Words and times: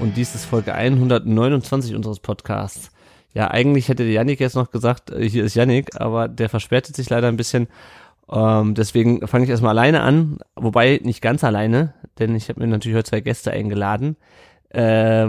und 0.00 0.16
dies 0.16 0.34
ist 0.34 0.44
Folge 0.44 0.74
129 0.74 1.94
unseres 1.94 2.20
Podcasts. 2.20 2.90
Ja, 3.34 3.50
eigentlich 3.50 3.88
hätte 3.88 4.04
der 4.04 4.12
Yannick 4.12 4.40
jetzt 4.40 4.54
noch 4.54 4.70
gesagt, 4.70 5.10
äh, 5.10 5.28
hier 5.28 5.44
ist 5.44 5.54
Yannick, 5.54 6.00
aber 6.00 6.28
der 6.28 6.48
versperrte 6.48 6.92
sich 6.92 7.10
leider 7.10 7.28
ein 7.28 7.36
bisschen. 7.36 7.68
Ähm, 8.30 8.74
deswegen 8.74 9.26
fange 9.26 9.44
ich 9.44 9.50
erstmal 9.50 9.70
alleine 9.70 10.02
an, 10.02 10.38
wobei 10.54 11.00
nicht 11.02 11.22
ganz 11.22 11.44
alleine, 11.44 11.94
denn 12.18 12.34
ich 12.34 12.48
habe 12.48 12.60
mir 12.60 12.66
natürlich 12.66 12.96
heute 12.96 13.10
zwei 13.10 13.20
Gäste 13.20 13.50
eingeladen. 13.50 14.16
Äh, 14.70 15.28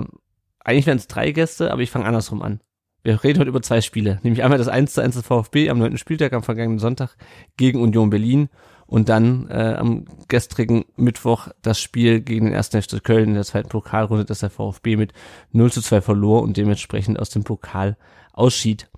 eigentlich 0.60 0.86
wären 0.86 0.98
es 0.98 1.08
drei 1.08 1.32
Gäste, 1.32 1.72
aber 1.72 1.82
ich 1.82 1.92
fange 1.92 2.06
andersrum 2.06 2.42
an. 2.42 2.60
Wir 3.04 3.24
reden 3.24 3.40
heute 3.40 3.50
über 3.50 3.62
zwei 3.62 3.82
Spiele, 3.82 4.20
nämlich 4.24 4.44
einmal 4.44 4.58
das 4.60 4.68
1 4.68 4.94
zu 4.94 5.02
1 5.02 5.16
des 5.16 5.26
VfB 5.26 5.70
am 5.70 5.80
9. 5.80 5.98
Spieltag 5.98 6.34
am 6.34 6.44
vergangenen 6.44 6.80
Sonntag 6.80 7.16
gegen 7.58 7.82
Union 7.82 8.10
Berlin 8.10 8.50
und 8.90 9.08
dann 9.08 9.48
äh, 9.50 9.76
am 9.78 10.06
gestrigen 10.28 10.84
Mittwoch 10.96 11.50
das 11.62 11.80
Spiel 11.80 12.22
gegen 12.22 12.46
den 12.46 12.56
1. 12.56 12.70
FC 12.70 13.04
Köln 13.04 13.30
in 13.30 13.34
der 13.36 13.44
zweiten 13.44 13.70
Pokalrunde, 13.70 14.26
dass 14.26 14.40
der 14.40 14.50
VfB 14.50 14.96
mit 14.96 15.14
0 15.52 15.72
zu 15.72 15.82
2 15.82 16.02
verlor 16.02 16.42
und 16.42 16.58
dementsprechend 16.58 17.20
aus 17.20 17.30
dem 17.30 17.44
Pokal 17.44 17.98
ausschied. 18.34 18.90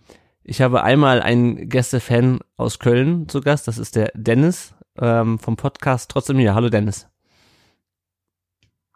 Ich 0.43 0.61
habe 0.61 0.83
einmal 0.83 1.21
einen 1.21 1.67
Gästefan 1.67 2.39
aus 2.55 2.79
Köln 2.79 3.27
zu 3.27 3.41
Gast, 3.41 3.67
das 3.67 3.77
ist 3.77 3.97
der 3.97 4.11
Dennis 4.15 4.73
ähm, 4.97 5.39
vom 5.39 5.57
Podcast 5.57 6.09
Trotzdem 6.09 6.39
hier. 6.39 6.55
Hallo 6.55 6.69
Dennis. 6.69 7.07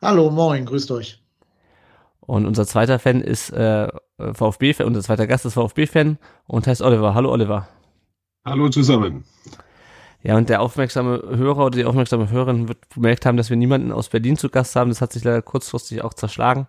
Hallo, 0.02 0.32
moin, 0.32 0.66
grüßt 0.66 0.92
euch. 0.92 1.22
Und 2.22 2.46
unser 2.46 2.66
zweiter 2.66 3.00
Fan 3.00 3.20
ist 3.20 3.50
äh, 3.50 3.90
VfB-Fan, 4.18 4.88
unser 4.88 5.02
zweiter 5.02 5.28
Gast 5.28 5.46
ist 5.46 5.56
VfB-Fan 5.56 6.20
und 6.48 6.68
heißt 6.68 6.82
Oliver. 6.82 7.14
Hallo 7.14 7.32
Oliver. 7.32 7.68
Hallo 8.46 8.70
zusammen. 8.70 9.26
Ja, 10.26 10.36
und 10.38 10.50
der 10.50 10.60
aufmerksame 10.60 11.22
Hörer 11.24 11.68
oder 11.68 11.78
die 11.78 11.86
aufmerksame 11.86 12.32
Hörerin 12.32 12.68
wird 12.68 12.90
bemerkt 12.90 13.28
haben, 13.28 13.38
dass 13.38 13.52
wir 13.52 13.58
niemanden 13.58 13.92
aus 13.92 14.10
Berlin 14.10 14.38
zu 14.38 14.50
Gast 14.50 14.76
haben. 14.76 14.90
Das 14.90 15.00
hat 15.00 15.14
sich 15.14 15.24
leider 15.24 15.44
kurzfristig 15.44 16.02
auch 16.02 16.16
zerschlagen. 16.16 16.68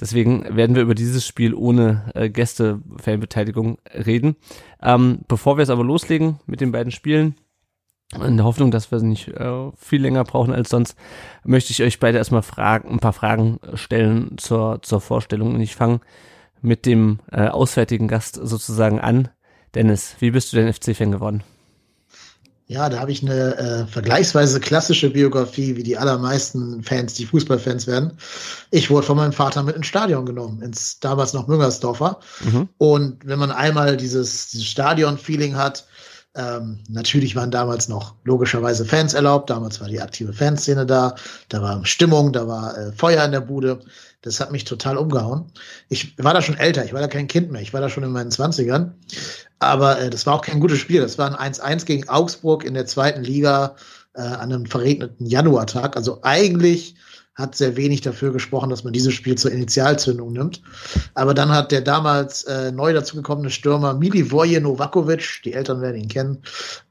Deswegen 0.00 0.56
werden 0.56 0.74
wir 0.74 0.80
über 0.80 0.94
dieses 0.94 1.26
Spiel 1.26 1.52
ohne 1.52 2.10
äh, 2.14 2.30
Gäste-Fanbeteiligung 2.30 3.76
reden. 3.92 4.36
Ähm, 4.82 5.18
bevor 5.28 5.58
wir 5.58 5.62
es 5.62 5.68
aber 5.68 5.84
loslegen 5.84 6.40
mit 6.46 6.62
den 6.62 6.72
beiden 6.72 6.90
Spielen, 6.90 7.34
in 8.14 8.38
der 8.38 8.46
Hoffnung, 8.46 8.70
dass 8.70 8.90
wir 8.90 8.98
nicht 9.00 9.28
äh, 9.28 9.70
viel 9.76 10.00
länger 10.00 10.24
brauchen 10.24 10.54
als 10.54 10.70
sonst, 10.70 10.96
möchte 11.44 11.72
ich 11.72 11.82
euch 11.82 12.00
beide 12.00 12.16
erstmal 12.16 12.40
fragen, 12.40 12.88
ein 12.88 13.00
paar 13.00 13.12
Fragen 13.12 13.60
stellen 13.74 14.38
zur, 14.38 14.80
zur 14.80 15.02
Vorstellung. 15.02 15.54
Und 15.54 15.60
ich 15.60 15.76
fange 15.76 16.00
mit 16.62 16.86
dem 16.86 17.18
äh, 17.30 17.48
auswärtigen 17.48 18.08
Gast 18.08 18.40
sozusagen 18.42 19.00
an. 19.00 19.28
Dennis, 19.74 20.16
wie 20.20 20.30
bist 20.30 20.50
du 20.50 20.56
denn 20.56 20.72
FC-Fan 20.72 21.12
geworden? 21.12 21.42
Ja, 22.68 22.88
da 22.88 22.98
habe 22.98 23.12
ich 23.12 23.22
eine 23.22 23.56
äh, 23.56 23.86
vergleichsweise 23.86 24.58
klassische 24.58 25.10
Biografie, 25.10 25.76
wie 25.76 25.84
die 25.84 25.96
allermeisten 25.96 26.82
Fans, 26.82 27.14
die 27.14 27.26
Fußballfans 27.26 27.86
werden. 27.86 28.18
Ich 28.72 28.90
wurde 28.90 29.06
von 29.06 29.16
meinem 29.16 29.32
Vater 29.32 29.62
mit 29.62 29.76
ins 29.76 29.86
Stadion 29.86 30.26
genommen, 30.26 30.60
ins 30.62 30.98
damals 30.98 31.32
noch 31.32 31.46
Müngersdorfer. 31.46 32.18
Mhm. 32.44 32.68
Und 32.76 33.24
wenn 33.24 33.38
man 33.38 33.52
einmal 33.52 33.96
dieses, 33.96 34.50
dieses 34.50 34.66
Stadion-Feeling 34.66 35.54
hat, 35.56 35.86
ähm, 36.36 36.80
natürlich 36.88 37.34
waren 37.34 37.50
damals 37.50 37.88
noch 37.88 38.14
logischerweise 38.24 38.84
Fans 38.84 39.14
erlaubt. 39.14 39.48
Damals 39.48 39.80
war 39.80 39.88
die 39.88 40.00
aktive 40.00 40.32
Fanszene 40.32 40.84
da. 40.84 41.14
Da 41.48 41.62
war 41.62 41.84
Stimmung, 41.86 42.32
da 42.32 42.46
war 42.46 42.76
äh, 42.76 42.92
Feuer 42.92 43.24
in 43.24 43.32
der 43.32 43.40
Bude. 43.40 43.80
Das 44.20 44.40
hat 44.40 44.52
mich 44.52 44.64
total 44.64 44.98
umgehauen. 44.98 45.46
Ich 45.88 46.18
war 46.18 46.34
da 46.34 46.42
schon 46.42 46.58
älter, 46.58 46.84
ich 46.84 46.92
war 46.92 47.00
da 47.00 47.08
kein 47.08 47.28
Kind 47.28 47.52
mehr, 47.52 47.62
ich 47.62 47.72
war 47.72 47.80
da 47.80 47.88
schon 47.88 48.02
in 48.02 48.10
meinen 48.10 48.30
Zwanzigern. 48.30 48.94
Aber 49.58 50.00
äh, 50.00 50.10
das 50.10 50.26
war 50.26 50.34
auch 50.34 50.42
kein 50.42 50.60
gutes 50.60 50.78
Spiel. 50.78 51.00
Das 51.00 51.16
war 51.16 51.38
ein 51.38 51.54
1-1 51.54 51.86
gegen 51.86 52.08
Augsburg 52.08 52.64
in 52.64 52.74
der 52.74 52.86
zweiten 52.86 53.22
Liga 53.22 53.76
äh, 54.14 54.20
an 54.20 54.52
einem 54.52 54.66
verregneten 54.66 55.26
Januartag. 55.26 55.96
Also 55.96 56.20
eigentlich 56.22 56.96
hat 57.36 57.54
sehr 57.54 57.76
wenig 57.76 58.00
dafür 58.00 58.32
gesprochen, 58.32 58.70
dass 58.70 58.82
man 58.82 58.94
dieses 58.94 59.12
Spiel 59.12 59.36
zur 59.36 59.52
Initialzündung 59.52 60.32
nimmt. 60.32 60.62
Aber 61.14 61.34
dann 61.34 61.50
hat 61.50 61.70
der 61.70 61.82
damals 61.82 62.44
äh, 62.44 62.72
neu 62.72 62.92
dazugekommene 62.94 63.50
Stürmer 63.50 63.94
Milivoje 63.94 64.60
Novakovic, 64.60 65.42
die 65.44 65.52
Eltern 65.52 65.82
werden 65.82 66.00
ihn 66.00 66.08
kennen, 66.08 66.38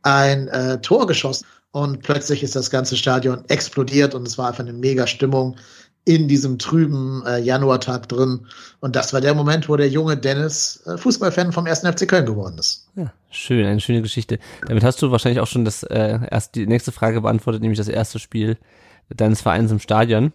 ein 0.03 0.47
äh, 0.47 0.79
Tor 0.81 1.07
geschossen. 1.07 1.47
Und 1.71 2.03
plötzlich 2.03 2.41
ist 2.41 2.55
das 2.55 2.69
ganze 2.69 2.95
Stadion 2.95 3.43
explodiert 3.49 4.15
und 4.15 4.25
es 4.25 4.37
war 4.37 4.47
einfach 4.47 4.63
eine 4.63 4.71
mega 4.71 5.07
Stimmung 5.07 5.57
in 6.05 6.27
diesem 6.27 6.59
trüben 6.59 7.23
äh, 7.25 7.39
Januartag 7.39 8.07
drin. 8.07 8.45
Und 8.79 8.95
das 8.95 9.11
war 9.11 9.21
der 9.21 9.33
Moment, 9.33 9.67
wo 9.67 9.75
der 9.75 9.89
junge 9.89 10.15
Dennis 10.15 10.83
äh, 10.85 10.97
Fußballfan 10.97 11.51
vom 11.51 11.65
1. 11.65 11.79
FC 11.79 12.07
Köln 12.07 12.27
geworden 12.27 12.59
ist. 12.59 12.87
Ja, 12.95 13.11
schön, 13.31 13.65
eine 13.65 13.81
schöne 13.81 14.03
Geschichte. 14.03 14.37
Damit 14.67 14.83
hast 14.83 15.01
du 15.01 15.11
wahrscheinlich 15.11 15.41
auch 15.41 15.47
schon 15.47 15.65
das 15.65 15.81
äh, 15.81 16.19
erst 16.29 16.53
die 16.53 16.67
nächste 16.67 16.91
Frage 16.91 17.21
beantwortet, 17.21 17.61
nämlich 17.63 17.79
das 17.79 17.87
erste 17.87 18.19
Spiel 18.19 18.57
deines 19.09 19.41
Vereins 19.41 19.71
im 19.71 19.79
Stadion. 19.79 20.33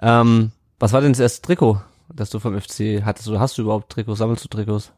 Ähm, 0.00 0.52
was 0.78 0.92
war 0.92 1.00
denn 1.00 1.12
das 1.12 1.20
erste 1.20 1.42
Trikot, 1.42 1.80
das 2.08 2.30
du 2.30 2.38
vom 2.38 2.60
FC 2.60 3.02
hattest? 3.04 3.28
Oder 3.28 3.40
hast 3.40 3.56
du 3.58 3.62
überhaupt 3.62 3.90
Trikots? 3.90 4.18
Sammelst 4.18 4.44
du 4.44 4.48
Trikots? 4.48 4.92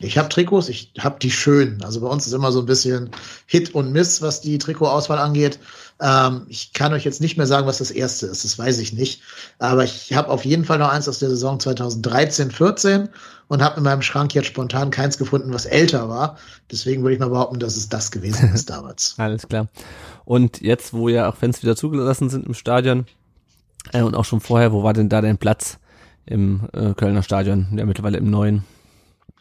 Ich 0.00 0.16
habe 0.16 0.28
Trikots, 0.28 0.68
ich 0.68 0.92
habe 0.98 1.18
die 1.20 1.30
schön. 1.30 1.82
Also 1.82 2.00
bei 2.00 2.06
uns 2.06 2.26
ist 2.26 2.32
immer 2.32 2.52
so 2.52 2.60
ein 2.60 2.66
bisschen 2.66 3.10
Hit 3.46 3.74
und 3.74 3.92
Miss, 3.92 4.22
was 4.22 4.40
die 4.40 4.58
Trikotauswahl 4.58 5.18
angeht. 5.18 5.58
Ähm, 6.00 6.42
ich 6.48 6.72
kann 6.72 6.92
euch 6.92 7.04
jetzt 7.04 7.20
nicht 7.20 7.36
mehr 7.36 7.46
sagen, 7.46 7.66
was 7.66 7.78
das 7.78 7.90
erste 7.90 8.26
ist, 8.26 8.44
das 8.44 8.58
weiß 8.58 8.78
ich 8.78 8.92
nicht. 8.92 9.22
Aber 9.58 9.82
ich 9.82 10.12
habe 10.14 10.28
auf 10.28 10.44
jeden 10.44 10.64
Fall 10.64 10.78
noch 10.78 10.90
eins 10.90 11.08
aus 11.08 11.18
der 11.18 11.30
Saison 11.30 11.58
2013, 11.58 12.52
14 12.52 13.08
und 13.48 13.62
habe 13.62 13.78
in 13.78 13.82
meinem 13.82 14.02
Schrank 14.02 14.34
jetzt 14.34 14.46
spontan 14.46 14.90
keins 14.90 15.18
gefunden, 15.18 15.52
was 15.52 15.66
älter 15.66 16.08
war. 16.08 16.36
Deswegen 16.70 17.02
würde 17.02 17.14
ich 17.14 17.20
mal 17.20 17.30
behaupten, 17.30 17.58
dass 17.58 17.76
es 17.76 17.88
das 17.88 18.12
gewesen 18.12 18.52
ist 18.54 18.70
damals. 18.70 19.14
Alles 19.18 19.48
klar. 19.48 19.66
Und 20.24 20.60
jetzt, 20.60 20.92
wo 20.92 21.08
ja 21.08 21.28
auch 21.28 21.36
Fans 21.36 21.62
wieder 21.62 21.74
zugelassen 21.74 22.30
sind 22.30 22.46
im 22.46 22.54
Stadion 22.54 23.06
äh, 23.92 24.02
und 24.02 24.14
auch 24.14 24.24
schon 24.24 24.40
vorher, 24.40 24.72
wo 24.72 24.84
war 24.84 24.92
denn 24.92 25.08
da 25.08 25.20
dein 25.20 25.38
Platz 25.38 25.78
im 26.26 26.68
äh, 26.72 26.94
Kölner 26.94 27.24
Stadion, 27.24 27.66
ja 27.76 27.84
mittlerweile 27.84 28.18
im 28.18 28.30
neuen? 28.30 28.64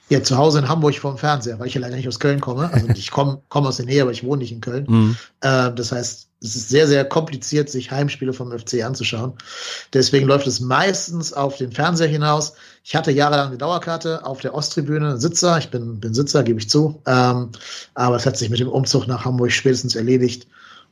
Ja, 0.09 0.23
zu 0.23 0.37
Hause 0.37 0.59
in 0.59 0.69
Hamburg 0.69 0.95
vorm 0.95 1.17
Fernseher, 1.17 1.59
weil 1.59 1.67
ich 1.67 1.73
ja 1.73 1.81
leider 1.81 1.97
nicht 1.97 2.07
aus 2.07 2.19
Köln 2.19 2.39
komme. 2.39 2.71
Also 2.71 2.87
ich 2.89 3.11
komme 3.11 3.41
komm 3.49 3.65
aus 3.65 3.77
der 3.77 3.87
Nähe, 3.87 4.01
aber 4.01 4.11
ich 4.11 4.23
wohne 4.23 4.41
nicht 4.41 4.53
in 4.53 4.61
Köln. 4.61 4.85
Mhm. 4.87 5.17
Äh, 5.41 5.73
das 5.73 5.91
heißt, 5.91 6.27
es 6.39 6.55
ist 6.55 6.69
sehr, 6.69 6.87
sehr 6.87 7.03
kompliziert, 7.03 7.69
sich 7.69 7.91
Heimspiele 7.91 8.31
vom 8.31 8.57
FC 8.57 8.83
anzuschauen. 8.83 9.33
Deswegen 9.93 10.27
läuft 10.27 10.47
es 10.47 10.59
meistens 10.59 11.33
auf 11.33 11.57
den 11.57 11.71
Fernseher 11.71 12.07
hinaus. 12.07 12.53
Ich 12.83 12.95
hatte 12.95 13.11
jahrelang 13.11 13.47
eine 13.47 13.57
Dauerkarte 13.57 14.23
auf 14.25 14.39
der 14.39 14.53
Osttribüne, 14.53 15.17
Sitzer. 15.17 15.57
Ich 15.57 15.71
bin, 15.71 15.99
bin 15.99 16.13
Sitzer, 16.13 16.43
gebe 16.43 16.59
ich 16.59 16.69
zu. 16.69 17.01
Ähm, 17.05 17.49
aber 17.95 18.15
es 18.15 18.25
hat 18.25 18.37
sich 18.37 18.49
mit 18.49 18.59
dem 18.59 18.69
Umzug 18.69 19.07
nach 19.07 19.25
Hamburg 19.25 19.51
spätestens 19.51 19.95
erledigt. 19.95 20.47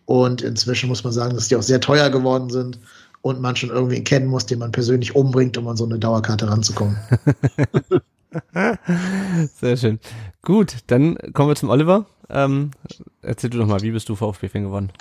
Und 0.05 0.41
inzwischen 0.41 0.89
muss 0.89 1.03
man 1.03 1.13
sagen, 1.13 1.35
dass 1.35 1.47
die 1.47 1.55
auch 1.55 1.63
sehr 1.63 1.79
teuer 1.79 2.09
geworden 2.09 2.49
sind 2.49 2.79
und 3.21 3.39
man 3.39 3.55
schon 3.55 3.69
irgendwie 3.69 4.03
kennen 4.03 4.27
muss, 4.27 4.45
den 4.45 4.59
man 4.59 4.71
persönlich 4.71 5.15
umbringt, 5.15 5.57
um 5.57 5.67
an 5.67 5.77
so 5.77 5.85
eine 5.85 5.99
Dauerkarte 5.99 6.49
ranzukommen. 6.49 6.97
Sehr 9.55 9.77
schön. 9.77 9.99
Gut, 10.41 10.77
dann 10.87 11.17
kommen 11.33 11.49
wir 11.49 11.55
zum 11.55 11.69
Oliver. 11.69 12.05
Ähm, 12.29 12.71
erzähl 13.21 13.49
du 13.49 13.57
doch 13.57 13.67
mal, 13.67 13.81
wie 13.81 13.91
bist 13.91 14.09
du 14.09 14.15
VfB-Fan 14.15 14.63
geworden? 14.63 14.91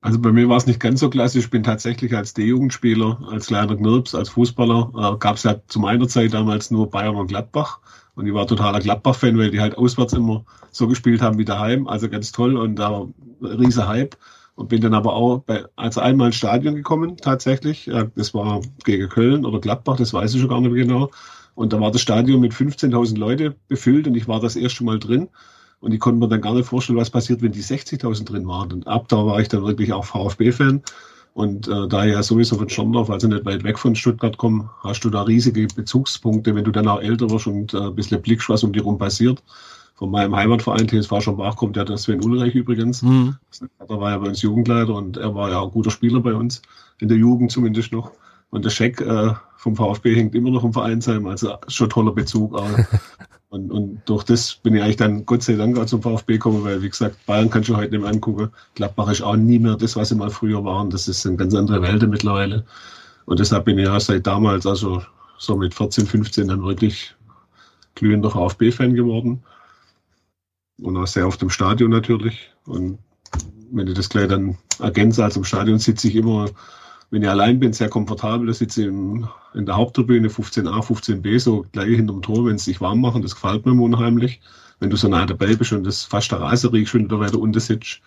Also 0.00 0.18
bei 0.18 0.32
mir 0.32 0.48
war 0.48 0.56
es 0.56 0.66
nicht 0.66 0.80
ganz 0.80 1.00
so 1.00 1.10
klassisch. 1.10 1.44
Ich 1.44 1.50
bin 1.50 1.62
tatsächlich 1.62 2.14
als 2.16 2.34
D-Jugendspieler, 2.34 3.20
als 3.30 3.46
kleiner 3.46 3.76
Knirps, 3.76 4.14
als 4.14 4.30
Fußballer, 4.30 4.90
äh, 4.96 5.18
gab 5.18 5.36
es 5.36 5.44
ja 5.44 5.56
zu 5.68 5.78
meiner 5.78 6.08
Zeit 6.08 6.34
damals 6.34 6.72
nur 6.72 6.90
Bayern 6.90 7.14
und 7.14 7.28
Gladbach. 7.28 7.78
Und 8.14 8.26
ich 8.26 8.34
war 8.34 8.46
totaler 8.46 8.80
Gladbach-Fan, 8.80 9.38
weil 9.38 9.50
die 9.52 9.60
halt 9.60 9.78
auswärts 9.78 10.12
immer 10.12 10.44
so 10.70 10.88
gespielt 10.88 11.22
haben 11.22 11.38
wie 11.38 11.44
daheim. 11.44 11.86
Also 11.86 12.08
ganz 12.08 12.32
toll 12.32 12.56
und 12.56 12.76
da 12.76 12.90
war 12.90 13.08
riese 13.40 13.86
Hype. 13.86 14.16
Und 14.54 14.68
bin 14.68 14.82
dann 14.82 14.92
aber 14.92 15.14
auch 15.14 15.38
bei, 15.38 15.64
also 15.76 16.00
einmal 16.00 16.26
ins 16.26 16.36
Stadion 16.36 16.74
gekommen, 16.74 17.16
tatsächlich. 17.16 17.90
Das 18.16 18.34
war 18.34 18.60
gegen 18.84 19.08
Köln 19.08 19.46
oder 19.46 19.60
Gladbach, 19.60 19.96
das 19.96 20.12
weiß 20.12 20.34
ich 20.34 20.40
schon 20.40 20.50
gar 20.50 20.60
nicht 20.60 20.72
mehr 20.72 20.84
genau. 20.84 21.10
Und 21.54 21.72
da 21.72 21.80
war 21.80 21.90
das 21.90 22.00
Stadion 22.00 22.40
mit 22.40 22.52
15.000 22.52 23.18
Leute 23.18 23.54
befüllt 23.68 24.06
und 24.06 24.14
ich 24.14 24.28
war 24.28 24.40
das 24.40 24.56
erste 24.56 24.84
Mal 24.84 24.98
drin. 24.98 25.28
Und 25.80 25.92
ich 25.92 26.00
konnte 26.00 26.20
mir 26.20 26.28
dann 26.28 26.40
gar 26.40 26.54
nicht 26.54 26.66
vorstellen, 26.66 26.98
was 26.98 27.10
passiert, 27.10 27.42
wenn 27.42 27.52
die 27.52 27.62
60.000 27.62 28.24
drin 28.24 28.46
waren. 28.46 28.72
Und 28.72 28.86
ab 28.86 29.08
da 29.08 29.26
war 29.26 29.40
ich 29.40 29.48
dann 29.48 29.64
wirklich 29.64 29.92
auch 29.92 30.04
VfB-Fan. 30.04 30.82
Und 31.34 31.66
äh, 31.66 31.88
da 31.88 32.04
ich 32.04 32.12
ja 32.12 32.22
sowieso 32.22 32.56
von 32.56 32.68
Schorndorf, 32.68 33.10
also 33.10 33.26
nicht 33.26 33.44
weit 33.44 33.64
weg 33.64 33.78
von 33.78 33.96
Stuttgart 33.96 34.36
komme, 34.36 34.70
hast 34.80 35.02
du 35.02 35.10
da 35.10 35.22
riesige 35.22 35.66
Bezugspunkte, 35.74 36.54
wenn 36.54 36.64
du 36.64 36.70
dann 36.70 36.88
auch 36.88 37.00
älter 37.00 37.30
wirst 37.30 37.46
und 37.46 37.72
äh, 37.74 37.78
ein 37.78 37.94
bisschen 37.94 38.20
blickst, 38.20 38.48
was 38.48 38.62
um 38.62 38.72
dich 38.72 38.84
rum 38.84 38.98
passiert. 38.98 39.42
Von 39.94 40.10
meinem 40.10 40.36
Heimatverein 40.36 40.88
TSV 40.88 41.20
Schambach 41.20 41.56
kommt 41.56 41.76
ja 41.76 41.84
der 41.84 41.96
Sven 41.96 42.22
Ulreich 42.24 42.54
übrigens. 42.54 43.02
Mhm. 43.02 43.36
Der 43.88 44.00
war 44.00 44.10
ja 44.10 44.18
bei 44.18 44.28
uns 44.28 44.42
Jugendleiter 44.42 44.94
und 44.94 45.16
er 45.16 45.34
war 45.34 45.50
ja 45.50 45.60
auch 45.60 45.66
ein 45.66 45.72
guter 45.72 45.90
Spieler 45.90 46.20
bei 46.20 46.34
uns, 46.34 46.60
in 47.00 47.08
der 47.08 47.16
Jugend 47.16 47.50
zumindest 47.50 47.92
noch. 47.92 48.10
Und 48.52 48.66
der 48.66 48.70
Scheck 48.70 49.00
äh, 49.00 49.32
vom 49.56 49.76
VfB 49.76 50.14
hängt 50.14 50.34
immer 50.34 50.50
noch 50.50 50.62
im 50.62 50.74
Vereinsheim, 50.74 51.26
also 51.26 51.56
schon 51.68 51.88
toller 51.88 52.12
Bezug. 52.12 52.60
Und, 53.48 53.70
und 53.70 54.00
durch 54.06 54.24
das 54.24 54.54
bin 54.54 54.74
ich 54.74 54.82
eigentlich 54.82 54.96
dann 54.96 55.26
Gott 55.26 55.42
sei 55.42 55.56
Dank 55.56 55.76
auch 55.76 55.84
zum 55.84 56.00
VfB 56.00 56.32
gekommen, 56.32 56.64
weil 56.64 56.80
wie 56.80 56.88
gesagt, 56.88 57.18
Bayern 57.26 57.50
kannst 57.50 57.68
du 57.68 57.76
heute 57.76 57.90
nicht 57.90 58.00
mehr 58.00 58.10
angucken. 58.10 58.48
Gladbach 58.76 59.10
ist 59.10 59.20
auch 59.20 59.36
nie 59.36 59.58
mehr 59.58 59.76
das, 59.76 59.94
was 59.94 60.08
sie 60.08 60.14
mal 60.14 60.30
früher 60.30 60.64
waren. 60.64 60.88
Das 60.88 61.06
ist 61.06 61.26
eine 61.26 61.36
ganz 61.36 61.54
andere 61.54 61.82
Welt 61.82 62.02
mittlerweile. 62.08 62.64
Und 63.26 63.40
deshalb 63.40 63.66
bin 63.66 63.78
ich 63.78 63.84
ja 63.84 64.00
seit 64.00 64.26
damals, 64.26 64.64
also 64.64 65.02
so 65.36 65.54
mit 65.54 65.74
14, 65.74 66.06
15 66.06 66.48
dann 66.48 66.62
wirklich 66.62 67.14
glühender 67.94 68.30
VfB-Fan 68.30 68.94
geworden. 68.94 69.42
Und 70.80 70.96
auch 70.96 71.06
sehr 71.06 71.26
oft 71.26 71.42
im 71.42 71.50
Stadion 71.50 71.90
natürlich. 71.90 72.50
Und 72.64 73.00
wenn 73.70 73.86
ich 73.86 73.94
das 73.94 74.08
gleich 74.08 74.28
dann 74.28 74.56
ergänze, 74.78 75.24
also 75.24 75.40
im 75.40 75.44
Stadion 75.44 75.78
sitze 75.78 76.08
ich 76.08 76.16
immer 76.16 76.48
wenn 77.12 77.22
ich 77.22 77.28
allein 77.28 77.60
bin, 77.60 77.74
sehr 77.74 77.90
komfortabel. 77.90 78.46
Da 78.46 78.54
sitze 78.54 78.80
ich 78.80 78.88
in, 78.88 79.28
in 79.52 79.66
der 79.66 79.76
Haupttribüne 79.76 80.28
15a, 80.28 80.82
15b, 80.82 81.38
so 81.38 81.66
gleich 81.70 81.94
hinterm 81.94 82.22
Tor, 82.22 82.46
wenn 82.46 82.56
es 82.56 82.64
sich 82.64 82.80
warm 82.80 83.02
machen. 83.02 83.20
Das 83.20 83.34
gefällt 83.34 83.66
mir 83.66 83.80
unheimlich. 83.80 84.40
Wenn 84.80 84.88
du 84.88 84.96
so 84.96 85.08
nah 85.08 85.26
dabei 85.26 85.54
bist 85.54 85.72
und 85.72 85.84
das 85.84 86.04
fast 86.04 86.32
der 86.32 86.40
Rase 86.40 86.72
riechst, 86.72 86.94
wenn 86.94 87.08
du 87.08 87.16
da 87.16 87.20
weiter 87.20 87.38
unten 87.38 87.60
sitzt. 87.60 88.00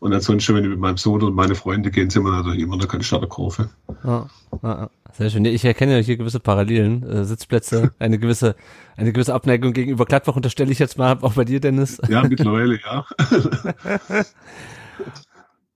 Und 0.00 0.12
ansonsten, 0.12 0.54
wenn 0.54 0.64
ich 0.64 0.70
mit 0.70 0.78
meinem 0.78 0.98
Sohn 0.98 1.22
und 1.22 1.34
meine 1.34 1.54
Freunde 1.54 1.90
gehen, 1.90 2.10
sind 2.10 2.24
wir 2.24 2.30
natürlich 2.30 2.60
immer 2.60 2.74
in 2.74 2.80
der 2.80 2.88
Cannstatter 2.88 3.26
Kurve. 3.26 3.70
Ja, 4.04 4.28
ja, 4.62 4.90
sehr 5.12 5.30
schön. 5.30 5.44
Ich 5.46 5.64
erkenne 5.64 6.00
hier 6.00 6.18
gewisse 6.18 6.40
Parallelen, 6.40 7.04
äh, 7.04 7.24
Sitzplätze, 7.24 7.92
eine 7.98 8.18
gewisse, 8.18 8.54
eine 8.96 9.12
gewisse 9.12 9.32
Abneigung 9.32 9.72
gegenüber 9.72 10.04
Gladbach 10.04 10.36
unterstelle 10.36 10.70
ich 10.70 10.78
jetzt 10.78 10.98
mal, 10.98 11.16
auch 11.22 11.32
bei 11.32 11.44
dir, 11.44 11.58
Dennis. 11.58 12.02
Ja, 12.08 12.22
mittlerweile, 12.22 12.78
ja. 12.84 13.06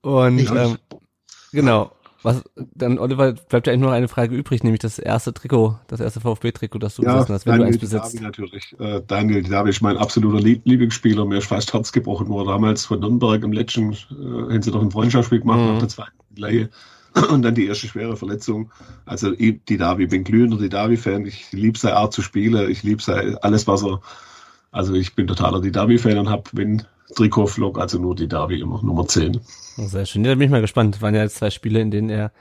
und 0.01 0.39
ähm, 0.39 0.77
genau. 1.51 1.96
Was, 2.23 2.43
dann, 2.73 2.97
Oliver, 2.97 3.33
bleibt 3.33 3.67
ja 3.67 3.73
eigentlich 3.73 3.83
nur 3.83 3.91
eine 3.91 4.07
Frage 4.07 4.35
übrig, 4.35 4.63
nämlich 4.63 4.79
das 4.79 4.97
erste 4.97 5.33
Trikot, 5.33 5.79
das 5.87 5.99
erste 5.99 6.19
VfB-Trikot, 6.19 6.79
das 6.79 6.95
du 6.95 7.03
ja, 7.03 7.13
besessen 7.13 7.35
hast, 7.35 7.45
wenn 7.45 7.59
Daniel 7.59 7.65
du 7.65 7.73
eins 7.73 7.79
besitzt. 7.79 8.15
Davi 8.15 8.23
natürlich. 8.23 8.75
Äh, 8.79 9.01
Daniel 9.05 9.43
Davi 9.43 9.69
ist 9.69 9.81
mein 9.81 9.97
absoluter 9.97 10.39
Lieblingsspieler. 10.39 11.25
Mir 11.25 11.37
ist 11.37 11.47
fast 11.47 11.73
Herz 11.73 11.91
gebrochen, 11.91 12.27
wo 12.29 12.41
er 12.41 12.45
damals 12.45 12.85
von 12.85 12.99
Nürnberg 12.99 13.43
im 13.43 13.51
letzten, 13.51 13.93
äh, 13.93 13.95
haben 14.53 14.61
sie 14.61 14.71
doch 14.71 14.81
ein 14.81 14.91
Freundschaftsspiel 14.91 15.41
gemacht, 15.41 15.59
mhm. 15.59 15.67
nach 15.73 15.79
der 15.79 15.89
zweiten 15.89 16.11
Leihe. 16.35 16.69
Und 17.29 17.43
dann 17.43 17.55
die 17.55 17.67
erste 17.67 17.87
schwere 17.87 18.17
Verletzung. 18.17 18.71
Also 19.05 19.33
ich, 19.37 19.63
die 19.65 19.77
Davi, 19.77 20.03
ich 20.03 20.09
bin 20.09 20.23
glühender 20.23 20.57
die 20.57 20.69
Davi-Fan. 20.69 21.25
Ich 21.25 21.51
liebe 21.51 21.77
seine 21.77 21.97
Art 21.97 22.13
zu 22.13 22.21
spielen. 22.21 22.69
Ich 22.69 22.83
liebe 22.83 23.03
alles, 23.41 23.67
was 23.67 23.83
er. 23.83 24.01
Also 24.71 24.93
ich 24.93 25.15
bin 25.15 25.27
totaler 25.27 25.61
die 25.61 25.71
Davi-Fan 25.71 26.17
und 26.17 26.29
habe, 26.29 26.43
wenn 26.53 26.83
Trikot-Vlog, 27.15 27.79
also 27.79 27.99
nur 27.99 28.15
die 28.15 28.27
Davi 28.27 28.59
immer, 28.59 28.81
Nummer 28.83 29.07
10. 29.07 29.39
Sehr 29.77 30.05
schön. 30.05 30.25
Ja, 30.25 30.31
da 30.31 30.35
bin 30.35 30.45
ich 30.45 30.51
mal 30.51 30.61
gespannt. 30.61 30.95
Das 30.95 31.01
waren 31.01 31.15
ja 31.15 31.23
jetzt 31.23 31.37
zwei 31.37 31.49
Spiele, 31.49 31.79
in 31.79 31.91
denen 31.91 32.09
er 32.09 32.31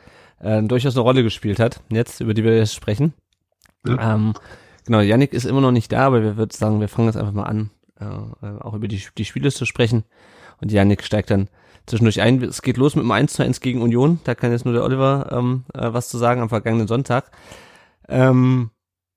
äh, 0.41 0.63
durchaus 0.63 0.97
eine 0.97 1.03
Rolle 1.03 1.23
gespielt 1.23 1.61
hat. 1.61 1.81
Jetzt, 1.91 2.21
über 2.21 2.35
die 2.35 2.45
wir 2.45 2.57
jetzt 2.57 2.75
sprechen. 2.75 3.15
Ja. 3.87 4.15
Ähm, 4.15 4.35
genau, 4.85 5.01
Yannick 5.01 5.33
ist 5.33 5.45
immer 5.45 5.61
noch 5.61 5.71
nicht 5.71 5.93
da, 5.93 6.07
aber 6.07 6.23
wir 6.23 6.37
würden 6.37 6.51
sagen, 6.51 6.81
wir 6.81 6.89
fangen 6.89 7.09
jetzt 7.09 7.17
einfach 7.17 7.33
mal 7.33 7.45
an, 7.45 7.71
äh, 8.01 8.05
auch 8.61 8.75
über 8.75 8.89
die, 8.89 9.03
die 9.17 9.25
Spiele 9.25 9.53
zu 9.53 9.67
sprechen. 9.67 10.05
Und 10.61 10.73
Yannick 10.73 11.05
steigt 11.05 11.31
dann 11.31 11.49
zwischendurch 11.87 12.21
ein. 12.21 12.43
Es 12.43 12.63
geht 12.63 12.77
los 12.77 12.97
mit 12.97 13.05
dem 13.05 13.11
1 13.11 13.35
zu 13.35 13.43
1 13.43 13.61
gegen 13.61 13.83
Union. 13.83 14.21
Da 14.25 14.35
kann 14.35 14.51
jetzt 14.51 14.65
nur 14.65 14.75
der 14.75 14.85
Oliver 14.85 15.29
ähm, 15.33 15.65
äh, 15.75 15.93
was 15.93 16.09
zu 16.09 16.19
sagen 16.19 16.41
am 16.41 16.49
vergangenen 16.49 16.89
Sonntag. 16.89 17.31
Ähm, 18.09 18.71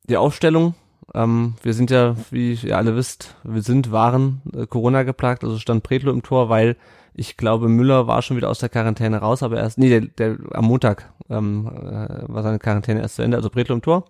die 0.08 0.18
Aufstellung, 0.18 0.76
ähm, 1.14 1.56
wir 1.64 1.74
sind 1.74 1.92
ja, 1.92 2.16
wie 2.32 2.54
ihr 2.54 2.78
alle 2.78 2.96
wisst, 2.96 3.36
wir 3.44 3.62
sind, 3.62 3.92
waren 3.92 4.42
äh, 4.54 4.66
Corona 4.66 5.04
geplagt, 5.04 5.44
also 5.44 5.58
stand 5.58 5.84
Pretlo 5.84 6.12
im 6.12 6.24
Tor, 6.24 6.50
weil 6.50 6.76
ich 7.14 7.38
glaube, 7.38 7.68
Müller 7.68 8.08
war 8.08 8.22
schon 8.22 8.38
wieder 8.38 8.50
aus 8.50 8.60
der 8.60 8.70
Quarantäne 8.70 9.18
raus, 9.18 9.44
aber 9.44 9.58
erst, 9.58 9.78
nee, 9.78 9.90
der, 9.90 10.02
der 10.02 10.38
am 10.54 10.66
Montag 10.66 11.12
ähm, 11.30 11.68
äh, 11.68 12.32
war 12.32 12.44
seine 12.44 12.60
Quarantäne 12.60 13.02
erst 13.02 13.16
zu 13.16 13.22
Ende, 13.22 13.38
also 13.38 13.50
Bretlo 13.50 13.76
im 13.76 13.82
Tor. 13.82 14.06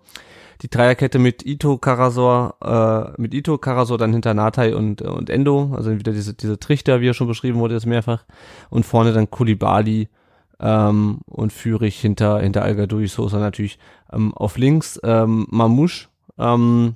Die 0.62 0.70
Dreierkette 0.70 1.20
mit 1.20 1.46
Ito, 1.46 1.78
Karasor, 1.78 2.56
äh, 2.62 3.22
mit 3.22 3.34
Ito, 3.34 3.58
Karasor, 3.58 3.98
dann 3.98 4.12
hinter 4.12 4.34
Natai 4.34 4.76
und, 4.76 5.02
und 5.02 5.30
Endo, 5.30 5.74
also 5.76 5.92
wieder 5.92 6.12
diese, 6.12 6.34
diese 6.34 6.60
Trichter, 6.60 7.00
wie 7.00 7.08
er 7.08 7.14
schon 7.14 7.28
beschrieben 7.28 7.60
wurde, 7.60 7.76
jetzt 7.76 7.86
mehrfach. 7.86 8.26
Und 8.70 8.86
vorne 8.86 9.14
dann 9.14 9.30
Kulibali 9.30 10.10
ähm, 10.60 11.20
und 11.28 11.54
Führig 11.54 12.00
hinter, 12.00 12.40
hinter 12.42 12.64
Al-Gadoui, 12.64 13.08
Sosa 13.08 13.40
natürlich 13.40 13.80
ähm, 14.12 14.34
auf 14.34 14.58
links. 14.58 15.00
Ähm, 15.04 15.48
Mamouche, 15.50 16.10
ähm, 16.40 16.96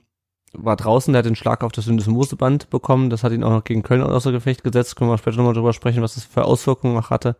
war 0.54 0.76
draußen, 0.76 1.12
der 1.14 1.20
hat 1.20 1.26
den 1.26 1.36
Schlag 1.36 1.64
auf 1.64 1.72
das 1.72 1.86
Syndesmoseband 1.86 2.70
bekommen. 2.70 3.10
Das 3.10 3.24
hat 3.24 3.32
ihn 3.32 3.44
auch 3.44 3.52
noch 3.52 3.64
gegen 3.64 3.84
Köln 3.84 4.02
außer 4.02 4.32
Gefecht 4.32 4.64
gesetzt. 4.64 4.96
Können 4.96 5.10
wir 5.10 5.18
später 5.18 5.38
nochmal 5.38 5.54
drüber 5.54 5.74
sprechen, 5.74 6.02
was 6.02 6.16
das 6.16 6.24
für 6.24 6.46
Auswirkungen 6.46 6.94
noch 6.94 7.10
hatte. 7.10 7.36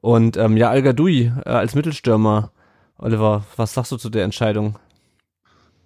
Und 0.00 0.36
ähm, 0.36 0.56
ja, 0.56 0.70
Al 0.70 0.84
äh, 0.84 1.30
als 1.44 1.74
Mittelstürmer. 1.74 2.52
Oliver, 2.96 3.44
was 3.56 3.74
sagst 3.74 3.92
du 3.92 3.96
zu 3.96 4.10
der 4.10 4.24
Entscheidung? 4.24 4.78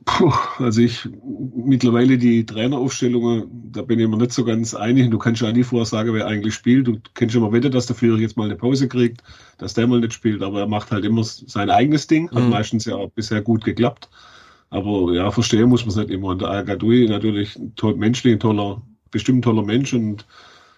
Puh, 0.04 0.32
also 0.58 0.82
ich 0.82 1.08
mittlerweile 1.56 2.18
die 2.18 2.44
Traineraufstellungen, 2.44 3.70
da 3.72 3.82
bin 3.82 3.98
ich 3.98 4.06
mir 4.06 4.18
nicht 4.18 4.32
so 4.32 4.44
ganz 4.44 4.74
einig. 4.74 5.10
Du 5.10 5.18
kannst 5.18 5.40
ja 5.40 5.50
nie 5.50 5.62
vorsagen, 5.62 6.12
wer 6.12 6.26
eigentlich 6.26 6.54
spielt. 6.54 6.86
Du 6.86 6.98
kennst 7.14 7.32
schon 7.32 7.42
mal 7.42 7.52
wetten, 7.52 7.72
dass 7.72 7.86
der 7.86 7.96
Führer 7.96 8.18
jetzt 8.18 8.36
mal 8.36 8.44
eine 8.44 8.56
Pause 8.56 8.86
kriegt, 8.86 9.22
dass 9.58 9.74
der 9.74 9.86
mal 9.86 10.00
nicht 10.00 10.12
spielt, 10.12 10.42
aber 10.42 10.60
er 10.60 10.66
macht 10.66 10.90
halt 10.90 11.04
immer 11.04 11.24
sein 11.24 11.70
eigenes 11.70 12.06
Ding. 12.06 12.30
Hat 12.32 12.42
mhm. 12.42 12.50
meistens 12.50 12.84
ja 12.84 12.96
auch 12.96 13.10
bisher 13.10 13.40
gut 13.40 13.64
geklappt. 13.64 14.10
Aber 14.74 15.12
ja, 15.12 15.30
verstehen 15.30 15.68
muss 15.68 15.82
man 15.82 15.90
es 15.90 15.96
nicht 15.96 16.10
immer. 16.10 16.28
Und 16.28 16.42
der 16.42 16.48
Al-Gadoui 16.48 17.06
natürlich 17.06 17.54
ein 17.54 17.76
toll, 17.76 17.94
menschlich 17.94 18.32
ein 18.34 18.40
toller, 18.40 18.82
bestimmt 19.12 19.38
ein 19.38 19.42
toller 19.42 19.62
Mensch 19.62 19.94
und 19.94 20.26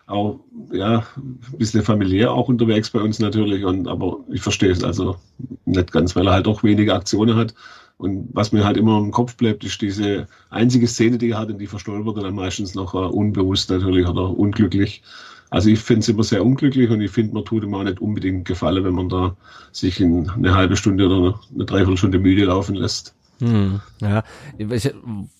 auch, 0.07 0.39
ja, 0.71 0.99
ein 1.17 1.41
bisschen 1.57 1.83
familiär 1.83 2.31
auch 2.31 2.51
unterwegs 2.51 2.91
bei 2.91 3.01
uns 3.01 3.21
natürlich. 3.21 3.65
Und, 3.65 3.89
aber 3.89 4.19
ich 4.31 4.43
verstehe 4.43 4.71
es 4.71 4.85
also 4.85 5.17
nicht 5.65 5.93
ganz, 5.93 6.15
weil 6.15 6.27
er 6.27 6.35
halt 6.35 6.47
auch 6.47 6.63
wenige 6.63 6.93
Aktionen 6.93 7.37
hat. 7.37 7.55
Und 7.97 8.29
was 8.35 8.53
mir 8.53 8.67
halt 8.67 8.77
immer 8.77 8.99
im 8.99 9.13
Kopf 9.13 9.35
bleibt, 9.39 9.65
ist 9.65 9.81
diese 9.81 10.27
einzige 10.51 10.87
Szene, 10.87 11.17
die 11.17 11.31
er 11.31 11.39
hat, 11.39 11.49
und 11.49 11.59
die 11.59 11.67
verstolpert 11.67 12.19
er 12.19 12.25
dann 12.25 12.35
meistens 12.35 12.75
noch 12.75 12.93
uh, 12.93 13.09
unbewusst 13.09 13.71
natürlich 13.71 14.07
oder 14.07 14.29
unglücklich. 14.29 15.03
Also 15.49 15.71
ich 15.71 15.79
finde 15.79 16.01
es 16.01 16.09
immer 16.11 16.25
sehr 16.25 16.45
unglücklich 16.45 16.91
und 16.91 17.01
ich 17.01 17.13
finde, 17.13 17.33
man 17.33 17.47
tut 17.47 17.65
ihm 17.65 17.73
auch 17.73 17.83
nicht 17.83 18.03
unbedingt 18.03 18.47
gefallen, 18.47 18.85
wenn 18.85 18.95
man 18.95 19.09
da 19.09 19.35
sich 19.73 20.01
in 20.01 20.29
eine 20.29 20.55
halbe 20.55 20.77
Stunde 20.77 21.07
oder 21.07 21.41
eine 21.55 21.65
Dreiviertelstunde 21.65 22.19
müde 22.19 22.45
laufen 22.45 22.75
lässt. 22.75 23.16
Hm, 23.41 23.81
ja, 24.00 24.23
ich, 24.56 24.94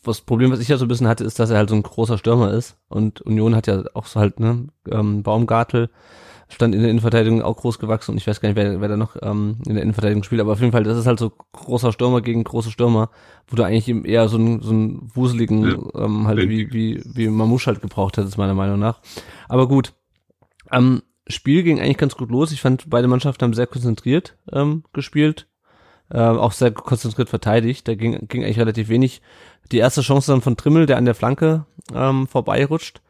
das 0.05 0.21
Problem, 0.21 0.53
was 0.53 0.61
ich 0.61 0.69
ja 0.69 0.77
so 0.77 0.85
ein 0.85 0.89
bisschen 0.89 1.09
hatte, 1.09 1.25
ist, 1.25 1.39
dass 1.39 1.51
er 1.51 1.57
halt 1.57 1.71
so 1.71 1.77
ein 1.77 1.83
großer 1.83 2.19
Stürmer 2.19 2.53
ist. 2.53 2.77
Und 2.89 3.23
Union 3.23 3.55
hat 3.55 3.67
ja 3.67 3.85
auch 3.95 4.07
so 4.07 4.21
halt, 4.21 4.39
ne, 4.41 4.69
ähm, 4.91 5.23
Baumgartel 5.23 5.91
stand 6.49 6.75
in 6.75 6.81
der 6.83 6.91
Innenverteidigung 6.91 7.43
auch 7.43 7.57
groß 7.57 7.79
gewachsen. 7.79 8.13
Und 8.13 8.19
ich 8.19 8.27
weiß 8.27 8.41
gar 8.41 8.49
nicht, 8.49 8.57
wer, 8.57 8.81
wer 8.81 8.89
da 8.89 8.97
noch 8.97 9.17
ähm, 9.23 9.59
in 9.67 9.75
der 9.75 9.83
Innenverteidigung 9.83 10.23
spielt, 10.23 10.41
aber 10.41 10.53
auf 10.53 10.61
jeden 10.61 10.73
Fall, 10.73 10.85
das 10.85 10.99
ist 10.99 11.07
halt 11.07 11.19
so 11.19 11.33
großer 11.53 11.93
Stürmer 11.93 12.21
gegen 12.21 12.45
große 12.45 12.71
Stürmer, 12.71 13.11
wo 13.49 13.57
du 13.57 13.65
eigentlich 13.65 13.89
eher 13.89 14.29
so 14.29 14.37
einen, 14.37 14.61
so 14.63 14.71
einen 14.71 15.11
wuseligen, 15.15 15.65
ja, 15.65 16.05
ähm, 16.05 16.27
halt 16.27 16.39
wie, 16.49 16.73
wie, 16.73 17.03
wie 17.05 17.29
Mamouche 17.29 17.67
halt 17.67 17.81
gebraucht 17.81 18.17
hättest, 18.17 18.39
meiner 18.39 18.55
Meinung 18.55 18.79
nach. 18.79 19.01
Aber 19.49 19.67
gut, 19.67 19.95
ähm, 20.71 21.03
Spiel 21.29 21.65
ging 21.65 21.81
eigentlich 21.81 21.99
ganz 21.99 22.15
gut 22.15 22.31
los. 22.31 22.53
Ich 22.53 22.61
fand, 22.61 22.89
beide 22.89 23.09
Mannschaften 23.09 23.43
haben 23.43 23.55
sehr 23.55 23.67
konzentriert 23.67 24.37
ähm, 24.53 24.85
gespielt 24.93 25.49
äh, 26.11 26.19
auch 26.19 26.53
sehr 26.53 26.71
konzentriert 26.71 27.29
verteidigt. 27.29 27.89
Da 27.89 27.95
ging, 27.95 28.29
ging 28.29 28.45
eigentlich 28.45 28.61
relativ 28.61 28.89
wenig. 28.89 29.23
Die 29.73 29.79
erste 29.79 30.03
Chance 30.03 30.33
dann 30.33 30.43
von 30.43 30.57
Trimmel, 30.57 30.87
der 30.87 30.97
an 30.97 31.05
der 31.05 31.15
Flanke 31.15 31.67
ähm, 31.95 32.27
vorbeirutscht, 32.27 33.01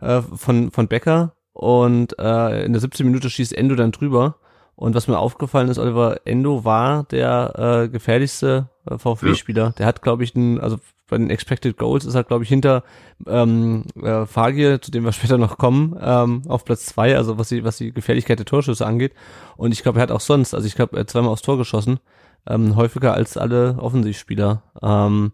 äh, 0.00 0.20
von, 0.20 0.70
von 0.70 0.88
Becker. 0.88 1.34
Und 1.52 2.18
äh, 2.18 2.64
in 2.64 2.72
der 2.72 2.80
17 2.80 3.06
Minute 3.06 3.30
schießt 3.30 3.54
Endo 3.54 3.74
dann 3.74 3.92
drüber. 3.92 4.36
Und 4.74 4.94
was 4.94 5.06
mir 5.06 5.18
aufgefallen 5.18 5.68
ist, 5.68 5.78
Oliver 5.78 6.20
Endo 6.24 6.64
war 6.64 7.04
der 7.04 7.84
äh, 7.84 7.88
gefährlichste 7.88 8.68
äh, 8.90 8.98
VfB-Spieler. 8.98 9.74
Der 9.78 9.86
hat, 9.86 10.02
glaube 10.02 10.24
ich, 10.24 10.32
den, 10.32 10.60
also 10.60 10.78
bei 11.08 11.18
den 11.18 11.30
Expected 11.30 11.76
Goals 11.76 12.06
ist 12.06 12.14
er, 12.14 12.24
glaube 12.24 12.42
ich, 12.44 12.48
hinter 12.48 12.84
ähm, 13.26 13.84
äh, 14.02 14.24
Fagir, 14.24 14.80
zu 14.80 14.90
dem 14.90 15.04
wir 15.04 15.12
später 15.12 15.36
noch 15.36 15.58
kommen, 15.58 15.96
ähm, 16.00 16.42
auf 16.48 16.64
Platz 16.64 16.86
zwei, 16.86 17.16
also 17.16 17.38
was 17.38 17.50
die, 17.50 17.64
was 17.64 17.76
die 17.76 17.92
Gefährlichkeit 17.92 18.38
der 18.38 18.46
Torschüsse 18.46 18.86
angeht. 18.86 19.12
Und 19.56 19.72
ich 19.72 19.82
glaube, 19.82 19.98
er 19.98 20.04
hat 20.04 20.10
auch 20.10 20.20
sonst, 20.20 20.54
also 20.54 20.66
ich 20.66 20.74
glaube, 20.74 20.96
er 20.96 21.00
hat 21.00 21.10
zweimal 21.10 21.30
aufs 21.30 21.42
Tor 21.42 21.58
geschossen 21.58 22.00
ähm, 22.46 22.76
häufiger 22.76 23.14
als 23.14 23.36
alle 23.36 23.76
Offensivspieler. 23.78 24.62
Ähm, 24.82 25.32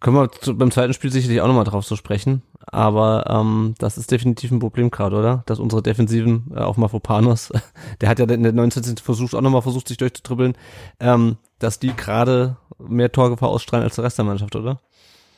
können 0.00 0.16
wir 0.16 0.32
zu, 0.32 0.56
beim 0.56 0.70
zweiten 0.70 0.94
Spiel 0.94 1.12
sicherlich 1.12 1.42
auch 1.42 1.46
nochmal 1.46 1.64
drauf 1.64 1.86
zu 1.86 1.94
sprechen, 1.94 2.42
aber 2.66 3.24
ähm, 3.28 3.74
das 3.78 3.98
ist 3.98 4.10
definitiv 4.10 4.50
ein 4.50 4.58
Problem 4.58 4.90
gerade, 4.90 5.16
oder? 5.16 5.42
Dass 5.44 5.58
unsere 5.58 5.82
Defensiven, 5.82 6.50
äh, 6.54 6.60
auch 6.60 6.78
Mafropanos, 6.78 7.52
der 8.00 8.08
hat 8.08 8.18
ja 8.18 8.24
in 8.24 8.42
der 8.42 8.52
19. 8.52 8.96
Versuch 8.96 9.34
auch 9.34 9.42
nochmal 9.42 9.62
versucht, 9.62 9.88
sich 9.88 9.98
durchzudribbeln, 9.98 10.54
ähm, 11.00 11.36
dass 11.58 11.78
die 11.78 11.94
gerade 11.94 12.56
mehr 12.78 13.12
Torgefahr 13.12 13.50
ausstrahlen 13.50 13.84
als 13.84 13.96
der 13.96 14.04
Rest 14.04 14.16
der 14.16 14.24
Mannschaft, 14.24 14.56
oder? 14.56 14.80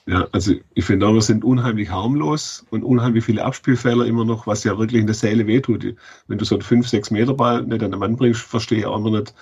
Ja, 0.06 0.26
also 0.32 0.54
ich 0.74 0.84
finde 0.84 1.06
auch, 1.06 1.14
wir 1.14 1.22
sind 1.22 1.44
unheimlich 1.44 1.90
harmlos 1.90 2.66
und 2.70 2.82
unheimlich 2.82 3.24
viele 3.24 3.44
Abspielfehler 3.44 4.04
immer 4.04 4.24
noch, 4.24 4.48
was 4.48 4.64
ja 4.64 4.76
wirklich 4.76 5.00
in 5.00 5.06
der 5.06 5.14
Seele 5.14 5.46
wehtut. 5.46 5.94
Wenn 6.26 6.38
du 6.38 6.44
so 6.44 6.56
einen 6.56 6.64
5-6 6.64 7.12
Meter 7.12 7.34
Ball 7.34 7.62
nicht 7.62 7.84
an 7.84 7.92
den 7.92 8.00
Mann 8.00 8.16
bringst, 8.16 8.42
verstehe 8.42 8.80
ich 8.80 8.86
auch 8.86 8.96
immer 8.96 9.10
nicht, 9.10 9.32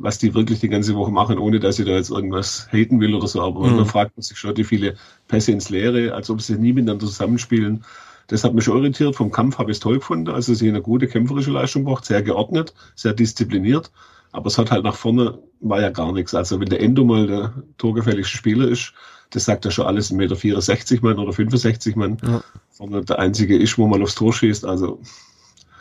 was 0.00 0.18
die 0.18 0.34
wirklich 0.34 0.60
die 0.60 0.68
ganze 0.68 0.94
Woche 0.94 1.12
machen, 1.12 1.38
ohne 1.38 1.60
dass 1.60 1.78
ich 1.78 1.86
da 1.86 1.92
jetzt 1.92 2.10
irgendwas 2.10 2.68
haten 2.72 3.00
will 3.00 3.14
oder 3.14 3.28
so. 3.28 3.42
Aber 3.42 3.66
mhm. 3.66 3.76
man 3.76 3.86
fragt 3.86 4.16
man 4.16 4.22
sich 4.22 4.38
schon, 4.38 4.56
wie 4.56 4.64
viele 4.64 4.96
Pässe 5.28 5.52
ins 5.52 5.68
Leere, 5.68 6.14
als 6.14 6.30
ob 6.30 6.40
sie 6.40 6.56
nie 6.56 6.72
miteinander 6.72 7.06
zusammenspielen. 7.06 7.84
Das 8.26 8.42
hat 8.42 8.54
mich 8.54 8.64
schon 8.64 8.78
irritiert. 8.78 9.14
Vom 9.14 9.30
Kampf 9.30 9.58
habe 9.58 9.70
ich 9.70 9.76
es 9.76 9.80
toll 9.80 9.98
gefunden. 9.98 10.30
Also 10.30 10.54
sie 10.54 10.68
eine 10.68 10.80
gute 10.80 11.06
kämpferische 11.06 11.50
Leistung 11.50 11.84
braucht, 11.84 12.06
sehr 12.06 12.22
geordnet, 12.22 12.72
sehr 12.94 13.12
diszipliniert. 13.12 13.90
Aber 14.32 14.46
es 14.46 14.56
hat 14.56 14.70
halt 14.70 14.84
nach 14.84 14.94
vorne 14.94 15.38
war 15.60 15.80
ja 15.80 15.90
gar 15.90 16.12
nichts. 16.12 16.34
Also 16.34 16.60
wenn 16.60 16.68
der 16.68 16.80
Endo 16.80 17.04
mal 17.04 17.26
der 17.26 17.52
torgefälligste 17.76 18.36
Spieler 18.36 18.68
ist, 18.68 18.94
das 19.30 19.44
sagt 19.44 19.64
ja 19.64 19.70
schon 19.70 19.86
alles, 19.86 20.12
1,64 20.12 20.94
Meter 20.94 21.04
Mann 21.06 21.18
oder 21.18 21.32
65 21.32 21.96
Mann. 21.96 22.16
Ja. 22.22 22.42
Sondern 22.70 23.04
der 23.04 23.18
einzige 23.18 23.58
ist, 23.58 23.76
wo 23.76 23.86
man 23.86 24.02
aufs 24.02 24.14
Tor 24.14 24.32
schießt. 24.32 24.64
Also 24.64 25.00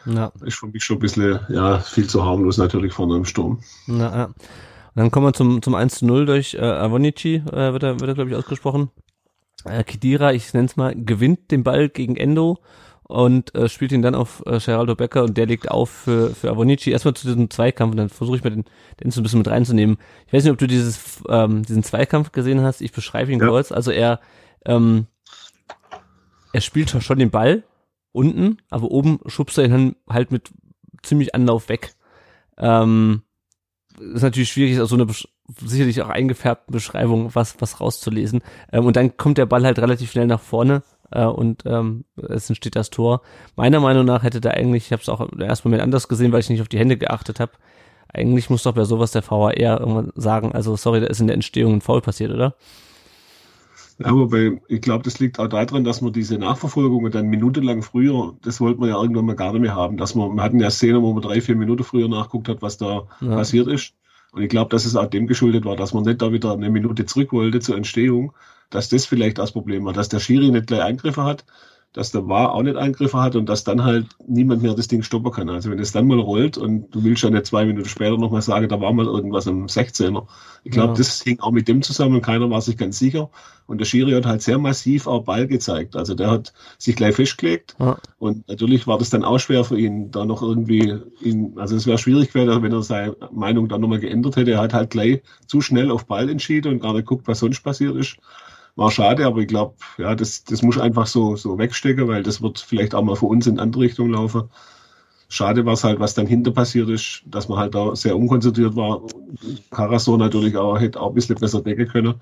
ja. 0.06 0.32
ist 0.44 0.58
für 0.58 0.68
mich 0.68 0.84
schon 0.84 0.98
ein 0.98 1.02
bisschen, 1.02 1.40
ja, 1.50 1.80
viel 1.80 2.08
zu 2.08 2.24
harmlos 2.24 2.58
natürlich 2.58 2.94
vorne 2.94 3.18
im 3.18 3.26
Sturm. 3.26 3.60
Ja, 3.88 4.16
ja. 4.16 4.26
Und 4.26 4.36
dann 4.96 5.12
kommen 5.12 5.28
wir 5.28 5.34
zum, 5.34 5.62
zum 5.62 5.76
1 5.76 6.00
zu 6.00 6.06
0 6.06 6.26
durch 6.26 6.56
äh, 6.56 6.62
Avonici, 6.62 7.36
äh, 7.36 7.74
wird 7.74 7.84
er, 7.84 8.00
wird 8.00 8.10
er 8.10 8.16
glaube 8.16 8.30
ich, 8.32 8.36
ausgesprochen. 8.36 8.90
Äh, 9.66 9.84
Kidira, 9.84 10.34
ich 10.34 10.54
nenne 10.54 10.66
es 10.66 10.78
mal, 10.78 10.96
gewinnt 10.96 11.52
den 11.52 11.64
Ball 11.64 11.90
gegen 11.90 12.16
Endo 12.16 12.58
und 13.04 13.56
äh, 13.56 13.68
spielt 13.68 13.92
ihn 13.92 14.02
dann 14.02 14.14
auf 14.14 14.44
äh, 14.46 14.60
Geraldo 14.60 14.96
Becker 14.96 15.24
und 15.24 15.36
der 15.36 15.48
legt 15.48 15.70
auf 15.70 15.90
für, 15.90 16.30
für 16.30 16.52
Avonici. 16.52 16.92
Erstmal 16.92 17.16
zu 17.16 17.28
diesem 17.28 17.50
Zweikampf 17.50 17.92
und 17.92 17.98
dann 17.98 18.10
versuche 18.10 18.38
ich 18.38 18.44
mal 18.44 18.52
den, 18.52 18.66
den 19.04 19.12
so 19.12 19.20
ein 19.20 19.24
bisschen 19.24 19.40
mit 19.40 19.48
reinzunehmen. 19.48 19.98
Ich 20.28 20.34
weiß 20.34 20.44
nicht, 20.44 20.54
ob 20.54 20.60
du 20.60 20.68
dieses, 20.68 21.22
ähm, 21.28 21.64
diesen 21.64 21.84
Zweikampf 21.84 22.32
gesehen 22.32 22.62
hast. 22.62 22.82
Ich 22.82 22.92
beschreibe 22.92 23.32
ihn 23.32 23.40
ja. 23.40 23.48
kurz. 23.48 23.72
Also 23.72 23.92
er, 23.92 24.20
ähm, 24.66 25.08
er 26.54 26.62
spielt 26.62 26.90
schon 26.90 27.20
den 27.20 27.32
Ball 27.32 27.64
unten, 28.12 28.58
aber 28.70 28.92
oben 28.92 29.20
schubst 29.28 29.58
er 29.58 29.66
ihn 29.66 29.96
halt 30.10 30.32
mit 30.32 30.50
ziemlich 31.04 31.36
Anlauf 31.36 31.70
weg. 31.70 31.94
Ähm, 32.58 33.24
ist 34.00 34.24
natürlich 34.24 34.50
schwierig, 34.50 34.80
aus 34.80 34.90
so 34.90 34.96
eine 34.96 35.08
sicherlich 35.58 36.02
auch 36.02 36.10
eingefärbten 36.10 36.72
Beschreibung 36.72 37.34
was, 37.34 37.60
was 37.60 37.80
rauszulesen. 37.80 38.42
Ähm, 38.72 38.86
und 38.86 38.96
dann 38.96 39.18
kommt 39.18 39.38
der 39.38 39.46
Ball 39.46 39.66
halt 39.66 39.80
relativ 39.80 40.12
schnell 40.12 40.28
nach 40.28 40.42
vorne 40.42 40.84
äh, 41.12 41.26
und 41.26 41.64
ähm, 41.66 42.06
es 42.16 42.50
entsteht 42.50 42.76
das 42.76 42.90
Tor. 42.90 43.22
Meiner 43.56 43.80
Meinung 43.80 44.06
nach 44.06 44.24
hätte 44.24 44.42
da 44.42 44.52
eigentlich, 44.52 44.88
ich 44.88 44.92
habe 44.92 45.02
es 45.02 45.10
auch 45.10 45.22
im 45.22 45.40
ersten 45.42 45.68
Moment 45.68 45.84
anders 45.84 46.08
gesehen, 46.08 46.32
weil 46.32 46.42
ich 46.42 46.50
nicht 46.50 46.62
auf 46.62 46.68
die 46.68 46.80
Hände 46.80 46.98
geachtet 46.98 47.40
habe. 47.40 47.54
Eigentlich 48.12 48.50
muss 48.50 48.64
doch 48.64 48.74
bei 48.74 48.86
sowas 48.86 49.12
der 49.12 49.30
VAR 49.30 49.56
irgendwann 49.58 50.12
sagen, 50.16 50.54
also 50.54 50.76
sorry, 50.76 51.00
da 51.00 51.08
ist 51.08 51.22
in 51.22 51.28
der 51.28 51.36
Entstehung 51.36 51.76
ein 51.76 51.82
Foul 51.82 52.02
passiert, 52.02 52.32
oder? 52.32 52.56
Ja, 54.00 54.16
wobei, 54.16 54.62
ich 54.70 54.80
glaube, 54.80 55.04
das 55.04 55.20
liegt 55.20 55.40
auch 55.40 55.50
daran, 55.50 55.84
dass 55.84 56.00
man 56.00 56.14
diese 56.14 56.38
Nachverfolgungen 56.38 57.12
dann 57.12 57.28
minutenlang 57.28 57.82
früher, 57.82 58.34
das 58.42 58.62
wollte 58.62 58.80
man 58.80 58.90
ja 58.90 59.02
irgendwann 59.02 59.26
mal 59.26 59.36
gar 59.36 59.52
nicht 59.52 59.62
mehr 59.62 59.76
haben, 59.76 59.98
dass 59.98 60.16
man, 60.16 60.36
wir 60.36 60.42
hatten 60.42 60.60
ja 60.62 60.72
Szenen, 60.72 61.02
wo 61.02 61.12
man 61.12 61.22
drei, 61.22 61.42
vier 61.42 61.58
Minuten 61.58 61.84
früher 61.84 62.08
nachguckt 62.08 62.48
hat, 62.48 62.62
was 62.62 62.78
da 62.78 63.08
ja. 63.20 63.36
passiert 63.36 63.68
ist. 63.68 63.94
Und 64.32 64.42
ich 64.42 64.50
glaube, 64.50 64.70
dass 64.70 64.86
es 64.86 64.96
auch 64.96 65.08
dem 65.08 65.28
geschuldet 65.28 65.66
war, 65.66 65.76
dass 65.76 65.94
man 65.94 66.04
nicht 66.04 66.22
da 66.22 66.32
wieder 66.32 66.54
eine 66.54 66.70
Minute 66.70 67.06
zurück 67.06 67.34
wollte 67.34 67.60
zur 67.60 67.76
Entstehung, 67.76 68.32
dass 68.70 68.88
das 68.88 69.06
vielleicht 69.06 69.38
das 69.38 69.52
Problem 69.52 69.84
war, 69.84 69.94
dass 69.94 70.08
der 70.08 70.20
Schiri 70.20 70.50
nicht 70.50 70.68
gleich 70.68 70.84
Eingriffe 70.84 71.24
hat, 71.24 71.44
dass 71.94 72.12
der 72.12 72.28
War 72.28 72.54
auch 72.54 72.62
nicht 72.62 72.78
Eingriffe 72.78 73.20
hat 73.20 73.36
und 73.36 73.50
dass 73.50 73.64
dann 73.64 73.84
halt 73.84 74.06
niemand 74.28 74.62
mehr 74.62 74.76
das 74.76 74.88
Ding 74.88 75.02
stoppen 75.02 75.32
kann. 75.32 75.50
Also 75.50 75.72
wenn 75.72 75.80
es 75.80 75.92
dann 75.92 76.06
mal 76.06 76.20
rollt 76.20 76.58
und 76.58 76.94
du 76.94 77.04
willst 77.04 77.24
ja 77.24 77.32
nicht 77.32 77.48
zwei 77.48 77.66
Minuten 77.66 77.90
später 77.90 78.18
nochmal 78.18 78.44
sagen, 78.44 78.70
da 78.70 78.80
war 78.80 78.94
mal 78.94 79.08
irgendwas 79.08 79.48
am 79.48 79.66
16er. 79.66 80.28
Ich 80.64 80.72
glaube, 80.72 80.90
ja. 80.90 80.98
das 80.98 81.22
hing 81.22 81.40
auch 81.40 81.52
mit 81.52 81.68
dem 81.68 81.82
zusammen, 81.82 82.22
keiner 82.22 82.50
war 82.50 82.62
sich 82.62 82.78
ganz 82.78 83.00
sicher. 83.00 83.32
Und 83.66 83.80
der 83.80 83.86
Schiri 83.86 84.12
hat 84.12 84.28
halt 84.28 84.44
sehr 84.44 84.60
massiv 84.60 85.08
auch 85.08 85.24
Ball 85.24 85.48
gezeigt. 85.48 85.96
Also 85.96 86.14
der 86.14 86.30
hat 86.30 86.54
sich 86.78 86.96
gleich 86.96 87.16
festgelegt. 87.16 87.76
Ja. 87.80 87.98
Und 88.20 88.48
natürlich 88.48 88.86
war 88.86 89.00
das 89.00 89.10
dann 89.10 89.24
auch 89.24 89.40
schwer 89.40 89.64
für 89.64 89.80
ihn, 89.80 90.12
da 90.12 90.26
noch 90.26 90.44
irgendwie 90.44 90.96
ihn, 91.22 91.54
also 91.58 91.76
es 91.76 91.88
wäre 91.88 91.98
schwierig 91.98 92.32
gewesen, 92.32 92.62
wenn 92.62 92.72
er 92.72 92.84
seine 92.84 93.16
Meinung 93.32 93.68
dann 93.68 93.82
nochmal 93.82 94.00
geändert 94.00 94.36
hätte. 94.36 94.52
Er 94.52 94.62
hat 94.62 94.74
halt 94.76 94.92
gleich 94.92 95.24
zu 95.48 95.62
schnell 95.62 95.90
auf 95.90 96.06
Ball 96.06 96.30
entschieden 96.30 96.74
und 96.74 96.82
gar 96.82 96.94
nicht 96.94 97.08
guckt, 97.08 97.28
was 97.28 97.40
sonst 97.40 97.62
passiert 97.62 97.96
ist 97.96 98.18
war 98.80 98.92
schade, 98.92 99.26
aber 99.26 99.40
ich 99.42 99.48
glaube, 99.48 99.76
ja, 99.98 100.16
das, 100.16 100.44
das 100.46 100.62
muss 100.62 100.80
einfach 100.80 101.06
so, 101.06 101.36
so 101.36 101.58
wegstecken, 101.58 102.08
weil 102.08 102.24
das 102.24 102.42
wird 102.42 102.60
vielleicht 102.60 102.96
auch 102.96 103.04
mal 103.04 103.16
für 103.16 103.26
uns 103.26 103.46
in 103.46 103.60
andere 103.60 103.84
Richtung 103.84 104.10
laufen. 104.12 104.50
Schade 105.28 105.66
war 105.66 105.74
es 105.74 105.84
halt, 105.84 106.00
was 106.00 106.16
dann 106.16 106.26
hinter 106.26 106.52
passiert 106.52 106.90
ist, 106.90 107.22
dass 107.26 107.50
man 107.50 107.60
halt 107.60 107.76
da 107.76 107.96
sehr 107.96 108.18
unkonzentriert 108.18 108.76
war. 108.76 109.02
Karasor 109.70 110.18
natürlich 110.18 110.58
auch, 110.58 110.80
hätte 110.80 111.00
auch 111.00 111.10
ein 111.10 111.14
bisschen 111.14 111.36
besser 111.36 111.62
decken 111.62 111.88
können. 111.88 112.16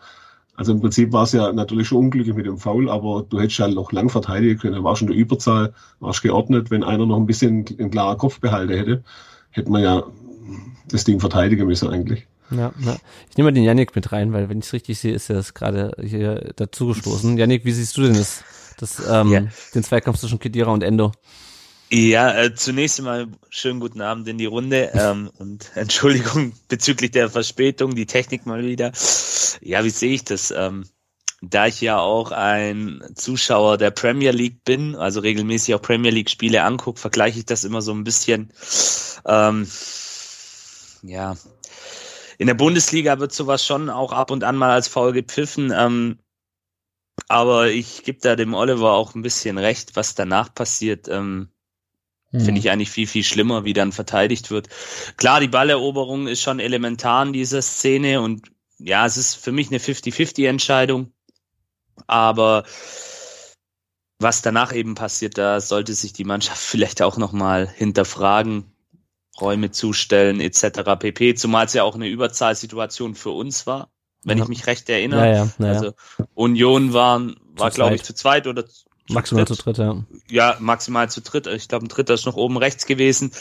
Also 0.56 0.74
im 0.74 0.82
Prinzip 0.82 1.14
war 1.14 1.24
es 1.24 1.32
ja 1.32 1.54
natürlich 1.54 1.88
schon 1.88 2.00
unglücklich 2.00 2.36
mit 2.36 2.48
dem 2.48 2.58
Foul, 2.58 2.90
aber 2.90 3.24
du 3.30 3.40
hättest 3.40 3.60
halt 3.60 3.76
noch 3.76 3.92
lang 3.92 4.10
verteidigen 4.10 4.60
können. 4.60 4.84
War 4.84 4.96
schon 4.96 5.10
eine 5.10 5.18
Überzahl, 5.18 5.74
warst 6.00 6.24
geordnet. 6.24 6.72
Wenn 6.72 6.84
einer 6.84 7.06
noch 7.06 7.18
ein 7.18 7.28
bisschen 7.28 7.66
einen 7.78 7.92
klaren 7.92 8.18
Kopf 8.18 8.40
behalten 8.40 8.74
hätte, 8.74 9.04
hätte 9.52 9.72
man 9.72 9.84
ja 9.84 10.04
das 10.90 11.04
Ding 11.04 11.20
verteidigen 11.20 11.68
müssen 11.68 11.90
eigentlich. 11.90 12.28
Ja, 12.51 12.74
ja. 12.80 12.98
Ich 13.30 13.38
nehme 13.38 13.50
mal 13.50 13.54
den 13.54 13.63
Yannick 13.63 13.96
mit 13.96 14.12
rein, 14.12 14.34
weil 14.34 14.50
wenn 14.50 14.60
ich 14.60 14.66
es 14.66 14.74
richtig 14.74 15.00
sehe, 15.00 15.13
ist 15.13 15.30
er 15.30 15.36
das 15.36 15.54
gerade 15.54 15.96
hier 16.01 16.54
dazugestoßen. 16.56 17.38
Yannick, 17.38 17.66
wie 17.66 17.72
siehst 17.72 17.98
du 17.98 18.04
denn 18.04 18.13
das, 18.13 18.44
das 18.77 19.01
ähm, 19.08 19.32
ja. 19.32 19.44
den 19.75 19.84
Zweikampf 19.84 20.20
zwischen 20.20 20.39
Kedira 20.39 20.72
und 20.72 20.84
Endo? 20.84 21.12
Ja, 21.89 22.38
äh, 22.38 22.54
zunächst 22.54 23.00
einmal 23.00 23.27
schönen 23.50 23.80
guten 23.80 24.01
Abend 24.01 24.27
in 24.27 24.38
die 24.38 24.46
Runde 24.46 24.92
ähm, 24.94 25.30
und 25.38 25.72
Entschuldigung 25.75 26.54
bezüglich 26.68 27.12
der 27.12 27.30
Verspätung, 27.30 27.96
die 27.96 28.06
Technik 28.06 28.46
mal 28.46 28.63
wieder. 28.63 28.92
Ja, 29.62 29.84
wie 29.84 29.89
sehe 29.89 30.13
ich 30.13 30.24
das? 30.24 30.51
Ähm, 30.51 30.86
da 31.42 31.68
ich 31.68 31.82
ja 31.82 32.00
auch 32.00 32.32
ein 32.32 33.04
Zuschauer 33.13 33.77
der 33.77 33.92
Premier 33.92 34.32
League 34.32 34.63
bin, 34.63 34.96
also 34.96 35.20
regelmäßig 35.20 35.75
auch 35.75 35.82
Premier 35.82 36.10
League 36.10 36.32
Spiele 36.32 36.63
angucke, 36.63 37.00
vergleiche 37.00 37.39
ich 37.39 37.46
das 37.46 37.63
immer 37.63 37.82
so 37.82 37.94
ein 37.94 38.04
bisschen. 38.04 38.51
Ähm, 39.25 39.68
ja, 41.04 41.36
in 42.38 42.48
der 42.48 42.53
Bundesliga 42.53 43.20
wird 43.20 43.34
sowas 43.34 43.65
schon 43.65 43.89
auch 43.89 44.12
ab 44.12 44.32
und 44.32 44.44
an 44.44 44.56
mal 44.56 44.72
als 44.72 44.88
faul 44.88 45.13
gepfiffen. 45.13 45.74
Ähm, 45.75 46.20
aber 47.27 47.70
ich 47.70 48.03
gebe 48.03 48.20
da 48.22 48.36
dem 48.36 48.53
Oliver 48.53 48.94
auch 48.94 49.15
ein 49.15 49.24
bisschen 49.24 49.58
recht, 49.58 49.96
was 49.96 50.15
danach 50.15 50.53
passiert. 50.53 51.08
Ähm, 51.08 51.50
hm. 52.32 52.41
Finde 52.41 52.60
ich 52.60 52.70
eigentlich 52.70 52.91
viel, 52.91 53.08
viel 53.08 53.24
schlimmer, 53.24 53.63
wie 53.65 53.74
dann 53.74 53.91
verteidigt 53.91 54.51
wird. 54.51 54.70
Klar, 55.17 55.39
die 55.39 55.48
Balleroberung 55.48 56.27
ist 56.27 56.41
schon 56.41 56.60
elementar 56.60 57.25
in 57.25 57.34
dieser 57.34 57.62
Szene 57.62 58.22
und 58.22 58.51
ja, 58.79 59.06
es 59.06 59.17
ist 59.17 59.36
für 59.36 59.51
mich 59.51 59.70
eine 59.70 59.79
50-50-Entscheidung. 59.79 61.12
Aber 62.06 62.65
was 64.20 64.41
danach 64.41 64.74
eben 64.74 64.96
passiert, 64.96 65.38
da 65.38 65.60
sollte 65.62 65.94
sich 65.94 66.13
die 66.13 66.25
Mannschaft 66.25 66.62
vielleicht 66.62 67.01
auch 67.01 67.17
nochmal 67.17 67.67
hinterfragen. 67.67 68.72
Räume 69.39 69.72
zustellen 69.72 70.39
etc. 70.39 70.98
pp. 71.00 71.36
Zumal 71.36 71.65
es 71.65 71.74
ja 71.74 71.84
auch 71.84 71.96
eine 71.96 72.08
Überzahlsituation 72.08 73.15
für 73.15 73.32
uns 73.32 73.67
war, 73.67 73.89
wenn 74.24 74.38
ja. 74.38 74.44
ich 74.44 74.50
mich 74.50 74.67
recht 74.67 74.89
erinnere. 74.89 75.27
Ja, 75.27 75.48
ja, 75.60 75.67
also 75.67 75.94
Union 76.34 76.94
waren, 76.94 77.36
war 77.56 77.72
glaube 77.72 77.96
ich 77.96 78.03
zu 78.03 78.13
zweit 78.13 78.48
oder 78.48 78.65
zu 78.65 78.88
maximal 79.10 79.46
dritt. 79.46 79.58
zu 79.58 79.63
dritt, 79.63 79.77
ja. 79.77 80.03
Ja, 80.29 80.58
maximal 80.60 81.10
zu 81.10 81.22
dritt. 81.22 81.48
Ich 81.48 81.67
glaube, 81.67 81.86
ein 81.86 81.89
dritter 81.89 82.13
ist 82.13 82.25
noch 82.25 82.36
oben 82.36 82.58
rechts 82.58 82.86
gewesen. 82.86 83.32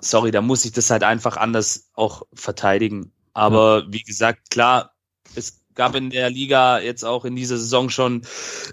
Sorry, 0.00 0.30
da 0.30 0.40
muss 0.40 0.64
ich 0.64 0.72
das 0.72 0.90
halt 0.90 1.04
einfach 1.04 1.36
anders 1.36 1.90
auch 1.94 2.22
verteidigen. 2.32 3.12
Aber 3.34 3.84
wie 3.88 4.02
gesagt, 4.02 4.50
klar, 4.50 4.94
es 5.34 5.60
gab 5.74 5.94
in 5.94 6.10
der 6.10 6.28
Liga 6.28 6.80
jetzt 6.80 7.04
auch 7.04 7.24
in 7.24 7.36
dieser 7.36 7.56
Saison 7.56 7.88
schon 7.88 8.22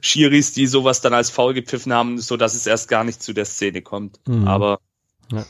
Schiris, 0.01 0.53
die 0.53 0.67
sowas 0.67 1.01
dann 1.01 1.13
als 1.13 1.29
faul 1.29 1.53
gepfiffen 1.53 1.93
haben, 1.93 2.19
so 2.19 2.35
dass 2.35 2.55
es 2.55 2.67
erst 2.67 2.89
gar 2.89 3.03
nicht 3.03 3.23
zu 3.23 3.33
der 3.33 3.45
Szene 3.45 3.81
kommt. 3.81 4.19
Mhm. 4.27 4.47
Aber 4.47 4.79
ja. 5.31 5.45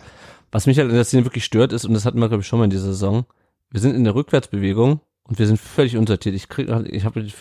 Was 0.51 0.65
mich 0.65 0.77
halt 0.77 0.89
in 0.89 0.95
der 0.95 1.03
Szene 1.03 1.25
wirklich 1.25 1.45
stört 1.45 1.73
ist, 1.73 1.85
und 1.85 1.93
das 1.93 2.05
hatten 2.05 2.19
wir, 2.19 2.27
glaube 2.27 2.41
ich, 2.41 2.47
schon 2.47 2.59
mal 2.59 2.65
in 2.65 2.71
dieser 2.71 2.85
Saison, 2.85 3.25
wir 3.69 3.79
sind 3.79 3.95
in 3.95 4.03
der 4.03 4.15
Rückwärtsbewegung 4.15 4.99
und 5.23 5.39
wir 5.39 5.47
sind 5.47 5.59
völlig 5.59 5.95
untertiert. 5.95 6.35
Ich 6.35 6.49
krieg, 6.49 6.67
ich 6.89 7.05
habe 7.05 7.21
ich 7.21 7.35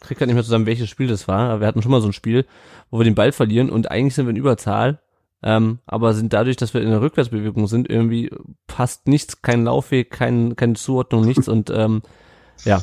krieg 0.00 0.18
gar 0.18 0.26
nicht 0.26 0.34
mehr 0.34 0.44
zusammen, 0.44 0.66
welches 0.66 0.88
Spiel 0.88 1.08
das 1.08 1.28
war, 1.28 1.50
aber 1.50 1.60
wir 1.60 1.66
hatten 1.66 1.82
schon 1.82 1.90
mal 1.90 2.00
so 2.00 2.08
ein 2.08 2.12
Spiel, 2.12 2.46
wo 2.90 2.98
wir 2.98 3.04
den 3.04 3.14
Ball 3.14 3.32
verlieren 3.32 3.70
und 3.70 3.90
eigentlich 3.90 4.14
sind 4.14 4.26
wir 4.26 4.30
in 4.30 4.36
Überzahl, 4.36 5.00
ähm, 5.42 5.78
aber 5.86 6.12
sind 6.14 6.32
dadurch, 6.32 6.56
dass 6.56 6.74
wir 6.74 6.82
in 6.82 6.90
der 6.90 7.00
Rückwärtsbewegung 7.00 7.66
sind, 7.66 7.88
irgendwie 7.88 8.30
passt 8.66 9.06
nichts, 9.06 9.42
kein 9.42 9.64
Laufweg, 9.64 10.10
kein, 10.10 10.56
keine 10.56 10.74
Zuordnung, 10.74 11.24
nichts 11.24 11.48
und 11.48 11.70
ähm, 11.70 12.02
ja, 12.64 12.82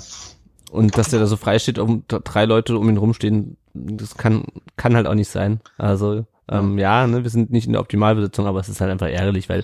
und 0.71 0.97
dass 0.97 1.09
der 1.09 1.19
da 1.19 1.27
so 1.27 1.37
frei 1.37 1.59
steht, 1.59 1.79
um 1.79 2.03
drei 2.07 2.45
Leute 2.45 2.77
um 2.77 2.89
ihn 2.89 2.97
rumstehen, 2.97 3.57
das 3.73 4.15
kann, 4.15 4.45
kann 4.75 4.95
halt 4.95 5.07
auch 5.07 5.13
nicht 5.13 5.29
sein. 5.29 5.61
Also 5.77 6.25
ähm, 6.49 6.77
ja, 6.77 7.07
ne, 7.07 7.23
wir 7.23 7.29
sind 7.29 7.51
nicht 7.51 7.67
in 7.67 7.73
der 7.73 7.81
Optimalbesitzung, 7.81 8.47
aber 8.47 8.59
es 8.59 8.69
ist 8.69 8.81
halt 8.81 8.91
einfach 8.91 9.07
ärgerlich, 9.07 9.49
weil 9.49 9.63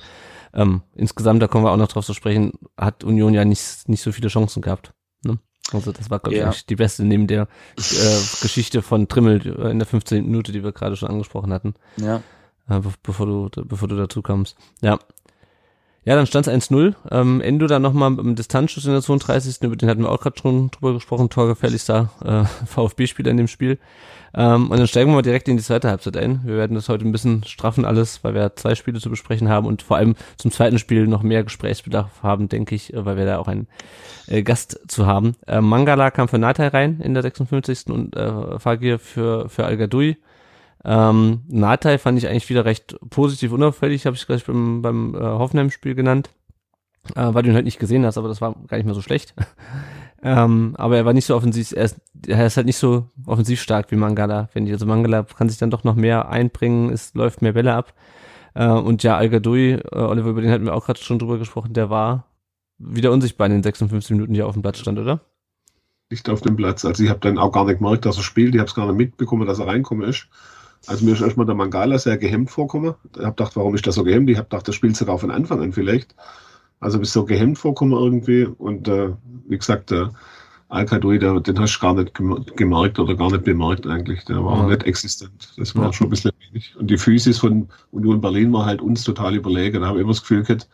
ähm, 0.53 0.81
insgesamt, 0.95 1.41
da 1.41 1.47
kommen 1.47 1.65
wir 1.65 1.71
auch 1.71 1.77
noch 1.77 1.87
drauf 1.87 2.05
zu 2.05 2.13
sprechen, 2.13 2.53
hat 2.77 3.03
Union 3.03 3.33
ja 3.33 3.45
nicht, 3.45 3.89
nicht 3.89 4.01
so 4.01 4.11
viele 4.11 4.27
Chancen 4.27 4.61
gehabt. 4.61 4.93
Ne? 5.23 5.39
Also 5.71 5.91
das 5.91 6.09
war, 6.09 6.19
glaube 6.19 6.37
ja. 6.37 6.49
ich, 6.49 6.65
die 6.65 6.75
beste 6.75 7.03
neben 7.03 7.27
der 7.27 7.47
äh, 7.77 8.19
Geschichte 8.41 8.81
von 8.81 9.07
Trimmel 9.07 9.45
in 9.45 9.79
der 9.79 9.87
15. 9.87 10.25
Minute, 10.25 10.51
die 10.51 10.63
wir 10.63 10.71
gerade 10.71 10.95
schon 10.95 11.09
angesprochen 11.09 11.51
hatten. 11.51 11.73
Ja. 11.97 12.21
Äh, 12.69 12.81
bevor 13.01 13.25
du, 13.25 13.49
bevor 13.65 13.87
du 13.87 13.95
dazu 13.95 14.21
kommst. 14.21 14.55
Ja. 14.81 14.99
Ja, 16.05 16.15
dann 16.15 16.27
stand 16.27 16.47
es 16.47 16.53
1-0. 16.69 16.95
Ähm, 17.11 17.39
Endo 17.39 17.67
dann 17.67 17.81
nochmal 17.81 18.17
im 18.19 18.35
Distanzschuss 18.35 18.85
in 18.85 18.91
der 18.91 19.01
32. 19.01 19.61
Über 19.61 19.75
den 19.75 19.89
hatten 19.89 20.01
wir 20.01 20.11
auch 20.11 20.19
gerade 20.19 20.37
schon 20.37 20.69
drüber 20.71 20.93
gesprochen. 20.93 21.29
Torgefährlichster 21.29 22.09
äh, 22.23 22.65
VfB-Spieler 22.65 23.31
in 23.31 23.37
dem 23.37 23.47
Spiel. 23.47 23.79
Ähm, 24.35 24.69
und 24.69 24.77
dann 24.77 24.87
steigen 24.87 25.11
wir 25.11 25.15
mal 25.15 25.21
direkt 25.21 25.47
in 25.47 25.57
die 25.57 25.63
zweite 25.63 25.89
Halbzeit 25.89 26.17
ein. 26.17 26.41
Wir 26.43 26.57
werden 26.57 26.75
das 26.75 26.89
heute 26.89 27.05
ein 27.05 27.11
bisschen 27.11 27.43
straffen 27.45 27.85
alles, 27.85 28.23
weil 28.23 28.33
wir 28.33 28.55
zwei 28.55 28.75
Spiele 28.75 28.99
zu 28.99 29.09
besprechen 29.09 29.47
haben 29.47 29.67
und 29.67 29.81
vor 29.81 29.97
allem 29.97 30.15
zum 30.37 30.51
zweiten 30.51 30.79
Spiel 30.79 31.07
noch 31.07 31.21
mehr 31.23 31.43
Gesprächsbedarf 31.43 32.23
haben, 32.23 32.49
denke 32.49 32.75
ich, 32.75 32.91
weil 32.95 33.15
wir 33.15 33.25
da 33.25 33.37
auch 33.37 33.47
einen 33.47 33.67
äh, 34.27 34.41
Gast 34.41 34.81
zu 34.87 35.05
haben. 35.05 35.35
Äh, 35.47 35.61
Mangala 35.61 36.11
kam 36.11 36.27
für 36.27 36.39
Natai 36.39 36.67
rein 36.67 36.99
in 37.01 37.13
der 37.13 37.23
56. 37.23 37.87
und 37.87 38.15
äh, 38.15 38.59
Fagir 38.59 38.99
für, 38.99 39.49
für 39.49 39.65
Al 39.65 39.77
Gadoui. 39.77 40.17
Ähm, 40.85 41.43
Natai 41.47 41.97
fand 41.97 42.17
ich 42.17 42.27
eigentlich 42.27 42.49
wieder 42.49 42.65
recht 42.65 42.97
positiv 43.09 43.51
unauffällig, 43.51 44.05
habe 44.05 44.15
ich 44.15 44.25
gleich 44.25 44.45
beim, 44.45 44.81
beim 44.81 45.15
äh, 45.15 45.19
Hoffenheim-Spiel 45.19 45.95
genannt. 45.95 46.29
äh, 47.15 47.33
weil 47.33 47.43
du 47.43 47.49
ihn 47.49 47.55
halt 47.55 47.65
nicht 47.65 47.79
gesehen 47.79 48.05
hast, 48.05 48.17
aber 48.17 48.27
das 48.27 48.41
war 48.41 48.55
gar 48.67 48.77
nicht 48.77 48.85
mehr 48.85 48.95
so 48.95 49.01
schlecht. 49.01 49.33
ähm, 50.23 50.75
aber 50.77 50.97
er 50.97 51.05
war 51.05 51.13
nicht 51.13 51.25
so 51.25 51.35
offensiv, 51.35 51.71
er 51.73 51.85
ist, 51.85 51.97
er 52.27 52.45
ist 52.45 52.57
halt 52.57 52.65
nicht 52.65 52.77
so 52.77 53.09
offensiv 53.25 53.61
stark 53.61 53.91
wie 53.91 53.95
Mangala, 53.95 54.47
finde 54.47 54.69
ich. 54.69 54.73
Also 54.73 54.85
Mangala 54.85 55.23
kann 55.23 55.49
sich 55.49 55.57
dann 55.57 55.71
doch 55.71 55.83
noch 55.83 55.95
mehr 55.95 56.29
einbringen, 56.29 56.91
es 56.91 57.13
läuft 57.13 57.41
mehr 57.41 57.53
Bälle 57.53 57.73
ab. 57.73 57.93
Äh, 58.53 58.67
und 58.67 59.03
ja, 59.03 59.17
al 59.17 59.33
äh, 59.33 59.81
Oliver, 59.91 60.29
über 60.29 60.41
den 60.41 60.51
hatten 60.51 60.65
wir 60.65 60.73
auch 60.73 60.85
gerade 60.85 61.01
schon 61.01 61.19
drüber 61.19 61.37
gesprochen, 61.37 61.73
der 61.73 61.89
war 61.89 62.25
wieder 62.77 63.11
unsichtbar 63.11 63.47
in 63.47 63.53
den 63.53 63.63
56 63.63 64.11
Minuten, 64.11 64.33
die 64.33 64.41
er 64.41 64.47
auf 64.47 64.53
dem 64.53 64.61
Platz 64.61 64.79
stand, 64.79 64.99
oder? 64.99 65.21
Nicht 66.09 66.29
auf 66.29 66.41
dem 66.41 66.55
Platz. 66.55 66.85
Also 66.85 67.03
ich 67.03 67.09
habe 67.09 67.19
dann 67.21 67.37
auch 67.37 67.51
gar 67.51 67.65
nicht 67.65 67.79
gemerkt, 67.79 68.05
dass 68.05 68.17
er 68.17 68.23
spielt. 68.23 68.53
Ich 68.53 68.59
habe 68.59 68.67
es 68.67 68.75
gar 68.75 68.85
nicht 68.85 68.97
mitbekommen, 68.97 69.47
dass 69.47 69.59
er 69.59 69.67
reinkommen 69.67 70.07
ist. 70.07 70.27
Also 70.87 71.05
mir 71.05 71.13
ist 71.13 71.21
erstmal 71.21 71.45
der 71.45 71.55
Mangala 71.55 71.97
sehr 71.97 72.17
gehemmt 72.17 72.51
vorgekommen. 72.51 72.95
Ich 73.15 73.21
habe 73.21 73.35
gedacht, 73.35 73.55
warum 73.55 73.75
ist 73.75 73.87
das 73.87 73.95
so 73.95 74.03
gehemmt? 74.03 74.29
Ich 74.29 74.37
habe 74.37 74.49
gedacht, 74.49 74.67
der 74.67 74.73
spielt 74.73 74.97
sogar 74.97 75.17
von 75.17 75.31
Anfang 75.31 75.61
an 75.61 75.71
vielleicht. 75.71 76.15
Also 76.79 76.99
bist 76.99 77.13
so 77.13 77.23
gehemmt 77.23 77.57
vorkommen 77.57 77.93
irgendwie. 77.93 78.45
Und 78.45 78.87
äh, 78.87 79.11
wie 79.47 79.57
gesagt, 79.57 79.91
der 79.91 80.11
Al-Kadoui, 80.67 81.19
den 81.19 81.59
hast 81.59 81.77
du 81.77 81.79
gar 81.79 81.93
nicht 81.93 82.13
gemerkt 82.57 82.99
oder 82.99 83.15
gar 83.15 83.31
nicht 83.31 83.43
bemerkt 83.43 83.87
eigentlich. 83.87 84.25
Der 84.25 84.43
war 84.43 84.57
ja. 84.57 84.67
nicht 84.67 84.83
existent. 84.83 85.53
Das 85.57 85.75
war 85.75 85.85
ja. 85.85 85.93
schon 85.93 86.07
ein 86.07 86.09
bisschen 86.09 86.31
wenig. 86.49 86.75
Und 86.75 86.87
die 86.87 86.97
Physis 86.97 87.37
von 87.37 87.69
Union 87.91 88.19
Berlin 88.19 88.51
war 88.51 88.65
halt 88.65 88.81
uns 88.81 89.03
total 89.03 89.35
überlegen. 89.35 89.81
Da 89.81 89.87
habe 89.87 89.99
ich 89.99 90.03
immer 90.03 90.11
das 90.11 90.21
Gefühl 90.21 90.43
gehabt, 90.43 90.67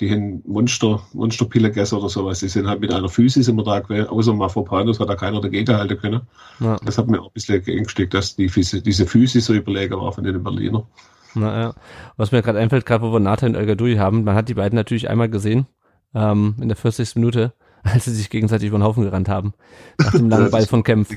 die 0.00 0.10
haben 0.10 0.42
Monster, 0.46 1.02
Monsterpille 1.12 1.68
gegessen 1.68 1.98
oder 1.98 2.08
sowas. 2.08 2.40
Die 2.40 2.48
sind 2.48 2.66
halt 2.66 2.80
mit 2.80 2.92
einer 2.92 3.08
Physis 3.08 3.48
immer 3.48 3.62
da 3.62 3.80
gewesen. 3.80 4.08
Außer 4.08 4.32
Mafropanos 4.32 4.98
hat 4.98 5.08
da 5.08 5.14
keiner 5.14 5.40
dagegen 5.40 5.76
halten 5.76 5.98
können. 5.98 6.22
Ja. 6.60 6.76
Das 6.84 6.98
hat 6.98 7.08
mir 7.08 7.20
auch 7.20 7.26
ein 7.26 7.32
bisschen 7.34 7.62
geängstigt, 7.62 8.14
dass 8.14 8.36
die, 8.36 8.46
diese 8.48 9.06
Physis 9.06 9.46
so 9.46 9.54
überlegen 9.54 9.94
war 9.94 10.12
von 10.12 10.24
den 10.24 10.42
Berliner. 10.42 10.86
Naja. 11.34 11.74
Was 12.16 12.32
mir 12.32 12.42
gerade 12.42 12.58
einfällt, 12.58 12.86
gerade 12.86 13.04
wo 13.04 13.12
wir 13.12 13.20
Nathan 13.20 13.50
und 13.50 13.60
Elgadui 13.60 13.96
haben, 13.96 14.24
man 14.24 14.34
hat 14.34 14.48
die 14.48 14.54
beiden 14.54 14.76
natürlich 14.76 15.08
einmal 15.08 15.28
gesehen, 15.28 15.66
ähm, 16.14 16.56
in 16.60 16.68
der 16.68 16.76
40. 16.76 17.14
Minute, 17.16 17.52
als 17.82 18.06
sie 18.06 18.14
sich 18.14 18.30
gegenseitig 18.30 18.68
über 18.68 18.78
den 18.78 18.84
Haufen 18.84 19.04
gerannt 19.04 19.28
haben. 19.28 19.52
Nach 19.98 20.12
dem 20.12 20.28
langen 20.30 20.50
Ball 20.50 20.66
von 20.66 20.82
Kempf. 20.82 21.10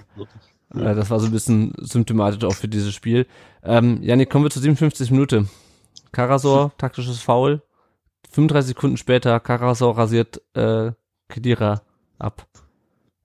Ja. 0.74 0.91
Äh, 0.91 0.96
das 0.96 1.10
war 1.10 1.20
so 1.20 1.27
ein 1.27 1.32
bisschen 1.32 1.74
symptomatisch 1.77 2.44
auch 2.44 2.55
für 2.55 2.67
dieses 2.67 2.94
Spiel. 2.94 3.25
Ähm, 3.63 4.03
Janik, 4.03 4.29
kommen 4.29 4.46
wir 4.46 4.51
zur 4.51 4.62
57. 4.62 5.12
Minute. 5.12 5.48
Karasor, 6.12 6.72
taktisches 6.77 7.20
Foul. 7.20 7.62
35 8.36 8.68
Sekunden 8.68 8.98
später, 8.98 9.39
Karasor 9.39 9.98
rasiert 9.98 10.42
äh, 10.56 10.92
Kedira 11.30 11.82
ab. 12.20 12.46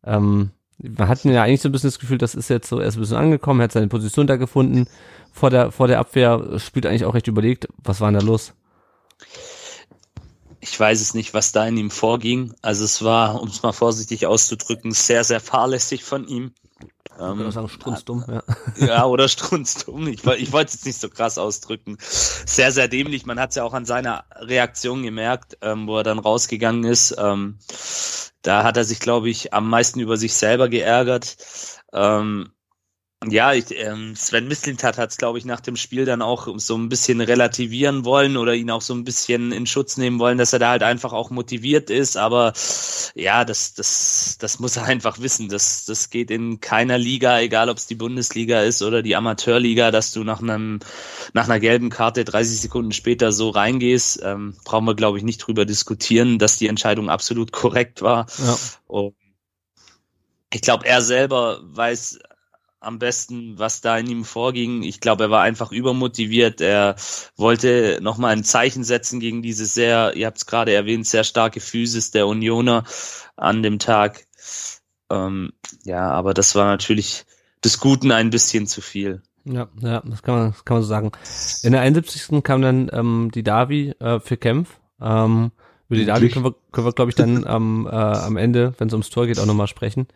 Ähm, 0.05 0.51
man 0.79 1.09
hat 1.09 1.25
ja 1.25 1.43
eigentlich 1.43 1.61
so 1.61 1.69
ein 1.69 1.73
bisschen 1.73 1.89
das 1.89 1.99
Gefühl, 1.99 2.19
das 2.19 2.35
ist 2.35 2.49
jetzt 2.49 2.69
so, 2.69 2.79
er 2.79 2.87
ist 2.87 2.97
ein 2.97 3.01
bisschen 3.01 3.17
angekommen, 3.17 3.61
hat 3.61 3.73
seine 3.73 3.89
Position 3.89 4.27
da 4.27 4.37
gefunden. 4.37 4.87
Vor 5.33 5.51
der, 5.51 5.73
vor 5.73 5.89
der 5.89 5.99
Abwehr 5.99 6.59
spielt 6.59 6.87
eigentlich 6.87 7.05
auch 7.05 7.15
recht 7.15 7.27
überlegt. 7.27 7.69
Was 7.83 8.01
war 8.01 8.11
denn 8.11 8.21
da 8.21 8.25
los? 8.25 8.55
Ich 10.61 10.79
weiß 10.79 11.01
es 11.01 11.15
nicht, 11.15 11.35
was 11.35 11.53
da 11.53 11.67
in 11.67 11.77
ihm 11.77 11.91
vorging. 11.91 12.55
Also 12.63 12.85
es 12.85 13.03
war, 13.03 13.41
um 13.43 13.49
es 13.49 13.63
mal 13.63 13.73
vorsichtig 13.73 14.27
auszudrücken, 14.27 14.93
sehr, 14.93 15.25
sehr 15.25 15.41
fahrlässig 15.41 16.05
von 16.05 16.27
ihm. 16.27 16.53
Ähm, 17.19 17.41
oder 17.41 17.53
sagen 17.53 17.69
strunzdumm, 17.69 18.25
ja. 18.29 18.43
Ja, 18.77 19.05
oder 19.07 19.29
strunzdumm. 19.29 20.09
Ich, 20.09 20.25
ich 20.25 20.53
wollte 20.53 20.69
es 20.69 20.75
jetzt 20.75 20.87
nicht 20.87 21.01
so 21.01 21.09
krass 21.09 21.39
ausdrücken. 21.39 21.99
Sehr, 22.01 22.73
sehr 22.73 22.89
dämlich. 22.89 23.27
Man 23.27 23.39
hat 23.39 23.51
es 23.51 23.57
ja 23.57 23.65
auch 23.65 23.75
an 23.75 23.85
seiner 23.85 24.25
Reaktion 24.37 25.03
gemerkt, 25.03 25.59
ähm, 25.61 25.87
wo 25.87 25.99
er 25.99 26.05
dann 26.05 26.19
rausgegangen 26.19 26.85
ist. 26.85 27.15
Ähm, 27.19 27.59
da 28.43 28.65
hat 28.65 28.77
er 28.77 28.85
sich, 28.85 29.01
glaube 29.01 29.29
ich, 29.29 29.53
am 29.53 29.69
meisten 29.69 30.01
über 30.01 30.17
sich 30.17 30.35
selber 30.35 30.69
geärgert. 30.69 31.37
Ähm, 31.93 32.53
ja, 33.29 33.53
ich, 33.53 33.67
ähm, 33.77 34.17
Sven 34.17 34.49
Mislintat 34.49 34.97
hat 34.97 35.11
es, 35.11 35.19
glaube 35.19 35.37
ich, 35.37 35.45
nach 35.45 35.61
dem 35.61 35.77
Spiel 35.77 36.07
dann 36.07 36.23
auch 36.23 36.49
so 36.57 36.75
ein 36.75 36.89
bisschen 36.89 37.21
relativieren 37.21 38.07
wollen 38.07 38.39
oder 38.39 38.55
ihn 38.55 38.71
auch 38.71 38.81
so 38.81 38.95
ein 38.95 39.05
bisschen 39.05 39.53
in 39.53 39.67
Schutz 39.67 39.99
nehmen 39.99 40.19
wollen, 40.19 40.39
dass 40.39 40.55
er 40.55 40.59
da 40.59 40.71
halt 40.71 40.83
einfach 40.83 41.13
auch 41.13 41.29
motiviert 41.29 41.91
ist. 41.91 42.17
Aber 42.17 42.55
ja, 43.15 43.45
das, 43.45 43.75
das, 43.75 44.39
das 44.41 44.59
muss 44.59 44.79
er 44.79 44.85
einfach 44.87 45.21
wissen. 45.21 45.51
Das, 45.51 45.85
das 45.85 46.09
geht 46.09 46.31
in 46.31 46.61
keiner 46.61 46.97
Liga, 46.97 47.39
egal 47.41 47.69
ob 47.69 47.77
es 47.77 47.87
die 47.87 47.95
Bundesliga 47.95 48.63
ist 48.63 48.81
oder 48.81 49.03
die 49.03 49.17
Amateurliga, 49.17 49.91
dass 49.91 50.13
du 50.13 50.25
nach 50.25 50.41
einem, 50.41 50.81
nach 51.35 51.45
einer 51.45 51.61
gelben 51.61 51.91
Karte 51.91 52.25
30 52.25 52.59
Sekunden 52.59 52.93
später 52.93 53.33
so 53.33 53.51
reingehst. 53.51 54.23
Ähm, 54.25 54.57
brauchen 54.65 54.87
wir, 54.87 54.95
glaube 54.95 55.19
ich, 55.19 55.25
nicht 55.25 55.47
drüber 55.47 55.67
diskutieren, 55.67 56.39
dass 56.39 56.57
die 56.57 56.69
Entscheidung 56.69 57.11
absolut 57.11 57.53
korrekt 57.53 58.01
war. 58.01 58.29
Ja. 58.39 58.57
Und 58.87 59.15
ich 60.55 60.63
glaube, 60.63 60.87
er 60.87 61.03
selber 61.03 61.61
weiß 61.63 62.19
am 62.81 62.99
besten, 62.99 63.59
was 63.59 63.83
da 63.83 63.99
in 63.99 64.09
ihm 64.09 64.25
vorging. 64.25 64.83
Ich 64.83 65.01
glaube, 65.01 65.25
er 65.25 65.31
war 65.31 65.43
einfach 65.43 65.71
übermotiviert. 65.71 66.61
Er 66.61 66.97
wollte 67.37 67.99
nochmal 68.01 68.33
ein 68.33 68.45
Zeichen 68.45 68.85
setzen 68.85 69.21
gegen 69.21 69.43
diese 69.43 69.67
sehr, 69.67 70.17
ihr 70.17 70.27
habt 70.27 70.39
es 70.39 70.47
gerade 70.47 70.73
erwähnt, 70.73 71.07
sehr 71.07 71.25
starke 71.25 71.61
Physis 71.61 72.11
der 72.11 72.27
Unioner 72.27 72.85
an 73.37 73.63
dem 73.63 73.79
Tag. 73.79 74.27
Ähm, 75.11 75.53
ja, 75.85 76.11
aber 76.11 76.33
das 76.33 76.55
war 76.55 76.67
natürlich 76.67 77.27
des 77.63 77.81
Guten 77.81 78.13
ein 78.13 78.31
bisschen 78.31 78.67
zu 78.67 78.81
viel. 78.81 79.23
Ja, 79.45 79.69
ja, 79.81 80.03
das 80.05 80.23
kann 80.23 80.35
man, 80.35 80.51
das 80.53 80.65
kann 80.65 80.77
man 80.77 80.83
so 80.83 80.89
sagen. 80.89 81.13
In 81.63 81.73
der 81.73 81.83
71. 81.83 82.43
kam 82.43 82.63
dann 82.63 82.91
ähm, 82.93 83.31
die 83.35 83.43
Davi 83.43 83.95
äh, 83.99 84.21
für 84.21 84.37
Kempf. 84.37 84.79
Ähm, 85.01 85.51
über 85.89 85.99
die 85.99 86.07
Davi 86.07 86.29
können 86.29 86.45
wir, 86.45 86.55
können 86.73 86.87
wir 86.87 86.93
glaube 86.93 87.11
ich, 87.11 87.17
dann 87.17 87.45
ähm, 87.47 87.89
äh, 87.91 87.95
am 87.95 88.37
Ende, 88.37 88.75
wenn 88.79 88.89
es 88.89 88.95
ums 88.95 89.11
Tor 89.11 89.27
geht, 89.27 89.39
auch 89.39 89.47
nochmal 89.47 89.67
sprechen. 89.67 90.07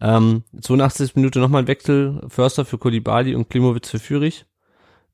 Ähm, 0.00 0.44
82. 0.58 1.16
Minute 1.16 1.40
nochmal 1.40 1.62
ein 1.62 1.68
Wechsel, 1.68 2.22
Förster 2.28 2.64
für 2.64 2.78
Kolibali 2.78 3.34
und 3.34 3.50
Klimowitz 3.50 3.90
für 3.90 3.98
Fürich. 3.98 4.46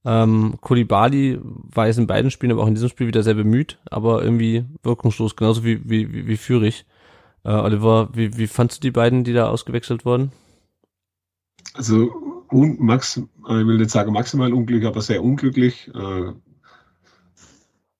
Ähm, 0.04 0.54
Kolibali 0.60 1.40
war 1.42 1.88
jetzt 1.88 1.98
in 1.98 2.06
beiden 2.06 2.30
Spielen, 2.30 2.52
aber 2.52 2.62
auch 2.62 2.68
in 2.68 2.74
diesem 2.74 2.88
Spiel 2.88 3.08
wieder 3.08 3.24
sehr 3.24 3.34
bemüht, 3.34 3.78
aber 3.90 4.22
irgendwie 4.22 4.64
wirkungslos, 4.84 5.34
genauso 5.34 5.64
wie, 5.64 5.80
wie, 5.84 6.12
wie, 6.12 6.28
wie 6.28 6.36
Fürich. 6.36 6.86
Äh, 7.44 7.50
Oliver, 7.50 8.10
wie, 8.12 8.38
wie 8.38 8.46
fandst 8.46 8.78
du 8.78 8.80
die 8.82 8.92
beiden, 8.92 9.24
die 9.24 9.32
da 9.32 9.48
ausgewechselt 9.48 10.04
wurden? 10.04 10.30
Also, 11.74 12.12
un, 12.52 12.76
Max, 12.78 13.16
ich 13.16 13.48
will 13.48 13.78
nicht 13.78 13.90
sagen 13.90 14.12
maximal 14.12 14.52
unglücklich, 14.52 14.86
aber 14.86 15.02
sehr 15.02 15.24
unglücklich. 15.24 15.90
Äh, 15.92 16.32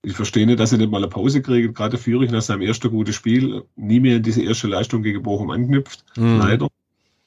ich 0.07 0.15
verstehe 0.15 0.47
nicht, 0.47 0.61
dass 0.61 0.71
er 0.71 0.79
nicht 0.79 0.93
mal 0.93 0.99
eine 0.99 1.09
Pause 1.09 1.43
kriegt. 1.43 1.75
Gerade 1.75 1.99
Fürich 1.99 2.31
nach 2.31 2.41
seinem 2.41 2.63
ersten 2.63 2.91
guten 2.91 3.13
Spiel 3.13 3.65
nie 3.75 3.99
mehr 3.99 4.19
in 4.19 4.23
diese 4.23 4.41
erste 4.41 4.69
Leistung 4.69 5.03
gegen 5.03 5.25
Bochum 5.25 5.51
anknüpft. 5.51 6.05
Mhm. 6.17 6.39
Leider. 6.39 6.69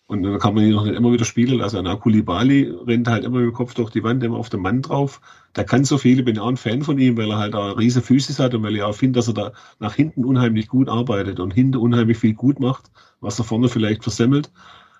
Und 0.07 0.23
dann 0.23 0.39
kann 0.39 0.55
man 0.55 0.63
ihn 0.63 0.71
noch 0.71 0.85
nicht 0.85 0.95
immer 0.95 1.11
wieder 1.11 1.25
spielen 1.25 1.57
lassen. 1.57 1.85
Also 1.85 1.99
Kulibali 1.99 2.73
rennt 2.87 3.09
halt 3.09 3.25
immer 3.25 3.39
mit 3.39 3.47
dem 3.47 3.53
Kopf 3.53 3.73
durch 3.73 3.89
die 3.89 4.01
Wand, 4.01 4.23
immer 4.23 4.37
auf 4.37 4.49
den 4.49 4.61
Mann 4.61 4.81
drauf. 4.81 5.19
Der 5.57 5.65
kann 5.65 5.83
so 5.83 5.97
viel, 5.97 6.19
ich 6.19 6.25
bin 6.25 6.39
auch 6.39 6.47
ein 6.47 6.55
Fan 6.55 6.81
von 6.81 6.97
ihm, 6.97 7.17
weil 7.17 7.29
er 7.29 7.37
halt 7.37 7.53
da 7.53 7.71
riese 7.73 8.01
Füße 8.01 8.41
hat 8.41 8.55
und 8.55 8.63
weil 8.63 8.77
ich 8.77 8.81
auch 8.81 8.95
finde, 8.95 9.19
dass 9.19 9.27
er 9.27 9.33
da 9.33 9.51
nach 9.79 9.95
hinten 9.95 10.23
unheimlich 10.23 10.69
gut 10.69 10.87
arbeitet 10.87 11.41
und 11.41 11.53
hinten 11.53 11.79
unheimlich 11.79 12.17
viel 12.17 12.33
gut 12.33 12.61
macht, 12.61 12.89
was 13.19 13.37
er 13.39 13.43
vorne 13.43 13.67
vielleicht 13.67 14.03
versemmelt. 14.03 14.51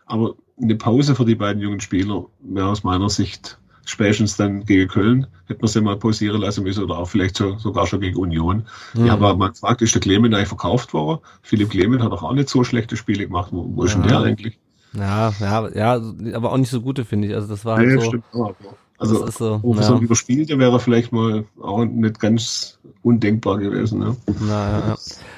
Aber 0.05 0.35
eine 0.61 0.75
Pause 0.75 1.15
für 1.15 1.23
die 1.23 1.35
beiden 1.35 1.61
jungen 1.61 1.79
Spieler 1.79 2.25
wäre 2.41 2.67
aus 2.67 2.83
meiner 2.83 3.09
Sicht 3.09 3.57
spätestens 3.89 4.37
dann 4.37 4.65
gegen 4.65 4.87
Köln 4.87 5.27
hätte 5.47 5.61
man 5.61 5.67
sie 5.67 5.81
mal 5.81 5.97
pausieren 5.97 6.41
lassen 6.41 6.63
müssen 6.63 6.83
oder 6.83 6.97
auch 6.97 7.09
vielleicht 7.09 7.37
so, 7.37 7.57
sogar 7.57 7.87
schon 7.87 8.01
gegen 8.01 8.17
Union. 8.17 8.67
Mhm. 8.93 9.05
Ja, 9.05 9.13
aber 9.13 9.35
man 9.35 9.53
fragt, 9.55 9.81
ist 9.81 9.95
der 9.95 10.01
Clement 10.01 10.33
eigentlich 10.33 10.47
verkauft 10.47 10.93
worden? 10.93 11.21
Philipp 11.41 11.71
Clement 11.71 12.01
hat 12.01 12.11
doch 12.11 12.23
auch 12.23 12.33
nicht 12.33 12.49
so 12.49 12.63
schlechte 12.63 12.95
Spiele 12.97 13.25
gemacht. 13.25 13.49
Wo, 13.51 13.65
wo 13.75 13.83
ist 13.83 13.95
denn 13.95 14.03
der 14.03 14.19
eigentlich? 14.19 14.59
Ja, 14.93 15.33
ja, 15.39 15.69
ja, 15.69 16.01
aber 16.33 16.51
auch 16.51 16.57
nicht 16.57 16.69
so 16.69 16.81
gute, 16.81 17.05
finde 17.05 17.27
ich. 17.27 17.35
Also 17.35 17.47
das 17.47 17.65
war 17.65 17.77
halt 17.77 17.87
nee, 17.87 17.95
so. 17.95 18.01
Stimmt 18.01 18.23
auch, 18.33 18.55
also, 18.99 19.19
das 19.19 19.29
ist 19.29 19.37
so, 19.37 19.61
ja. 19.63 19.81
so 19.81 19.97
überspielte 19.97 20.59
wäre 20.59 20.77
vielleicht 20.79 21.13
mal 21.13 21.45
auch 21.61 21.85
nicht 21.85 22.19
ganz 22.19 22.79
undenkbar 23.01 23.57
gewesen. 23.57 23.99
Ne? 23.99 24.17
Na, 24.41 24.71
ja, 24.71 24.79
ja. 24.79 24.97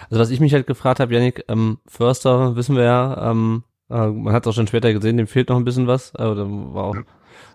Also 0.10 0.20
was 0.20 0.32
ich 0.32 0.40
mich 0.40 0.54
halt 0.54 0.66
gefragt 0.66 1.00
habe, 1.00 1.14
Janik, 1.14 1.46
ähm, 1.48 1.78
Förster, 1.86 2.56
wissen 2.56 2.76
wir 2.76 2.84
ja, 2.84 3.32
ähm, 3.32 3.64
äh, 3.92 4.08
man 4.08 4.34
hat 4.34 4.46
es 4.46 4.50
auch 4.50 4.56
schon 4.56 4.66
später 4.66 4.92
gesehen, 4.92 5.18
dem 5.18 5.28
fehlt 5.28 5.50
noch 5.50 5.58
ein 5.58 5.64
bisschen 5.64 5.86
was. 5.86 6.12
Äh, 6.16 6.24
war 6.24 6.84
auch, 6.86 6.96
ja. 6.96 7.04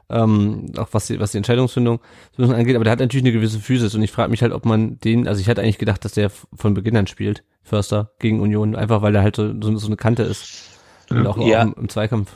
Ähm, 0.09 0.73
auch 0.77 0.89
was 0.93 1.07
die, 1.07 1.19
was 1.19 1.33
die 1.33 1.39
Entscheidungsfindung 1.39 2.01
angeht, 2.39 2.77
aber 2.77 2.85
der 2.85 2.93
hat 2.93 3.01
natürlich 3.01 3.25
eine 3.25 3.33
gewisse 3.33 3.59
Physis 3.59 3.95
und 3.95 4.03
ich 4.03 4.13
frage 4.13 4.31
mich 4.31 4.43
halt, 4.43 4.53
ob 4.53 4.65
man 4.65 4.99
den, 5.01 5.27
also 5.27 5.41
ich 5.41 5.49
hätte 5.49 5.63
eigentlich 5.63 5.79
gedacht, 5.79 6.05
dass 6.05 6.13
der 6.13 6.31
von 6.31 6.75
Beginn 6.75 6.97
an 6.97 7.07
spielt, 7.07 7.43
Förster 7.63 8.13
gegen 8.19 8.41
Union, 8.41 8.77
einfach 8.77 9.03
weil 9.03 9.15
er 9.15 9.23
halt 9.23 9.37
so, 9.37 9.53
so, 9.61 9.77
so 9.77 9.87
eine 9.87 9.97
Kante 9.97 10.23
ist. 10.23 10.71
Und 11.11 11.27
auch, 11.27 11.39
ja. 11.39 11.61
auch 11.61 11.67
im, 11.67 11.75
im, 11.75 11.89
Zweikampf. 11.89 12.33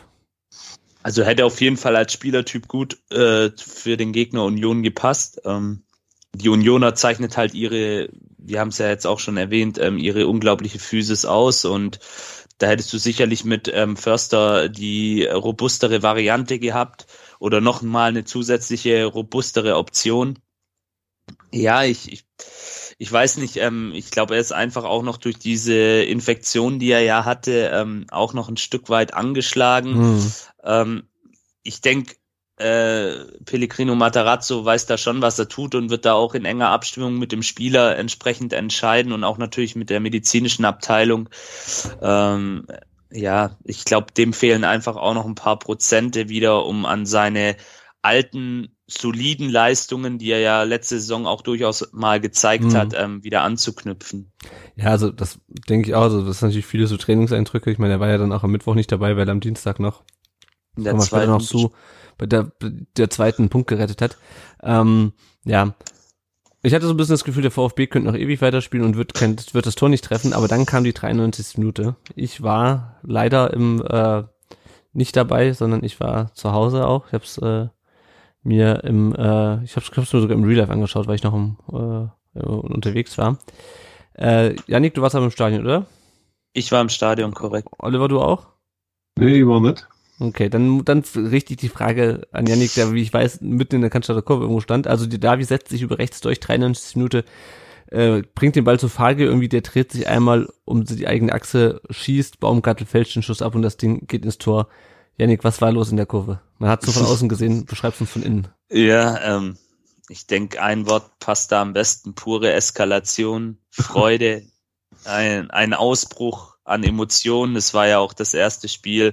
Also 1.02 1.24
hätte 1.24 1.44
auf 1.44 1.60
jeden 1.60 1.76
Fall 1.76 1.96
als 1.96 2.12
Spielertyp 2.12 2.68
gut 2.68 2.98
äh, 3.10 3.50
für 3.56 3.96
den 3.96 4.12
Gegner 4.12 4.44
Union 4.44 4.82
gepasst. 4.82 5.40
Ähm, 5.44 5.82
die 6.34 6.48
Unioner 6.48 6.94
zeichnet 6.94 7.36
halt 7.36 7.54
ihre, 7.54 8.10
wir 8.38 8.60
haben 8.60 8.68
es 8.68 8.78
ja 8.78 8.88
jetzt 8.88 9.06
auch 9.06 9.18
schon 9.18 9.36
erwähnt, 9.36 9.78
ähm, 9.80 9.98
ihre 9.98 10.26
unglaubliche 10.26 10.78
Physis 10.78 11.24
aus 11.24 11.64
und 11.64 11.98
da 12.58 12.66
hättest 12.66 12.92
du 12.92 12.98
sicherlich 12.98 13.44
mit 13.44 13.70
ähm, 13.72 13.96
Förster 13.96 14.68
die 14.68 15.24
robustere 15.24 16.02
Variante 16.02 16.58
gehabt 16.58 17.06
oder 17.40 17.60
noch 17.60 17.82
mal 17.82 18.10
eine 18.10 18.24
zusätzliche 18.24 19.04
robustere 19.06 19.76
Option. 19.76 20.38
Ja, 21.50 21.82
ich, 21.82 22.12
ich 22.12 22.24
ich 23.02 23.10
weiß 23.10 23.38
nicht, 23.38 23.56
ähm, 23.56 23.92
ich 23.94 24.10
glaube, 24.10 24.34
er 24.34 24.42
ist 24.42 24.52
einfach 24.52 24.84
auch 24.84 25.02
noch 25.02 25.16
durch 25.16 25.38
diese 25.38 25.74
Infektion, 25.74 26.78
die 26.78 26.90
er 26.90 27.00
ja 27.00 27.24
hatte, 27.24 27.70
ähm, 27.72 28.04
auch 28.10 28.34
noch 28.34 28.50
ein 28.50 28.58
Stück 28.58 28.90
weit 28.90 29.14
angeschlagen. 29.14 30.16
Mhm. 30.16 30.32
Ähm, 30.62 31.02
ich 31.62 31.80
denke, 31.80 32.16
äh, 32.56 33.24
Pellegrino 33.46 33.94
Matarazzo 33.94 34.66
weiß 34.66 34.84
da 34.84 34.98
schon, 34.98 35.22
was 35.22 35.38
er 35.38 35.48
tut 35.48 35.74
und 35.74 35.88
wird 35.88 36.04
da 36.04 36.12
auch 36.12 36.34
in 36.34 36.44
enger 36.44 36.68
Abstimmung 36.68 37.18
mit 37.18 37.32
dem 37.32 37.42
Spieler 37.42 37.96
entsprechend 37.96 38.52
entscheiden 38.52 39.12
und 39.12 39.24
auch 39.24 39.38
natürlich 39.38 39.76
mit 39.76 39.88
der 39.88 40.00
medizinischen 40.00 40.66
Abteilung. 40.66 41.30
Ähm, 42.02 42.66
ja, 43.12 43.56
ich 43.64 43.84
glaube, 43.84 44.12
dem 44.16 44.32
fehlen 44.32 44.64
einfach 44.64 44.96
auch 44.96 45.14
noch 45.14 45.26
ein 45.26 45.34
paar 45.34 45.58
Prozente 45.58 46.28
wieder, 46.28 46.66
um 46.66 46.86
an 46.86 47.06
seine 47.06 47.56
alten 48.02 48.76
soliden 48.86 49.48
Leistungen, 49.48 50.18
die 50.18 50.30
er 50.30 50.40
ja 50.40 50.62
letzte 50.64 50.98
Saison 50.98 51.26
auch 51.26 51.42
durchaus 51.42 51.92
mal 51.92 52.20
gezeigt 52.20 52.64
mhm. 52.64 52.74
hat, 52.74 52.94
ähm, 52.96 53.22
wieder 53.22 53.42
anzuknüpfen. 53.42 54.32
Ja, 54.74 54.86
also 54.86 55.10
das 55.10 55.38
denke 55.68 55.90
ich 55.90 55.94
auch. 55.94 56.02
Also 56.02 56.24
das 56.24 56.38
sind 56.38 56.48
natürlich 56.48 56.66
viele 56.66 56.86
so 56.86 56.96
Trainingseindrücke. 56.96 57.70
Ich 57.70 57.78
meine, 57.78 57.94
er 57.94 58.00
war 58.00 58.08
ja 58.08 58.18
dann 58.18 58.32
auch 58.32 58.42
am 58.42 58.50
Mittwoch 58.50 58.74
nicht 58.74 58.90
dabei, 58.90 59.16
weil 59.16 59.28
er 59.28 59.32
am 59.32 59.40
Dienstag 59.40 59.78
noch, 59.78 60.02
der 60.76 60.98
zweiten 60.98 61.30
noch 61.30 61.40
so 61.40 61.72
bei 62.18 62.26
der, 62.26 62.52
der 62.96 63.10
zweiten 63.10 63.48
Punkt 63.48 63.68
gerettet 63.68 64.02
hat. 64.02 64.18
Ähm, 64.62 65.12
ja, 65.44 65.74
ich 66.62 66.74
hatte 66.74 66.86
so 66.86 66.92
ein 66.92 66.96
bisschen 66.96 67.14
das 67.14 67.24
Gefühl, 67.24 67.42
der 67.42 67.50
VfB 67.50 67.86
könnte 67.86 68.10
noch 68.10 68.18
ewig 68.18 68.42
weiterspielen 68.42 68.84
und 68.84 68.96
wird, 68.96 69.14
kein, 69.14 69.36
wird 69.52 69.66
das 69.66 69.74
Tor 69.74 69.88
nicht 69.88 70.04
treffen, 70.04 70.32
aber 70.32 70.48
dann 70.48 70.66
kam 70.66 70.84
die 70.84 70.92
93. 70.92 71.58
Minute. 71.58 71.96
Ich 72.14 72.42
war 72.42 72.98
leider 73.02 73.52
im 73.52 73.82
äh, 73.86 74.24
nicht 74.92 75.16
dabei, 75.16 75.52
sondern 75.52 75.84
ich 75.84 76.00
war 76.00 76.34
zu 76.34 76.52
Hause 76.52 76.86
auch. 76.86 77.06
Ich 77.06 77.12
habe 77.12 77.24
es 77.24 77.38
äh, 77.38 77.68
mir 78.42 78.84
im, 78.84 79.14
äh, 79.14 79.64
ich 79.64 79.76
habe 79.76 79.86
es 79.86 80.12
mir 80.12 80.20
sogar 80.20 80.36
im 80.36 80.44
Real 80.44 80.58
Life 80.58 80.72
angeschaut, 80.72 81.06
weil 81.06 81.14
ich 81.14 81.22
noch 81.22 81.34
im, 81.34 81.56
äh, 81.72 82.40
unterwegs 82.42 83.16
war. 83.18 83.38
Äh, 84.14 84.56
Janik, 84.66 84.94
du 84.94 85.02
warst 85.02 85.14
aber 85.14 85.24
im 85.24 85.30
Stadion, 85.30 85.62
oder? 85.62 85.86
Ich 86.52 86.72
war 86.72 86.80
im 86.80 86.88
Stadion, 86.88 87.32
korrekt. 87.32 87.68
Oliver, 87.78 88.08
du 88.08 88.20
auch? 88.20 88.48
Nee, 89.18 89.40
ich 89.40 89.46
war 89.46 89.60
nicht. 89.60 89.86
Okay, 90.20 90.50
dann, 90.50 90.84
dann 90.84 91.02
richte 91.16 91.54
ich 91.54 91.56
die 91.56 91.70
Frage 91.70 92.28
an 92.30 92.46
Janik, 92.46 92.74
der, 92.74 92.92
wie 92.92 93.00
ich 93.00 93.12
weiß, 93.12 93.40
mitten 93.40 93.76
in 93.76 93.80
der 93.80 93.88
Cannstatter 93.88 94.20
Kurve 94.20 94.42
irgendwo 94.42 94.60
stand. 94.60 94.86
Also 94.86 95.06
die 95.06 95.18
Davi 95.18 95.44
setzt 95.44 95.70
sich 95.70 95.80
über 95.80 95.98
rechts 95.98 96.20
durch, 96.20 96.40
93 96.40 96.96
Minuten, 96.96 97.22
äh, 97.90 98.22
bringt 98.34 98.54
den 98.54 98.64
Ball 98.64 98.78
zur 98.78 98.90
Fage, 98.90 99.24
irgendwie 99.24 99.48
der 99.48 99.62
dreht 99.62 99.92
sich 99.92 100.06
einmal 100.08 100.46
um 100.66 100.84
die 100.84 101.06
eigene 101.06 101.32
Achse, 101.32 101.80
schießt, 101.88 102.38
Baumgartel 102.38 102.86
fälscht 102.86 103.16
den 103.16 103.22
Schuss 103.22 103.40
ab 103.40 103.54
und 103.54 103.62
das 103.62 103.78
Ding 103.78 104.06
geht 104.06 104.26
ins 104.26 104.36
Tor. 104.36 104.68
Janik, 105.16 105.42
was 105.42 105.62
war 105.62 105.72
los 105.72 105.90
in 105.90 105.96
der 105.96 106.06
Kurve? 106.06 106.40
Man 106.58 106.68
hat 106.68 106.82
so 106.82 106.92
von 106.92 107.06
außen 107.06 107.30
gesehen, 107.30 107.64
beschreib's 107.64 108.00
uns 108.00 108.10
von 108.10 108.22
innen. 108.22 108.48
Ja, 108.70 109.36
ähm, 109.36 109.56
ich 110.10 110.26
denke, 110.26 110.62
ein 110.62 110.86
Wort 110.86 111.18
passt 111.18 111.50
da 111.50 111.62
am 111.62 111.72
besten. 111.72 112.14
Pure 112.14 112.52
Eskalation, 112.52 113.56
Freude, 113.70 114.42
ein, 115.04 115.50
ein 115.50 115.72
Ausbruch 115.72 116.56
an 116.70 116.84
Emotionen. 116.84 117.56
Es 117.56 117.74
war 117.74 117.86
ja 117.86 117.98
auch 117.98 118.12
das 118.12 118.34
erste 118.34 118.68
Spiel, 118.68 119.12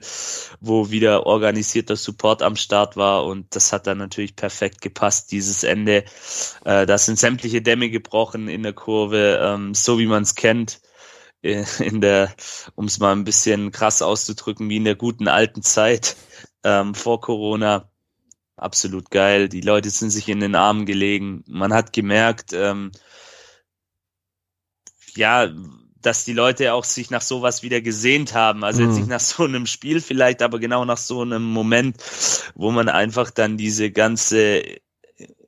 wo 0.59 0.89
wieder 0.89 1.25
organisierter 1.25 1.95
Support 1.95 2.41
am 2.41 2.55
Start 2.55 2.97
war 2.97 3.25
und 3.25 3.55
das 3.55 3.73
hat 3.73 3.87
dann 3.87 3.97
natürlich 3.97 4.35
perfekt 4.35 4.81
gepasst, 4.81 5.31
dieses 5.31 5.63
Ende. 5.63 6.05
Äh, 6.65 6.85
da 6.85 6.97
sind 6.97 7.19
sämtliche 7.19 7.61
Dämme 7.61 7.89
gebrochen 7.89 8.47
in 8.47 8.63
der 8.63 8.73
Kurve, 8.73 9.39
ähm, 9.41 9.73
so 9.73 9.99
wie 9.99 10.07
man 10.07 10.23
es 10.23 10.35
kennt. 10.35 10.81
Äh, 11.41 11.65
in 11.79 12.01
der, 12.01 12.33
um 12.75 12.85
es 12.85 12.99
mal 12.99 13.11
ein 13.11 13.23
bisschen 13.23 13.71
krass 13.71 14.01
auszudrücken, 14.01 14.69
wie 14.69 14.77
in 14.77 14.85
der 14.85 14.95
guten 14.95 15.27
alten 15.27 15.61
Zeit 15.61 16.15
ähm, 16.63 16.95
vor 16.95 17.21
Corona. 17.21 17.89
Absolut 18.55 19.11
geil. 19.11 19.49
Die 19.49 19.61
Leute 19.61 19.89
sind 19.89 20.09
sich 20.09 20.29
in 20.29 20.39
den 20.39 20.55
Armen 20.55 20.85
gelegen. 20.85 21.43
Man 21.47 21.73
hat 21.73 21.93
gemerkt, 21.93 22.53
ähm, 22.53 22.91
ja, 25.15 25.49
dass 26.07 26.23
die 26.23 26.33
Leute 26.33 26.73
auch 26.73 26.85
sich 26.85 27.09
nach 27.11 27.21
sowas 27.21 27.63
wieder 27.63 27.81
gesehnt 27.81 28.33
haben. 28.33 28.63
Also 28.63 28.81
mhm. 28.81 28.87
jetzt 28.87 28.97
nicht 28.97 29.09
nach 29.09 29.19
so 29.19 29.43
einem 29.43 29.65
Spiel 29.65 29.99
vielleicht, 29.99 30.41
aber 30.41 30.57
genau 30.57 30.85
nach 30.85 30.97
so 30.97 31.21
einem 31.21 31.43
Moment, 31.43 31.97
wo 32.55 32.71
man 32.71 32.87
einfach 32.87 33.29
dann 33.29 33.57
diese 33.57 33.91
ganze 33.91 34.63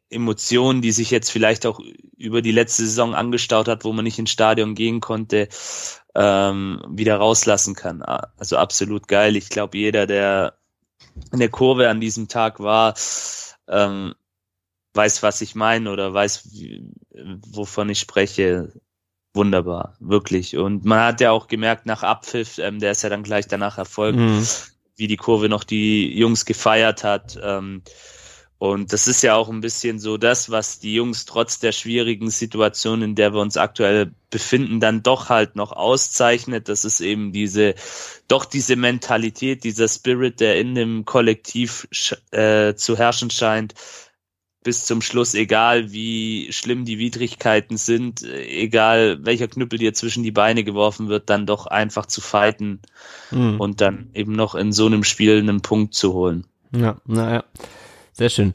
Emotionen, 0.10 0.82
die 0.82 0.92
sich 0.92 1.12
jetzt 1.12 1.30
vielleicht 1.32 1.66
auch 1.66 1.80
über 2.18 2.42
die 2.42 2.52
letzte 2.52 2.84
Saison 2.84 3.16
angestaut 3.16 3.70
hat, 3.70 3.86
wo 3.86 3.94
man 3.94 4.04
nicht 4.04 4.20
ins 4.20 4.32
Stadion 4.32 4.76
gehen 4.76 5.00
konnte, 5.00 5.48
ähm, 6.14 6.82
wieder 6.90 7.16
rauslassen 7.16 7.74
kann. 7.74 8.02
Also 8.02 8.58
absolut 8.58 9.08
geil. 9.08 9.38
Ich 9.38 9.48
glaube, 9.48 9.78
jeder, 9.78 10.08
der 10.08 10.56
in 11.32 11.40
der 11.40 11.50
Kurve 11.50 11.88
an 11.88 12.02
diesem 12.02 12.28
Tag 12.28 12.60
war, 12.60 12.96
ähm, 13.70 14.14
weiß, 14.94 15.24
was 15.24 15.40
ich 15.40 15.56
meine 15.56 15.90
oder 15.92 16.14
weiß, 16.14 16.50
wovon 17.48 17.90
ich 17.90 18.00
spreche. 18.00 18.74
Wunderbar, 19.34 19.96
wirklich. 20.00 20.58
Und 20.58 20.86
man 20.86 21.02
hat 21.02 21.22
ja 21.22 21.32
auch 21.32 21.48
gemerkt, 21.48 21.86
nach 21.86 22.04
Abpfiff, 22.04 22.58
ähm, 22.58 22.80
der 22.80 22.92
ist 22.92 23.04
ja 23.04 23.10
dann 23.10 23.24
gleich 23.24 23.48
danach 23.48 23.78
erfolgt, 23.78 24.18
mhm. 24.18 24.46
wie 24.96 25.08
die 25.08 25.18
Kurve 25.18 25.50
noch 25.50 25.64
die 25.64 26.18
Jungs 26.18 26.46
gefeiert 26.46 27.04
hat. 27.04 27.38
Ähm, 27.42 27.84
und 28.60 28.92
das 28.92 29.08
ist 29.08 29.22
ja 29.22 29.36
auch 29.36 29.48
ein 29.48 29.62
bisschen 29.62 30.00
so 30.00 30.18
das, 30.18 30.50
was 30.50 30.80
die 30.80 30.94
Jungs 30.94 31.24
trotz 31.26 31.60
der 31.60 31.72
schwierigen 31.72 32.30
Situation, 32.30 33.02
in 33.02 33.16
der 33.16 33.34
wir 33.34 33.40
uns 33.40 33.56
aktuell 33.56 34.12
befinden, 34.32 34.82
dann 34.82 35.02
doch 35.02 35.30
halt 35.30 35.56
noch 35.56 35.72
auszeichnet. 35.72 36.68
Das 36.68 36.84
ist 36.84 37.00
eben 37.00 37.32
diese, 37.32 37.76
doch 38.28 38.44
diese 38.44 38.76
Mentalität, 38.76 39.64
dieser 39.64 39.88
Spirit, 39.88 40.42
der 40.42 40.60
in 40.60 40.76
dem 40.76 41.06
Kollektiv 41.06 41.88
äh, 42.32 42.74
zu 42.74 42.98
herrschen 42.98 43.30
scheint, 43.30 43.76
bis 44.64 44.86
zum 44.86 45.02
Schluss, 45.02 45.34
egal 45.36 45.92
wie 45.92 46.52
schlimm 46.52 46.86
die 46.86 47.00
Widrigkeiten 47.00 47.78
sind, 47.78 48.24
egal 48.24 49.20
welcher 49.24 49.48
Knüppel 49.48 49.80
dir 49.80 49.94
zwischen 49.94 50.24
die 50.24 50.32
Beine 50.32 50.64
geworfen 50.64 51.08
wird, 51.08 51.30
dann 51.30 51.46
doch 51.46 51.66
einfach 51.66 52.06
zu 52.06 52.22
fighten 52.22 52.82
mhm. 53.32 53.60
und 53.60 53.82
dann 53.82 54.10
eben 54.14 54.34
noch 54.34 54.56
in 54.56 54.74
so 54.74 54.86
einem 54.86 55.04
Spiel 55.04 55.40
einen 55.40 55.62
Punkt 55.62 55.94
zu 55.94 56.14
holen. 56.14 56.46
Ja, 56.76 56.98
naja. 57.06 57.46
Sehr 58.12 58.30
schön. 58.30 58.54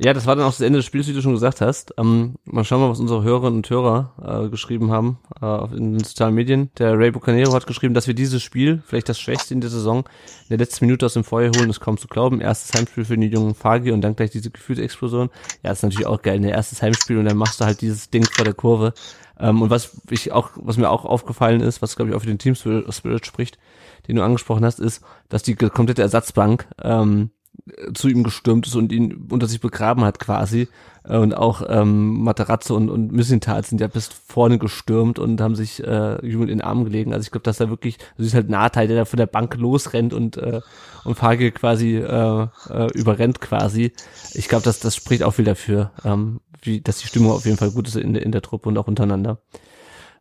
Ja, 0.00 0.12
das 0.12 0.26
war 0.26 0.36
dann 0.36 0.44
auch 0.44 0.52
das 0.52 0.60
Ende 0.60 0.78
des 0.78 0.86
Spiels, 0.86 1.08
wie 1.08 1.12
du 1.12 1.20
schon 1.20 1.32
gesagt 1.32 1.60
hast. 1.60 1.92
Ähm, 1.98 2.36
mal 2.44 2.62
schauen 2.62 2.80
mal, 2.80 2.88
was 2.88 3.00
unsere 3.00 3.24
Hörerinnen 3.24 3.56
und 3.56 3.68
Hörer 3.68 4.44
äh, 4.44 4.48
geschrieben 4.48 4.92
haben 4.92 5.18
äh, 5.42 5.76
in 5.76 5.94
den 5.94 6.04
sozialen 6.04 6.36
Medien. 6.36 6.70
Der 6.78 6.96
Ray 6.96 7.10
Bucanero 7.10 7.52
hat 7.52 7.66
geschrieben, 7.66 7.94
dass 7.94 8.06
wir 8.06 8.14
dieses 8.14 8.40
Spiel, 8.40 8.80
vielleicht 8.86 9.08
das 9.08 9.18
Schwächste 9.18 9.54
in 9.54 9.60
der 9.60 9.70
Saison, 9.70 10.04
in 10.44 10.50
der 10.50 10.58
letzten 10.58 10.84
Minute 10.84 11.04
aus 11.04 11.14
dem 11.14 11.24
Feuer 11.24 11.50
holen, 11.56 11.68
ist 11.68 11.80
kaum 11.80 11.98
zu 11.98 12.06
glauben. 12.06 12.40
Erstes 12.40 12.78
Heimspiel 12.78 13.04
für 13.04 13.16
den 13.16 13.28
jungen 13.28 13.56
Fagi 13.56 13.90
und 13.90 14.00
dann 14.02 14.14
gleich 14.14 14.30
diese 14.30 14.52
Gefühlsexplosion. 14.52 15.30
Ja, 15.64 15.72
ist 15.72 15.82
natürlich 15.82 16.06
auch 16.06 16.22
geil. 16.22 16.36
Ein 16.36 16.44
erstes 16.44 16.80
Heimspiel 16.80 17.18
und 17.18 17.24
dann 17.24 17.36
machst 17.36 17.60
du 17.60 17.64
halt 17.64 17.80
dieses 17.80 18.08
Ding 18.08 18.24
vor 18.24 18.44
der 18.44 18.54
Kurve. 18.54 18.94
Ähm, 19.40 19.62
und 19.62 19.70
was 19.70 20.00
ich 20.10 20.30
auch, 20.30 20.50
was 20.54 20.76
mir 20.76 20.90
auch 20.90 21.06
aufgefallen 21.06 21.60
ist, 21.60 21.82
was 21.82 21.96
glaube 21.96 22.12
ich 22.12 22.16
auch 22.16 22.20
für 22.20 22.28
den 22.28 22.38
Team 22.38 22.54
Spirit 22.54 23.26
spricht, 23.26 23.58
den 24.06 24.14
du 24.14 24.22
angesprochen 24.22 24.64
hast, 24.64 24.78
ist, 24.78 25.02
dass 25.28 25.42
die 25.42 25.56
komplette 25.56 26.02
Ersatzbank 26.02 26.68
ähm, 26.80 27.30
zu 27.94 28.08
ihm 28.08 28.24
gestürmt 28.24 28.66
ist 28.66 28.76
und 28.76 28.92
ihn 28.92 29.28
unter 29.30 29.46
sich 29.46 29.60
begraben 29.60 30.04
hat 30.04 30.18
quasi. 30.18 30.68
Äh, 31.08 31.16
und 31.16 31.34
auch 31.34 31.62
ähm, 31.68 32.22
Materazzo 32.22 32.76
und, 32.76 32.90
und 32.90 33.12
Missintat 33.12 33.66
sind 33.66 33.80
ja 33.80 33.88
bis 33.88 34.08
vorne 34.08 34.58
gestürmt 34.58 35.18
und 35.18 35.40
haben 35.40 35.56
sich 35.56 35.82
äh, 35.82 36.24
jubelnd 36.26 36.50
in 36.50 36.58
den 36.58 36.62
Arm 36.62 36.84
gelegen. 36.84 37.12
Also 37.12 37.24
ich 37.24 37.30
glaube, 37.30 37.44
dass 37.44 37.58
da 37.58 37.68
wirklich, 37.70 37.98
also 38.16 38.26
ist 38.26 38.34
halt 38.34 38.48
Nahteil, 38.48 38.88
der 38.88 38.98
da 38.98 39.04
von 39.04 39.16
der 39.16 39.26
Bank 39.26 39.56
losrennt 39.56 40.12
und, 40.12 40.36
äh, 40.36 40.60
und 41.04 41.14
Fage 41.14 41.50
quasi 41.52 41.96
äh, 41.96 42.46
äh, 42.70 42.92
überrennt 42.94 43.40
quasi. 43.40 43.92
Ich 44.34 44.48
glaube, 44.48 44.64
dass 44.64 44.80
das 44.80 44.94
spricht 44.94 45.22
auch 45.22 45.32
viel 45.32 45.44
dafür, 45.44 45.92
ähm, 46.04 46.40
wie, 46.62 46.80
dass 46.80 46.98
die 46.98 47.06
Stimmung 47.06 47.32
auf 47.32 47.44
jeden 47.44 47.56
Fall 47.56 47.70
gut 47.70 47.88
ist 47.88 47.96
in, 47.96 48.14
in 48.14 48.32
der 48.32 48.42
Truppe 48.42 48.68
und 48.68 48.78
auch 48.78 48.88
untereinander. 48.88 49.40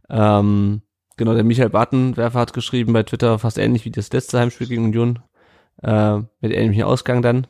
Ähm, 0.10 0.82
genau, 1.18 1.34
der 1.34 1.44
Michael 1.44 1.70
Bartenwerfer 1.70 2.40
hat 2.40 2.54
geschrieben 2.54 2.94
bei 2.94 3.04
Twitter 3.04 3.40
fast 3.40 3.58
ähnlich 3.58 3.84
wie 3.86 3.92
das 3.92 4.12
letzte 4.14 4.40
Heimspiel 4.40 4.68
gegen 4.68 4.86
Union 4.86 5.20
äh, 5.84 6.18
mit 6.42 6.52
ähnlichem 6.52 6.86
Ausgang 6.86 7.22
dann. 7.22 7.48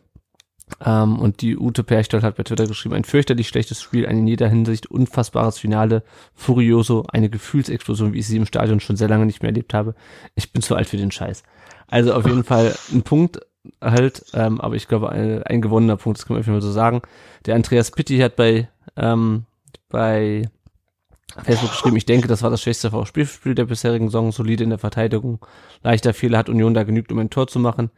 Ähm, 0.85 1.19
und 1.19 1.41
die 1.41 1.57
Ute 1.57 1.83
Perchtold 1.83 2.23
hat 2.23 2.35
bei 2.35 2.43
Twitter 2.43 2.67
geschrieben, 2.67 2.95
ein 2.95 3.05
fürchterlich 3.05 3.47
schlechtes 3.47 3.81
Spiel, 3.81 4.05
ein 4.05 4.19
in 4.19 4.27
jeder 4.27 4.49
Hinsicht 4.49 4.87
unfassbares 4.87 5.57
Finale, 5.59 6.03
furioso, 6.33 7.05
eine 7.11 7.29
Gefühlsexplosion, 7.29 8.13
wie 8.13 8.19
ich 8.19 8.27
sie 8.27 8.37
im 8.37 8.45
Stadion 8.45 8.81
schon 8.81 8.97
sehr 8.97 9.07
lange 9.07 9.25
nicht 9.25 9.41
mehr 9.41 9.49
erlebt 9.49 9.73
habe. 9.73 9.95
Ich 10.35 10.51
bin 10.51 10.61
zu 10.61 10.75
alt 10.75 10.89
für 10.89 10.97
den 10.97 11.11
Scheiß. 11.11 11.43
Also 11.87 12.13
auf 12.13 12.25
jeden 12.25 12.43
Fall 12.43 12.75
ein 12.91 13.03
Punkt 13.03 13.39
halt, 13.81 14.25
ähm, 14.33 14.59
aber 14.59 14.75
ich 14.75 14.87
glaube 14.87 15.09
ein, 15.09 15.43
ein 15.43 15.61
gewonnener 15.61 15.97
Punkt, 15.97 16.19
das 16.19 16.25
kann 16.25 16.35
man 16.35 16.43
jeden 16.43 16.53
Fall 16.53 16.61
so 16.61 16.71
sagen. 16.71 17.01
Der 17.45 17.55
Andreas 17.55 17.91
Pitti 17.91 18.17
hat 18.17 18.35
bei 18.35 18.67
ähm, 18.97 19.45
bei 19.89 20.49
Facebook 21.43 21.71
geschrieben, 21.71 21.97
ich 21.97 22.05
denke, 22.05 22.27
das 22.27 22.41
war 22.41 22.49
das 22.49 22.61
schwächste 22.61 22.91
VfB-Spiel 22.91 23.53
der 23.53 23.65
bisherigen 23.65 24.07
Saison, 24.07 24.31
solide 24.31 24.63
in 24.63 24.69
der 24.69 24.79
Verteidigung. 24.79 25.45
Leichter 25.83 26.13
Fehler 26.13 26.37
hat 26.37 26.49
Union 26.49 26.73
da 26.73 26.83
genügt, 26.83 27.11
um 27.11 27.19
ein 27.19 27.29
Tor 27.29 27.47
zu 27.47 27.59
machen. 27.59 27.91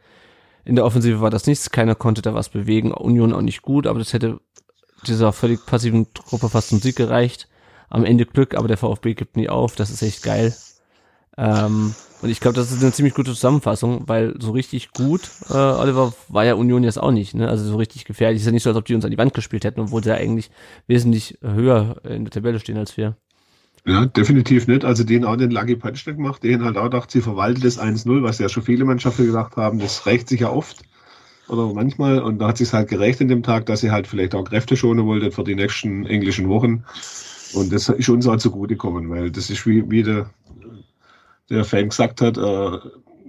In 0.64 0.76
der 0.76 0.84
Offensive 0.84 1.20
war 1.20 1.30
das 1.30 1.46
nichts, 1.46 1.70
keiner 1.70 1.94
konnte 1.94 2.22
da 2.22 2.34
was 2.34 2.48
bewegen. 2.48 2.92
Union 2.92 3.32
auch 3.32 3.40
nicht 3.40 3.62
gut, 3.62 3.86
aber 3.86 3.98
das 3.98 4.12
hätte 4.12 4.40
dieser 5.06 5.32
völlig 5.32 5.64
passiven 5.64 6.12
Truppe 6.12 6.48
fast 6.48 6.68
zum 6.68 6.80
Sieg 6.80 6.96
gereicht. 6.96 7.48
Am 7.88 8.04
Ende 8.04 8.26
Glück, 8.26 8.54
aber 8.54 8.68
der 8.68 8.76
VfB 8.76 9.14
gibt 9.14 9.36
nie 9.36 9.48
auf, 9.48 9.74
das 9.74 9.90
ist 9.90 10.02
echt 10.02 10.22
geil. 10.22 10.54
Ähm, 11.40 11.94
und 12.22 12.28
ich 12.28 12.40
glaube, 12.40 12.56
das 12.56 12.70
ist 12.70 12.82
eine 12.82 12.92
ziemlich 12.92 13.14
gute 13.14 13.30
Zusammenfassung, 13.30 14.02
weil 14.06 14.34
so 14.38 14.50
richtig 14.50 14.92
gut, 14.92 15.22
äh, 15.48 15.54
Oliver, 15.54 16.12
war 16.28 16.44
ja 16.44 16.52
Union 16.54 16.84
jetzt 16.84 17.00
auch 17.00 17.12
nicht, 17.12 17.34
ne? 17.34 17.48
Also 17.48 17.64
so 17.64 17.76
richtig 17.76 18.04
gefährlich. 18.04 18.40
Ist 18.40 18.46
ja 18.46 18.52
nicht 18.52 18.62
so, 18.62 18.68
als 18.70 18.76
ob 18.76 18.84
die 18.84 18.94
uns 18.94 19.06
an 19.06 19.10
die 19.10 19.16
Wand 19.16 19.32
gespielt 19.32 19.64
hätten, 19.64 19.80
obwohl 19.80 20.04
sie 20.04 20.10
ja 20.10 20.16
eigentlich 20.16 20.50
wesentlich 20.86 21.38
höher 21.40 21.96
in 22.04 22.24
der 22.26 22.30
Tabelle 22.30 22.60
stehen 22.60 22.76
als 22.76 22.96
wir. 22.98 23.16
Ja, 23.86 24.04
definitiv 24.04 24.68
nicht. 24.68 24.84
Also 24.84 25.02
den 25.04 25.24
auch 25.24 25.36
den 25.36 25.50
Lucky 25.50 25.76
Punch 25.76 26.04
gemacht, 26.04 26.42
den 26.44 26.62
halt 26.62 26.76
auch 26.76 26.90
dachte, 26.90 27.12
sie 27.12 27.22
verwaltet 27.22 27.64
das 27.64 27.78
1-0, 27.78 28.22
was 28.22 28.38
ja 28.38 28.50
schon 28.50 28.62
viele 28.62 28.84
Mannschaften 28.84 29.24
gedacht 29.24 29.56
haben, 29.56 29.78
das 29.78 30.04
rächt 30.04 30.28
sich 30.28 30.40
ja 30.40 30.50
oft. 30.50 30.82
oder 31.48 31.72
manchmal. 31.74 32.20
Und 32.20 32.38
da 32.38 32.48
hat 32.48 32.58
sich 32.58 32.72
halt 32.72 32.88
gerecht 32.88 33.20
in 33.20 33.28
dem 33.28 33.42
Tag, 33.42 33.66
dass 33.66 33.80
sie 33.80 33.90
halt 33.90 34.06
vielleicht 34.06 34.34
auch 34.34 34.44
Kräfte 34.44 34.76
schonen 34.76 35.06
wollte 35.06 35.30
für 35.30 35.44
die 35.44 35.54
nächsten 35.54 36.06
englischen 36.06 36.48
Wochen. 36.48 36.84
Und 37.54 37.72
das 37.72 37.88
ist 37.88 38.08
uns 38.08 38.26
auch 38.26 38.36
zugutekommen, 38.36 39.10
weil 39.10 39.30
das 39.30 39.50
ist 39.50 39.66
wie, 39.66 39.90
wie 39.90 40.02
der, 40.04 40.30
der 41.50 41.64
Fan 41.64 41.88
gesagt 41.88 42.20
hat, 42.20 42.38
äh, 42.38 42.78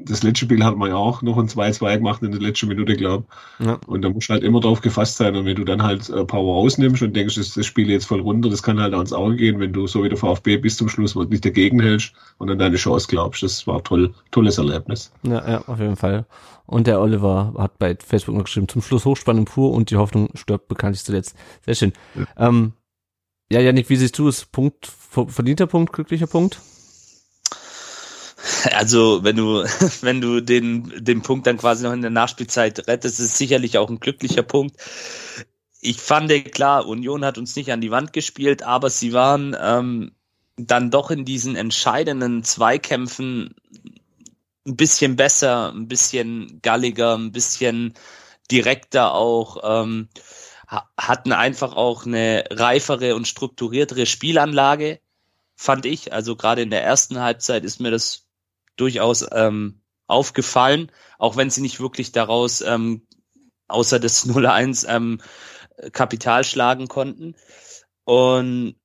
das 0.05 0.23
letzte 0.23 0.45
Spiel 0.45 0.63
hat 0.63 0.77
man 0.77 0.89
ja 0.89 0.95
auch 0.95 1.21
noch 1.21 1.37
ein 1.37 1.47
2-2 1.47 1.97
gemacht 1.97 2.23
in 2.23 2.31
der 2.31 2.41
letzten 2.41 2.67
Minute, 2.67 2.95
glaube 2.95 3.25
ich. 3.59 3.65
Ja. 3.65 3.79
Und 3.87 4.01
da 4.01 4.09
musst 4.09 4.29
du 4.29 4.33
halt 4.33 4.43
immer 4.43 4.59
drauf 4.59 4.81
gefasst 4.81 5.17
sein. 5.17 5.35
Und 5.35 5.45
wenn 5.45 5.55
du 5.55 5.63
dann 5.63 5.83
halt 5.83 6.09
äh, 6.09 6.25
Power 6.25 6.55
rausnimmst 6.55 7.01
und 7.01 7.15
denkst, 7.15 7.35
das, 7.35 7.53
das 7.53 7.65
Spiel 7.65 7.89
jetzt 7.89 8.05
voll 8.05 8.21
runter, 8.21 8.49
das 8.49 8.63
kann 8.63 8.79
halt 8.79 8.93
ans 8.93 9.13
Auge 9.13 9.35
gehen, 9.35 9.59
wenn 9.59 9.73
du 9.73 9.87
so 9.87 10.03
wie 10.03 10.09
der 10.09 10.17
VfB 10.17 10.57
bis 10.57 10.77
zum 10.77 10.89
Schluss 10.89 11.15
nicht 11.15 11.45
dagegen 11.45 11.81
hältst 11.81 12.13
und 12.37 12.47
dann 12.47 12.59
deine 12.59 12.77
Chance 12.77 13.07
glaubst. 13.07 13.43
Das 13.43 13.65
war 13.67 13.83
toll, 13.83 14.13
tolles 14.31 14.57
Erlebnis. 14.57 15.11
Ja, 15.23 15.47
ja, 15.49 15.63
auf 15.67 15.79
jeden 15.79 15.95
Fall. 15.95 16.25
Und 16.65 16.87
der 16.87 17.01
Oliver 17.01 17.53
hat 17.57 17.77
bei 17.79 17.95
Facebook 17.95 18.35
noch 18.35 18.45
geschrieben, 18.45 18.67
zum 18.67 18.81
Schluss 18.81 19.05
Hochspannung 19.05 19.45
pur 19.45 19.71
und 19.71 19.91
die 19.91 19.97
Hoffnung 19.97 20.29
stirbt 20.35 20.67
bekanntlich 20.67 21.03
zuletzt. 21.03 21.35
Sehr 21.65 21.75
schön. 21.75 21.93
Ja, 22.15 22.47
ähm, 22.47 22.73
ja 23.51 23.59
Janik, 23.59 23.89
wie 23.89 23.97
siehst 23.97 24.17
du 24.17 24.27
es? 24.27 24.45
Punkt, 24.45 24.87
verdienter 24.87 25.67
Punkt, 25.67 25.91
glücklicher 25.91 26.27
Punkt? 26.27 26.61
Also, 28.71 29.23
wenn 29.23 29.35
du, 29.35 29.63
wenn 30.01 30.21
du 30.21 30.41
den, 30.41 31.03
den 31.03 31.21
Punkt 31.21 31.47
dann 31.47 31.57
quasi 31.57 31.83
noch 31.83 31.93
in 31.93 32.01
der 32.01 32.11
Nachspielzeit 32.11 32.87
rettest, 32.87 33.19
ist 33.19 33.37
sicherlich 33.37 33.77
auch 33.77 33.89
ein 33.89 33.99
glücklicher 33.99 34.43
Punkt. 34.43 34.77
Ich 35.79 35.99
fand, 35.99 36.31
klar, 36.53 36.87
Union 36.87 37.25
hat 37.25 37.37
uns 37.37 37.55
nicht 37.55 37.71
an 37.71 37.81
die 37.81 37.91
Wand 37.91 38.13
gespielt, 38.13 38.63
aber 38.63 38.89
sie 38.89 39.13
waren 39.13 39.55
ähm, 39.59 40.11
dann 40.57 40.91
doch 40.91 41.11
in 41.11 41.25
diesen 41.25 41.55
entscheidenden 41.55 42.43
Zweikämpfen 42.43 43.55
ein 44.67 44.75
bisschen 44.75 45.15
besser, 45.15 45.71
ein 45.73 45.87
bisschen 45.87 46.59
galliger, 46.61 47.17
ein 47.17 47.31
bisschen 47.31 47.95
direkter 48.51 49.13
auch, 49.13 49.57
ähm, 49.63 50.09
hatten 50.97 51.31
einfach 51.31 51.75
auch 51.75 52.05
eine 52.05 52.45
reifere 52.49 53.15
und 53.15 53.27
strukturiertere 53.27 54.05
Spielanlage, 54.05 54.99
fand 55.55 55.85
ich. 55.85 56.13
Also 56.13 56.35
gerade 56.35 56.61
in 56.61 56.69
der 56.69 56.83
ersten 56.83 57.19
Halbzeit 57.19 57.63
ist 57.63 57.79
mir 57.79 57.91
das 57.91 58.27
durchaus 58.81 59.25
ähm, 59.31 59.81
aufgefallen, 60.07 60.91
auch 61.17 61.37
wenn 61.37 61.49
sie 61.49 61.61
nicht 61.61 61.79
wirklich 61.79 62.11
daraus 62.11 62.61
ähm, 62.61 63.07
außer 63.67 63.99
des 63.99 64.27
0-1 64.29 64.87
ähm, 64.87 65.21
Kapital 65.93 66.43
schlagen 66.43 66.87
konnten. 66.87 67.35
Und 68.03 68.75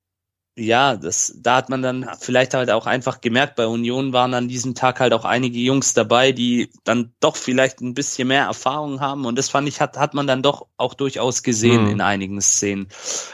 ja, 0.59 0.97
das, 0.97 1.35
da 1.37 1.57
hat 1.57 1.69
man 1.69 1.83
dann 1.83 2.09
vielleicht 2.19 2.55
halt 2.55 2.71
auch 2.71 2.87
einfach 2.87 3.21
gemerkt, 3.21 3.57
bei 3.57 3.67
Union 3.67 4.15
waren 4.15 4.33
an 4.33 4.49
diesem 4.49 4.75
Tag 4.75 5.01
halt 5.01 5.13
auch 5.13 5.27
einige 5.27 5.59
Jungs 5.59 5.93
dabei, 5.93 6.33
die 6.33 6.71
dann 6.83 7.13
doch 7.21 7.37
vielleicht 7.37 7.83
ein 7.83 7.93
bisschen 7.93 8.29
mehr 8.29 8.45
Erfahrung 8.45 9.01
haben 9.01 9.27
und 9.27 9.37
das 9.37 9.51
fand 9.51 9.69
ich, 9.69 9.83
hat, 9.83 9.99
hat 9.99 10.15
man 10.15 10.27
dann 10.27 10.43
doch 10.43 10.67
auch 10.79 10.95
durchaus 10.95 11.43
gesehen 11.43 11.85
mhm. 11.85 11.91
in 11.91 12.01
einigen 12.01 12.41
Szenen. 12.41 12.89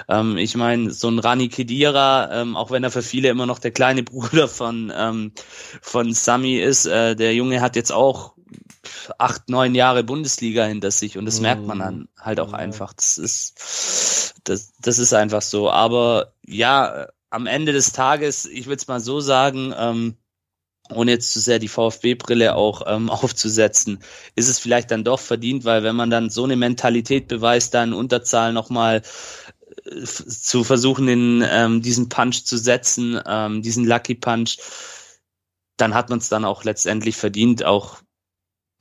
Ähm, 0.09 0.37
ich 0.37 0.57
meine, 0.57 0.91
so 0.91 1.09
ein 1.09 1.21
Rani 1.21 1.49
Kedira, 1.49 2.41
ähm, 2.43 2.57
auch 2.57 2.73
wenn 2.73 2.83
er 2.83 2.91
für 2.91 3.03
viele 3.03 3.29
immer 3.29 3.47
noch 3.47 3.61
der 3.61 3.71
kleine 3.71 4.03
Bruder 4.03 4.49
von, 4.49 4.93
ähm, 4.95 5.33
von 5.81 6.13
Sami 6.13 6.59
ist, 6.59 6.87
äh, 6.87 7.15
der 7.15 7.35
Junge 7.35 7.61
hat 7.61 7.77
jetzt 7.77 7.93
auch 7.93 8.35
acht, 9.19 9.49
neun 9.49 9.75
Jahre 9.75 10.03
Bundesliga 10.03 10.65
hinter 10.65 10.91
sich 10.91 11.19
und 11.19 11.25
das 11.25 11.37
mhm. 11.37 11.43
merkt 11.43 11.67
man 11.67 11.79
dann 11.79 12.09
halt 12.19 12.41
auch 12.41 12.53
einfach. 12.53 12.93
Das 12.93 13.19
ist, 13.19 13.55
das, 14.45 14.73
das 14.81 14.99
ist 14.99 15.13
einfach 15.13 15.43
so. 15.43 15.71
Aber 15.71 16.35
ja, 16.47 17.09
am 17.31 17.47
Ende 17.47 17.73
des 17.73 17.93
Tages, 17.93 18.45
ich 18.47 18.67
würde 18.67 18.81
es 18.81 18.89
mal 18.89 19.01
so 19.01 19.21
sagen, 19.21 19.75
ähm, 19.77 20.17
ohne 20.91 21.13
jetzt 21.13 21.33
zu 21.33 21.41
sehr 21.41 21.59
die 21.59 21.69
VfB-Brille 21.69 22.55
auch 22.55 22.83
ähm, 22.87 23.09
aufzusetzen, 23.11 24.01
ist 24.35 24.49
es 24.49 24.59
vielleicht 24.59 24.91
dann 24.91 25.05
doch 25.05 25.21
verdient, 25.21 25.65
weil 25.65 25.83
wenn 25.83 25.97
man 25.97 26.11
dann 26.11 26.31
so 26.31 26.45
eine 26.45 26.57
Mentalität 26.57 27.29
beweist, 27.29 27.75
dann 27.75 27.93
Unterzahl 27.93 28.53
nochmal 28.53 29.03
äh, 29.85 30.05
zu 30.05 30.65
versuchen, 30.65 31.09
in 31.09 31.45
ähm, 31.49 31.83
diesen 31.83 32.09
Punch 32.09 32.45
zu 32.45 32.59
setzen, 32.59 33.21
ähm, 33.27 33.63
diesen 33.63 33.87
Lucky 33.87 34.15
Punch, 34.15 34.59
dann 35.77 35.95
hat 35.95 36.11
man 36.11 36.19
es 36.19 36.29
dann 36.29 36.45
auch 36.45 36.65
letztendlich 36.65 37.17
verdient, 37.17 37.65
auch 37.65 38.03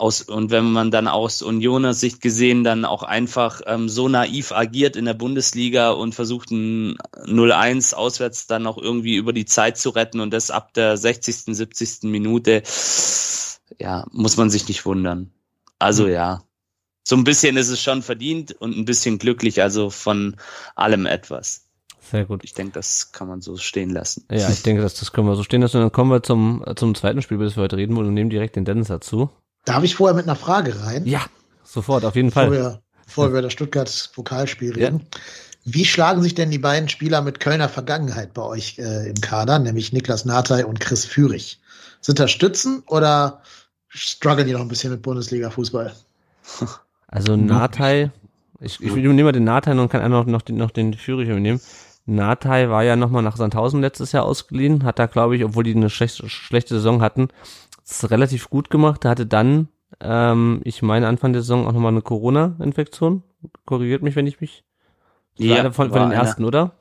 aus, 0.02 0.24
und 0.24 0.50
wenn 0.50 0.72
man 0.72 0.90
dann 0.90 1.08
aus 1.08 1.44
Unioner 1.44 1.94
Sicht 1.94 2.22
gesehen 2.22 2.64
dann 2.64 2.86
auch 2.86 3.04
einfach 3.04 3.62
ähm, 3.68 3.88
so 3.88 4.10
naiv 4.10 4.52
agiert 4.52 4.96
in 4.96 5.06
der 5.06 5.14
Bundesliga 5.14 5.92
und 5.92 6.16
versucht 6.16 6.50
ein 6.50 6.98
0-1 7.28 7.94
auswärts 7.94 8.48
dann 8.48 8.64
noch 8.64 8.80
irgendwie 8.80 9.16
über 9.16 9.32
die 9.32 9.46
Zeit 9.46 9.78
zu 9.78 9.92
retten 9.92 10.20
und 10.20 10.34
das 10.34 10.50
ab 10.50 10.74
der 10.74 10.98
60., 10.98 11.56
70. 11.56 12.04
Minute, 12.04 12.64
ja, 13.80 14.08
muss 14.12 14.38
man 14.38 14.50
sich 14.50 14.68
nicht 14.68 14.86
wundern. 14.86 15.32
Also 15.78 16.06
mhm. 16.06 16.14
ja, 16.14 16.44
so 17.04 17.16
ein 17.16 17.24
bisschen 17.24 17.56
ist 17.56 17.70
es 17.70 17.80
schon 17.80 18.02
verdient 18.02 18.54
und 18.54 18.76
ein 18.76 18.86
bisschen 18.86 19.20
glücklich, 19.20 19.62
also 19.62 19.92
von 19.92 20.36
allem 20.76 21.06
etwas. 21.06 21.68
Sehr 22.00 22.26
gut. 22.26 22.44
Ich 22.44 22.56
denke, 22.56 22.74
das 22.74 23.12
kann 23.12 23.28
man 23.28 23.42
so 23.42 23.56
stehen 23.56 23.92
lassen. 23.92 24.26
Ja, 24.32 24.50
ich 24.50 24.64
denke, 24.64 24.82
das, 24.82 24.96
das 24.96 25.14
können 25.14 25.28
wir 25.28 25.36
so 25.36 25.44
stehen 25.44 25.62
lassen. 25.62 25.78
Und 25.78 25.84
dann 25.84 25.92
kommen 25.92 26.10
wir 26.10 26.24
zum, 26.24 26.64
zum 26.76 26.96
zweiten 26.96 27.22
Spiel, 27.22 27.36
über 27.36 27.46
das 27.46 27.56
wir 27.56 27.64
heute 27.64 27.78
reden 27.78 27.96
wollen 27.96 28.08
und 28.08 28.16
nehmen 28.16 28.32
direkt 28.32 28.56
den 28.56 28.66
Dennis 28.66 28.88
dazu. 28.88 29.30
Darf 29.66 29.84
ich 29.84 29.96
vorher 29.96 30.16
mit 30.16 30.26
einer 30.26 30.36
Frage 30.36 30.84
rein? 30.84 31.06
Ja, 31.06 31.26
sofort, 31.64 32.06
auf 32.06 32.16
jeden 32.16 32.32
Fall. 32.32 32.48
Vorher, 32.48 32.82
bevor 33.06 33.26
wir 33.26 33.30
über 33.30 33.42
das 33.42 33.54
Stuttgart-Pokalspiel 33.54 34.74
reden. 34.74 35.00
Ja. 35.00 35.20
Wie 35.64 35.86
schlagen 35.86 36.24
sich 36.24 36.34
denn 36.34 36.50
die 36.50 36.58
beiden 36.58 36.90
Spieler 36.90 37.22
mit 37.22 37.40
Kölner 37.40 37.70
Vergangenheit 37.70 38.34
bei 38.34 38.42
euch 38.42 38.80
äh, 38.80 39.10
im 39.10 39.22
Kader, 39.22 39.60
nämlich 39.60 39.94
Niklas 39.94 40.26
Natay 40.26 40.64
und 40.64 40.80
Chris 40.80 41.06
Führig? 41.06 41.60
Sind 42.02 42.18
das 42.18 42.32
Stützen 42.32 42.82
oder 42.88 43.42
strugglen 43.88 44.48
die 44.48 44.54
noch 44.54 44.62
ein 44.62 44.68
bisschen 44.68 44.92
mit 44.92 45.02
Bundesliga-Fußball? 45.02 45.94
Also 47.14 47.36
Natay, 47.36 48.10
ich, 48.62 48.80
ich 48.80 48.94
nehme 48.94 49.24
mal 49.24 49.34
den 49.34 49.44
Natay 49.44 49.78
und 49.78 49.90
kann 49.90 50.00
einfach 50.00 50.26
noch 50.26 50.42
den, 50.42 50.56
noch 50.56 50.72
den 50.72 50.94
Führig 50.94 51.28
übernehmen. 51.28 51.60
Natay 52.06 52.70
war 52.70 52.84
ja 52.84 52.96
nochmal 52.96 53.22
nach 53.22 53.36
Sandhausen 53.36 53.82
letztes 53.82 54.14
Jahr 54.14 54.24
ausgeliehen, 54.24 54.86
hat 54.86 54.98
da 54.98 55.08
glaube 55.08 55.36
ich, 55.36 55.44
obwohl 55.44 55.66
die 55.66 55.76
eine 55.76 55.90
schlechte, 55.90 56.30
schlechte 56.30 56.76
Saison 56.76 57.02
hatten, 57.02 57.28
relativ 58.10 58.50
gut 58.50 58.70
gemacht. 58.70 59.06
Er 59.06 59.12
hatte 59.12 59.26
dann, 59.26 59.68
ähm, 60.00 60.62
ich 60.64 60.82
meine, 60.82 61.08
Anfang 61.08 61.34
der 61.34 61.42
Saison 61.42 61.68
auch 61.68 61.74
nochmal 61.74 61.92
eine 61.92 62.02
Corona-Infektion. 62.02 63.24
Korrigiert 63.66 64.04
mich, 64.04 64.16
wenn 64.16 64.28
ich 64.28 64.42
mich. 64.42 64.64
Ja, 65.38 65.58
einer 65.58 65.72
von, 65.72 65.92
von 65.92 66.02
den 66.02 66.12
ersten, 66.12 66.46
oder? 66.46 66.74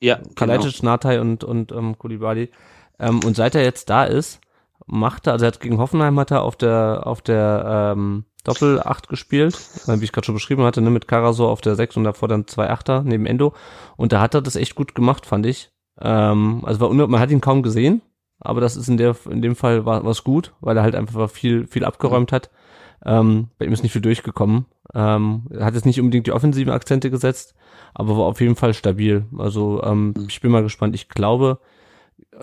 Ja. 0.00 0.18
Kalajdzic, 0.34 0.80
genau. 0.80 0.92
Natai 0.92 1.20
und, 1.20 1.44
und 1.44 1.72
ähm, 1.72 1.96
Kulibali. 1.96 2.50
Ähm, 2.98 3.20
und 3.24 3.36
seit 3.36 3.54
er 3.54 3.62
jetzt 3.62 3.88
da 3.88 4.04
ist, 4.04 4.40
macht 4.86 5.26
er, 5.26 5.34
also 5.34 5.44
er 5.44 5.48
hat 5.48 5.60
gegen 5.60 5.78
Hoffenheim 5.78 6.18
hat 6.18 6.30
er 6.30 6.42
auf 6.42 6.56
der, 6.56 7.02
auf 7.04 7.22
der 7.22 7.94
ähm, 7.96 8.24
Doppel 8.44 8.80
8 8.80 9.08
gespielt, 9.08 9.56
wie 9.86 10.04
ich 10.04 10.12
gerade 10.12 10.24
schon 10.24 10.34
beschrieben 10.34 10.64
hatte, 10.64 10.80
ne, 10.80 10.90
mit 10.90 11.06
Karasor 11.06 11.50
auf 11.50 11.60
der 11.60 11.76
6 11.76 11.96
und 11.96 12.04
davor 12.04 12.28
dann 12.28 12.48
zwei 12.48 12.70
Achter 12.70 13.02
neben 13.02 13.26
Endo. 13.26 13.54
Und 13.96 14.12
da 14.12 14.20
hat 14.20 14.34
er 14.34 14.42
das 14.42 14.56
echt 14.56 14.74
gut 14.74 14.94
gemacht, 14.94 15.26
fand 15.26 15.46
ich. 15.46 15.70
Ähm, 16.00 16.62
also 16.64 16.80
war 16.80 16.92
man 16.92 17.20
hat 17.20 17.30
ihn 17.30 17.40
kaum 17.40 17.62
gesehen, 17.62 18.02
aber 18.44 18.60
das 18.60 18.76
ist 18.76 18.88
in 18.88 18.96
der 18.96 19.16
in 19.30 19.40
dem 19.40 19.56
Fall 19.56 19.84
war 19.86 20.04
was 20.04 20.24
gut, 20.24 20.52
weil 20.60 20.76
er 20.76 20.82
halt 20.82 20.94
einfach 20.94 21.30
viel 21.30 21.66
viel 21.66 21.84
abgeräumt 21.84 22.32
hat. 22.32 22.50
Ähm, 23.04 23.48
bei 23.58 23.66
ihm 23.66 23.72
ist 23.72 23.82
nicht 23.82 23.92
viel 23.92 24.02
durchgekommen. 24.02 24.66
Ähm, 24.94 25.46
er 25.50 25.64
hat 25.64 25.74
jetzt 25.74 25.86
nicht 25.86 26.00
unbedingt 26.00 26.26
die 26.26 26.32
offensiven 26.32 26.72
Akzente 26.72 27.10
gesetzt, 27.10 27.54
aber 27.94 28.16
war 28.16 28.24
auf 28.24 28.40
jeden 28.40 28.56
Fall 28.56 28.74
stabil. 28.74 29.24
Also 29.38 29.82
ähm, 29.82 30.14
ich 30.28 30.40
bin 30.40 30.50
mal 30.50 30.62
gespannt. 30.62 30.94
Ich 30.94 31.08
glaube, 31.08 31.58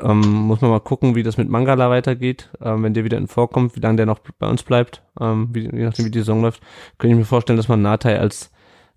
ähm, 0.02 0.20
muss 0.20 0.62
man 0.62 0.72
mal 0.72 0.80
gucken, 0.80 1.16
wie 1.16 1.24
das 1.24 1.38
mit 1.38 1.50
Mangala 1.50 1.90
weitergeht, 1.90 2.50
ähm, 2.62 2.84
wenn 2.84 2.94
der 2.94 3.04
wieder 3.04 3.18
in 3.18 3.28
Vorkommt, 3.28 3.76
wie 3.76 3.80
lange 3.80 3.98
der 3.98 4.06
noch 4.06 4.20
bei 4.20 4.48
uns 4.48 4.64
bleibt, 4.64 5.04
ähm, 5.20 5.50
wie, 5.52 5.64
je 5.64 5.86
nachdem 5.86 6.06
wie 6.06 6.12
die 6.12 6.20
Saison 6.20 6.42
läuft, 6.42 6.62
könnte 6.98 7.14
ich 7.14 7.20
mir 7.20 7.26
vorstellen, 7.26 7.58
dass 7.58 7.68
man 7.68 7.82
Natei 7.82 8.20
als 8.20 8.52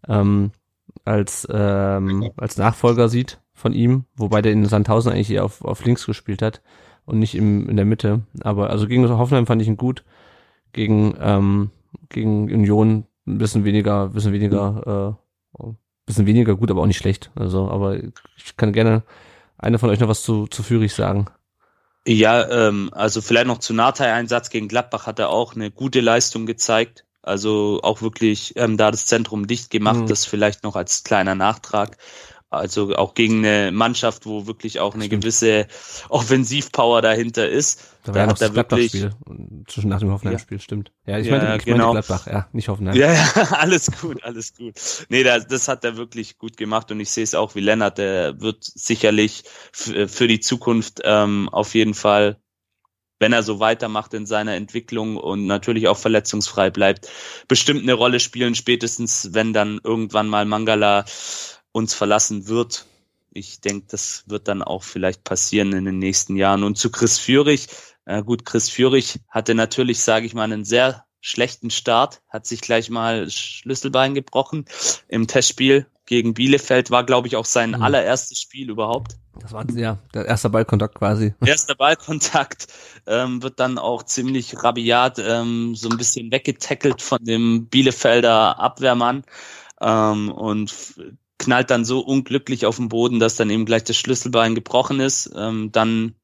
ähm, 0.09 0.53
als 1.05 1.47
ähm, 1.51 2.31
als 2.37 2.59
Nachfolger 2.59 3.09
sieht 3.09 3.41
von 3.55 3.73
ihm, 3.73 4.05
wobei 4.17 4.43
der 4.43 4.53
in 4.53 4.65
Sandhausen 4.67 5.13
eigentlich 5.13 5.31
eher 5.31 5.45
auf, 5.45 5.65
auf 5.65 5.85
links 5.85 6.07
gespielt 6.07 6.43
hat 6.43 6.63
und 7.05 7.19
nicht 7.19 7.35
im, 7.35 7.69
in 7.69 7.77
der 7.77 7.85
Mitte. 7.85 8.21
Aber 8.41 8.71
also 8.71 8.87
gegen 8.87 9.09
Hoffenheim 9.09 9.47
fand 9.47 9.63
ich 9.63 9.69
ihn 9.69 9.77
gut. 9.77 10.05
Gegen, 10.73 11.15
ähm, 11.21 11.71
gegen 12.09 12.45
Union 12.53 13.05
ein 13.27 13.39
bisschen 13.39 13.65
weniger, 13.65 14.05
ein 14.05 14.13
bisschen 14.13 14.33
weniger, 14.33 15.17
äh, 15.59 15.63
ein 15.63 15.77
bisschen 16.07 16.27
weniger 16.27 16.57
gut, 16.57 16.71
aber 16.71 16.83
auch 16.83 16.87
nicht 16.87 16.99
schlecht. 16.99 17.31
Also, 17.35 17.69
aber 17.69 17.97
ich 17.97 18.57
kann 18.57 18.73
gerne 18.73 19.03
einer 19.59 19.79
von 19.79 19.91
euch 19.91 20.01
noch 20.01 20.09
was 20.09 20.23
zu, 20.23 20.47
zu 20.47 20.63
Führig 20.63 20.93
sagen. 20.95 21.27
Ja, 22.07 22.49
ähm, 22.51 22.91
also 22.93 23.21
vielleicht 23.21 23.47
noch 23.47 23.59
zu 23.59 23.75
Natei-Einsatz 23.75 24.51
gegen 24.51 24.67
Gladbach 24.69 25.07
hat 25.07 25.19
er 25.21 25.31
auch 25.31 25.55
eine 25.55 25.71
gute 25.71 26.01
Leistung 26.01 26.47
gezeigt. 26.47 27.05
Also 27.23 27.79
auch 27.85 28.03
wirklich 28.03 28.55
ähm, 28.57 28.77
da 28.77 28.91
das 28.91 29.07
Zentrum 29.07 29.47
dicht 29.47 29.71
gemacht, 29.71 30.01
mhm. 30.01 30.07
das 30.09 30.27
vielleicht 30.27 30.65
noch 30.65 30.75
als 30.75 31.05
kleiner 31.05 31.37
Nachtrag. 31.37 31.97
Also 32.53 32.95
auch 32.97 33.15
gegen 33.15 33.39
eine 33.39 33.73
Mannschaft, 33.73 34.27
wo 34.27 34.47
wirklich 34.47 34.79
auch 34.79 34.95
eine 34.95 35.05
Stimmt. 35.05 35.23
gewisse 35.23 35.67
Offensivpower 36.11 37.01
dahinter 37.01 37.49
ist. 37.49 37.83
Da 38.05 38.13
war 38.13 38.21
ja 38.21 38.27
noch 38.27 38.37
das 38.37 38.53
Gladbach-Spiel 38.53 39.13
zwischen 39.69 39.89
nach 39.89 40.01
dem 40.01 40.11
Hoffenheim-Spiel, 40.11 40.59
ja. 40.59 40.63
stimmt. 40.63 40.93
Ja, 41.07 41.19
ich 41.19 41.29
ja, 41.29 41.39
meine, 41.39 41.57
ich 41.57 41.65
genau. 41.65 41.95
meine 41.95 42.03
Gladbach, 42.03 42.27
ja, 42.27 42.49
nicht 42.53 42.69
Hoffenheim. 42.69 42.95
Ja, 42.95 43.13
ja, 43.13 43.25
alles 43.53 43.91
gut, 44.01 44.23
alles 44.23 44.55
gut. 44.55 44.75
Nee, 45.09 45.23
das, 45.23 45.47
das 45.47 45.69
hat 45.69 45.83
er 45.85 45.97
wirklich 45.97 46.37
gut 46.37 46.59
gemacht 46.59 46.91
und 46.91 47.01
ich 47.01 47.11
sehe 47.11 47.25
es 47.25 47.35
auch 47.35 47.55
wie 47.55 47.61
Lennart, 47.61 47.97
der 47.97 48.39
wird 48.43 48.63
sicherlich 48.63 49.45
für 49.73 50.29
die 50.29 50.41
Zukunft 50.41 51.01
ähm, 51.05 51.49
auf 51.49 51.75
jeden 51.75 51.95
Fall 51.95 52.37
wenn 53.19 53.33
er 53.33 53.45
so 53.45 53.61
weitermacht 53.61 54.15
in 54.15 54.27
seiner 54.27 54.57
Entwicklung 54.57 55.17
und 55.17 55.47
natürlich 55.47 55.87
auch 55.87 55.97
verletzungsfrei 55.97 56.71
bleibt, 56.71 57.09
bestimmt 57.47 57.83
eine 57.83 57.93
Rolle 57.93 58.19
spielen, 58.19 58.57
spätestens 58.57 59.29
wenn 59.33 59.53
dann 59.53 59.81
irgendwann 59.85 60.29
mal 60.29 60.45
Mangala 60.45 61.05
uns 61.73 61.95
verlassen 61.95 62.49
wird. 62.49 62.87
Ich 63.33 63.61
denke, 63.61 63.87
das 63.91 64.25
wird 64.27 64.49
dann 64.49 64.63
auch 64.63 64.83
vielleicht 64.83 65.25
passieren 65.25 65.73
in 65.73 65.85
den 65.85 65.99
nächsten 65.99 66.37
Jahren. 66.37 66.65
Und 66.65 66.77
zu 66.77 66.91
Chris 66.91 67.19
Führig, 67.19 67.69
äh, 68.05 68.23
gut, 68.23 68.45
Chris 68.45 68.69
Führig 68.69 69.21
hatte 69.29 69.55
natürlich, 69.55 70.01
sage 70.01 70.27
ich 70.27 70.35
mal, 70.35 70.45
einen 70.45 70.65
sehr 70.65 71.05
schlechten 71.21 71.71
Start, 71.71 72.21
hat 72.29 72.47
sich 72.47 72.61
gleich 72.61 72.91
mal 72.91 73.31
Schlüsselbein 73.31 74.15
gebrochen 74.15 74.67
im 75.09 75.27
Testspiel 75.27 75.87
gegen 76.05 76.35
Bielefeld, 76.35 76.91
war 76.91 77.07
glaube 77.07 77.29
ich 77.29 77.37
auch 77.37 77.45
sein 77.45 77.71
mhm. 77.71 77.83
allererstes 77.83 78.41
Spiel 78.41 78.69
überhaupt. 78.69 79.17
Das 79.41 79.53
war 79.53 79.65
ja 79.71 79.99
der 80.13 80.27
erste 80.27 80.51
Ballkontakt 80.51 80.97
quasi. 80.97 81.35
Erster 81.45 81.75
Ballkontakt 81.75 82.67
ähm, 83.07 83.43
wird 83.43 83.61
dann 83.61 83.79
auch 83.79 84.03
ziemlich 84.03 84.63
rabiat 84.63 85.19
ähm, 85.21 85.75
so 85.75 85.89
ein 85.89 85.97
bisschen 85.97 86.31
weggetackelt 86.31 87.01
von 87.01 87.25
dem 87.25 87.67
Bielefelder 87.67 88.59
Abwehrmann 88.59 89.25
ähm, 89.81 90.31
und 90.31 90.75
knallt 91.43 91.71
dann 91.71 91.85
so 91.85 92.01
unglücklich 92.01 92.67
auf 92.67 92.77
den 92.77 92.89
Boden, 92.89 93.19
dass 93.19 93.37
dann 93.37 93.51
eben 93.51 93.67
gleich 93.67 93.85
das 93.85 93.97
Schlüsselbein 93.97 94.55
gebrochen 94.55 95.01
ist. 95.01 95.31
Ähm, 95.35 95.71
dann 95.73 96.15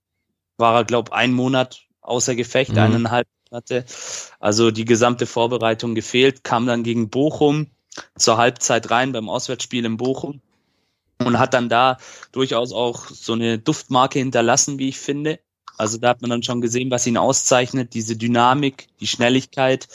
war 0.56 0.76
er, 0.76 0.84
glaube 0.84 1.12
einen 1.12 1.34
Monat 1.34 1.82
außer 2.00 2.34
Gefecht, 2.36 2.72
mhm. 2.72 2.78
eineinhalb 2.78 3.26
Monate. 3.50 3.84
Also 4.38 4.70
die 4.70 4.84
gesamte 4.84 5.26
Vorbereitung 5.26 5.94
gefehlt, 5.94 6.44
kam 6.44 6.66
dann 6.66 6.84
gegen 6.84 7.10
Bochum 7.10 7.66
zur 8.16 8.36
Halbzeit 8.36 8.90
rein 8.90 9.12
beim 9.12 9.28
Auswärtsspiel 9.28 9.84
in 9.84 9.96
Bochum 9.96 10.40
und 11.18 11.38
hat 11.40 11.52
dann 11.52 11.68
da 11.68 11.98
durchaus 12.30 12.72
auch 12.72 13.08
so 13.08 13.32
eine 13.32 13.58
Duftmarke 13.58 14.20
hinterlassen, 14.20 14.78
wie 14.78 14.88
ich 14.88 15.00
finde. 15.00 15.40
Also 15.78 15.98
da 15.98 16.08
hat 16.08 16.20
man 16.20 16.30
dann 16.30 16.42
schon 16.42 16.60
gesehen, 16.60 16.90
was 16.90 17.06
ihn 17.06 17.16
auszeichnet, 17.16 17.94
diese 17.94 18.16
Dynamik, 18.16 18.88
die 19.00 19.06
Schnelligkeit, 19.06 19.88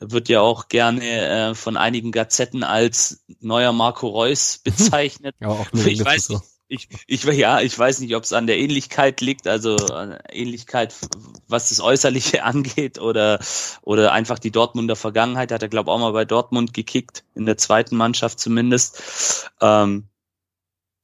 wird 0.00 0.28
ja 0.28 0.40
auch 0.40 0.68
gerne 0.68 1.02
äh, 1.50 1.54
von 1.54 1.76
einigen 1.76 2.12
Gazetten 2.12 2.64
als 2.64 3.24
neuer 3.40 3.72
Marco 3.72 4.08
Reus 4.08 4.58
bezeichnet. 4.64 5.34
ja, 5.40 5.48
auch 5.48 5.66
ich 5.72 6.04
weiß 6.04 6.30
nicht, 6.30 6.42
ich, 6.68 6.88
ich, 7.06 7.22
ja, 7.24 7.60
ich 7.60 7.78
weiß 7.78 8.00
nicht, 8.00 8.16
ob 8.16 8.24
es 8.24 8.32
an 8.32 8.46
der 8.46 8.58
Ähnlichkeit 8.58 9.20
liegt, 9.20 9.46
also 9.46 9.76
Ähnlichkeit, 10.30 10.94
was 11.46 11.68
das 11.68 11.80
Äußerliche 11.80 12.42
angeht, 12.44 12.98
oder, 12.98 13.38
oder 13.82 14.12
einfach 14.12 14.38
die 14.38 14.50
Dortmunder 14.50 14.96
Vergangenheit. 14.96 15.52
Hat 15.52 15.62
er, 15.62 15.68
glaube 15.68 15.92
auch 15.92 15.98
mal 15.98 16.12
bei 16.12 16.24
Dortmund 16.24 16.74
gekickt, 16.74 17.24
in 17.34 17.46
der 17.46 17.56
zweiten 17.56 17.96
Mannschaft 17.96 18.40
zumindest. 18.40 19.50
Ähm, 19.60 20.08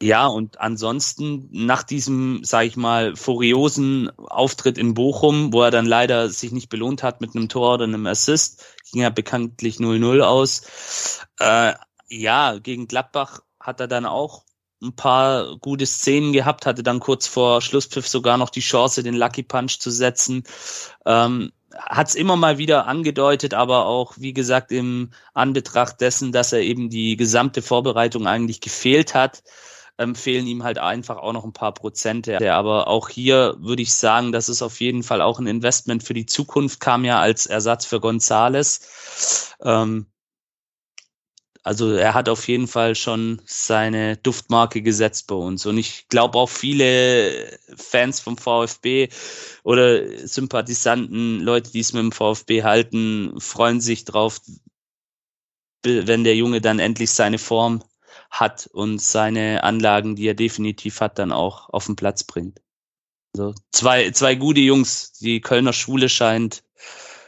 ja, 0.03 0.27
und 0.27 0.61
ansonsten 0.61 1.49
nach 1.53 1.85
diesem, 1.85 2.43
sage 2.43 2.67
ich 2.67 2.77
mal, 2.77 3.15
furiosen 3.15 4.11
Auftritt 4.19 4.77
in 4.77 4.95
Bochum, 4.95 5.53
wo 5.53 5.63
er 5.63 5.71
dann 5.71 5.87
leider 5.87 6.29
sich 6.29 6.51
nicht 6.51 6.69
belohnt 6.69 7.05
hat 7.05 7.21
mit 7.21 7.37
einem 7.37 7.49
Tor 7.49 7.75
oder 7.75 7.85
einem 7.85 8.07
Assist, 8.07 8.65
ging 8.91 9.03
ja 9.03 9.11
bekanntlich 9.11 9.77
0-0 9.77 10.21
aus. 10.23 11.21
Äh, 11.39 11.75
ja, 12.09 12.59
gegen 12.59 12.89
Gladbach 12.89 13.43
hat 13.61 13.79
er 13.79 13.87
dann 13.87 14.05
auch 14.05 14.43
ein 14.83 14.97
paar 14.97 15.57
gute 15.59 15.87
Szenen 15.87 16.33
gehabt, 16.33 16.67
hatte 16.67 16.83
dann 16.83 16.99
kurz 16.99 17.29
vor 17.29 17.63
Schlusspfiff 17.63 18.09
sogar 18.09 18.37
noch 18.39 18.51
die 18.51 18.61
Chance, 18.61 19.05
den 19.05 19.15
Lucky 19.15 19.45
Punch 19.45 19.79
zu 19.79 19.93
setzen. 19.93 20.43
Ähm, 21.07 21.53
hat 21.75 22.09
es 22.09 22.17
immer 22.17 22.35
mal 22.37 22.59
wieder 22.59 22.89
angedeutet, 22.89 23.55
aber 23.55 23.87
auch, 23.87 24.15
wie 24.17 24.33
gesagt, 24.33 24.73
im 24.73 25.11
Anbetracht 25.33 26.01
dessen, 26.01 26.33
dass 26.33 26.53
er 26.53 26.61
eben 26.61 26.91
die 26.91 27.17
gesamte 27.17 27.63
Vorbereitung 27.63 28.27
eigentlich 28.27 28.61
gefehlt 28.61 29.15
hat, 29.15 29.45
ähm, 29.99 30.15
fehlen 30.15 30.47
ihm 30.47 30.63
halt 30.65 30.79
einfach 30.79 31.17
auch 31.19 31.33
noch 31.33 31.45
ein 31.45 31.53
paar 31.53 31.75
Prozente. 31.75 32.39
Aber 32.57 32.89
auch 32.89 33.09
hier 33.09 33.57
würde 33.59 33.83
ich 33.83 33.95
sagen, 33.95 34.33
das 34.33 34.49
ist 34.49 34.63
auf 34.63 34.81
jeden 34.81 35.03
Fall 35.03 35.23
auch 35.23 35.39
ein 35.39 35.47
Investment 35.47 36.03
für 36.03 36.15
die 36.15 36.27
Zukunft, 36.27 36.81
kam 36.81 37.05
ja 37.05 37.21
als 37.21 37.47
Ersatz 37.47 37.87
für 37.87 38.01
Gonzales. 38.01 39.55
Ähm, 39.63 40.07
also 41.65 41.93
er 41.93 42.15
hat 42.15 42.29
auf 42.29 42.49
jeden 42.49 42.67
Fall 42.67 42.97
schon 42.97 43.41
seine 43.47 44.17
Duftmarke 44.17 44.83
gesetzt 44.83 45.29
bei 45.29 45.37
uns. 45.37 45.65
Und 45.65 45.79
ich 45.79 46.09
glaube 46.09 46.39
auch 46.39 46.49
viele 46.49 47.57
Fans 47.77 48.19
vom 48.19 48.37
VfB 48.37 49.09
oder 49.63 50.27
Sympathisanten, 50.27 51.41
Leute, 51.41 51.71
die 51.71 51.81
es 51.81 51.93
mit 51.93 52.03
dem 52.03 52.13
VfB 52.13 52.65
halten, 52.65 53.41
freuen 53.41 53.81
sich 53.81 54.05
drauf, 54.05 54.41
wenn 55.85 56.25
der 56.25 56.35
Junge 56.35 56.61
dann 56.61 56.81
endlich 56.81 57.11
seine 57.11 57.39
Form 57.39 57.85
hat 58.33 58.69
und 58.73 59.01
seine 59.01 59.63
Anlagen, 59.63 60.17
die 60.17 60.27
er 60.27 60.35
definitiv 60.35 61.01
hat, 61.01 61.19
dann 61.19 61.33
auch 61.33 61.69
auf 61.69 61.87
den 61.87 61.97
Platz 61.97 62.25
bringt. 62.25 62.61
Also 63.35 63.55
zwei, 63.71 64.11
zwei 64.11 64.35
gute 64.35 64.61
Jungs. 64.61 65.13
Die 65.13 65.41
Kölner 65.41 65.75
Schule 65.75 66.09
scheint, 66.09 66.65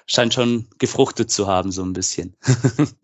scheint 0.06 0.34
schon 0.34 0.66
gefruchtet 0.78 1.30
zu 1.30 1.46
haben, 1.46 1.70
so 1.70 1.82
ein 1.82 1.92
bisschen. 1.92 2.36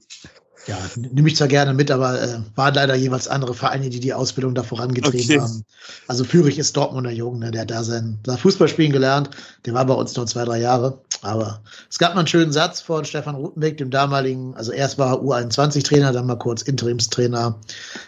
Ja, 0.67 0.79
nehme 0.97 1.29
ich 1.29 1.37
zwar 1.37 1.49
gerne 1.49 1.73
mit, 1.73 1.91
aber 1.91 2.21
äh, 2.21 2.39
waren 2.55 2.75
leider 2.75 2.95
jeweils 2.95 3.29
andere 3.29 3.55
Vereine, 3.55 3.89
die 3.89 4.01
die 4.01 4.13
Ausbildung 4.13 4.55
da 4.55 4.63
vorangetrieben 4.63 5.37
okay. 5.37 5.41
haben. 5.41 5.65
Also 6.07 6.25
Fürich 6.25 6.59
ist 6.59 6.77
Dortmunder 6.77 7.11
Jungen, 7.11 7.41
ne, 7.41 7.51
der 7.51 7.63
hat 7.63 7.71
da 7.71 7.83
sein, 7.83 8.19
sein 8.27 8.39
Fußballspielen 8.39 8.93
gelernt. 8.93 9.31
Der 9.65 9.75
war 9.75 9.87
bei 9.87 9.95
uns 9.95 10.15
nur 10.17 10.27
zwei, 10.27 10.45
drei 10.45 10.61
Jahre. 10.61 11.01
Aber 11.23 11.61
es 11.89 11.99
gab 11.99 12.15
mal 12.15 12.21
einen 12.21 12.29
schönen 12.29 12.53
Satz 12.53 12.81
von 12.81 13.05
Stefan 13.05 13.35
Rutenbeck, 13.35 13.79
dem 13.79 13.91
damaligen, 13.91 14.55
also 14.55 14.73
erst 14.73 14.99
war 14.99 15.15
er 15.15 15.23
U21-Trainer, 15.23 16.13
dann 16.13 16.27
mal 16.27 16.37
kurz 16.37 16.63
Interimstrainer 16.63 17.59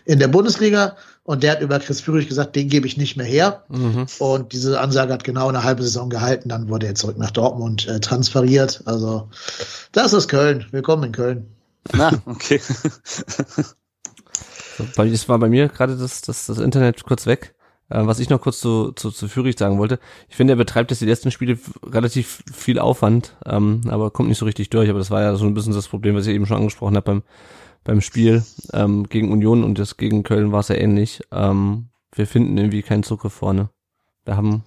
in 0.05 0.19
der 0.19 0.29
Bundesliga. 0.29 0.97
Und 1.25 1.45
der 1.45 1.53
hat 1.53 1.61
über 1.61 1.79
Chris 1.79 2.01
Führig 2.01 2.29
gesagt, 2.29 2.57
den 2.57 2.69
gebe 2.69 2.87
ich 2.87 2.97
nicht 2.97 3.17
mehr 3.17 3.27
her. 3.27 3.62
Mhm. 3.69 4.07
Und 4.19 4.53
diese 4.53 4.81
Ansage 4.81 5.12
hat 5.12 5.23
genau 5.23 5.49
eine 5.49 5.62
halbe 5.62 5.83
Saison 5.83 6.11
gehalten. 6.11 6.49
Dann 6.49 6.69
wurde 6.69 6.87
er 6.87 6.97
zurück 6.97 7.17
nach 7.17 7.31
Dortmund 7.31 7.87
äh, 7.87 8.01
transferiert. 8.01 8.83
Also 8.87 9.29
das 9.93 10.12
ist 10.12 10.29
Köln. 10.29 10.67
Willkommen 10.73 11.05
in 11.05 11.12
Köln. 11.12 11.47
Na, 11.92 12.23
okay. 12.27 12.61
das 14.97 15.29
war 15.29 15.38
bei 15.38 15.49
mir 15.49 15.68
gerade 15.68 15.97
das, 15.97 16.23
das, 16.23 16.47
das 16.47 16.59
Internet 16.59 17.05
kurz 17.05 17.27
weg. 17.27 17.55
Äh, 17.92 18.07
was 18.07 18.21
ich 18.21 18.31
noch 18.31 18.40
kurz 18.40 18.61
zu, 18.61 18.92
zu, 18.92 19.11
zu 19.11 19.29
Führig 19.29 19.59
sagen 19.59 19.79
wollte. 19.79 19.99
Ich 20.29 20.37
finde, 20.37 20.55
er 20.55 20.57
betreibt 20.57 20.90
jetzt 20.90 21.01
die 21.01 21.07
letzten 21.07 21.31
Spiele 21.31 21.59
relativ 21.85 22.42
viel 22.53 22.79
Aufwand, 22.79 23.37
ähm, 23.45 23.83
aber 23.88 24.11
kommt 24.11 24.31
nicht 24.31 24.38
so 24.38 24.47
richtig 24.47 24.71
durch. 24.71 24.88
Aber 24.88 24.99
das 24.99 25.11
war 25.11 25.21
ja 25.21 25.35
so 25.35 25.45
ein 25.45 25.55
bisschen 25.55 25.75
das 25.75 25.88
Problem, 25.88 26.14
was 26.14 26.27
ich 26.27 26.35
eben 26.35 26.47
schon 26.47 26.57
angesprochen 26.57 26.97
habe 26.97 27.05
beim, 27.05 27.23
beim 27.85 28.01
Spiel 28.01 28.45
ähm, 28.73 29.09
gegen 29.09 29.31
Union 29.31 29.62
und 29.62 29.79
das 29.79 29.99
gegen 29.99 30.23
Köln 30.23 30.53
war 30.53 30.61
es 30.61 30.68
ja 30.68 30.77
ähnlich. 30.77 31.21
Ähm, 31.31 31.88
wir 32.14 32.27
finden 32.27 32.57
irgendwie 32.57 32.83
keinen 32.83 33.03
Zugriff 33.03 33.35
vorne. 33.35 33.68
Wir 34.25 34.37
haben 34.37 34.64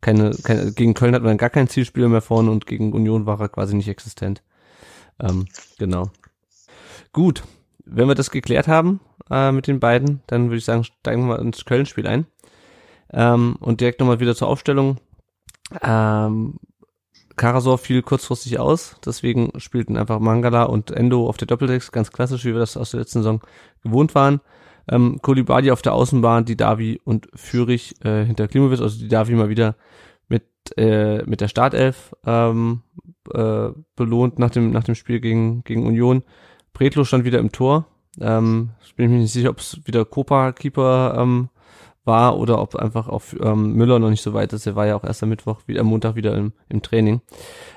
keine, 0.00 0.30
keine, 0.42 0.72
gegen 0.72 0.94
Köln 0.94 1.14
hat 1.14 1.22
man 1.22 1.38
gar 1.38 1.50
kein 1.50 1.68
Zielspieler 1.68 2.08
mehr 2.08 2.22
vorne 2.22 2.50
und 2.50 2.66
gegen 2.66 2.92
Union 2.92 3.26
war 3.26 3.40
er 3.40 3.48
quasi 3.48 3.74
nicht 3.74 3.88
existent. 3.88 4.42
Ähm, 5.20 5.46
genau. 5.78 6.10
Gut, 7.12 7.42
wenn 7.84 8.08
wir 8.08 8.14
das 8.14 8.30
geklärt 8.30 8.68
haben 8.68 9.00
äh, 9.30 9.52
mit 9.52 9.66
den 9.66 9.80
beiden, 9.80 10.22
dann 10.26 10.46
würde 10.46 10.56
ich 10.56 10.64
sagen, 10.64 10.84
steigen 10.84 11.28
wir 11.28 11.38
ins 11.38 11.64
Köln-Spiel 11.64 12.06
ein. 12.06 12.26
Ähm, 13.12 13.56
und 13.60 13.80
direkt 13.80 14.00
nochmal 14.00 14.20
wieder 14.20 14.34
zur 14.34 14.48
Aufstellung. 14.48 14.96
Ähm, 15.82 16.58
Karasor 17.36 17.78
fiel 17.78 18.02
kurzfristig 18.02 18.58
aus, 18.58 18.96
deswegen 19.04 19.58
spielten 19.58 19.96
einfach 19.96 20.20
Mangala 20.20 20.64
und 20.64 20.90
Endo 20.90 21.28
auf 21.28 21.36
der 21.36 21.46
Doppeldex, 21.46 21.92
ganz 21.92 22.12
klassisch, 22.12 22.44
wie 22.44 22.52
wir 22.52 22.60
das 22.60 22.76
aus 22.76 22.90
der 22.90 23.00
letzten 23.00 23.20
Saison 23.20 23.40
gewohnt 23.82 24.14
waren. 24.14 24.40
Ähm, 24.90 25.20
Kolibadi 25.22 25.70
auf 25.70 25.82
der 25.82 25.94
Außenbahn, 25.94 26.44
die 26.44 26.56
Davi 26.56 27.00
und 27.04 27.28
Fürich 27.34 27.94
äh, 28.04 28.24
hinter 28.24 28.48
Klimowitz, 28.48 28.80
also 28.80 28.98
die 28.98 29.08
Davi 29.08 29.34
mal 29.34 29.48
wieder 29.48 29.76
mit, 30.28 30.44
äh, 30.76 31.22
mit 31.24 31.40
der 31.40 31.48
Startelf 31.48 32.14
ähm, 32.26 32.82
äh, 33.32 33.68
belohnt 33.96 34.38
nach 34.38 34.50
dem, 34.50 34.70
nach 34.72 34.84
dem 34.84 34.94
Spiel 34.94 35.20
gegen, 35.20 35.62
gegen 35.64 35.86
Union. 35.86 36.24
Bretlo 36.72 37.04
stand 37.04 37.24
wieder 37.24 37.38
im 37.38 37.52
Tor. 37.52 37.86
Ähm, 38.20 38.70
ich 38.84 38.94
bin 38.94 39.10
mir 39.10 39.18
nicht 39.18 39.32
sicher, 39.32 39.50
ob 39.50 39.58
es 39.58 39.80
wieder 39.84 40.04
Copa-Keeper 40.04 41.16
ähm, 41.18 41.48
war 42.04 42.36
oder 42.38 42.60
ob 42.60 42.74
einfach 42.76 43.08
auf 43.08 43.36
ähm, 43.40 43.74
Müller 43.74 43.98
noch 43.98 44.10
nicht 44.10 44.22
so 44.22 44.34
weit 44.34 44.52
ist. 44.52 44.66
Er 44.66 44.74
war 44.74 44.86
ja 44.86 44.96
auch 44.96 45.04
erst 45.04 45.22
am 45.22 45.28
Mittwoch, 45.28 45.60
wieder, 45.66 45.80
am 45.80 45.86
Montag 45.86 46.16
wieder 46.16 46.34
im, 46.34 46.52
im 46.68 46.82
Training. 46.82 47.20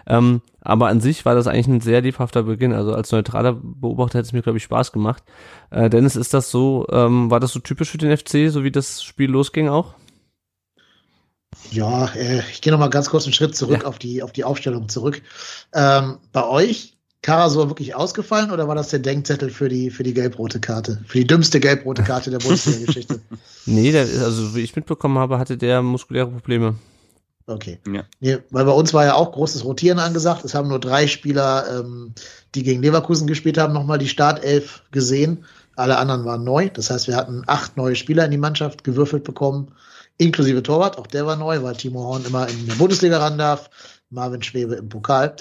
Ähm, 0.07 0.41
aber 0.61 0.87
an 0.87 0.99
sich 0.99 1.25
war 1.25 1.35
das 1.35 1.47
eigentlich 1.47 1.67
ein 1.67 1.81
sehr 1.81 2.01
lebhafter 2.01 2.43
Beginn. 2.43 2.73
Also 2.73 2.93
als 2.93 3.11
neutraler 3.11 3.53
Beobachter 3.53 4.17
hätte 4.17 4.27
es 4.27 4.33
mir, 4.33 4.41
glaube 4.41 4.57
ich, 4.57 4.63
Spaß 4.63 4.91
gemacht. 4.91 5.23
Äh, 5.69 5.89
Dennis, 5.89 6.15
ist 6.15 6.33
das 6.33 6.49
so, 6.49 6.87
ähm, 6.91 7.29
war 7.29 7.39
das 7.39 7.51
so 7.51 7.59
typisch 7.59 7.91
für 7.91 7.99
den 7.99 8.15
FC, 8.15 8.49
so 8.51 8.63
wie 8.63 8.71
das 8.71 9.03
Spiel 9.03 9.29
losging 9.29 9.69
auch? 9.69 9.93
Ja, 11.71 12.07
äh, 12.15 12.39
ich 12.51 12.61
gehe 12.61 12.73
noch 12.73 12.79
mal 12.79 12.89
ganz 12.89 13.09
kurz 13.09 13.25
einen 13.25 13.33
Schritt 13.33 13.55
zurück 13.55 13.83
ja. 13.83 13.87
auf 13.87 13.99
die 13.99 14.21
auf 14.23 14.31
die 14.31 14.43
Aufstellung 14.43 14.89
zurück. 14.89 15.21
Ähm, 15.73 16.17
bei 16.31 16.45
euch 16.47 16.94
Karasor 17.25 17.69
wirklich 17.71 17.95
ausgefallen 17.95 18.51
oder 18.51 18.67
war 18.67 18.75
das 18.75 18.89
der 18.89 18.99
Denkzettel 18.99 19.49
für 19.49 19.67
die, 19.67 19.89
für 19.89 20.03
die 20.03 20.13
gelb-rote 20.13 20.59
Karte? 20.59 21.01
Für 21.07 21.17
die 21.17 21.25
dümmste 21.25 21.59
gelb-rote 21.59 22.03
Karte 22.03 22.29
der 22.29 22.37
Bundesliga-Geschichte? 22.37 23.19
nee, 23.65 23.91
der, 23.91 24.03
also 24.03 24.53
wie 24.53 24.61
ich 24.61 24.75
mitbekommen 24.75 25.17
habe, 25.17 25.39
hatte 25.39 25.57
der 25.57 25.81
muskuläre 25.81 26.29
Probleme. 26.29 26.75
Okay. 27.47 27.79
Ja. 27.91 28.03
Nee, 28.19 28.37
weil 28.51 28.65
bei 28.65 28.71
uns 28.71 28.93
war 28.93 29.05
ja 29.05 29.15
auch 29.15 29.31
großes 29.31 29.65
Rotieren 29.65 29.97
angesagt. 29.97 30.45
Es 30.45 30.53
haben 30.53 30.67
nur 30.67 30.79
drei 30.79 31.07
Spieler, 31.07 31.79
ähm, 31.79 32.13
die 32.53 32.61
gegen 32.61 32.83
Leverkusen 32.83 33.25
gespielt 33.25 33.57
haben, 33.57 33.73
nochmal 33.73 33.97
die 33.97 34.07
Startelf 34.07 34.83
gesehen. 34.91 35.45
Alle 35.75 35.97
anderen 35.97 36.25
waren 36.25 36.43
neu. 36.43 36.69
Das 36.69 36.91
heißt, 36.91 37.07
wir 37.07 37.15
hatten 37.15 37.41
acht 37.47 37.75
neue 37.75 37.95
Spieler 37.95 38.25
in 38.25 38.31
die 38.31 38.37
Mannschaft 38.37 38.83
gewürfelt 38.83 39.23
bekommen, 39.23 39.71
inklusive 40.19 40.61
Torwart. 40.61 40.99
Auch 40.99 41.07
der 41.07 41.25
war 41.25 41.37
neu, 41.37 41.63
weil 41.63 41.75
Timo 41.75 42.03
Horn 42.03 42.23
immer 42.23 42.47
in 42.47 42.67
der 42.67 42.75
Bundesliga 42.75 43.17
ran 43.17 43.39
darf. 43.39 43.71
Marvin 44.11 44.43
Schwebe 44.43 44.75
im 44.75 44.89
Pokal. 44.89 45.35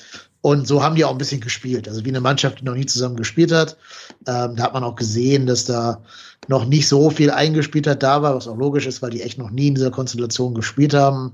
Und 0.45 0.68
so 0.68 0.82
haben 0.82 0.95
die 0.95 1.07
auch 1.07 1.11
ein 1.11 1.16
bisschen 1.16 1.40
gespielt. 1.40 1.88
Also 1.88 2.05
wie 2.05 2.11
eine 2.11 2.20
Mannschaft, 2.20 2.61
die 2.61 2.66
noch 2.66 2.74
nie 2.74 2.84
zusammen 2.84 3.16
gespielt 3.16 3.51
hat. 3.51 3.78
Ähm, 4.26 4.57
da 4.57 4.64
hat 4.64 4.74
man 4.74 4.84
auch 4.84 4.95
gesehen, 4.95 5.47
dass 5.47 5.64
da 5.64 6.03
noch 6.49 6.66
nicht 6.66 6.86
so 6.86 7.09
viel 7.09 7.30
eingespielt 7.30 7.86
hat 7.86 8.03
da 8.03 8.20
war, 8.20 8.34
was 8.36 8.47
auch 8.47 8.59
logisch 8.59 8.84
ist, 8.84 9.01
weil 9.01 9.09
die 9.09 9.22
echt 9.22 9.38
noch 9.38 9.51
nie 9.51 9.68
in 9.68 9.74
dieser 9.74 9.90
Konstellation 9.90 10.55
gespielt 10.55 10.92
haben. 10.92 11.32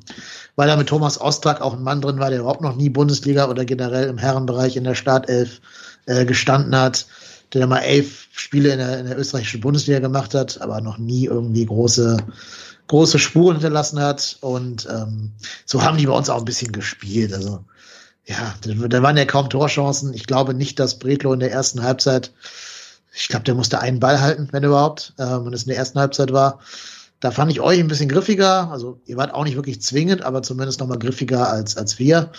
Weil 0.55 0.69
da 0.69 0.77
mit 0.77 0.87
Thomas 0.87 1.21
Ostrak 1.21 1.61
auch 1.61 1.75
ein 1.75 1.83
Mann 1.83 2.01
drin 2.01 2.21
war, 2.21 2.31
der 2.31 2.39
überhaupt 2.39 2.61
noch 2.61 2.77
nie 2.77 2.89
Bundesliga 2.89 3.51
oder 3.51 3.65
generell 3.65 4.09
im 4.09 4.17
Herrenbereich 4.19 4.77
in 4.77 4.85
der 4.85 4.95
Startelf 4.95 5.61
äh, 6.07 6.25
gestanden 6.25 6.77
hat, 6.77 7.09
der 7.53 7.67
mal 7.67 7.81
elf 7.81 8.29
Spiele 8.31 8.71
in 8.71 8.79
der, 8.79 9.01
in 9.01 9.07
der 9.07 9.19
österreichischen 9.19 9.61
Bundesliga 9.61 9.99
gemacht 9.99 10.35
hat, 10.35 10.61
aber 10.61 10.81
noch 10.81 10.99
nie 10.99 11.25
irgendwie 11.25 11.67
große 11.67 12.17
große 12.87 13.19
Spuren 13.19 13.57
hinterlassen 13.57 13.99
hat. 13.99 14.39
Und 14.41 14.87
ähm, 14.89 15.33
so 15.67 15.83
haben 15.83 15.99
die 15.99 16.07
bei 16.07 16.13
uns 16.13 16.31
auch 16.31 16.39
ein 16.39 16.45
bisschen 16.45 16.71
gespielt. 16.71 17.33
Also 17.33 17.65
ja, 18.31 18.55
da 18.63 19.03
waren 19.03 19.17
ja 19.17 19.25
kaum 19.25 19.51
Torchancen. 19.51 20.15
Ich 20.15 20.27
glaube 20.27 20.55
nicht, 20.55 20.79
dass 20.79 21.01
Bredlo 21.01 21.33
in 21.33 21.41
der 21.41 21.51
ersten 21.51 21.83
Halbzeit, 21.83 22.33
ich 23.13 23.27
glaube, 23.27 23.45
der 23.45 23.57
musste 23.57 23.81
einen 23.81 23.99
Ball 23.99 24.21
halten, 24.21 24.49
wenn 24.53 24.63
überhaupt, 24.63 25.15
ähm, 25.19 25.47
wenn 25.47 25.53
es 25.53 25.65
in 25.65 25.71
der 25.71 25.79
ersten 25.79 25.99
Halbzeit 25.99 26.33
war. 26.33 26.61
Da 27.19 27.33
fand 27.33 27.51
ich 27.51 27.61
euch 27.61 27.81
ein 27.81 27.89
bisschen 27.89 28.09
griffiger. 28.09 28.71
Also 28.71 29.01
ihr 29.05 29.17
wart 29.17 29.35
auch 29.35 29.45
nicht 29.45 29.57
wirklich 29.57 29.83
zwingend, 29.83 30.23
aber 30.23 30.43
zumindest 30.43 30.79
noch 30.79 30.87
mal 30.87 30.99
griffiger 30.99 31.51
als, 31.51 31.77
als 31.77 31.99
wir. 31.99 32.31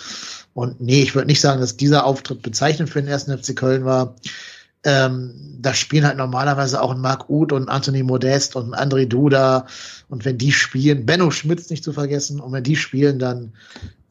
Und 0.54 0.80
nee, 0.80 1.02
ich 1.02 1.14
würde 1.14 1.26
nicht 1.26 1.42
sagen, 1.42 1.60
dass 1.60 1.76
dieser 1.76 2.06
Auftritt 2.06 2.40
bezeichnend 2.40 2.88
für 2.88 3.02
den 3.02 3.08
ersten 3.08 3.36
FC 3.36 3.54
Köln 3.54 3.84
war. 3.84 4.16
Ähm, 4.84 5.58
da 5.60 5.74
spielen 5.74 6.06
halt 6.06 6.16
normalerweise 6.16 6.80
auch 6.80 6.90
ein 6.90 7.00
Marc 7.00 7.28
Uth 7.28 7.52
und 7.52 7.68
Anthony 7.68 8.02
Modest 8.02 8.56
und 8.56 8.74
André 8.74 9.06
Duda. 9.06 9.66
Und 10.08 10.24
wenn 10.24 10.38
die 10.38 10.52
spielen, 10.52 11.04
Benno 11.04 11.30
Schmitz 11.30 11.68
nicht 11.68 11.84
zu 11.84 11.92
vergessen, 11.92 12.40
und 12.40 12.50
wenn 12.52 12.64
die 12.64 12.76
spielen, 12.76 13.18
dann 13.18 13.52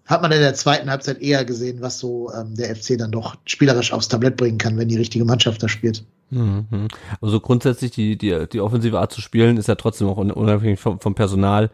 hat 0.06 0.22
man 0.22 0.32
in 0.32 0.40
der 0.40 0.54
zweiten 0.54 0.90
Halbzeit 0.90 1.22
eher 1.22 1.46
gesehen, 1.46 1.82
was 1.82 2.00
so 2.00 2.32
ähm, 2.34 2.56
der 2.56 2.76
FC 2.76 2.98
dann 2.98 3.12
doch 3.12 3.36
spielerisch 3.46 3.94
aufs 3.94 4.08
Tablett 4.08 4.38
bringen 4.38 4.58
kann, 4.58 4.78
wenn 4.78 4.88
die 4.88 4.98
richtige 4.98 5.26
Mannschaft 5.26 5.62
da 5.64 5.70
spielt. 5.70 6.04
Mhm. 6.32 6.88
Also 7.22 7.40
grundsätzlich 7.40 7.92
die, 7.92 8.18
die, 8.18 8.48
die 8.52 8.62
offensive 8.62 9.00
Art 9.00 9.12
zu 9.12 9.22
spielen 9.22 9.58
ist 9.58 9.68
ja 9.68 9.76
trotzdem 9.76 10.08
auch 10.08 10.18
unabhängig 10.18 10.80
vom, 10.80 11.00
vom 11.00 11.14
Personal. 11.14 11.70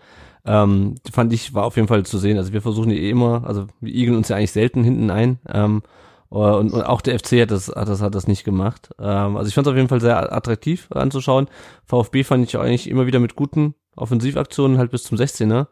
Ähm, 0.45 0.95
fand 1.11 1.33
ich, 1.33 1.53
war 1.53 1.65
auf 1.65 1.75
jeden 1.75 1.87
Fall 1.87 2.05
zu 2.05 2.17
sehen. 2.17 2.37
Also 2.37 2.53
wir 2.53 2.61
versuchen 2.61 2.89
die 2.89 2.99
eh 3.01 3.09
immer, 3.09 3.43
also 3.45 3.67
wir 3.81 3.93
igeln 3.93 4.17
uns 4.17 4.29
ja 4.29 4.35
eigentlich 4.35 4.51
selten 4.51 4.83
hinten 4.83 5.09
ein. 5.09 5.39
Ähm, 5.51 5.83
und, 6.29 6.73
und 6.73 6.81
auch 6.83 7.01
der 7.01 7.19
FC 7.19 7.41
hat 7.41 7.51
das, 7.51 7.69
hat 7.69 7.87
das, 7.87 8.01
hat 8.01 8.15
das 8.15 8.27
nicht 8.27 8.43
gemacht. 8.43 8.89
Ähm, 8.99 9.37
also 9.37 9.47
ich 9.47 9.53
fand 9.53 9.67
es 9.67 9.71
auf 9.71 9.77
jeden 9.77 9.89
Fall 9.89 10.01
sehr 10.01 10.33
attraktiv 10.33 10.87
anzuschauen. 10.91 11.47
VfB 11.85 12.23
fand 12.23 12.45
ich 12.45 12.57
eigentlich 12.57 12.89
immer 12.89 13.05
wieder 13.05 13.19
mit 13.19 13.35
guten 13.35 13.75
Offensivaktionen 13.95 14.77
halt 14.77 14.91
bis 14.91 15.03
zum 15.03 15.17
16er. 15.17 15.67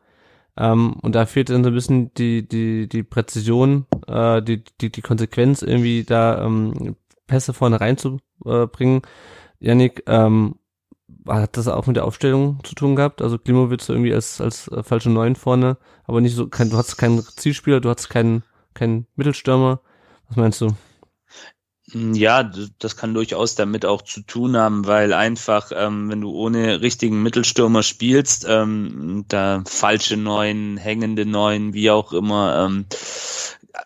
Ähm, 0.58 0.93
und 1.01 1.16
da 1.16 1.26
fehlt 1.26 1.49
dann 1.49 1.64
so 1.64 1.70
ein 1.70 1.74
bisschen 1.74 2.14
die, 2.14 2.47
die, 2.47 2.88
die 2.88 3.03
Präzision, 3.03 3.86
äh, 4.08 4.41
die, 4.41 4.64
die, 4.82 4.91
die 4.91 5.01
Konsequenz, 5.01 5.62
irgendwie 5.62 6.03
da 6.03 6.43
ähm, 6.45 6.95
Pässe 7.28 7.53
vorne 7.53 7.82
reinzubringen. 7.82 9.01
Janik, 9.60 10.03
ähm, 10.08 10.56
hat 11.28 11.58
das 11.58 11.68
auch 11.68 11.88
mit 11.88 11.95
der 11.95 12.06
Aufstellung 12.06 12.60
zu 12.64 12.76
tun 12.76 12.95
gehabt? 12.95 13.22
Also 13.22 13.38
Klimowitz 13.38 13.89
irgendwie 13.89 14.14
als, 14.14 14.39
als 14.41 14.68
äh, 14.68 14.84
falsche 14.84 15.10
Neun 15.10 15.36
vorne, 15.36 15.78
aber 16.06 16.22
nicht 16.22 16.36
so, 16.36 16.47
kein, 16.47 16.70
du 16.70 16.78
hast 16.78 16.97
keinen 16.97 17.22
Zielspieler, 17.22 17.82
du 17.82 17.89
hast 17.89 18.10
keinen, 18.10 18.43
keinen 18.74 19.08
Mittelstürmer. 19.16 19.82
Was 20.28 20.38
meinst 20.38 20.62
du? 20.62 20.70
Ja, 21.97 22.43
das 22.79 22.97
kann 22.97 23.13
durchaus 23.13 23.55
damit 23.55 23.85
auch 23.85 24.01
zu 24.01 24.19
tun 24.19 24.57
haben, 24.57 24.85
weil 24.85 25.13
einfach, 25.13 25.71
ähm, 25.73 26.09
wenn 26.09 26.19
du 26.19 26.31
ohne 26.31 26.81
richtigen 26.81 27.23
Mittelstürmer 27.23 27.83
spielst, 27.83 28.45
ähm, 28.49 29.23
da 29.29 29.63
falsche 29.65 30.17
Neuen, 30.17 30.75
hängende 30.75 31.25
Neuen, 31.25 31.73
wie 31.73 31.89
auch 31.91 32.11
immer, 32.11 32.65
ähm, 32.65 32.85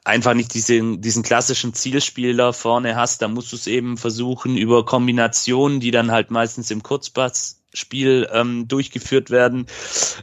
einfach 0.05 0.34
nicht 0.34 0.55
diesen, 0.55 1.01
diesen 1.01 1.22
klassischen 1.22 1.76
Zielspieler 1.76 2.51
vorne 2.51 2.95
hast, 2.95 3.22
da 3.22 3.28
musst 3.28 3.51
du 3.51 3.55
es 3.55 3.68
eben 3.68 3.95
versuchen 3.95 4.57
über 4.57 4.86
Kombinationen, 4.86 5.80
die 5.80 5.91
dann 5.91 6.12
halt 6.12 6.32
meistens 6.32 6.72
im 6.72 6.82
Kurzpassspiel 6.82 8.28
ähm, 8.32 8.68
durchgeführt 8.68 9.30
werden, 9.30 9.68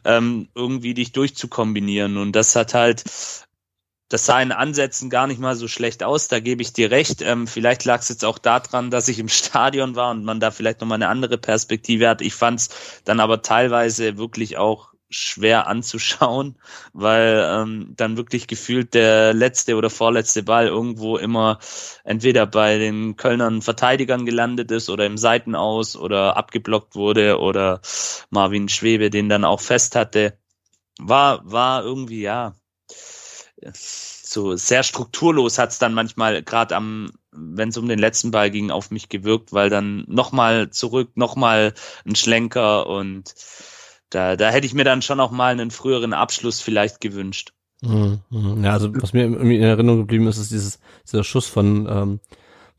ähm, 0.04 0.48
irgendwie 0.56 0.94
dich 0.94 1.12
durchzukombinieren. 1.12 2.16
Und 2.16 2.32
das 2.32 2.56
hat 2.56 2.74
halt 2.74 3.04
das 4.08 4.26
sah 4.26 4.40
in 4.40 4.52
Ansätzen 4.52 5.10
gar 5.10 5.26
nicht 5.26 5.40
mal 5.40 5.56
so 5.56 5.66
schlecht 5.68 6.04
aus, 6.04 6.28
da 6.28 6.38
gebe 6.40 6.62
ich 6.62 6.72
dir 6.72 6.90
recht. 6.90 7.22
Ähm, 7.22 7.46
vielleicht 7.46 7.84
lag 7.84 8.00
es 8.00 8.08
jetzt 8.08 8.24
auch 8.24 8.38
daran, 8.38 8.90
dass 8.90 9.08
ich 9.08 9.18
im 9.18 9.28
Stadion 9.30 9.96
war 9.96 10.10
und 10.12 10.24
man 10.24 10.40
da 10.40 10.50
vielleicht 10.50 10.80
nochmal 10.80 10.96
eine 10.96 11.08
andere 11.08 11.38
Perspektive 11.38 12.08
hat. 12.08 12.22
Ich 12.22 12.34
fand 12.34 12.60
es 12.60 13.02
dann 13.04 13.20
aber 13.20 13.42
teilweise 13.42 14.16
wirklich 14.16 14.58
auch 14.58 14.92
schwer 15.08 15.66
anzuschauen, 15.66 16.56
weil 16.92 17.44
ähm, 17.50 17.94
dann 17.96 18.16
wirklich 18.16 18.46
gefühlt 18.46 18.94
der 18.94 19.34
letzte 19.34 19.76
oder 19.76 19.90
vorletzte 19.90 20.42
Ball 20.42 20.66
irgendwo 20.66 21.16
immer 21.16 21.58
entweder 22.04 22.46
bei 22.46 22.78
den 22.78 23.16
Kölnern 23.16 23.62
Verteidigern 23.62 24.26
gelandet 24.26 24.70
ist 24.70 24.90
oder 24.90 25.06
im 25.06 25.18
Seitenaus 25.18 25.96
oder 25.96 26.36
abgeblockt 26.36 26.94
wurde 26.94 27.38
oder 27.38 27.80
Marvin 28.30 28.68
Schwebe 28.68 29.10
den 29.10 29.28
dann 29.28 29.44
auch 29.44 29.60
fest 29.60 29.96
hatte. 29.96 30.38
War, 30.98 31.40
war 31.44 31.84
irgendwie, 31.84 32.22
ja, 32.22 32.54
so 33.72 34.56
sehr 34.56 34.82
strukturlos 34.82 35.58
hat 35.58 35.70
es 35.70 35.78
dann 35.78 35.94
manchmal 35.94 36.42
gerade 36.42 36.76
am, 36.76 37.10
wenn 37.32 37.70
es 37.70 37.78
um 37.78 37.88
den 37.88 37.98
letzten 37.98 38.30
Ball 38.30 38.50
ging, 38.50 38.70
auf 38.70 38.90
mich 38.90 39.08
gewirkt, 39.08 39.52
weil 39.52 39.70
dann 39.70 40.04
nochmal 40.08 40.70
zurück, 40.70 41.12
nochmal 41.14 41.72
ein 42.04 42.16
Schlenker 42.16 42.86
und 42.86 43.34
da, 44.10 44.36
da 44.36 44.50
hätte 44.50 44.66
ich 44.66 44.74
mir 44.74 44.84
dann 44.84 45.02
schon 45.02 45.20
auch 45.20 45.30
mal 45.30 45.52
einen 45.52 45.70
früheren 45.70 46.12
Abschluss 46.12 46.60
vielleicht 46.60 47.00
gewünscht. 47.00 47.52
Mhm, 47.82 48.20
mhm. 48.30 48.64
Ja, 48.64 48.72
also 48.72 48.94
was 48.94 49.12
mir 49.12 49.22
irgendwie 49.22 49.56
in 49.56 49.62
Erinnerung 49.62 50.00
geblieben 50.00 50.26
ist, 50.28 50.38
ist 50.38 50.50
dieses, 50.50 50.78
dieser 51.06 51.24
Schuss 51.24 51.46
von, 51.46 51.86
ähm, 51.88 52.20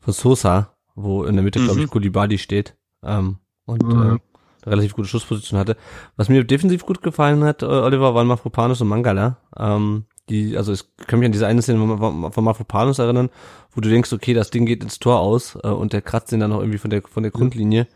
von 0.00 0.12
Sosa, 0.12 0.74
wo 0.94 1.24
in 1.24 1.34
der 1.34 1.44
Mitte, 1.44 1.60
mhm. 1.60 1.64
glaube 1.64 1.80
ich, 1.82 1.90
Kulibadi 1.90 2.38
steht 2.38 2.76
ähm, 3.02 3.38
und 3.66 3.82
mhm. 3.82 4.20
äh, 4.64 4.68
relativ 4.68 4.94
gute 4.94 5.08
Schussposition 5.08 5.58
hatte. 5.58 5.76
Was 6.16 6.28
mir 6.28 6.44
defensiv 6.44 6.86
gut 6.86 7.02
gefallen 7.02 7.44
hat, 7.44 7.62
äh, 7.62 7.66
Oliver, 7.66 8.14
waren 8.14 8.26
Mafropanus 8.26 8.80
und 8.80 8.88
Mangala. 8.88 9.38
Ähm, 9.56 10.06
die, 10.28 10.56
also 10.56 10.72
ich 10.72 10.84
kann 11.06 11.18
mich 11.18 11.26
an 11.26 11.32
diese 11.32 11.46
eine 11.46 11.62
Szene 11.62 11.78
von, 11.78 12.32
von 12.32 12.44
Mafropanus 12.44 12.98
erinnern, 12.98 13.30
wo 13.72 13.80
du 13.80 13.88
denkst, 13.88 14.12
okay, 14.12 14.34
das 14.34 14.50
Ding 14.50 14.66
geht 14.66 14.82
ins 14.82 14.98
Tor 14.98 15.20
aus 15.20 15.56
äh, 15.62 15.68
und 15.68 15.92
der 15.92 16.02
kratzt 16.02 16.32
den 16.32 16.40
dann 16.40 16.50
noch 16.50 16.60
irgendwie 16.60 16.78
von 16.78 16.90
der 16.90 17.02
von 17.02 17.22
der 17.22 17.32
Grundlinie 17.32 17.86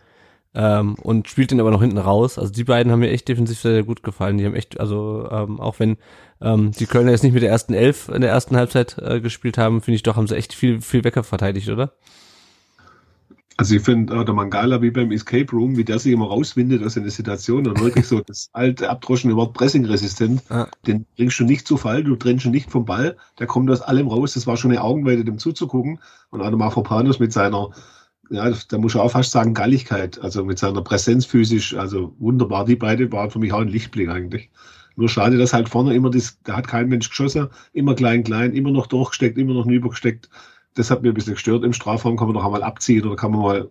ähm, 0.54 0.94
und 0.96 1.28
spielt 1.28 1.50
den 1.50 1.60
aber 1.60 1.70
noch 1.70 1.80
hinten 1.80 1.98
raus. 1.98 2.38
Also 2.38 2.52
die 2.52 2.64
beiden 2.64 2.92
haben 2.92 3.00
mir 3.00 3.10
echt 3.10 3.28
defensiv 3.28 3.58
sehr, 3.58 3.72
sehr 3.72 3.84
gut 3.84 4.02
gefallen. 4.02 4.38
Die 4.38 4.44
haben 4.44 4.54
echt, 4.54 4.80
also 4.80 5.28
ähm, 5.30 5.60
auch 5.60 5.78
wenn 5.78 5.96
ähm, 6.40 6.72
die 6.72 6.86
Kölner 6.86 7.12
jetzt 7.12 7.22
nicht 7.22 7.32
mit 7.32 7.42
der 7.42 7.50
ersten 7.50 7.74
Elf 7.74 8.08
in 8.08 8.20
der 8.20 8.30
ersten 8.30 8.56
Halbzeit 8.56 8.98
äh, 8.98 9.20
gespielt 9.20 9.58
haben, 9.58 9.80
finde 9.80 9.96
ich 9.96 10.02
doch, 10.02 10.16
haben 10.16 10.26
sie 10.26 10.36
echt 10.36 10.52
viel, 10.52 10.80
viel 10.80 11.04
Wecker 11.04 11.24
verteidigt, 11.24 11.68
oder? 11.68 11.92
Also 13.62 13.76
ich 13.76 13.82
finde, 13.82 14.12
äh, 14.12 14.24
der 14.24 14.34
Mangala 14.34 14.82
wie 14.82 14.90
beim 14.90 15.12
Escape 15.12 15.48
Room, 15.52 15.76
wie 15.76 15.84
der 15.84 16.00
sich 16.00 16.12
immer 16.12 16.26
rauswindet 16.26 16.82
aus 16.82 16.96
einer 16.96 17.10
Situation 17.10 17.68
und 17.68 17.80
wirklich 17.80 18.08
so 18.08 18.18
das 18.18 18.50
alte, 18.52 18.90
abdroschene 18.90 19.36
Wort 19.36 19.54
pressingresistent, 19.54 20.42
ja. 20.50 20.66
den 20.84 21.06
bringst 21.16 21.38
du 21.38 21.44
nicht 21.44 21.64
zu 21.64 21.76
Fall, 21.76 22.02
du 22.02 22.16
trennst 22.16 22.44
ihn 22.44 22.50
nicht 22.50 22.72
vom 22.72 22.84
Ball, 22.84 23.16
der 23.38 23.46
kommt 23.46 23.70
aus 23.70 23.80
allem 23.80 24.08
raus, 24.08 24.34
das 24.34 24.48
war 24.48 24.56
schon 24.56 24.72
eine 24.72 24.82
Augenweite, 24.82 25.24
dem 25.24 25.38
zuzugucken 25.38 26.00
und 26.30 26.40
auch 26.40 26.48
der 26.48 26.56
Mafropanus 26.56 27.20
mit 27.20 27.32
seiner, 27.32 27.70
ja, 28.30 28.50
da 28.68 28.78
muss 28.78 28.96
ich 28.96 29.00
auch 29.00 29.12
fast 29.12 29.30
sagen, 29.30 29.54
Galligkeit, 29.54 30.20
also 30.20 30.44
mit 30.44 30.58
seiner 30.58 30.82
Präsenz 30.82 31.24
physisch, 31.24 31.76
also 31.76 32.16
wunderbar, 32.18 32.64
die 32.64 32.74
beiden 32.74 33.12
waren 33.12 33.30
für 33.30 33.38
mich 33.38 33.52
auch 33.52 33.60
ein 33.60 33.68
Lichtblick 33.68 34.08
eigentlich. 34.08 34.50
Nur 34.96 35.08
schade, 35.08 35.38
dass 35.38 35.52
halt 35.52 35.68
vorne 35.68 35.94
immer 35.94 36.10
das, 36.10 36.36
da 36.42 36.56
hat 36.56 36.66
kein 36.66 36.88
Mensch 36.88 37.08
geschossen, 37.08 37.46
immer 37.72 37.94
klein, 37.94 38.24
klein, 38.24 38.54
immer 38.54 38.72
noch 38.72 38.88
durchgesteckt, 38.88 39.38
immer 39.38 39.54
noch 39.54 39.66
übergesteckt 39.66 40.28
das 40.74 40.90
hat 40.90 41.02
mir 41.02 41.08
ein 41.08 41.14
bisschen 41.14 41.34
gestört. 41.34 41.64
Im 41.64 41.72
Strafraum 41.72 42.16
kann 42.16 42.28
man 42.28 42.34
doch 42.34 42.44
einmal 42.44 42.62
abziehen 42.62 43.04
oder 43.06 43.16
kann 43.16 43.32
man 43.32 43.40
mal 43.40 43.68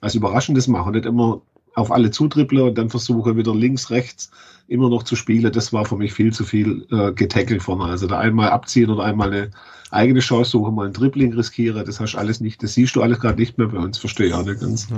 was 0.00 0.14
Überraschendes 0.14 0.68
machen. 0.68 0.92
Nicht 0.92 1.06
immer 1.06 1.40
auf 1.74 1.90
alle 1.90 2.10
zutrippeln 2.10 2.68
und 2.68 2.78
dann 2.78 2.90
versuche 2.90 3.36
wieder 3.36 3.54
links, 3.54 3.90
rechts 3.90 4.30
immer 4.68 4.88
noch 4.88 5.02
zu 5.02 5.16
spielen. 5.16 5.52
Das 5.52 5.72
war 5.72 5.84
für 5.84 5.96
mich 5.96 6.12
viel 6.12 6.32
zu 6.32 6.44
viel 6.44 6.86
äh, 6.90 7.12
getackelt 7.12 7.62
vorne. 7.62 7.84
Also 7.84 8.06
da 8.06 8.18
einmal 8.18 8.50
abziehen 8.50 8.90
oder 8.90 9.04
einmal 9.04 9.32
eine 9.32 9.50
eigene 9.90 10.20
Chance 10.20 10.50
suchen, 10.50 10.74
mal 10.74 10.86
ein 10.86 10.92
Dribbling 10.92 11.32
riskieren, 11.34 11.84
das 11.84 12.00
hast 12.00 12.14
du 12.14 12.18
alles 12.18 12.40
nicht, 12.40 12.62
das 12.62 12.74
siehst 12.74 12.96
du 12.96 13.02
alles 13.02 13.20
gerade 13.20 13.38
nicht 13.38 13.58
mehr 13.58 13.68
bei 13.68 13.78
uns, 13.78 13.98
verstehe 13.98 14.26
ich 14.26 14.34
auch 14.34 14.44
nicht 14.44 14.60
ganz. 14.60 14.88
Ja. 14.90 14.96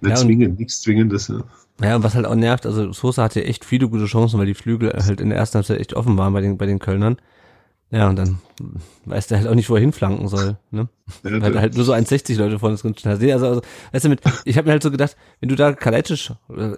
Nicht 0.00 0.10
ja, 0.10 0.14
zwingend, 0.14 0.58
nichts 0.58 0.80
Zwingendes. 0.80 1.28
Ja. 1.28 1.44
Ja, 1.82 1.96
und 1.96 2.02
was 2.02 2.14
halt 2.14 2.24
auch 2.24 2.34
nervt, 2.34 2.64
also 2.64 2.92
Sosa 2.92 3.24
hatte 3.24 3.44
echt 3.44 3.64
viele 3.64 3.88
gute 3.88 4.06
Chancen, 4.06 4.38
weil 4.38 4.46
die 4.46 4.54
Flügel 4.54 4.92
halt 4.92 5.20
in 5.20 5.28
der 5.28 5.38
ersten 5.38 5.56
Halbzeit 5.56 5.78
echt 5.78 5.92
offen 5.94 6.16
waren 6.16 6.32
bei 6.32 6.40
den, 6.40 6.56
bei 6.56 6.64
den 6.64 6.78
Kölnern. 6.78 7.18
Ja, 7.96 8.10
und 8.10 8.16
dann 8.16 8.38
weiß 9.06 9.28
der 9.28 9.38
halt 9.38 9.48
auch 9.48 9.54
nicht, 9.54 9.70
wo 9.70 9.74
er 9.74 9.80
hinflanken 9.80 10.28
soll. 10.28 10.56
Ne? 10.70 10.88
Ja, 11.22 11.40
Weil 11.40 11.60
halt 11.60 11.76
nur 11.76 11.84
so 11.84 11.92
1,60 11.92 12.36
Leute 12.36 12.58
vorne 12.58 12.76
drin 12.76 12.94
stehen. 12.98 13.12
Also, 13.12 13.46
also, 13.46 13.62
weißt 13.92 14.04
du, 14.04 14.08
mit, 14.10 14.20
ich 14.44 14.58
habe 14.58 14.66
mir 14.66 14.72
halt 14.72 14.82
so 14.82 14.90
gedacht, 14.90 15.16
wenn 15.40 15.48
du 15.48 15.54
da 15.54 15.72
Kalajdzic, 15.72 16.32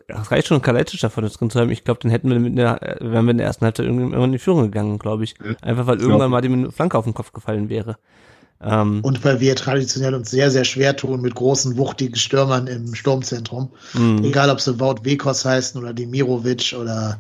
es 0.07 0.31
reicht 0.31 0.47
schon 0.47 0.63
Kalajdzic 0.63 1.01
da 1.01 1.09
vorne 1.09 1.31
drin 1.31 1.51
zu 1.51 1.59
haben, 1.59 1.71
ich 1.71 1.83
glaube, 1.83 1.99
dann 2.03 2.11
hätten 2.11 2.31
wir 2.31 2.39
mit 2.39 2.57
der, 2.57 2.99
wären 3.01 3.25
wir 3.25 3.33
in 3.33 3.39
der 3.39 3.47
ersten 3.47 3.65
Halbzeit 3.65 3.87
irgendwann 3.87 4.23
in 4.23 4.33
die 4.33 4.39
Führung 4.39 4.63
gegangen, 4.65 4.99
glaube 4.99 5.25
ich. 5.25 5.35
Einfach 5.63 5.87
weil 5.87 6.01
irgendwann 6.01 6.31
mal 6.31 6.41
dem 6.41 6.53
eine 6.53 6.71
Flanke 6.71 6.97
auf 6.97 7.05
den 7.05 7.15
Kopf 7.15 7.33
gefallen 7.33 7.69
wäre. 7.69 7.97
Ähm, 8.61 9.01
und 9.03 9.25
weil 9.25 9.41
wir 9.41 9.55
traditionell 9.57 10.15
uns 10.15 10.31
sehr, 10.31 10.51
sehr 10.51 10.65
schwer 10.65 10.97
tun 10.97 11.21
mit 11.21 11.35
großen, 11.35 11.77
wuchtigen 11.77 12.17
Stürmern 12.17 12.67
im 12.67 12.95
Sturmzentrum. 12.95 13.71
Mhm. 13.95 14.25
Egal, 14.25 14.51
ob 14.51 14.61
sie 14.61 14.79
Wout 14.81 15.05
Wekos 15.05 15.45
heißen 15.45 15.81
oder 15.81 15.93
Demirovic 15.93 16.75
oder 16.79 17.19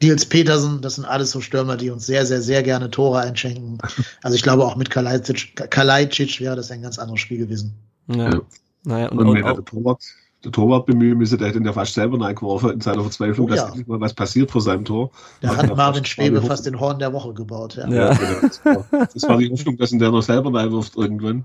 Nils 0.00 0.26
Petersen, 0.26 0.80
das 0.80 0.94
sind 0.94 1.04
alles 1.04 1.30
so 1.32 1.40
Stürmer, 1.40 1.76
die 1.76 1.90
uns 1.90 2.06
sehr, 2.06 2.24
sehr, 2.24 2.40
sehr 2.40 2.62
gerne 2.62 2.90
Tore 2.90 3.18
einschenken. 3.20 3.78
Also 4.22 4.36
ich 4.36 4.42
glaube, 4.42 4.64
auch 4.64 4.76
mit 4.76 4.90
Kalajdzic, 4.90 5.70
Kalajdzic 5.70 6.40
wäre 6.40 6.56
das 6.56 6.70
ein 6.70 6.82
ganz 6.82 6.98
anderes 6.98 7.20
Spiel 7.20 7.38
gewesen. 7.38 7.74
Ja. 8.06 8.30
ja. 8.30 8.40
Naja, 8.84 9.08
und, 9.08 9.18
und, 9.18 9.28
und 9.28 9.36
der 9.36 9.64
Torwart, 9.64 10.02
der 10.44 10.52
Torwart 10.52 10.86
bemühen 10.86 11.18
müsste, 11.18 11.36
der 11.36 11.48
hätte 11.48 11.58
ihn 11.58 11.64
ja 11.64 11.72
fast 11.72 11.94
selber 11.94 12.20
reingeworfen 12.24 12.70
in 12.70 12.80
seiner 12.80 13.02
Verzweiflung, 13.02 13.50
oh, 13.50 13.54
ja. 13.54 13.66
dass 13.66 13.74
nicht 13.74 13.88
mal 13.88 14.00
was 14.00 14.14
passiert 14.14 14.50
vor 14.52 14.60
seinem 14.60 14.84
Tor. 14.84 15.10
Da 15.40 15.56
hat 15.56 15.76
Marvin 15.76 16.04
Schwebe 16.04 16.40
fast 16.42 16.64
den 16.64 16.78
Horn 16.78 17.00
der 17.00 17.12
Woche 17.12 17.34
gebaut. 17.34 17.76
Ja, 17.76 17.88
ja. 17.88 18.12
ja 18.12 18.14
genau. 18.14 18.40
das, 18.40 18.64
war, 18.64 19.08
das, 19.12 19.22
war, 19.28 19.38
die 19.38 19.50
Hoffnung, 19.52 19.76
dass 19.76 19.90
ihn 19.90 19.98
der 19.98 20.12
noch 20.12 20.22
selber 20.22 20.54
reinwirft 20.54 20.96
irgendwann. 20.96 21.44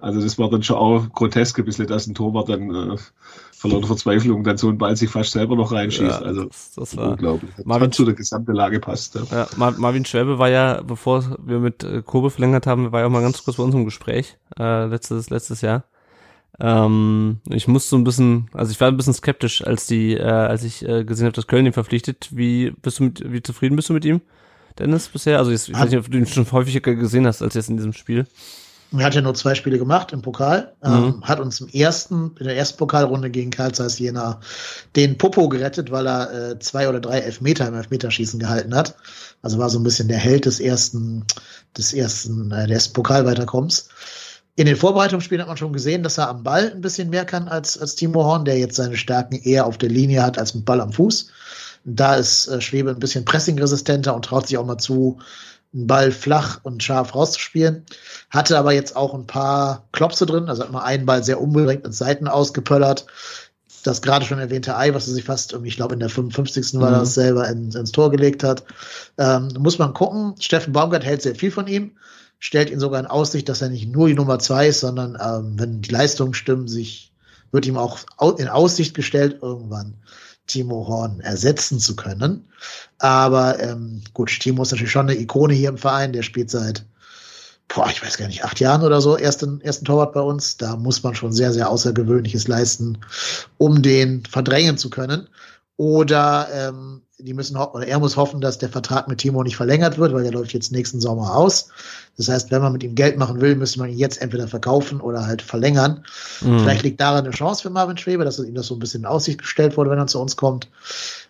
Also 0.00 0.20
das 0.22 0.38
war 0.38 0.48
dann 0.48 0.62
schon 0.62 0.76
auch 0.76 1.06
grotesk 1.12 1.58
ein 1.58 1.66
bisschen, 1.66 1.86
dass 1.86 2.06
ein 2.06 2.14
Torwart 2.14 2.48
dann 2.48 2.92
äh, 2.92 2.96
vor 3.60 3.70
lauter 3.70 3.88
Verzweiflung 3.88 4.42
dann 4.42 4.56
so 4.56 4.70
ein 4.70 4.78
Ball 4.78 4.96
sich 4.96 5.10
fast 5.10 5.32
selber 5.32 5.54
noch 5.54 5.70
reinschießt. 5.70 6.00
Ja, 6.00 6.18
also 6.22 6.44
das, 6.46 6.72
das 6.76 6.96
war 6.96 7.10
unglaublich. 7.10 7.50
Das 7.58 7.66
Marvin 7.66 7.92
zu 7.92 8.06
der 8.06 8.14
gesamten 8.14 8.54
Lage 8.54 8.80
passt. 8.80 9.16
Ja. 9.16 9.22
ja. 9.30 9.48
Marvin 9.76 10.06
Schwäbe 10.06 10.38
war 10.38 10.48
ja, 10.48 10.80
bevor 10.80 11.36
wir 11.44 11.58
mit 11.58 11.84
äh, 11.84 12.00
Kobe 12.00 12.30
verlängert 12.30 12.66
haben, 12.66 12.90
war 12.90 13.00
ja 13.00 13.06
auch 13.06 13.10
mal 13.10 13.20
ganz 13.20 13.44
kurz 13.44 13.58
bei 13.58 13.62
uns 13.62 13.74
im 13.74 13.84
Gespräch 13.84 14.38
äh, 14.58 14.86
letztes 14.86 15.28
letztes 15.28 15.60
Jahr. 15.60 15.84
Ähm, 16.58 17.40
ich 17.50 17.68
musste 17.68 17.90
so 17.90 17.96
ein 17.96 18.04
bisschen, 18.04 18.48
also 18.54 18.72
ich 18.72 18.80
war 18.80 18.88
ein 18.88 18.96
bisschen 18.96 19.12
skeptisch, 19.12 19.62
als 19.62 19.86
die, 19.86 20.14
äh, 20.14 20.22
als 20.22 20.64
ich 20.64 20.82
äh, 20.88 21.04
gesehen 21.04 21.26
habe, 21.26 21.36
dass 21.36 21.46
Köln 21.46 21.66
ihn 21.66 21.74
verpflichtet. 21.74 22.30
Wie 22.32 22.70
bist 22.70 22.98
du 22.98 23.04
mit, 23.04 23.30
wie 23.30 23.42
zufrieden 23.42 23.76
bist 23.76 23.90
du 23.90 23.92
mit 23.92 24.06
ihm, 24.06 24.22
Dennis, 24.78 25.08
bisher? 25.08 25.36
Also 25.36 25.50
ich, 25.50 25.68
ich 25.68 25.74
weiß 25.74 25.90
nicht, 25.90 25.98
ob 25.98 26.10
du 26.10 26.16
ihn 26.16 26.26
schon 26.26 26.50
häufiger 26.50 26.94
gesehen 26.94 27.26
hast 27.26 27.42
als 27.42 27.52
jetzt 27.52 27.68
in 27.68 27.76
diesem 27.76 27.92
Spiel. 27.92 28.26
Er 28.92 29.04
hat 29.04 29.14
ja 29.14 29.20
nur 29.20 29.34
zwei 29.34 29.54
Spiele 29.54 29.78
gemacht 29.78 30.12
im 30.12 30.20
Pokal, 30.20 30.74
ähm, 30.82 30.92
mhm. 30.92 31.04
ähm, 31.06 31.24
hat 31.24 31.38
uns 31.38 31.60
im 31.60 31.68
ersten, 31.68 32.34
in 32.38 32.46
der 32.46 32.56
ersten 32.56 32.78
Pokalrunde 32.78 33.30
gegen 33.30 33.50
Karl 33.50 33.72
Zeiss 33.72 33.98
Jena 33.98 34.40
den 34.96 35.16
Popo 35.16 35.48
gerettet, 35.48 35.92
weil 35.92 36.08
er 36.08 36.32
äh, 36.32 36.58
zwei 36.58 36.88
oder 36.88 37.00
drei 37.00 37.20
Elfmeter 37.20 37.68
im 37.68 37.74
Elfmeterschießen 37.74 38.40
gehalten 38.40 38.74
hat. 38.74 38.96
Also 39.42 39.58
war 39.58 39.70
so 39.70 39.78
ein 39.78 39.84
bisschen 39.84 40.08
der 40.08 40.18
Held 40.18 40.44
des 40.44 40.58
ersten, 40.58 41.24
des 41.76 41.92
ersten, 41.92 42.50
äh, 42.50 42.66
des 42.66 42.88
Pokalweiterkommens. 42.88 43.88
In 44.56 44.66
den 44.66 44.76
Vorbereitungsspielen 44.76 45.40
hat 45.40 45.48
man 45.48 45.56
schon 45.56 45.72
gesehen, 45.72 46.02
dass 46.02 46.18
er 46.18 46.28
am 46.28 46.42
Ball 46.42 46.72
ein 46.72 46.80
bisschen 46.80 47.10
mehr 47.10 47.24
kann 47.24 47.48
als, 47.48 47.78
als 47.78 47.94
Timo 47.94 48.24
Horn, 48.24 48.44
der 48.44 48.58
jetzt 48.58 48.76
seine 48.76 48.96
Stärken 48.96 49.36
eher 49.36 49.66
auf 49.66 49.78
der 49.78 49.88
Linie 49.88 50.22
hat 50.22 50.36
als 50.36 50.54
mit 50.54 50.64
Ball 50.64 50.80
am 50.80 50.92
Fuß. 50.92 51.28
Da 51.84 52.16
ist 52.16 52.48
äh, 52.48 52.60
Schwebe 52.60 52.90
ein 52.90 52.98
bisschen 52.98 53.24
pressingresistenter 53.24 54.14
und 54.14 54.24
traut 54.24 54.48
sich 54.48 54.58
auch 54.58 54.66
mal 54.66 54.78
zu, 54.78 55.18
einen 55.72 55.86
Ball 55.86 56.10
flach 56.10 56.60
und 56.62 56.82
scharf 56.82 57.14
rauszuspielen. 57.14 57.84
Hatte 58.30 58.58
aber 58.58 58.72
jetzt 58.72 58.96
auch 58.96 59.14
ein 59.14 59.26
paar 59.26 59.88
Klopse 59.92 60.26
drin, 60.26 60.48
also 60.48 60.62
hat 60.62 60.72
mal 60.72 60.82
einen 60.82 61.06
Ball 61.06 61.22
sehr 61.22 61.40
unbedingt 61.40 61.86
ins 61.86 61.98
Seiten 61.98 62.28
ausgepöllert. 62.28 63.06
Das 63.82 64.02
gerade 64.02 64.26
schon 64.26 64.38
erwähnte 64.38 64.76
Ei, 64.76 64.92
was 64.92 65.06
er 65.06 65.14
sich 65.14 65.24
fast, 65.24 65.56
ich 65.64 65.76
glaube 65.76 65.94
in 65.94 66.00
der 66.00 66.10
55. 66.10 66.74
Mhm. 66.74 66.80
war 66.80 66.90
das 66.90 67.14
selber 67.14 67.48
ins, 67.48 67.74
ins 67.74 67.92
Tor 67.92 68.10
gelegt 68.10 68.42
hat. 68.44 68.64
Ähm, 69.16 69.48
muss 69.58 69.78
man 69.78 69.94
gucken. 69.94 70.34
Steffen 70.38 70.72
Baumgart 70.72 71.04
hält 71.04 71.22
sehr 71.22 71.34
viel 71.34 71.50
von 71.50 71.66
ihm, 71.66 71.92
stellt 72.38 72.70
ihn 72.70 72.80
sogar 72.80 73.00
in 73.00 73.06
Aussicht, 73.06 73.48
dass 73.48 73.62
er 73.62 73.70
nicht 73.70 73.90
nur 73.90 74.08
die 74.08 74.14
Nummer 74.14 74.38
zwei 74.38 74.68
ist, 74.68 74.80
sondern 74.80 75.16
ähm, 75.22 75.58
wenn 75.58 75.80
die 75.80 75.90
Leistungen 75.90 76.34
stimmen, 76.34 76.68
sich 76.68 77.12
wird 77.52 77.66
ihm 77.66 77.76
auch 77.76 77.98
in 78.38 78.48
Aussicht 78.48 78.94
gestellt, 78.94 79.38
irgendwann 79.42 79.94
Timo 80.50 80.86
Horn 80.86 81.20
ersetzen 81.20 81.78
zu 81.78 81.96
können. 81.96 82.44
Aber 82.98 83.60
ähm, 83.60 84.02
gut, 84.12 84.38
Timo 84.40 84.62
ist 84.62 84.72
natürlich 84.72 84.92
schon 84.92 85.08
eine 85.08 85.18
Ikone 85.18 85.54
hier 85.54 85.68
im 85.68 85.78
Verein. 85.78 86.12
Der 86.12 86.22
spielt 86.22 86.50
seit, 86.50 86.84
boah, 87.68 87.88
ich 87.90 88.02
weiß 88.02 88.18
gar 88.18 88.26
nicht, 88.26 88.44
acht 88.44 88.60
Jahren 88.60 88.82
oder 88.82 89.00
so 89.00 89.16
ersten, 89.16 89.60
ersten 89.60 89.84
Torwart 89.84 90.12
bei 90.12 90.20
uns. 90.20 90.56
Da 90.56 90.76
muss 90.76 91.02
man 91.02 91.14
schon 91.14 91.32
sehr, 91.32 91.52
sehr 91.52 91.70
Außergewöhnliches 91.70 92.48
leisten, 92.48 92.98
um 93.58 93.82
den 93.82 94.24
verdrängen 94.26 94.76
zu 94.76 94.90
können. 94.90 95.28
Oder 95.80 96.46
ähm, 96.52 97.00
die 97.16 97.32
müssen 97.32 97.56
oder 97.56 97.86
er 97.86 97.98
muss 97.98 98.18
hoffen, 98.18 98.42
dass 98.42 98.58
der 98.58 98.68
Vertrag 98.68 99.08
mit 99.08 99.16
Timo 99.16 99.42
nicht 99.42 99.56
verlängert 99.56 99.96
wird, 99.96 100.12
weil 100.12 100.24
der 100.24 100.32
läuft 100.32 100.52
jetzt 100.52 100.72
nächsten 100.72 101.00
Sommer 101.00 101.34
aus. 101.34 101.70
Das 102.18 102.28
heißt, 102.28 102.50
wenn 102.50 102.60
man 102.60 102.74
mit 102.74 102.82
ihm 102.82 102.94
Geld 102.94 103.16
machen 103.16 103.40
will, 103.40 103.56
müsste 103.56 103.78
man 103.78 103.88
ihn 103.88 103.96
jetzt 103.96 104.20
entweder 104.20 104.46
verkaufen 104.46 105.00
oder 105.00 105.26
halt 105.26 105.40
verlängern. 105.40 106.04
Mhm. 106.42 106.58
Vielleicht 106.58 106.82
liegt 106.82 107.00
daran 107.00 107.24
eine 107.24 107.30
Chance 107.30 107.62
für 107.62 107.70
Marvin 107.70 107.96
Schwebe, 107.96 108.26
dass 108.26 108.38
ihm 108.38 108.54
das 108.54 108.66
so 108.66 108.74
ein 108.74 108.78
bisschen 108.78 109.00
in 109.00 109.06
Aussicht 109.06 109.38
gestellt 109.38 109.78
wurde, 109.78 109.88
wenn 109.88 109.98
er 109.98 110.06
zu 110.06 110.20
uns 110.20 110.36
kommt. 110.36 110.68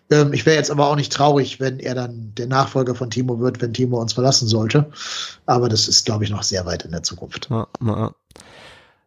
Ähm, 0.09 0.33
ich 0.33 0.45
wäre 0.45 0.57
jetzt 0.57 0.69
aber 0.69 0.89
auch 0.89 0.97
nicht 0.97 1.13
traurig, 1.13 1.61
wenn 1.61 1.79
er 1.79 1.95
dann 1.95 2.33
der 2.35 2.47
Nachfolger 2.47 2.93
von 2.93 3.09
Timo 3.09 3.39
wird, 3.39 3.61
wenn 3.61 3.73
Timo 3.73 4.01
uns 4.01 4.11
verlassen 4.11 4.49
sollte. 4.49 4.91
Aber 5.45 5.69
das 5.69 5.87
ist, 5.87 6.05
glaube 6.05 6.25
ich, 6.25 6.29
noch 6.29 6.43
sehr 6.43 6.65
weit 6.65 6.83
in 6.83 6.91
der 6.91 7.03
Zukunft. 7.03 7.47
Ja, 7.49 7.67
ja. 7.81 8.13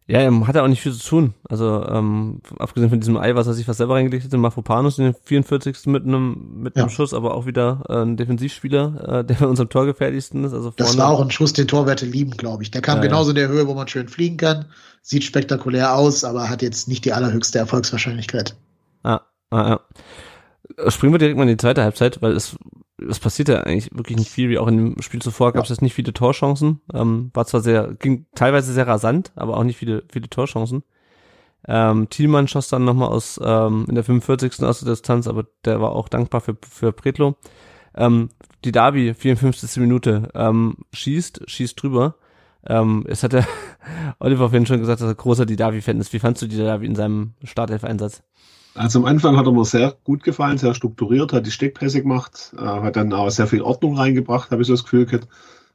Ja, 0.06 0.18
er 0.18 0.46
hat 0.46 0.54
ja 0.54 0.62
auch 0.62 0.68
nicht 0.68 0.82
viel 0.82 0.92
zu 0.92 1.02
tun. 1.02 1.34
Also, 1.48 1.82
ähm, 1.88 2.42
abgesehen 2.58 2.90
von 2.90 3.00
diesem 3.00 3.16
Ei, 3.16 3.34
was 3.34 3.46
er 3.46 3.54
sich 3.54 3.66
was 3.66 3.78
selber 3.78 3.94
reingelegt 3.94 4.24
hat, 4.24 4.38
Mafropanus 4.38 4.98
in 4.98 5.04
den 5.04 5.14
44. 5.14 5.86
mit 5.86 6.04
einem, 6.04 6.60
mit 6.62 6.76
einem 6.76 6.88
ja. 6.88 6.90
Schuss, 6.90 7.14
aber 7.14 7.34
auch 7.34 7.46
wieder 7.46 7.84
äh, 7.88 8.02
ein 8.02 8.18
Defensivspieler, 8.18 9.20
äh, 9.20 9.24
der 9.24 9.36
bei 9.36 9.46
unserem 9.46 9.70
Torgefährlichsten 9.70 10.44
ist. 10.44 10.52
Also 10.52 10.72
vorne. 10.72 10.76
Das 10.76 10.98
war 10.98 11.08
auch 11.08 11.22
ein 11.22 11.30
Schuss, 11.30 11.54
den 11.54 11.68
Torwerte 11.68 12.04
lieben, 12.04 12.32
glaube 12.32 12.62
ich. 12.62 12.70
Der 12.70 12.82
kam 12.82 12.98
ja, 12.98 13.04
genauso 13.04 13.30
in 13.30 13.36
der 13.36 13.48
Höhe, 13.48 13.66
wo 13.66 13.72
man 13.72 13.88
schön 13.88 14.08
fliegen 14.08 14.36
kann. 14.36 14.66
Sieht 15.00 15.24
spektakulär 15.24 15.94
aus, 15.94 16.22
aber 16.22 16.50
hat 16.50 16.60
jetzt 16.60 16.86
nicht 16.86 17.06
die 17.06 17.14
allerhöchste 17.14 17.58
Erfolgswahrscheinlichkeit. 17.58 18.56
Ah, 19.04 19.22
ah, 19.50 19.78
ja. 20.78 20.90
Springen 20.90 21.14
wir 21.14 21.18
direkt 21.18 21.38
mal 21.38 21.44
in 21.44 21.50
die 21.50 21.56
zweite 21.56 21.82
Halbzeit, 21.82 22.20
weil 22.20 22.32
es 22.32 22.56
es 23.08 23.18
passiert 23.18 23.48
ja 23.48 23.60
eigentlich 23.60 23.90
wirklich 23.94 24.18
nicht 24.18 24.30
viel, 24.30 24.48
wie 24.48 24.58
auch 24.58 24.68
in 24.68 24.76
dem 24.76 25.02
Spiel 25.02 25.22
zuvor 25.22 25.52
gab 25.52 25.64
es 25.64 25.70
ja. 25.70 25.74
jetzt 25.74 25.82
nicht 25.82 25.94
viele 25.94 26.12
Torchancen. 26.12 26.80
Ähm, 26.92 27.30
war 27.34 27.46
zwar 27.46 27.60
sehr, 27.60 27.94
ging 27.94 28.26
teilweise 28.34 28.72
sehr 28.72 28.86
rasant, 28.86 29.32
aber 29.36 29.56
auch 29.56 29.64
nicht 29.64 29.76
viele, 29.76 30.04
viele 30.10 30.28
Torchancen. 30.28 30.82
Ähm, 31.66 32.08
Thielmann 32.10 32.48
schoss 32.48 32.68
dann 32.68 32.84
nochmal 32.84 33.08
aus 33.08 33.40
ähm, 33.42 33.86
in 33.88 33.94
der 33.94 34.04
45. 34.04 34.62
aus 34.62 34.80
der 34.80 34.90
Distanz, 34.90 35.26
aber 35.26 35.46
der 35.64 35.80
war 35.80 35.92
auch 35.92 36.08
dankbar 36.08 36.40
für, 36.40 36.56
für 36.68 36.92
Pretlo. 36.92 37.36
Ähm, 37.94 38.30
die 38.64 38.72
Derby, 38.72 39.14
54. 39.14 39.80
Minute, 39.80 40.30
ähm, 40.34 40.76
schießt, 40.92 41.42
schießt 41.46 41.80
drüber. 41.82 42.16
Ähm, 42.66 43.04
es 43.08 43.22
hat 43.22 43.32
der 43.32 43.46
Oliver 44.18 44.50
vorhin 44.50 44.66
schon 44.66 44.80
gesagt, 44.80 45.00
dass 45.00 45.08
er 45.08 45.14
großer 45.14 45.46
die 45.46 45.56
Derby-Fan 45.56 46.00
ist. 46.00 46.12
Wie 46.12 46.18
fandst 46.18 46.42
du 46.42 46.46
die 46.46 46.56
Derby 46.56 46.86
in 46.86 46.96
seinem 46.96 47.34
Startelf-Einsatz? 47.42 48.22
Also 48.74 48.98
am 48.98 49.04
Anfang 49.04 49.36
hat 49.36 49.46
er 49.46 49.52
mir 49.52 49.64
sehr 49.64 49.94
gut 50.04 50.24
gefallen, 50.24 50.58
sehr 50.58 50.74
strukturiert, 50.74 51.32
hat 51.32 51.46
die 51.46 51.52
Steckpässe 51.52 52.02
gemacht, 52.02 52.54
äh, 52.58 52.64
hat 52.64 52.96
dann 52.96 53.12
auch 53.12 53.30
sehr 53.30 53.46
viel 53.46 53.62
Ordnung 53.62 53.96
reingebracht, 53.96 54.50
habe 54.50 54.62
ich 54.62 54.68
so 54.68 54.74
das 54.74 54.82
Gefühl 54.82 55.06
gehabt. 55.06 55.28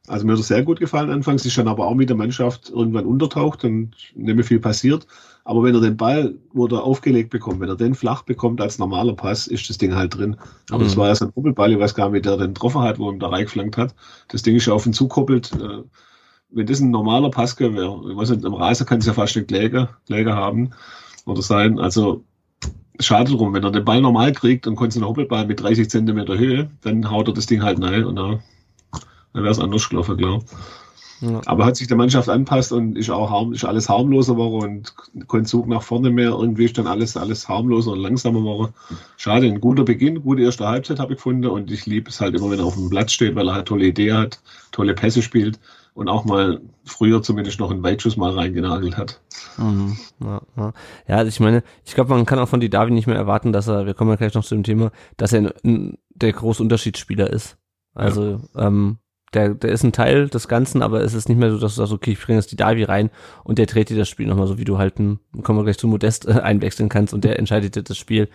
Also 0.07 0.25
mir 0.25 0.33
hat 0.33 0.39
er 0.39 0.43
sehr 0.43 0.63
gut 0.63 0.79
gefallen 0.79 1.11
anfangs, 1.11 1.45
ist 1.45 1.57
dann 1.57 1.67
aber 1.67 1.85
auch 1.85 1.93
mit 1.93 2.09
der 2.09 2.17
Mannschaft 2.17 2.69
irgendwann 2.69 3.05
untertaucht 3.05 3.63
und 3.63 3.91
nicht 4.15 4.35
mehr 4.35 4.43
viel 4.43 4.59
passiert. 4.59 5.05
Aber 5.45 5.63
wenn 5.63 5.75
er 5.75 5.81
den 5.81 5.97
Ball, 5.97 6.35
wo 6.51 6.67
er 6.67 6.83
aufgelegt 6.83 7.29
bekommt, 7.29 7.59
wenn 7.59 7.69
er 7.69 7.75
den 7.75 7.95
flach 7.95 8.23
bekommt 8.23 8.59
als 8.59 8.79
normaler 8.79 9.13
Pass, 9.13 9.47
ist 9.47 9.69
das 9.69 9.77
Ding 9.77 9.95
halt 9.95 10.15
drin. 10.15 10.37
Aber 10.69 10.83
mhm. 10.83 10.95
war 10.97 11.07
ja 11.07 11.15
so 11.15 11.25
ein 11.25 11.31
Doppelball, 11.33 11.71
ich 11.71 11.79
weiß 11.79 11.95
gar 11.95 12.09
nicht, 12.09 12.19
wie 12.19 12.21
der 12.21 12.37
den 12.37 12.53
getroffen 12.53 12.81
hat, 12.81 12.99
wo 12.99 13.11
ihm 13.11 13.19
da 13.19 13.29
reingeflankt 13.29 13.77
hat. 13.77 13.95
Das 14.27 14.41
Ding 14.41 14.55
ist 14.55 14.65
ja 14.65 14.73
auf 14.73 14.85
ihn 14.85 14.93
zukoppelt. 14.93 15.51
Äh, 15.53 15.83
wenn 16.51 16.65
das 16.65 16.79
ein 16.79 16.91
normaler 16.91 17.29
Pass 17.29 17.59
wäre, 17.59 18.01
ich 18.09 18.17
weiß 18.17 18.31
nicht, 18.31 18.45
am 18.45 18.55
Raser 18.55 18.85
kann 18.85 18.99
es 18.99 19.05
ja 19.05 19.13
fast 19.13 19.35
nicht 19.35 19.47
Kläger, 19.47 19.97
Kläger 20.07 20.35
haben 20.35 20.71
oder 21.25 21.41
sein. 21.41 21.79
Also 21.79 22.23
schade 22.99 23.31
drum, 23.31 23.53
wenn 23.53 23.63
er 23.63 23.71
den 23.71 23.85
Ball 23.85 24.01
normal 24.01 24.33
kriegt 24.33 24.67
und 24.67 24.75
konnte 24.75 24.97
einen 24.97 25.07
Hoppelball 25.07 25.45
mit 25.45 25.61
30 25.61 25.89
Zentimeter 25.89 26.37
Höhe, 26.37 26.69
dann 26.81 27.09
haut 27.09 27.27
er 27.27 27.33
das 27.33 27.45
Ding 27.45 27.63
halt 27.63 27.81
rein 27.81 28.03
und 28.03 28.15
dann, 28.15 28.39
dann 29.33 29.43
wäre 29.43 29.51
es 29.51 29.59
anders 29.59 29.87
gelaufen, 29.89 30.17
klar. 30.17 30.41
Ja. 31.21 31.41
Aber 31.47 31.65
hat 31.65 31.75
sich 31.75 31.87
der 31.87 31.97
Mannschaft 31.97 32.29
anpasst 32.29 32.71
und 32.71 32.97
ist 32.97 33.09
auch 33.09 33.29
harm, 33.29 33.51
ist 33.51 33.65
alles 33.65 33.89
harmloser 33.89 34.35
geworden 34.35 34.85
und 35.17 35.27
kein 35.27 35.45
Zug 35.45 35.67
nach 35.67 35.81
vorne 35.81 36.11
mehr. 36.11 36.29
Irgendwie 36.29 36.65
ist 36.65 36.77
dann 36.77 36.87
alles, 36.87 37.17
alles 37.17 37.49
harmloser 37.49 37.91
und 37.91 37.99
langsamer 37.99 38.39
geworden. 38.39 38.73
Schade, 39.17 39.47
ein 39.47 39.59
guter 39.59 39.83
Beginn, 39.83 40.21
gute 40.21 40.43
erste 40.43 40.67
Halbzeit 40.67 40.99
habe 40.99 41.13
ich 41.13 41.17
gefunden 41.17 41.47
und 41.47 41.71
ich 41.71 41.85
liebe 41.85 42.09
es 42.09 42.21
halt 42.21 42.35
immer, 42.35 42.49
wenn 42.49 42.59
er 42.59 42.65
auf 42.65 42.75
dem 42.75 42.89
Platz 42.89 43.11
steht, 43.11 43.35
weil 43.35 43.49
er 43.49 43.55
halt 43.55 43.67
tolle 43.67 43.87
Idee 43.87 44.13
hat, 44.13 44.39
tolle 44.71 44.93
Pässe 44.93 45.21
spielt 45.21 45.59
und 45.93 46.07
auch 46.07 46.23
mal 46.23 46.61
früher 46.85 47.21
zumindest 47.21 47.59
noch 47.59 47.71
einen 47.71 47.83
Weitschuss 47.83 48.15
mal 48.15 48.31
reingenagelt 48.31 48.95
hat. 48.95 49.19
Mhm. 49.60 49.97
Ja, 50.24 50.41
ja. 50.57 50.74
ja, 51.07 51.16
also 51.18 51.30
ich 51.30 51.39
meine, 51.39 51.64
ich 51.86 51.95
glaube, 51.95 52.14
man 52.14 52.26
kann 52.26 52.39
auch 52.39 52.49
von 52.49 52.60
die 52.60 52.70
Davi 52.70 52.91
nicht 52.91 53.07
mehr 53.07 53.16
erwarten, 53.16 53.51
dass 53.51 53.68
er, 53.68 53.86
wir 53.86 53.93
kommen 53.93 54.12
ja 54.12 54.16
gleich 54.16 54.34
noch 54.34 54.45
zu 54.45 54.55
dem 54.55 54.64
Thema, 54.64 54.91
dass 55.18 55.34
er 55.34 55.39
ein, 55.39 55.51
ein, 55.64 55.97
der 56.10 56.34
große 56.34 56.64
Unterschiedsspieler 56.64 57.30
ist. 57.30 57.57
Also 57.93 58.41
ja. 58.55 58.68
ähm, 58.68 58.99
der, 59.34 59.53
der 59.53 59.72
ist 59.72 59.84
ein 59.84 59.91
Teil 59.91 60.28
des 60.28 60.47
Ganzen, 60.47 60.82
aber 60.82 61.01
es 61.01 61.14
ist 61.14 61.30
nicht 61.30 61.38
mehr 61.38 61.51
so, 61.51 61.60
dass 61.60 61.76
du 61.76 61.82
sagst, 61.82 61.93
okay, 61.93 62.12
ich 62.12 62.20
bringe 62.20 62.39
jetzt 62.39 62.51
die 62.51 62.55
Davi 62.55 62.84
rein 62.84 63.12
und 63.43 63.60
der 63.60 63.68
dreht 63.68 63.89
dir 63.89 63.97
das 63.97 64.10
Spiel 64.10 64.28
nochmal 64.28 64.47
so, 64.47 64.57
wie 64.57 64.64
du 64.64 64.78
halt, 64.78 64.99
ein, 64.99 65.20
kommen 65.43 65.60
wir 65.60 65.64
gleich 65.64 65.78
zu 65.78 65.88
Modest 65.88 66.28
äh, 66.28 66.32
einwechseln 66.32 66.89
kannst 66.89 67.14
und 67.14 67.24
der 67.24 67.38
entscheidet 67.39 67.76
dir 67.76 67.84
das 67.84 67.97
Spiel. 67.97 68.30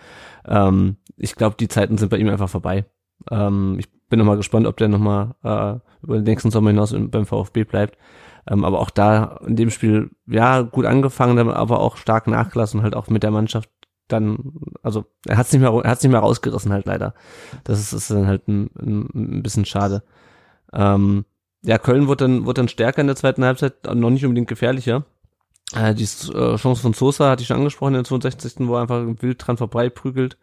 Ähm, 0.45 0.97
ich 1.17 1.35
glaube, 1.35 1.55
die 1.59 1.67
Zeiten 1.67 1.97
sind 1.97 2.09
bei 2.09 2.17
ihm 2.17 2.29
einfach 2.29 2.49
vorbei. 2.49 2.85
Ähm, 3.29 3.77
ich 3.79 3.87
bin 4.09 4.19
nochmal 4.19 4.37
gespannt, 4.37 4.67
ob 4.67 4.77
der 4.77 4.87
nochmal 4.87 5.35
äh, 5.43 5.79
über 6.03 6.15
den 6.17 6.23
nächsten 6.23 6.51
Sommer 6.51 6.69
hinaus 6.69 6.95
beim 6.95 7.25
VfB 7.25 7.63
bleibt. 7.63 7.97
Ähm, 8.47 8.63
aber 8.63 8.79
auch 8.79 8.89
da 8.89 9.39
in 9.45 9.55
dem 9.55 9.71
Spiel, 9.71 10.11
ja, 10.27 10.61
gut 10.61 10.85
angefangen, 10.85 11.49
aber 11.49 11.79
auch 11.79 11.97
stark 11.97 12.27
nachgelassen, 12.27 12.83
halt 12.83 12.95
auch 12.95 13.07
mit 13.07 13.23
der 13.23 13.31
Mannschaft 13.31 13.69
dann, 14.07 14.53
also 14.83 15.05
er 15.25 15.37
hat 15.37 15.47
es 15.47 15.53
nicht 15.53 15.61
mehr, 15.61 15.71
er 15.71 15.89
hat's 15.89 16.03
nicht 16.03 16.11
mehr 16.11 16.19
rausgerissen 16.19 16.71
halt 16.71 16.85
leider. 16.85 17.13
Das 17.63 17.79
ist, 17.79 17.93
ist 17.93 18.11
dann 18.11 18.27
halt 18.27 18.47
ein, 18.47 18.69
ein, 19.15 19.43
bisschen 19.43 19.65
schade. 19.65 20.03
Ähm, 20.73 21.25
ja, 21.63 21.77
Köln 21.79 22.07
wurde 22.07 22.25
dann, 22.25 22.45
wurde 22.45 22.61
dann 22.61 22.67
stärker 22.67 23.01
in 23.01 23.07
der 23.07 23.15
zweiten 23.15 23.43
Halbzeit, 23.43 23.73
noch 23.95 24.11
nicht 24.11 24.23
unbedingt 24.23 24.47
gefährlicher. 24.47 25.05
Äh, 25.73 25.95
die 25.95 26.03
äh, 26.03 26.57
Chance 26.57 26.81
von 26.81 26.93
Sosa 26.93 27.29
hatte 27.29 27.41
ich 27.41 27.47
schon 27.47 27.57
angesprochen 27.57 27.95
in 27.95 28.03
der 28.03 28.03
62. 28.03 28.53
wo 28.59 28.75
er 28.75 28.81
einfach 28.81 29.03
wild 29.21 29.45
dran 29.45 29.57
vorbeiprügelt. 29.57 30.37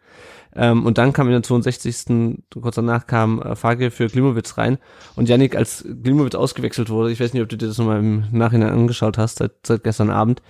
Ähm, 0.55 0.85
und 0.85 0.97
dann 0.97 1.13
kam 1.13 1.27
in 1.27 1.33
der 1.33 1.43
62. 1.43 2.37
kurz 2.61 2.75
danach 2.75 3.07
kam 3.07 3.41
äh, 3.41 3.55
Fagel 3.55 3.89
für 3.89 4.07
Klimowitz 4.07 4.57
rein. 4.57 4.77
Und 5.15 5.29
Yannick, 5.29 5.55
als 5.55 5.85
Klimowitz 6.03 6.35
ausgewechselt 6.35 6.89
wurde, 6.89 7.11
ich 7.11 7.19
weiß 7.19 7.33
nicht, 7.33 7.41
ob 7.41 7.49
du 7.49 7.57
dir 7.57 7.67
das 7.67 7.77
nochmal 7.77 7.99
im 7.99 8.25
Nachhinein 8.31 8.69
angeschaut 8.69 9.17
hast, 9.17 9.39
seit, 9.39 9.53
seit 9.65 9.83
gestern 9.83 10.09
Abend, 10.09 10.41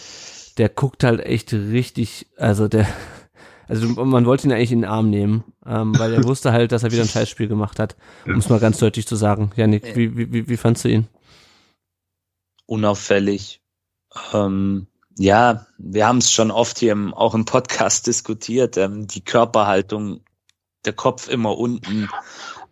der 0.57 0.69
guckt 0.69 1.03
halt 1.03 1.21
echt 1.21 1.53
richtig, 1.53 2.27
also 2.37 2.67
der, 2.67 2.87
also 3.67 3.87
man 4.03 4.25
wollte 4.25 4.47
ihn 4.47 4.53
eigentlich 4.53 4.71
in 4.71 4.81
den 4.81 4.89
Arm 4.89 5.09
nehmen, 5.09 5.43
ähm, 5.65 5.97
weil 5.97 6.13
er 6.13 6.23
wusste 6.25 6.51
halt, 6.51 6.71
dass 6.71 6.83
er 6.83 6.91
wieder 6.91 7.03
ein 7.03 7.07
Scheißspiel 7.07 7.47
gemacht 7.47 7.77
hat, 7.77 7.95
um 8.25 8.37
es 8.37 8.49
mal 8.49 8.59
ganz 8.59 8.79
deutlich 8.79 9.07
zu 9.07 9.15
sagen. 9.15 9.51
Janik, 9.55 9.95
wie, 9.95 10.17
wie, 10.17 10.33
wie, 10.33 10.49
wie 10.49 10.57
fandst 10.57 10.83
du 10.83 10.89
ihn? 10.89 11.07
Unauffällig. 12.65 13.62
Ähm, 14.33 14.87
ja, 15.17 15.65
wir 15.77 16.07
haben 16.07 16.17
es 16.17 16.31
schon 16.31 16.51
oft 16.51 16.79
hier 16.79 16.91
im, 16.91 17.13
auch 17.13 17.35
im 17.35 17.45
Podcast 17.45 18.07
diskutiert. 18.07 18.77
Ähm, 18.77 19.07
die 19.07 19.23
Körperhaltung, 19.23 20.21
der 20.85 20.93
Kopf 20.93 21.27
immer 21.29 21.57
unten. 21.57 22.09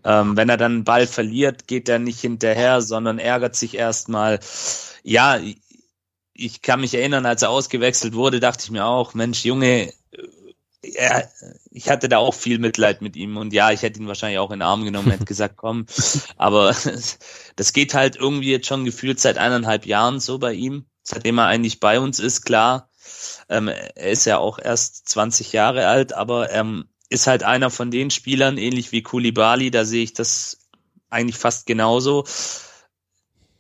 Ähm, 0.04 0.36
wenn 0.36 0.50
er 0.50 0.58
dann 0.58 0.72
einen 0.72 0.84
Ball 0.84 1.06
verliert, 1.06 1.68
geht 1.68 1.88
er 1.88 2.00
nicht 2.00 2.20
hinterher, 2.20 2.82
sondern 2.82 3.20
ärgert 3.20 3.56
sich 3.56 3.76
erstmal. 3.76 4.40
Ja, 5.04 5.40
ich 6.34 6.62
kann 6.62 6.82
mich 6.82 6.94
erinnern, 6.94 7.26
als 7.26 7.44
er 7.44 7.50
ausgewechselt 7.50 8.14
wurde, 8.16 8.40
dachte 8.40 8.64
ich 8.64 8.72
mir 8.72 8.86
auch, 8.86 9.14
Mensch, 9.14 9.46
Junge, 9.46 9.94
ja, 10.84 11.24
ich 11.70 11.90
hatte 11.90 12.10
da 12.10 12.18
auch 12.18 12.34
viel 12.34 12.58
Mitleid 12.58 13.02
mit 13.02 13.16
ihm 13.16 13.38
und 13.38 13.54
ja, 13.54 13.72
ich 13.72 13.84
hätte 13.84 14.00
ihn 14.00 14.08
wahrscheinlich 14.08 14.40
auch 14.40 14.52
in 14.52 14.60
den 14.60 14.68
Arm 14.68 14.84
genommen, 14.84 15.12
hätte 15.12 15.26
gesagt, 15.26 15.58
komm, 15.58 15.86
aber 16.38 16.76
das 17.56 17.74
geht 17.74 17.94
halt 17.94 18.16
irgendwie 18.16 18.52
jetzt 18.52 18.68
schon 18.68 18.86
gefühlt 18.86 19.20
seit 19.20 19.38
eineinhalb 19.38 19.86
Jahren 19.86 20.20
so 20.20 20.40
bei 20.40 20.54
ihm, 20.54 20.86
seitdem 21.04 21.38
er 21.38 21.48
eigentlich 21.48 21.80
bei 21.80 22.00
uns 22.00 22.20
ist, 22.20 22.44
klar. 22.44 22.90
Ähm, 23.50 23.68
er 23.68 24.12
ist 24.12 24.26
ja 24.26 24.38
auch 24.38 24.60
erst 24.60 25.10
20 25.10 25.52
Jahre 25.52 25.88
alt, 25.88 26.14
aber 26.14 26.52
ähm, 26.52 26.86
ist 27.10 27.28
halt 27.28 27.44
einer 27.44 27.70
von 27.70 27.92
den 27.92 28.10
Spielern, 28.10 28.58
ähnlich 28.58 28.92
wie 28.92 29.04
Kulibali, 29.04 29.72
da 29.72 29.86
sehe 29.86 30.04
ich 30.04 30.14
das 30.14 30.70
eigentlich 31.10 31.38
fast 31.38 31.66
genauso 31.66 32.26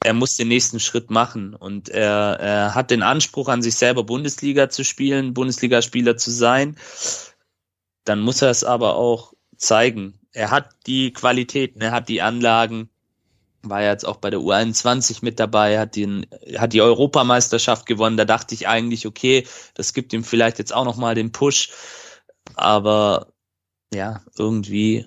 er 0.03 0.13
muss 0.13 0.35
den 0.35 0.47
nächsten 0.47 0.79
Schritt 0.79 1.11
machen 1.11 1.53
und 1.53 1.89
er, 1.89 2.39
er 2.39 2.75
hat 2.75 2.91
den 2.91 3.03
Anspruch 3.03 3.47
an 3.49 3.61
sich 3.61 3.75
selber 3.75 4.03
Bundesliga 4.03 4.69
zu 4.69 4.83
spielen, 4.83 5.33
Bundesligaspieler 5.33 6.17
zu 6.17 6.31
sein. 6.31 6.75
Dann 8.03 8.19
muss 8.19 8.41
er 8.41 8.49
es 8.49 8.63
aber 8.63 8.95
auch 8.95 9.33
zeigen. 9.57 10.19
Er 10.33 10.49
hat 10.49 10.71
die 10.87 11.13
Qualitäten, 11.13 11.81
er 11.81 11.91
hat 11.91 12.09
die 12.09 12.21
Anlagen, 12.21 12.89
war 13.63 13.83
jetzt 13.83 14.05
auch 14.05 14.17
bei 14.17 14.29
der 14.29 14.39
U21 14.39 15.19
mit 15.21 15.39
dabei, 15.39 15.79
hat 15.79 15.95
den, 15.95 16.25
hat 16.57 16.73
die 16.73 16.81
Europameisterschaft 16.81 17.85
gewonnen. 17.85 18.17
Da 18.17 18.25
dachte 18.25 18.55
ich 18.55 18.67
eigentlich, 18.67 19.05
okay, 19.05 19.45
das 19.73 19.93
gibt 19.93 20.13
ihm 20.13 20.23
vielleicht 20.23 20.59
jetzt 20.59 20.73
auch 20.73 20.85
nochmal 20.85 21.15
den 21.15 21.31
Push. 21.31 21.69
Aber 22.55 23.27
ja, 23.93 24.21
irgendwie 24.37 25.05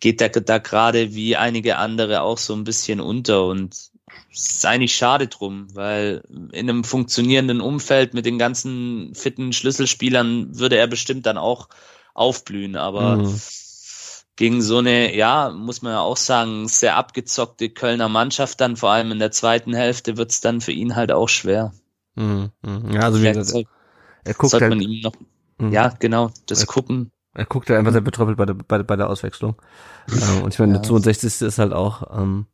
geht 0.00 0.20
er 0.20 0.28
da 0.28 0.58
gerade 0.58 1.14
wie 1.14 1.36
einige 1.36 1.76
andere 1.76 2.22
auch 2.22 2.38
so 2.38 2.54
ein 2.54 2.64
bisschen 2.64 3.00
unter 3.00 3.46
und 3.46 3.90
ist 4.32 4.64
eigentlich 4.64 4.94
schade 4.94 5.26
drum, 5.26 5.74
weil 5.74 6.22
in 6.52 6.70
einem 6.70 6.84
funktionierenden 6.84 7.60
Umfeld 7.60 8.14
mit 8.14 8.26
den 8.26 8.38
ganzen 8.38 9.14
fitten 9.14 9.52
Schlüsselspielern 9.52 10.58
würde 10.58 10.76
er 10.76 10.86
bestimmt 10.86 11.26
dann 11.26 11.38
auch 11.38 11.68
aufblühen, 12.14 12.76
aber 12.76 13.16
mhm. 13.16 13.40
Gegen 14.38 14.62
so 14.62 14.78
eine, 14.78 15.16
ja, 15.16 15.50
muss 15.50 15.82
man 15.82 15.94
ja 15.94 16.00
auch 16.00 16.16
sagen, 16.16 16.68
sehr 16.68 16.94
abgezockte 16.94 17.70
Kölner 17.70 18.08
Mannschaft 18.08 18.60
dann, 18.60 18.76
vor 18.76 18.90
allem 18.90 19.10
in 19.10 19.18
der 19.18 19.32
zweiten 19.32 19.74
Hälfte, 19.74 20.16
wird's 20.16 20.40
dann 20.40 20.60
für 20.60 20.70
ihn 20.70 20.94
halt 20.94 21.10
auch 21.10 21.28
schwer. 21.28 21.72
Mhm. 22.14 22.50
mhm. 22.62 22.92
Ja, 22.92 23.00
also 23.00 23.20
wie 23.20 23.26
gesagt, 23.26 23.46
soll, 23.46 23.64
er 24.24 24.34
guckt 24.34 24.52
sollte 24.52 24.66
halt, 24.66 24.74
man 24.74 24.80
ihm 24.80 25.02
noch, 25.02 25.12
mhm. 25.58 25.72
ja, 25.72 25.88
genau, 25.98 26.30
das 26.46 26.60
er, 26.60 26.66
gucken. 26.66 27.10
Er 27.34 27.46
guckt 27.46 27.68
ja 27.68 27.80
einfach 27.80 27.90
sehr 27.90 28.00
betröppelt 28.00 28.36
bei 28.36 28.46
der, 28.46 28.54
bei, 28.54 28.80
bei 28.84 28.94
der 28.96 29.10
Auswechslung. 29.10 29.56
Ähm, 30.10 30.42
und 30.44 30.54
ich 30.54 30.58
meine, 30.58 30.72
ja. 30.72 30.78
der 30.78 30.88
62. 30.88 31.42
ist 31.42 31.58
halt 31.58 31.74
auch, 31.74 32.18
ähm, 32.18 32.46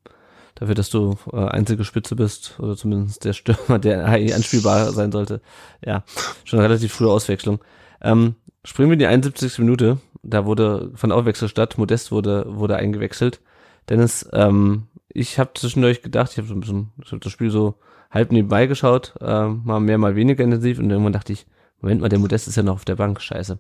dafür, 0.56 0.74
dass 0.74 0.90
du 0.90 1.16
äh, 1.32 1.36
einzige 1.36 1.84
Spitze 1.84 2.16
bist 2.16 2.58
oder 2.58 2.76
zumindest 2.76 3.24
der 3.24 3.32
Stürmer, 3.32 3.78
der 3.78 4.06
anspielbar 4.06 4.90
sein 4.90 5.12
sollte. 5.12 5.40
Ja, 5.84 6.02
schon 6.42 6.58
relativ 6.58 6.94
frühe 6.94 7.10
Auswechslung. 7.10 7.60
Ähm, 8.00 8.34
springen 8.64 8.88
wir 8.88 8.94
in 8.94 8.98
die 8.98 9.06
71. 9.06 9.58
Minute. 9.58 9.98
Da 10.24 10.46
wurde 10.46 10.90
von 10.94 11.12
Aufwechsel 11.12 11.48
statt. 11.48 11.78
Modest 11.78 12.12
wurde 12.12 12.46
wurde 12.48 12.76
eingewechselt. 12.76 13.40
Dennis, 13.88 14.28
ähm, 14.32 14.88
ich 15.08 15.38
habe 15.38 15.50
zwischendurch 15.54 16.02
gedacht, 16.02 16.32
ich 16.32 16.38
habe 16.38 16.48
so 16.48 16.54
ein 16.54 16.60
bisschen 16.60 16.92
ich 17.02 17.12
hab 17.12 17.20
das 17.20 17.32
Spiel 17.32 17.50
so 17.50 17.74
halb 18.10 18.32
nebenbei 18.32 18.66
geschaut, 18.66 19.14
äh, 19.20 19.48
mal 19.48 19.80
mehr, 19.80 19.98
mal 19.98 20.16
weniger 20.16 20.44
intensiv 20.44 20.78
und 20.78 20.90
irgendwann 20.90 21.12
dachte 21.12 21.32
ich, 21.32 21.46
Moment 21.80 22.00
mal, 22.00 22.08
der 22.08 22.18
Modest 22.18 22.48
ist 22.48 22.56
ja 22.56 22.62
noch 22.62 22.74
auf 22.74 22.84
der 22.84 22.96
Bank, 22.96 23.20
scheiße. 23.20 23.58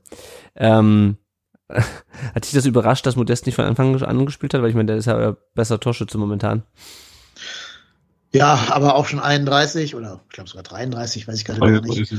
Ähm, 0.56 1.18
Hat 1.68 2.44
dich 2.44 2.52
das 2.52 2.66
überrascht, 2.66 3.06
dass 3.06 3.16
Modest 3.16 3.46
nicht 3.46 3.54
von 3.54 3.64
Anfang 3.64 4.00
an 4.02 4.26
gespielt 4.26 4.54
hat? 4.54 4.62
Weil 4.62 4.68
ich 4.68 4.74
meine, 4.74 4.86
der 4.86 4.96
ist 4.96 5.06
ja 5.06 5.36
besser 5.54 5.80
Torschütze 5.80 6.18
momentan. 6.18 6.62
Ja, 8.32 8.66
aber 8.70 8.96
auch 8.96 9.06
schon 9.06 9.20
31 9.20 9.94
oder 9.94 10.20
ich 10.28 10.34
glaube 10.34 10.50
sogar 10.50 10.64
33, 10.64 11.26
weiß 11.26 11.36
ich 11.36 11.44
gerade 11.44 11.80
nicht. 11.82 12.12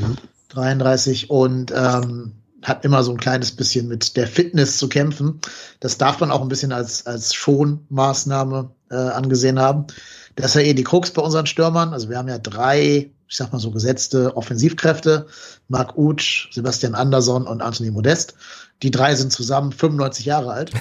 33 0.49 1.29
und 1.29 1.73
ähm, 1.75 2.33
hat 2.65 2.83
immer 2.83 3.03
so 3.03 3.11
ein 3.11 3.17
kleines 3.17 3.51
bisschen 3.51 3.87
mit 3.87 4.17
der 4.17 4.27
Fitness 4.27 4.77
zu 4.77 4.89
kämpfen. 4.89 5.39
Das 5.79 5.97
darf 5.97 6.19
man 6.19 6.31
auch 6.31 6.41
ein 6.41 6.47
bisschen 6.47 6.71
als, 6.71 7.05
als 7.05 7.33
Schonmaßnahme 7.33 8.71
äh, 8.89 8.95
angesehen 8.95 9.59
haben. 9.59 9.85
Das 10.35 10.47
ist 10.47 10.55
ja 10.55 10.61
eh 10.61 10.73
die 10.73 10.83
Krux 10.83 11.11
bei 11.11 11.21
unseren 11.21 11.45
Stürmern. 11.45 11.93
Also 11.93 12.09
wir 12.09 12.17
haben 12.17 12.27
ja 12.27 12.39
drei, 12.39 13.11
ich 13.27 13.37
sag 13.37 13.53
mal 13.53 13.59
so 13.59 13.71
gesetzte 13.71 14.35
Offensivkräfte. 14.35 15.27
Marc 15.67 15.97
Utsch, 15.97 16.51
Sebastian 16.51 16.95
Andersson 16.95 17.47
und 17.47 17.61
Anthony 17.61 17.91
Modest. 17.91 18.33
Die 18.83 18.91
drei 18.91 19.15
sind 19.15 19.31
zusammen 19.31 19.71
95 19.71 20.25
Jahre 20.25 20.51
alt. 20.51 20.71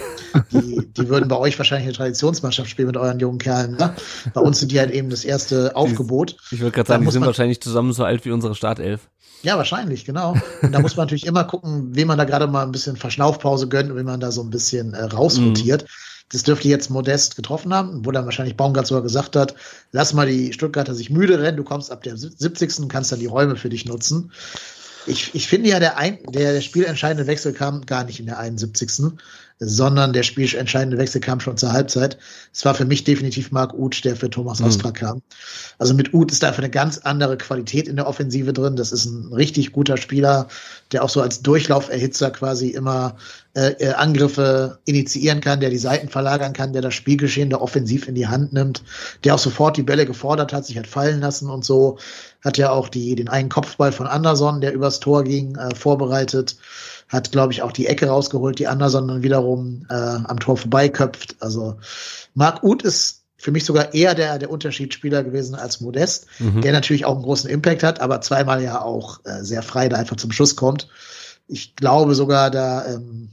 Die, 0.50 0.90
die 0.96 1.08
würden 1.08 1.28
bei 1.28 1.36
euch 1.36 1.56
wahrscheinlich 1.58 1.86
eine 1.86 1.96
Traditionsmannschaft 1.96 2.68
spielen 2.68 2.88
mit 2.88 2.96
euren 2.96 3.20
jungen 3.20 3.38
Kerlen. 3.38 3.76
Ne? 3.76 3.94
Bei 4.32 4.40
uns 4.40 4.58
sind 4.58 4.72
die 4.72 4.80
halt 4.80 4.90
eben 4.90 5.10
das 5.10 5.24
erste 5.24 5.76
Aufgebot. 5.76 6.36
Ich 6.50 6.60
würde 6.60 6.72
gerade 6.72 6.88
sagen, 6.88 7.04
die 7.04 7.12
sind 7.12 7.24
wahrscheinlich 7.24 7.60
zusammen 7.60 7.92
so 7.92 8.04
alt 8.04 8.24
wie 8.24 8.32
unsere 8.32 8.54
Startelf. 8.56 9.08
Ja, 9.42 9.58
wahrscheinlich, 9.58 10.04
genau. 10.04 10.34
Und 10.62 10.72
da 10.72 10.80
muss 10.80 10.96
man 10.96 11.04
natürlich 11.04 11.26
immer 11.26 11.44
gucken, 11.44 11.94
wem 11.94 12.08
man 12.08 12.18
da 12.18 12.24
gerade 12.24 12.46
mal 12.46 12.62
ein 12.62 12.72
bisschen 12.72 12.96
Verschnaufpause 12.96 13.68
gönnt 13.68 13.90
und 13.90 13.96
wem 13.96 14.06
man 14.06 14.20
da 14.20 14.30
so 14.30 14.42
ein 14.42 14.50
bisschen 14.50 14.94
äh, 14.94 15.04
rausrotiert. 15.04 15.82
Mhm. 15.82 15.88
Das 16.30 16.42
dürfte 16.42 16.68
jetzt 16.68 16.90
Modest 16.90 17.36
getroffen 17.36 17.74
haben, 17.74 18.04
wo 18.04 18.10
dann 18.10 18.24
wahrscheinlich 18.24 18.56
Baumgart 18.56 18.86
sogar 18.86 19.02
gesagt 19.02 19.36
hat, 19.36 19.54
lass 19.92 20.14
mal 20.14 20.26
die 20.26 20.52
Stuttgarter 20.52 20.94
sich 20.94 21.10
müde 21.10 21.38
rennen, 21.40 21.58
du 21.58 21.64
kommst 21.64 21.92
ab 21.92 22.02
der 22.02 22.16
70. 22.16 22.88
kannst 22.88 23.12
dann 23.12 23.20
die 23.20 23.26
Räume 23.26 23.56
für 23.56 23.68
dich 23.68 23.84
nutzen. 23.84 24.32
Ich, 25.06 25.34
ich 25.34 25.46
finde 25.46 25.68
ja, 25.68 25.78
der, 25.80 25.98
ein, 25.98 26.18
der, 26.26 26.54
der 26.54 26.60
spielentscheidende 26.62 27.26
Wechsel 27.26 27.52
kam 27.52 27.84
gar 27.84 28.04
nicht 28.04 28.20
in 28.20 28.26
der 28.26 28.38
71 28.38 28.90
sondern 29.60 30.12
der 30.12 30.24
spielentscheidende 30.24 30.98
Wechsel 30.98 31.20
kam 31.20 31.38
schon 31.40 31.56
zur 31.56 31.72
Halbzeit. 31.72 32.18
Es 32.52 32.64
war 32.64 32.74
für 32.74 32.84
mich 32.84 33.04
definitiv 33.04 33.52
Marc 33.52 33.72
Uth, 33.74 34.04
der 34.04 34.16
für 34.16 34.28
Thomas 34.28 34.60
mhm. 34.60 34.66
Ostra 34.66 34.90
kam. 34.90 35.22
Also 35.78 35.94
mit 35.94 36.12
Uth 36.12 36.32
ist 36.32 36.42
da 36.42 36.48
einfach 36.48 36.62
eine 36.62 36.70
ganz 36.70 36.98
andere 36.98 37.36
Qualität 37.36 37.86
in 37.86 37.96
der 37.96 38.06
Offensive 38.06 38.52
drin. 38.52 38.76
Das 38.76 38.90
ist 38.90 39.04
ein 39.04 39.32
richtig 39.32 39.72
guter 39.72 39.96
Spieler, 39.96 40.48
der 40.92 41.04
auch 41.04 41.08
so 41.08 41.20
als 41.20 41.40
Durchlauferhitzer 41.42 42.30
quasi 42.30 42.70
immer 42.70 43.16
äh, 43.54 43.70
äh, 43.78 43.92
Angriffe 43.92 44.80
initiieren 44.84 45.40
kann, 45.40 45.60
der 45.60 45.70
die 45.70 45.78
Seiten 45.78 46.08
verlagern 46.08 46.52
kann, 46.52 46.72
der 46.72 46.82
das 46.82 46.94
Spielgeschehen 46.94 47.50
da 47.50 47.58
offensiv 47.58 48.08
in 48.08 48.16
die 48.16 48.26
Hand 48.26 48.52
nimmt, 48.52 48.82
der 49.22 49.36
auch 49.36 49.38
sofort 49.38 49.76
die 49.76 49.84
Bälle 49.84 50.06
gefordert 50.06 50.52
hat, 50.52 50.66
sich 50.66 50.76
hat 50.76 50.88
fallen 50.88 51.20
lassen 51.20 51.48
und 51.48 51.64
so. 51.64 51.98
Hat 52.44 52.58
ja 52.58 52.70
auch 52.70 52.88
die, 52.88 53.14
den 53.14 53.28
einen 53.28 53.48
Kopfball 53.48 53.92
von 53.92 54.08
Anderson, 54.08 54.60
der 54.60 54.74
übers 54.74 54.98
Tor 54.98 55.22
ging, 55.22 55.54
äh, 55.54 55.74
vorbereitet 55.74 56.56
hat, 57.14 57.32
glaube 57.32 57.52
ich, 57.52 57.62
auch 57.62 57.72
die 57.72 57.86
Ecke 57.86 58.08
rausgeholt, 58.08 58.58
die 58.58 58.66
Anderson 58.66 59.08
dann 59.08 59.22
wiederum 59.22 59.86
äh, 59.88 59.94
am 59.94 60.40
Tor 60.40 60.56
vorbeiköpft. 60.56 61.36
Also 61.40 61.76
Marc 62.34 62.62
Uth 62.62 62.82
ist 62.82 63.22
für 63.36 63.52
mich 63.52 63.64
sogar 63.64 63.92
eher 63.92 64.14
der, 64.14 64.38
der 64.38 64.50
Unterschiedsspieler 64.50 65.22
gewesen 65.22 65.54
als 65.54 65.80
Modest, 65.80 66.26
mhm. 66.38 66.62
der 66.62 66.72
natürlich 66.72 67.04
auch 67.04 67.14
einen 67.14 67.24
großen 67.24 67.50
Impact 67.50 67.82
hat, 67.82 68.00
aber 68.00 68.20
zweimal 68.20 68.62
ja 68.62 68.80
auch 68.80 69.20
äh, 69.24 69.42
sehr 69.42 69.62
frei 69.62 69.88
da 69.88 69.96
einfach 69.96 70.16
zum 70.16 70.32
Schuss 70.32 70.56
kommt. 70.56 70.88
Ich 71.46 71.76
glaube 71.76 72.14
sogar, 72.14 72.50
da 72.50 72.86
ähm, 72.86 73.28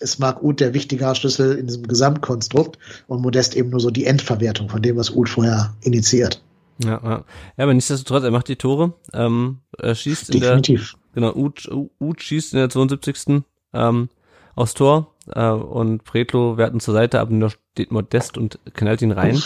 ist 0.00 0.18
Marc 0.18 0.42
Uth 0.42 0.60
der 0.60 0.72
wichtigere 0.72 1.14
Schlüssel 1.14 1.58
in 1.58 1.66
diesem 1.66 1.86
Gesamtkonstrukt 1.86 2.78
und 3.06 3.20
Modest 3.20 3.54
eben 3.54 3.68
nur 3.68 3.80
so 3.80 3.90
die 3.90 4.06
Endverwertung 4.06 4.70
von 4.70 4.80
dem, 4.80 4.96
was 4.96 5.10
Uth 5.10 5.28
vorher 5.28 5.74
initiiert. 5.82 6.42
Ja, 6.82 7.00
ja. 7.02 7.24
ja 7.56 7.64
aber 7.64 7.74
nichtsdestotrotz, 7.74 8.24
er 8.24 8.30
macht 8.30 8.48
die 8.48 8.56
Tore, 8.56 8.94
ähm, 9.12 9.58
er 9.76 9.94
schießt 9.94 10.32
Definitiv. 10.32 10.80
in 10.80 10.86
der 10.86 10.99
Genau, 11.14 11.32
Uth 11.34 12.22
schießt 12.22 12.52
in 12.52 12.58
der 12.58 12.70
72. 12.70 13.42
Ähm, 13.72 14.08
aufs 14.54 14.74
Tor 14.74 15.14
äh, 15.34 15.48
und 15.48 16.04
Pretlo 16.04 16.56
werten 16.56 16.80
zur 16.80 16.94
Seite, 16.94 17.20
aber 17.20 17.32
nur 17.32 17.50
steht 17.50 17.90
Modest 17.90 18.36
und 18.36 18.58
knallt 18.74 19.02
ihn 19.02 19.12
rein. 19.12 19.40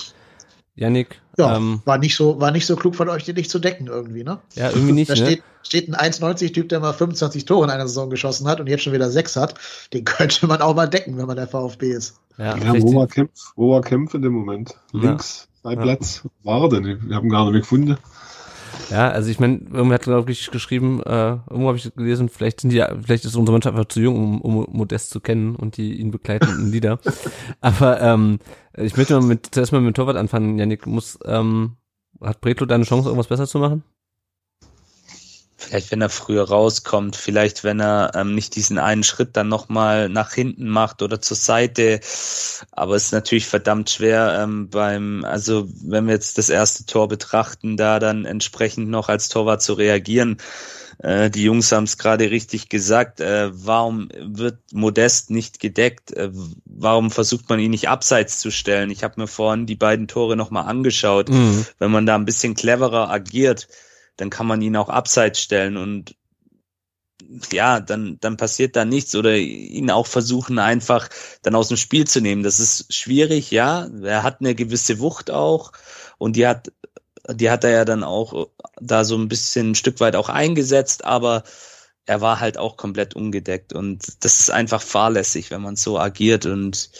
Yannick. 0.77 1.21
Ja, 1.39 1.57
ähm, 1.57 1.83
war 1.85 1.99
nicht 1.99 2.17
so, 2.17 2.41
war 2.41 2.51
nicht 2.51 2.67
so 2.67 2.77
klug 2.77 2.97
von 2.97 3.09
euch, 3.09 3.25
den 3.25 3.37
nicht 3.37 3.51
zu 3.51 3.59
decken 3.59 3.87
irgendwie, 3.87 4.25
ne? 4.25 4.41
Ja, 4.55 4.71
irgendwie 4.71 4.93
nicht. 4.93 5.11
Da 5.11 5.15
ne? 5.15 5.27
steht, 5.27 5.43
steht 5.62 5.89
ein 5.89 6.12
1,90-Typ, 6.12 6.69
der 6.69 6.81
mal 6.81 6.93
25 6.93 7.45
Tore 7.45 7.65
in 7.65 7.71
einer 7.71 7.87
Saison 7.87 8.11
geschossen 8.11 8.49
hat 8.49 8.61
und 8.61 8.69
jetzt 8.69 8.83
schon 8.83 8.93
wieder 8.93 9.11
sechs 9.11 9.37
hat. 9.37 9.55
Den 9.93 10.05
könnte 10.05 10.47
man 10.47 10.61
auch 10.61 10.75
mal 10.75 10.89
decken, 10.89 11.17
wenn 11.17 11.27
man 11.27 11.37
der 11.37 11.49
VfB 11.49 11.91
ist. 11.91 12.21
Ja, 12.39 12.57
ja 12.57 12.83
wo, 12.83 12.95
war 12.95 13.07
Kempf, 13.07 13.53
wo 13.57 13.73
war 13.73 13.83
Kempf 13.83 14.15
in 14.15 14.23
dem 14.23 14.33
Moment? 14.33 14.75
Links. 14.93 15.49
Sein 15.62 15.81
Platz 15.81 16.23
war 16.43 16.62
er 16.62 16.69
denn? 16.69 17.09
Wir 17.09 17.17
haben 17.17 17.31
gar 17.31 17.45
nicht 17.45 17.53
mehr 17.53 17.61
gefunden. 17.62 17.97
Ja, 18.91 19.11
also 19.11 19.30
ich 19.30 19.41
meine, 19.41 19.59
irgendwer 19.72 19.95
hat 19.95 20.03
glaube 20.03 20.32
ich 20.32 20.51
geschrieben, 20.51 21.03
äh, 21.03 21.37
irgendwo 21.49 21.68
habe 21.68 21.78
ich 21.78 21.95
gelesen, 21.95 22.28
vielleicht 22.28 22.61
sind 22.61 22.70
die, 22.70 22.85
vielleicht 23.03 23.24
ist 23.24 23.37
unsere 23.37 23.53
Mannschaft 23.53 23.76
einfach 23.76 23.89
zu 23.89 24.01
jung, 24.01 24.16
um, 24.16 24.41
um 24.41 24.66
Modest 24.70 25.11
zu 25.11 25.20
kennen 25.20 25.57
und 25.57 25.76
die 25.76 26.01
ihn 26.01 26.11
begleiten 26.11 26.49
in 26.59 26.70
Lieder. 26.70 26.99
Aber 27.61 28.01
ähm, 28.01 28.39
ich 28.76 28.97
möchte 28.97 29.18
mal 29.18 29.26
mit 29.26 29.49
zuerst 29.53 29.72
mal 29.72 29.80
mit 29.80 29.93
dem 29.93 29.95
Torwart 29.95 30.16
anfangen. 30.16 30.59
Janik, 30.59 30.87
muss 30.87 31.18
ähm, 31.24 31.76
hat 32.20 32.41
Bretlo 32.41 32.66
deine 32.66 32.85
Chance, 32.85 33.09
irgendwas 33.09 33.28
besser 33.28 33.47
zu 33.47 33.59
machen? 33.59 33.82
Vielleicht, 35.57 35.93
wenn 35.93 36.01
er 36.01 36.09
früher 36.09 36.49
rauskommt, 36.49 37.15
vielleicht, 37.15 37.63
wenn 37.63 37.81
er 37.81 38.13
ähm, 38.15 38.35
nicht 38.35 38.57
diesen 38.57 38.79
einen 38.79 39.05
Schritt 39.05 39.37
dann 39.37 39.49
nochmal 39.49 40.09
nach 40.09 40.33
hinten 40.33 40.69
macht 40.69 41.01
oder 41.01 41.21
zur 41.21 41.37
Seite. 41.37 42.01
Aber 42.73 42.97
es 42.97 43.07
ist 43.07 43.13
natürlich 43.13 43.47
verdammt 43.47 43.89
schwer 43.91 44.41
ähm, 44.43 44.69
beim, 44.69 45.25
also 45.25 45.69
wenn 45.83 46.07
wir 46.07 46.15
jetzt 46.15 46.39
das 46.39 46.51
erste 46.51 46.87
Tor 46.87 47.09
betrachten, 47.09 47.77
da 47.77 48.01
dann 48.01 48.25
entsprechend 48.25 48.89
noch 48.89 49.09
als 49.09 49.29
Torwart 49.29 49.63
zu 49.63 49.75
reagieren. 49.75 50.39
Äh, 50.99 51.31
die 51.31 51.45
Jungs 51.45 51.71
haben 51.73 51.85
es 51.85 51.99
gerade 51.99 52.31
richtig 52.31 52.69
gesagt. 52.69 53.21
Äh, 53.21 53.51
warum 53.53 54.09
wird 54.19 54.59
Modest 54.73 55.31
nicht 55.31 55.61
gedeckt? 55.61 56.13
Äh, 56.13 56.31
warum 56.65 57.11
versucht 57.11 57.49
man 57.49 57.61
ihn 57.61 57.71
nicht 57.71 57.89
abseits 57.89 58.39
zu 58.39 58.51
stellen? 58.51 58.91
Ich 58.91 59.05
habe 59.05 59.21
mir 59.21 59.27
vorhin 59.27 59.67
die 59.67 59.77
beiden 59.77 60.09
Tore 60.09 60.37
nochmal 60.37 60.67
angeschaut. 60.67 61.29
Mhm. 61.29 61.67
Wenn 61.79 61.91
man 61.91 62.07
da 62.07 62.15
ein 62.15 62.25
bisschen 62.25 62.55
cleverer 62.55 63.11
agiert, 63.11 63.69
dann 64.17 64.31
kann 64.31 64.47
man 64.47 64.62
ihn 64.62 64.77
auch 64.77 64.89
abseits 64.89 65.41
stellen 65.41 65.77
und 65.77 66.17
ja, 67.53 67.81
dann, 67.81 68.19
dann 68.21 68.37
passiert 68.37 68.77
da 68.77 68.85
nichts 68.85 69.15
oder 69.15 69.37
ihn 69.37 69.91
auch 69.91 70.07
versuchen 70.07 70.59
einfach 70.59 71.09
dann 71.43 71.55
aus 71.55 71.69
dem 71.69 71.77
Spiel 71.77 72.07
zu 72.07 72.21
nehmen. 72.21 72.43
Das 72.43 72.61
ist 72.61 72.93
schwierig, 72.93 73.51
ja. 73.51 73.89
Er 74.03 74.23
hat 74.23 74.41
eine 74.41 74.55
gewisse 74.55 74.99
Wucht 74.99 75.31
auch 75.31 75.73
und 76.19 76.37
die 76.37 76.47
hat, 76.47 76.73
die 77.31 77.51
hat 77.51 77.65
er 77.65 77.71
ja 77.71 77.85
dann 77.85 78.05
auch 78.05 78.49
da 78.81 79.05
so 79.05 79.17
ein 79.17 79.29
bisschen 79.29 79.71
ein 79.71 79.75
Stück 79.75 80.01
weit 80.01 80.17
auch 80.17 80.29
eingesetzt, 80.29 81.05
aber 81.05 81.45
er 82.07 82.21
war 82.21 82.41
halt 82.41 82.59
auch 82.59 82.77
komplett 82.77 83.15
ungedeckt 83.15 83.73
und 83.73 84.25
das 84.25 84.41
ist 84.41 84.51
einfach 84.51 84.83
fahrlässig, 84.83 85.51
wenn 85.51 85.62
man 85.62 85.77
so 85.77 85.99
agiert 85.99 86.47
und 86.47 86.91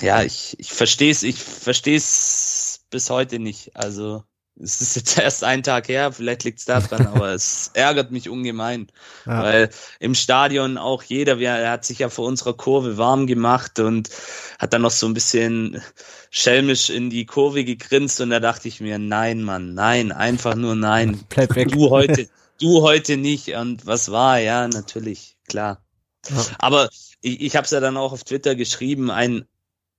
ja, 0.00 0.22
ich, 0.22 0.56
ich 0.58 0.72
verstehe 0.72 1.10
es, 1.10 1.22
ich 1.22 1.38
verstehe 1.38 1.96
es 1.96 2.84
bis 2.90 3.10
heute 3.10 3.38
nicht. 3.38 3.76
Also 3.76 4.24
es 4.60 4.80
ist 4.80 4.96
jetzt 4.96 5.18
erst 5.18 5.44
ein 5.44 5.62
Tag 5.62 5.88
her, 5.88 6.12
vielleicht 6.12 6.44
liegt 6.44 6.58
es 6.58 6.64
daran, 6.64 7.06
aber 7.14 7.34
es 7.34 7.70
ärgert 7.74 8.10
mich 8.10 8.28
ungemein. 8.28 8.88
Ja. 9.26 9.42
Weil 9.42 9.70
im 10.00 10.14
Stadion 10.14 10.78
auch 10.78 11.02
jeder, 11.02 11.38
er 11.38 11.70
hat 11.70 11.84
sich 11.84 11.98
ja 11.98 12.08
vor 12.08 12.26
unserer 12.26 12.54
Kurve 12.54 12.98
warm 12.98 13.26
gemacht 13.26 13.78
und 13.78 14.10
hat 14.58 14.72
dann 14.72 14.82
noch 14.82 14.90
so 14.90 15.06
ein 15.06 15.14
bisschen 15.14 15.82
schelmisch 16.30 16.90
in 16.90 17.10
die 17.10 17.26
Kurve 17.26 17.64
gegrinst 17.64 18.20
und 18.20 18.30
da 18.30 18.40
dachte 18.40 18.68
ich 18.68 18.80
mir, 18.80 18.98
nein, 18.98 19.42
Mann, 19.42 19.74
nein, 19.74 20.12
einfach 20.12 20.54
nur 20.54 20.74
nein. 20.74 21.24
Bleib 21.28 21.54
weg. 21.54 21.72
Du 21.72 21.90
heute, 21.90 22.28
du 22.60 22.82
heute 22.82 23.16
nicht. 23.16 23.48
Und 23.54 23.86
was 23.86 24.10
war? 24.10 24.38
Ja, 24.38 24.68
natürlich, 24.68 25.36
klar. 25.48 25.82
Ja. 26.28 26.44
Aber 26.58 26.88
ich, 27.20 27.40
ich 27.40 27.56
habe 27.56 27.64
es 27.64 27.70
ja 27.70 27.80
dann 27.80 27.96
auch 27.96 28.12
auf 28.12 28.24
Twitter 28.24 28.54
geschrieben, 28.54 29.10
ein, 29.10 29.46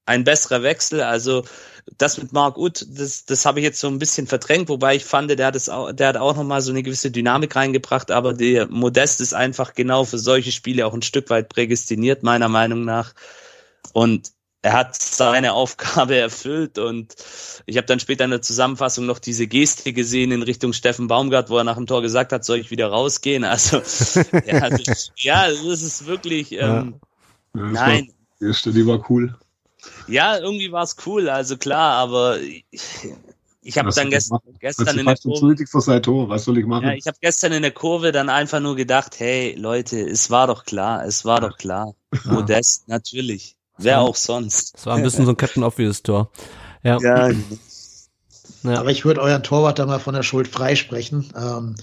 ein 0.06 0.24
besserer 0.24 0.64
Wechsel, 0.64 1.02
also 1.02 1.44
das 1.98 2.18
mit 2.18 2.34
Mark 2.34 2.58
Uth, 2.58 2.86
das, 2.90 3.26
das 3.26 3.46
habe 3.46 3.60
ich 3.60 3.64
jetzt 3.64 3.80
so 3.80 3.88
ein 3.88 4.00
bisschen 4.00 4.28
verdrängt, 4.28 4.70
wobei 4.70 4.96
ich 4.96 5.06
fand, 5.06 5.30
der 5.30 5.48
hat, 5.48 5.56
das 5.56 5.70
auch, 5.70 5.92
der 5.92 6.10
hat 6.10 6.18
auch 6.18 6.36
nochmal 6.36 6.62
so 6.62 6.72
eine 6.72 6.84
gewisse 6.84 7.12
Dynamik 7.12 7.56
reingebracht, 7.56 8.12
aber 8.12 8.34
der 8.34 8.68
Modest 8.68 9.22
ist 9.22 9.34
einfach 9.34 9.74
genau 9.74 10.04
für 10.04 10.18
solche 10.18 10.52
Spiele 10.52 10.86
auch 10.86 10.94
ein 10.94 11.02
Stück 11.02 11.30
weit 11.30 11.50
prädestiniert, 11.50 12.24
meiner 12.24 12.50
Meinung 12.50 12.84
nach. 12.84 13.14
Und 13.94 14.32
er 14.62 14.74
hat 14.74 14.96
seine 14.96 15.54
Aufgabe 15.54 16.16
erfüllt 16.18 16.78
und 16.78 17.16
ich 17.66 17.78
habe 17.78 17.88
dann 17.88 18.00
später 18.00 18.26
in 18.26 18.32
der 18.32 18.42
Zusammenfassung 18.42 19.06
noch 19.06 19.20
diese 19.20 19.48
Geste 19.48 19.94
gesehen 19.94 20.32
in 20.32 20.44
Richtung 20.44 20.74
Steffen 20.74 21.08
Baumgart, 21.08 21.50
wo 21.50 21.58
er 21.58 21.64
nach 21.64 21.78
dem 21.78 21.88
Tor 21.88 22.02
gesagt 22.02 22.34
hat, 22.34 22.44
soll 22.44 22.60
ich 22.60 22.72
wieder 22.72 22.88
rausgehen? 22.88 23.44
Also 23.44 23.78
ja, 24.46 24.70
das, 24.70 25.12
ja, 25.16 25.48
das 25.48 25.82
ist 25.82 26.06
wirklich 26.06 26.52
ähm, 26.54 26.96
ja. 27.56 27.62
nein. 27.62 28.14
Die 28.40 28.46
Geste, 28.46 28.72
die 28.72 28.86
war 28.86 29.10
cool. 29.10 29.36
Ja, 30.08 30.38
irgendwie 30.38 30.72
war 30.72 30.84
es 30.84 30.96
cool, 31.06 31.30
also 31.30 31.58
klar, 31.58 31.96
aber 31.96 32.40
ich, 32.40 32.64
ich 33.62 33.78
habe 33.78 33.92
dann 33.92 34.10
gest 34.10 34.32
gestern 34.60 34.98
in 34.98 35.06
der 35.06 35.18
Kurve. 35.18 36.02
Tor. 36.02 36.30
Was 36.30 36.46
soll 36.46 36.58
ich 36.58 36.66
machen? 36.66 36.88
Ja, 36.88 36.94
ich 36.94 37.06
habe 37.06 37.18
gestern 37.20 37.52
in 37.52 37.62
der 37.62 37.72
Kurve 37.72 38.12
dann 38.12 38.30
einfach 38.30 38.60
nur 38.60 38.76
gedacht, 38.76 39.20
hey 39.20 39.56
Leute, 39.56 40.00
es 40.00 40.32
war 40.32 40.48
doch 40.48 40.64
klar, 40.66 41.06
es 41.06 41.26
war 41.26 41.42
doch 41.42 41.58
klar. 41.58 41.94
Modest, 42.26 42.88
natürlich. 42.88 43.56
Wer 43.78 44.02
auch 44.02 44.16
sonst. 44.16 44.76
Es 44.76 44.86
war 44.86 44.96
ein 44.96 45.04
bisschen 45.04 45.26
so 45.26 45.32
ein 45.32 45.38
Captain 45.38 45.64
Obvious 45.64 46.02
Tor. 46.02 46.32
Ja. 46.84 46.98
ja. 47.00 47.32
Ja. 48.64 48.80
Aber 48.80 48.90
ich 48.90 49.06
würde 49.06 49.22
euren 49.22 49.44
Torwart 49.44 49.80
da 49.80 49.86
mal 49.86 50.00
von 50.00 50.16
der 50.16 50.24
Schuld 50.24 50.48
freisprechen. 50.48 51.32
Ähm, 51.36 51.76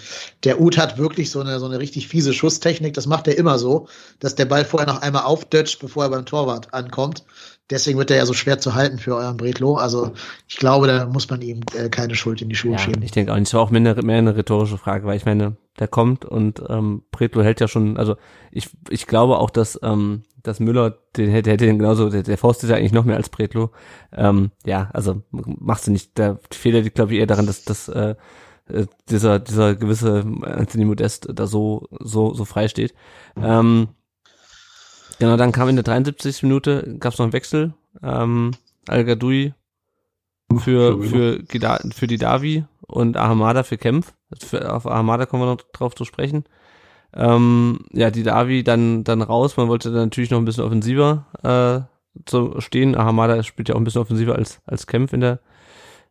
der 0.43 0.61
Uth 0.61 0.77
hat 0.77 0.99
wirklich 0.99 1.31
so 1.31 1.41
eine, 1.41 1.59
so 1.61 1.67
eine 1.67 1.79
richtig 1.79 2.09
fiese 2.09 2.33
Schusstechnik. 2.33 2.95
Das 2.95 3.07
macht 3.07 3.29
er 3.29 3.39
immer 3.39 3.59
so, 3.59 3.89
dass 4.19 4.35
der 4.35 4.45
Ball 4.47 4.65
vorher 4.65 4.93
noch 4.93 5.01
einmal 5.01 5.23
aufdötscht, 5.23 5.81
bevor 5.81 6.05
er 6.05 6.11
beim 6.11 6.27
Torwart 6.27 6.75
ankommt. 6.75 7.25
Deswegen 7.71 7.99
wird 7.99 8.11
er 8.11 8.19
ja 8.19 8.27
so 8.27 8.35
schwer 8.35 8.59
zu 8.59 8.75
halten 8.75 8.99
für 8.99 9.17
euren 9.17 9.39
Bretlo. 9.39 9.77
Also 9.77 10.13
ich 10.47 10.57
glaube, 10.57 10.87
da 10.87 11.07
muss 11.07 11.31
man 11.31 11.41
ihm 11.41 11.61
äh, 11.75 11.89
keine 11.89 12.15
Schuld 12.15 12.43
in 12.43 12.51
die 12.51 12.55
Schuhe 12.55 12.73
ja, 12.73 12.79
schieben. 12.79 13.03
Ich 13.03 13.13
denke 13.13 13.33
auch 13.33 13.37
nicht. 13.37 13.49
Es 13.49 13.55
war 13.55 13.63
auch 13.63 13.71
mehr 13.71 13.81
eine, 13.81 14.03
mehr 14.03 14.19
eine 14.19 14.37
rhetorische 14.37 14.77
Frage, 14.77 15.07
weil 15.07 15.17
ich 15.17 15.25
meine, 15.25 15.57
der 15.79 15.89
kommt 15.89 16.27
und 16.27 16.63
ähm, 16.69 17.05
Bretlo 17.11 17.43
hält 17.43 17.61
ja 17.61 17.69
schon, 17.69 17.97
also 17.97 18.17
ich, 18.51 18.69
ich 18.91 19.07
glaube 19.07 19.39
auch, 19.39 19.49
dass, 19.49 19.81
ähm, 19.83 20.25
dass 20.43 20.61
Müller, 20.61 20.99
den 21.17 21.31
hätte, 21.31 21.51
hätte 21.51 21.65
den 21.65 21.79
genauso, 21.79 22.11
der, 22.11 22.23
der 22.23 22.37
faustet 22.37 22.69
ja 22.69 22.77
eigentlich 22.77 22.93
noch 22.93 23.07
mehr 23.07 23.17
als 23.17 23.31
Bretlo. 23.31 23.71
Ähm, 24.13 24.51
ja, 24.67 24.91
also 24.93 25.23
machst 25.31 25.87
du 25.87 25.91
nicht. 25.91 26.19
Der 26.19 26.39
Fehler 26.51 26.83
liegt, 26.83 26.97
glaube 26.97 27.15
ich, 27.15 27.21
eher 27.21 27.27
daran, 27.27 27.47
dass, 27.47 27.65
dass 27.65 27.89
äh, 27.89 28.15
äh, 28.69 28.87
dieser, 29.09 29.39
dieser 29.39 29.75
gewisse 29.75 30.25
Anthony 30.43 30.85
Modest 30.85 31.29
da 31.33 31.47
so, 31.47 31.89
so, 31.99 32.35
so 32.35 32.45
frei 32.45 32.69
steht. 32.69 32.95
Ähm, 33.37 33.89
Genau, 35.19 35.37
dann 35.37 35.53
kam 35.53 35.69
in 35.69 35.77
der 35.77 35.85
73. 35.85 36.43
Minute, 36.43 36.97
gab 36.99 37.13
es 37.13 37.19
noch 37.19 37.27
einen 37.27 37.33
Wechsel. 37.33 37.75
Ähm, 38.03 38.53
Al 38.89 39.05
Gadoui 39.05 39.55
für, 40.59 41.03
für, 41.03 41.43
für 41.93 42.07
die 42.07 42.19
Davi 42.19 42.65
und 42.87 43.17
Ahamada 43.17 43.63
für 43.63 43.79
Kempf. 43.79 44.13
Für, 44.39 44.73
auf 44.73 44.87
Ahamada 44.87 45.27
kommen 45.27 45.43
wir 45.43 45.47
noch 45.47 45.63
drauf 45.73 45.95
zu 45.95 46.05
sprechen. 46.05 46.45
Ähm, 47.15 47.81
ja, 47.93 48.11
die 48.11 48.25
Davi 48.25 48.65
dann, 48.65 49.05
dann 49.05 49.23
raus. 49.23 49.57
Man 49.57 49.69
wollte 49.69 49.91
dann 49.91 50.07
natürlich 50.07 50.31
noch 50.31 50.39
ein 50.39 50.45
bisschen 50.45 50.65
offensiver 50.65 51.27
äh, 51.43 52.21
zu 52.27 52.61
stehen. 52.61 52.97
Ahamada 52.97 53.43
spielt 53.43 53.69
ja 53.69 53.75
auch 53.75 53.81
ein 53.81 53.85
bisschen 53.85 54.03
offensiver 54.03 54.35
als, 54.35 54.61
als 54.67 54.87
Kempf 54.87 55.13
in 55.13 55.21
der, 55.21 55.41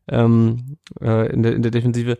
ähm, 0.07 0.77
äh, 1.01 1.31
in 1.31 1.43
der, 1.43 1.53
in 1.53 1.61
der 1.61 1.71
Defensive. 1.71 2.17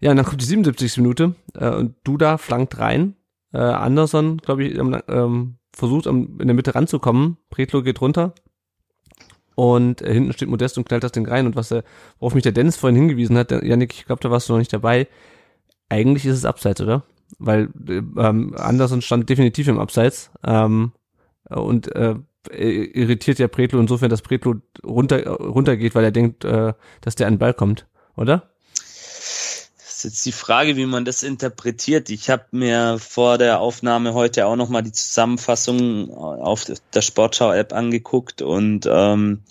Ja, 0.00 0.10
und 0.10 0.16
dann 0.16 0.26
kommt 0.26 0.40
die 0.40 0.46
77. 0.46 0.96
Minute 0.98 1.34
äh, 1.54 1.70
und 1.70 1.94
Duda 2.04 2.38
flankt 2.38 2.78
rein. 2.78 3.16
Äh, 3.52 3.58
Anderson, 3.58 4.38
glaube 4.38 4.64
ich, 4.64 4.78
ähm, 4.78 5.58
versucht 5.74 6.06
in 6.06 6.38
der 6.38 6.54
Mitte 6.54 6.74
ranzukommen. 6.74 7.38
Pretlo 7.50 7.82
geht 7.82 8.00
runter. 8.00 8.34
Und 9.54 10.02
äh, 10.02 10.12
hinten 10.12 10.32
steht 10.32 10.48
Modest 10.48 10.78
und 10.78 10.88
knallt 10.88 11.04
das 11.04 11.12
Ding 11.12 11.26
rein. 11.26 11.46
Und 11.46 11.56
was 11.56 11.70
er, 11.70 11.84
worauf 12.18 12.34
mich 12.34 12.42
der 12.42 12.52
Dennis 12.52 12.76
vorhin 12.76 12.96
hingewiesen 12.96 13.36
hat, 13.36 13.50
der, 13.50 13.64
Janik, 13.64 13.92
ich 13.92 14.06
glaube, 14.06 14.22
da 14.22 14.30
warst 14.30 14.48
du 14.48 14.54
noch 14.54 14.58
nicht 14.58 14.72
dabei. 14.72 15.08
Eigentlich 15.88 16.24
ist 16.24 16.38
es 16.38 16.44
Abseits, 16.44 16.80
oder? 16.80 17.04
Weil 17.38 17.68
äh, 17.88 18.02
ähm, 18.18 18.54
Anderson 18.56 19.02
stand 19.02 19.28
definitiv 19.28 19.68
im 19.68 19.78
Abseits. 19.78 20.30
Ähm, 20.44 20.92
und 21.48 21.94
äh, 21.94 22.16
irritiert 22.50 23.38
ja 23.38 23.48
Pretlo 23.48 23.78
insofern, 23.78 24.10
dass 24.10 24.22
Pretlo 24.22 24.56
runter, 24.84 25.26
runtergeht, 25.28 25.94
weil 25.94 26.04
er 26.04 26.12
denkt, 26.12 26.44
äh, 26.44 26.72
dass 27.00 27.14
der 27.14 27.26
an 27.26 27.34
den 27.34 27.38
Ball 27.38 27.54
kommt, 27.54 27.86
oder? 28.16 28.51
Ist 30.04 30.14
jetzt 30.14 30.26
die 30.26 30.32
Frage, 30.32 30.76
wie 30.76 30.86
man 30.86 31.04
das 31.04 31.22
interpretiert. 31.22 32.10
Ich 32.10 32.28
habe 32.28 32.44
mir 32.50 32.98
vor 32.98 33.38
der 33.38 33.60
Aufnahme 33.60 34.14
heute 34.14 34.46
auch 34.46 34.56
nochmal 34.56 34.82
die 34.82 34.90
Zusammenfassung 34.90 36.12
auf 36.12 36.64
der 36.92 37.02
Sportschau-App 37.02 37.72
angeguckt 37.72 38.42
und 38.42 38.88
ähm, 38.90 39.42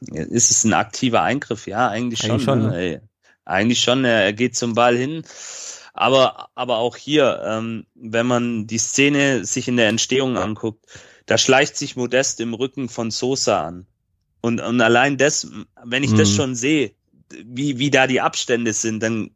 ist 0.00 0.50
es 0.50 0.64
ein 0.64 0.74
aktiver 0.74 1.22
Eingriff? 1.22 1.68
Ja, 1.68 1.88
eigentlich 1.88 2.20
schon. 2.20 2.32
Eigentlich 2.32 2.44
schon, 2.44 2.68
ne? 2.70 3.02
eigentlich 3.44 3.80
schon 3.80 4.04
er, 4.04 4.32
geht 4.32 4.56
zum 4.56 4.74
Ball 4.74 4.96
hin. 4.96 5.22
Aber, 5.94 6.48
aber 6.56 6.78
auch 6.78 6.96
hier, 6.96 7.40
ähm, 7.46 7.86
wenn 7.94 8.26
man 8.26 8.66
die 8.66 8.78
Szene 8.78 9.44
sich 9.44 9.68
in 9.68 9.76
der 9.76 9.88
Entstehung 9.88 10.36
anguckt, 10.36 10.84
da 11.26 11.38
schleicht 11.38 11.76
sich 11.76 11.94
Modest 11.94 12.40
im 12.40 12.52
Rücken 12.52 12.88
von 12.88 13.12
Sosa 13.12 13.64
an. 13.64 13.86
Und, 14.40 14.60
und 14.60 14.80
allein 14.80 15.16
das, 15.16 15.48
wenn 15.84 16.02
ich 16.02 16.10
mhm. 16.10 16.18
das 16.18 16.30
schon 16.30 16.54
sehe, 16.54 16.95
wie, 17.30 17.78
wie 17.78 17.90
da 17.90 18.06
die 18.06 18.20
Abstände 18.20 18.72
sind, 18.72 19.02
dann 19.02 19.30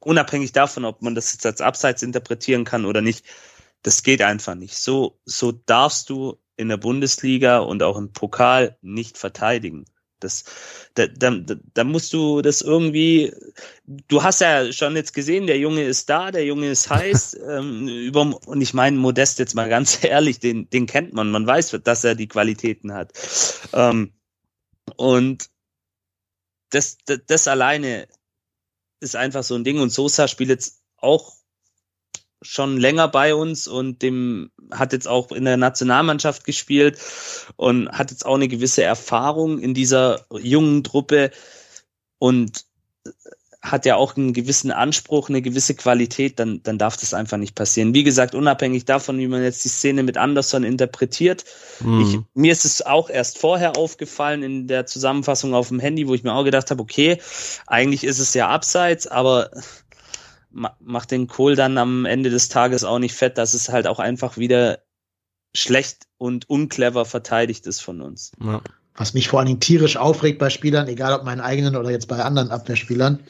unabhängig 0.00 0.52
davon, 0.52 0.84
ob 0.84 1.02
man 1.02 1.14
das 1.14 1.32
jetzt 1.32 1.46
als 1.46 1.60
Abseits 1.60 2.02
interpretieren 2.02 2.64
kann 2.64 2.84
oder 2.84 3.00
nicht, 3.00 3.24
das 3.82 4.02
geht 4.02 4.22
einfach 4.22 4.54
nicht. 4.54 4.76
So, 4.76 5.18
so 5.24 5.52
darfst 5.52 6.10
du 6.10 6.38
in 6.56 6.68
der 6.68 6.76
Bundesliga 6.76 7.58
und 7.58 7.82
auch 7.82 7.96
im 7.96 8.12
Pokal 8.12 8.76
nicht 8.82 9.18
verteidigen. 9.18 9.84
Das, 10.20 10.44
da, 10.94 11.08
da, 11.08 11.32
da 11.74 11.84
musst 11.84 12.12
du 12.12 12.42
das 12.42 12.60
irgendwie, 12.60 13.32
du 13.86 14.22
hast 14.22 14.40
ja 14.40 14.72
schon 14.72 14.94
jetzt 14.94 15.14
gesehen, 15.14 15.48
der 15.48 15.58
Junge 15.58 15.82
ist 15.82 16.08
da, 16.08 16.30
der 16.30 16.44
Junge 16.44 16.70
ist 16.70 16.88
heiß, 16.90 17.38
ähm, 17.48 17.88
über, 17.88 18.38
und 18.46 18.60
ich 18.60 18.72
meine, 18.72 18.96
Modest 18.98 19.40
jetzt 19.40 19.54
mal 19.54 19.68
ganz 19.68 20.04
ehrlich, 20.04 20.38
den, 20.38 20.70
den 20.70 20.86
kennt 20.86 21.12
man, 21.12 21.30
man 21.30 21.46
weiß, 21.46 21.76
dass 21.82 22.04
er 22.04 22.14
die 22.14 22.28
Qualitäten 22.28 22.92
hat. 22.92 23.12
Ähm, 23.72 24.12
und 24.96 25.48
das, 26.72 26.98
das, 27.06 27.20
das 27.26 27.48
alleine 27.48 28.08
ist 29.00 29.16
einfach 29.16 29.42
so 29.42 29.54
ein 29.54 29.64
Ding. 29.64 29.80
Und 29.80 29.90
Sosa 29.90 30.28
spielt 30.28 30.50
jetzt 30.50 30.82
auch 30.96 31.34
schon 32.40 32.76
länger 32.76 33.06
bei 33.06 33.34
uns 33.34 33.68
und 33.68 34.02
dem 34.02 34.50
hat 34.72 34.92
jetzt 34.92 35.06
auch 35.06 35.30
in 35.30 35.44
der 35.44 35.56
Nationalmannschaft 35.56 36.44
gespielt 36.44 36.98
und 37.56 37.88
hat 37.90 38.10
jetzt 38.10 38.26
auch 38.26 38.34
eine 38.34 38.48
gewisse 38.48 38.82
Erfahrung 38.82 39.60
in 39.60 39.74
dieser 39.74 40.26
jungen 40.30 40.82
Truppe. 40.82 41.30
Und 42.18 42.64
hat 43.62 43.86
ja 43.86 43.94
auch 43.94 44.16
einen 44.16 44.32
gewissen 44.32 44.72
Anspruch, 44.72 45.28
eine 45.28 45.40
gewisse 45.40 45.76
Qualität, 45.76 46.40
dann, 46.40 46.62
dann 46.64 46.78
darf 46.78 46.96
das 46.96 47.14
einfach 47.14 47.38
nicht 47.38 47.54
passieren. 47.54 47.94
Wie 47.94 48.02
gesagt, 48.02 48.34
unabhängig 48.34 48.84
davon, 48.84 49.18
wie 49.18 49.28
man 49.28 49.42
jetzt 49.42 49.64
die 49.64 49.68
Szene 49.68 50.02
mit 50.02 50.16
Anderson 50.16 50.64
interpretiert. 50.64 51.44
Mhm. 51.78 52.00
Ich, 52.00 52.18
mir 52.34 52.52
ist 52.52 52.64
es 52.64 52.84
auch 52.84 53.08
erst 53.08 53.38
vorher 53.38 53.76
aufgefallen 53.76 54.42
in 54.42 54.66
der 54.66 54.86
Zusammenfassung 54.86 55.54
auf 55.54 55.68
dem 55.68 55.78
Handy, 55.78 56.08
wo 56.08 56.14
ich 56.14 56.24
mir 56.24 56.34
auch 56.34 56.44
gedacht 56.44 56.72
habe, 56.72 56.82
okay, 56.82 57.18
eigentlich 57.68 58.02
ist 58.02 58.18
es 58.18 58.34
ja 58.34 58.48
abseits, 58.48 59.06
aber 59.06 59.50
macht 60.50 61.12
den 61.12 61.28
Kohl 61.28 61.54
dann 61.54 61.78
am 61.78 62.04
Ende 62.04 62.30
des 62.30 62.48
Tages 62.48 62.82
auch 62.82 62.98
nicht 62.98 63.14
fett, 63.14 63.38
dass 63.38 63.54
es 63.54 63.68
halt 63.68 63.86
auch 63.86 64.00
einfach 64.00 64.36
wieder 64.36 64.80
schlecht 65.54 66.08
und 66.18 66.50
unclever 66.50 67.04
verteidigt 67.04 67.66
ist 67.66 67.80
von 67.80 68.00
uns. 68.00 68.32
Ja. 68.42 68.60
Was 68.94 69.14
mich 69.14 69.28
vor 69.28 69.38
allen 69.38 69.46
Dingen 69.46 69.60
tierisch 69.60 69.96
aufregt 69.96 70.38
bei 70.38 70.50
Spielern, 70.50 70.88
egal 70.88 71.14
ob 71.14 71.24
meinen 71.24 71.40
eigenen 71.40 71.76
oder 71.76 71.90
jetzt 71.90 72.08
bei 72.08 72.22
anderen 72.22 72.50
Abwehrspielern, 72.50 73.20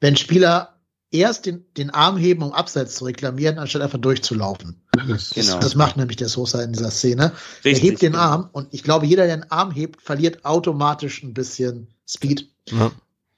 wenn 0.00 0.16
Spieler 0.16 0.76
erst 1.10 1.46
den, 1.46 1.64
den 1.76 1.90
Arm 1.90 2.16
heben, 2.16 2.42
um 2.42 2.52
Abseits 2.52 2.96
zu 2.96 3.04
reklamieren, 3.04 3.58
anstatt 3.58 3.82
einfach 3.82 3.98
durchzulaufen. 3.98 4.82
Das, 5.08 5.30
genau. 5.30 5.58
das 5.58 5.74
macht 5.74 5.96
nämlich 5.96 6.16
der 6.16 6.28
Sosa 6.28 6.62
in 6.62 6.72
dieser 6.72 6.90
Szene. 6.90 7.32
Richtig, 7.64 7.84
er 7.84 7.90
hebt 7.90 8.02
den. 8.02 8.14
Arm 8.14 8.48
und 8.52 8.68
ich 8.72 8.82
glaube, 8.82 9.06
jeder, 9.06 9.26
der 9.26 9.36
den 9.36 9.50
Arm 9.50 9.70
hebt, 9.70 10.02
verliert 10.02 10.44
automatisch 10.44 11.22
ein 11.22 11.34
bisschen 11.34 11.88
Speed. 12.06 12.48
Ja. 12.70 12.92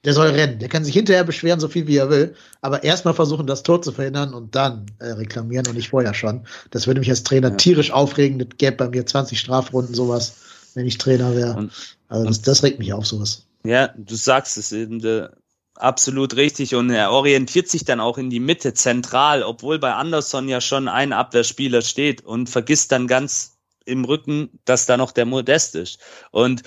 Der 0.05 0.13
soll 0.13 0.29
rennen. 0.29 0.59
Der 0.59 0.69
kann 0.69 0.85
sich 0.85 0.93
hinterher 0.93 1.25
beschweren, 1.25 1.59
so 1.59 1.67
viel 1.67 1.85
wie 1.85 1.97
er 1.97 2.09
will. 2.09 2.33
Aber 2.61 2.83
erstmal 2.83 3.13
versuchen, 3.13 3.47
das 3.47 3.63
Tor 3.63 3.81
zu 3.81 3.91
verhindern 3.91 4.33
und 4.33 4.55
dann 4.55 4.85
äh, 4.99 5.07
reklamieren 5.07 5.67
und 5.67 5.75
nicht 5.75 5.89
vorher 5.89 6.13
schon. 6.13 6.45
Das 6.71 6.87
würde 6.87 7.01
mich 7.01 7.09
als 7.09 7.23
Trainer 7.23 7.49
ja. 7.49 7.55
tierisch 7.55 7.91
aufregen. 7.91 8.39
Das 8.39 8.47
gäbe 8.57 8.77
bei 8.77 8.87
mir 8.87 9.05
20 9.05 9.37
Strafrunden, 9.37 9.93
sowas, 9.93 10.35
wenn 10.79 10.87
ich 10.87 10.97
Trainer 10.97 11.35
wäre. 11.35 11.69
Also 12.07 12.25
das, 12.25 12.41
das, 12.41 12.63
regt 12.63 12.79
mich 12.79 12.93
auf, 12.93 13.05
sowas. 13.05 13.45
Ja, 13.65 13.89
du 13.97 14.15
sagst 14.15 14.57
es 14.57 14.71
eben. 14.71 15.03
Äh, 15.03 15.27
absolut 15.75 16.37
richtig. 16.37 16.73
Und 16.73 16.89
er 16.89 17.11
orientiert 17.11 17.67
sich 17.67 17.83
dann 17.83 17.99
auch 17.99 18.17
in 18.17 18.29
die 18.29 18.39
Mitte 18.39 18.73
zentral, 18.73 19.43
obwohl 19.43 19.77
bei 19.77 19.93
Anderson 19.93 20.47
ja 20.47 20.61
schon 20.61 20.87
ein 20.87 21.11
Abwehrspieler 21.11 21.81
steht 21.81 22.23
und 22.23 22.49
vergisst 22.49 22.93
dann 22.93 23.07
ganz 23.07 23.57
im 23.83 24.05
Rücken, 24.05 24.49
dass 24.63 24.85
da 24.85 24.95
noch 24.95 25.11
der 25.11 25.25
Modest 25.25 25.75
ist. 25.75 25.99
Und 26.31 26.63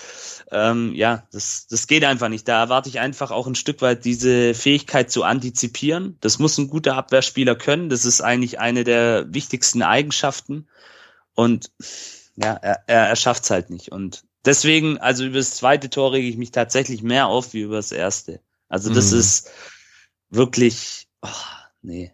ähm, 0.51 0.93
ja, 0.95 1.27
das, 1.33 1.67
das 1.69 1.87
geht 1.87 2.05
einfach 2.05 2.29
nicht. 2.29 2.47
Da 2.47 2.61
erwarte 2.61 2.91
ich 2.91 3.01
einfach 3.01 3.31
auch 3.31 3.47
ein 3.47 3.55
Stück 3.55 3.81
weit 3.81 4.05
diese 4.05 4.53
Fähigkeit 4.53 5.11
zu 5.11 5.23
antizipieren. 5.23 6.19
Das 6.21 6.39
muss 6.39 6.59
ein 6.59 6.69
guter 6.69 6.97
Abwehrspieler 6.97 7.55
können. 7.55 7.89
Das 7.89 8.05
ist 8.05 8.21
eigentlich 8.21 8.59
eine 8.61 8.85
der 8.85 9.33
wichtigsten 9.33 9.83
Eigenschaften. 9.83 10.69
Und 11.35 11.71
ja, 12.37 12.55
er, 12.55 12.83
er, 12.87 13.09
er 13.09 13.17
schafft 13.17 13.45
es 13.45 13.51
halt 13.51 13.71
nicht. 13.71 13.93
Und 13.93 14.25
deswegen, 14.45 14.99
also 14.99 15.25
über 15.25 15.39
das 15.39 15.57
zweite 15.57 15.91
Tor 15.91 16.13
rege 16.13 16.29
ich 16.29 16.37
mich 16.37 16.51
tatsächlich 16.51 17.03
mehr 17.03 17.27
auf 17.27 17.53
wie 17.53 17.63
über 17.63 17.77
das 17.77 17.93
erste. 17.93 18.41
Also 18.69 18.93
das 18.93 19.13
mhm. 19.13 19.19
ist 19.19 19.51
wirklich, 20.31 21.09
oh, 21.23 21.29
nee, 21.83 22.13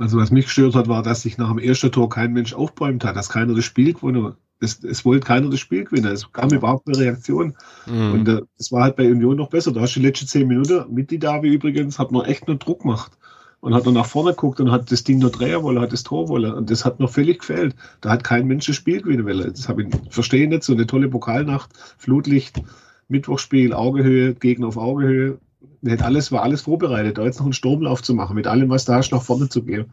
also 0.00 0.18
was 0.18 0.30
mich 0.30 0.46
gestört 0.46 0.74
hat, 0.74 0.88
war, 0.88 1.02
dass 1.02 1.22
sich 1.22 1.38
nach 1.38 1.48
dem 1.48 1.58
ersten 1.58 1.92
Tor 1.92 2.08
kein 2.08 2.32
Mensch 2.32 2.54
aufbäumt 2.54 3.04
hat, 3.04 3.16
dass 3.16 3.28
keiner 3.28 3.54
das 3.54 3.64
Spiel 3.64 3.94
gewonnen 3.94 4.24
hat. 4.24 4.36
Es, 4.60 4.82
es 4.82 5.04
wollte 5.04 5.26
keiner 5.26 5.50
das 5.50 5.60
Spiel 5.60 5.84
gewinnen. 5.84 6.12
Es 6.12 6.32
kam 6.32 6.50
überhaupt 6.50 6.88
eine 6.88 6.98
Reaktion. 6.98 7.54
Mhm. 7.86 8.12
Und 8.12 8.28
äh, 8.28 8.42
das 8.56 8.72
war 8.72 8.82
halt 8.84 8.96
bei 8.96 9.08
Union 9.08 9.36
noch 9.36 9.50
besser. 9.50 9.72
Da 9.72 9.80
hast 9.80 9.94
du 9.94 10.00
die 10.00 10.06
letzten 10.06 10.26
zehn 10.26 10.48
Minuten 10.48 10.92
mit 10.92 11.10
die 11.10 11.18
Davi 11.18 11.48
übrigens, 11.48 11.98
hat 11.98 12.10
man 12.10 12.24
echt 12.24 12.48
nur 12.48 12.56
Druck 12.56 12.82
gemacht. 12.82 13.12
Und 13.60 13.74
hat 13.74 13.86
dann 13.86 13.94
nach 13.94 14.06
vorne 14.06 14.30
geguckt 14.30 14.60
und 14.60 14.70
hat 14.70 14.92
das 14.92 15.02
Ding 15.02 15.18
nur 15.18 15.30
drehen 15.30 15.62
wollen, 15.62 15.80
hat 15.80 15.92
das 15.92 16.04
Tor 16.04 16.28
wollen. 16.28 16.52
Und 16.52 16.70
das 16.70 16.84
hat 16.84 17.00
noch 17.00 17.10
völlig 17.10 17.40
gefehlt. 17.40 17.74
Da 18.00 18.10
hat 18.10 18.22
kein 18.22 18.46
Mensch 18.46 18.66
das 18.66 18.76
Spiel 18.76 19.02
gewinnen 19.02 19.26
wollen. 19.26 19.52
Das 19.52 19.68
habe 19.68 19.82
ich 19.82 19.88
verstehe 20.10 20.48
nicht. 20.48 20.62
So 20.62 20.74
eine 20.74 20.86
tolle 20.86 21.08
Pokalnacht, 21.08 21.70
Flutlicht, 21.98 22.62
Mittwochspiel, 23.08 23.72
Augehöhe, 23.72 24.34
Gegner 24.34 24.68
auf 24.68 24.76
Augehöhe 24.76 25.38
nicht 25.80 26.02
alles, 26.02 26.32
war 26.32 26.42
alles 26.42 26.62
vorbereitet, 26.62 27.18
da 27.18 27.24
jetzt 27.24 27.38
noch 27.38 27.46
einen 27.46 27.52
Sturmlauf 27.52 28.02
zu 28.02 28.14
machen, 28.14 28.34
mit 28.34 28.46
allem, 28.46 28.70
was 28.70 28.84
da 28.84 28.98
ist, 28.98 29.12
nach 29.12 29.22
vorne 29.22 29.48
zu 29.48 29.62
gehen. 29.62 29.86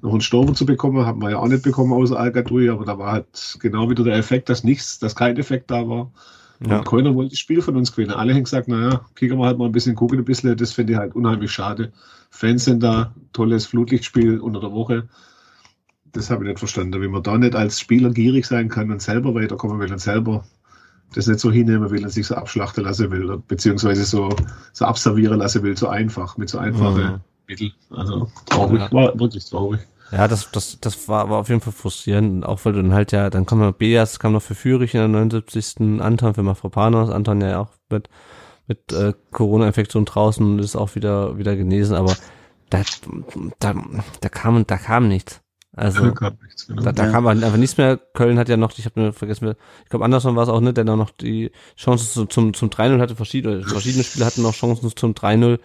Noch 0.00 0.12
einen 0.12 0.20
Sturm 0.20 0.54
zu 0.54 0.64
bekommen, 0.64 1.06
haben 1.06 1.20
wir 1.20 1.30
ja 1.30 1.38
auch 1.38 1.48
nicht 1.48 1.64
bekommen 1.64 1.92
außer 1.92 2.18
al 2.18 2.28
aber 2.28 2.84
da 2.84 2.98
war 2.98 3.12
halt 3.12 3.56
genau 3.60 3.90
wieder 3.90 4.04
der 4.04 4.16
Effekt, 4.16 4.48
dass 4.48 4.64
nichts, 4.64 4.98
dass 4.98 5.16
kein 5.16 5.36
Effekt 5.36 5.70
da 5.70 5.88
war. 5.88 6.12
Ja. 6.66 6.78
Und 6.78 6.86
keiner 6.86 7.14
wollte 7.14 7.30
das 7.30 7.38
Spiel 7.38 7.62
von 7.62 7.76
uns 7.76 7.92
gewinnen. 7.92 8.12
Alle 8.12 8.34
haben 8.34 8.44
gesagt, 8.44 8.68
naja, 8.68 9.02
kicken 9.14 9.38
wir 9.38 9.46
halt 9.46 9.58
mal 9.58 9.66
ein 9.66 9.72
bisschen, 9.72 9.94
gucken 9.94 10.18
ein 10.18 10.24
bisschen, 10.24 10.56
das 10.56 10.72
finde 10.72 10.94
ich 10.94 10.98
halt 10.98 11.14
unheimlich 11.14 11.52
schade. 11.52 11.92
Fans 12.30 12.64
sind 12.64 12.82
da, 12.82 13.14
tolles 13.32 13.66
Flutlichtspiel 13.66 14.40
unter 14.40 14.60
der 14.60 14.72
Woche. 14.72 15.08
Das 16.12 16.30
habe 16.30 16.44
ich 16.44 16.48
nicht 16.48 16.58
verstanden, 16.58 17.00
wie 17.00 17.08
man 17.08 17.22
da 17.22 17.38
nicht 17.38 17.54
als 17.54 17.78
Spieler 17.78 18.10
gierig 18.10 18.46
sein 18.46 18.68
kann 18.68 18.90
und 18.90 19.00
selber 19.00 19.34
weiterkommen 19.34 19.78
will 19.78 19.92
und 19.92 20.00
selber 20.00 20.44
das 21.14 21.26
nicht 21.26 21.40
so 21.40 21.50
hinnehmen 21.50 21.90
will 21.90 22.04
und 22.04 22.10
sich 22.10 22.26
so 22.26 22.34
abschlachten 22.34 22.84
lassen 22.84 23.10
will, 23.10 23.42
beziehungsweise 23.46 24.04
so, 24.04 24.34
so 24.72 24.84
abservieren 24.84 25.38
lassen 25.38 25.62
will, 25.62 25.76
so 25.76 25.88
einfach, 25.88 26.36
mit 26.36 26.48
so 26.48 26.58
einfachen 26.58 27.12
mhm. 27.12 27.20
Mitteln. 27.46 27.72
Also 27.90 28.30
traurig, 28.46 28.92
war 28.92 29.18
wirklich 29.18 29.48
traurig. 29.48 29.80
Ja, 30.10 30.26
das, 30.26 30.50
das, 30.50 30.78
das 30.80 31.08
war, 31.08 31.28
war 31.28 31.38
auf 31.38 31.48
jeden 31.48 31.60
Fall 31.60 31.72
frustrierend, 31.72 32.44
auch 32.44 32.64
weil 32.64 32.72
du 32.72 32.82
dann 32.82 32.94
halt 32.94 33.12
ja, 33.12 33.28
dann 33.28 33.44
kam 33.44 33.58
noch 33.58 33.72
Beas, 33.72 34.18
kam 34.18 34.32
noch 34.32 34.42
für 34.42 34.54
Fürich 34.54 34.94
in 34.94 35.00
der 35.00 35.08
79. 35.08 36.00
Anton 36.00 36.34
für 36.34 36.42
Mafropanos, 36.42 37.10
Anton 37.10 37.40
ja 37.40 37.60
auch 37.60 37.68
mit, 37.90 38.08
mit 38.66 38.92
äh, 38.92 39.12
Corona-Infektion 39.32 40.06
draußen 40.06 40.44
und 40.44 40.58
ist 40.60 40.76
auch 40.76 40.94
wieder, 40.94 41.36
wieder 41.36 41.56
genesen, 41.56 41.94
aber 41.94 42.16
da, 42.70 42.82
da, 43.58 43.74
da 44.20 44.28
kam, 44.28 44.66
da 44.66 44.76
kam 44.78 45.08
nichts. 45.08 45.42
Also 45.76 46.06
nichts, 46.06 46.66
genau. 46.66 46.82
da, 46.82 46.92
da 46.92 47.04
ja. 47.04 47.12
kam 47.12 47.26
einfach 47.26 47.56
nichts 47.56 47.76
mehr. 47.76 47.98
Köln 48.14 48.38
hat 48.38 48.48
ja 48.48 48.56
noch, 48.56 48.76
ich 48.76 48.84
habe 48.84 49.00
nur 49.00 49.12
vergessen, 49.12 49.54
ich 49.84 49.90
glaube 49.90 50.04
Anderson 50.04 50.34
war 50.34 50.42
es 50.42 50.48
auch 50.48 50.60
nicht, 50.60 50.76
der 50.76 50.84
noch 50.84 51.10
die 51.10 51.52
Chancen 51.76 52.08
zum, 52.08 52.30
zum, 52.30 52.54
zum 52.54 52.70
3-0 52.70 52.98
hatte, 52.98 53.14
verschiedene, 53.14 53.62
verschiedene 53.62 54.02
Spiele 54.02 54.24
hatten 54.24 54.42
noch 54.42 54.54
Chancen 54.54 54.90
zum 54.96 55.12
3-0. 55.12 55.60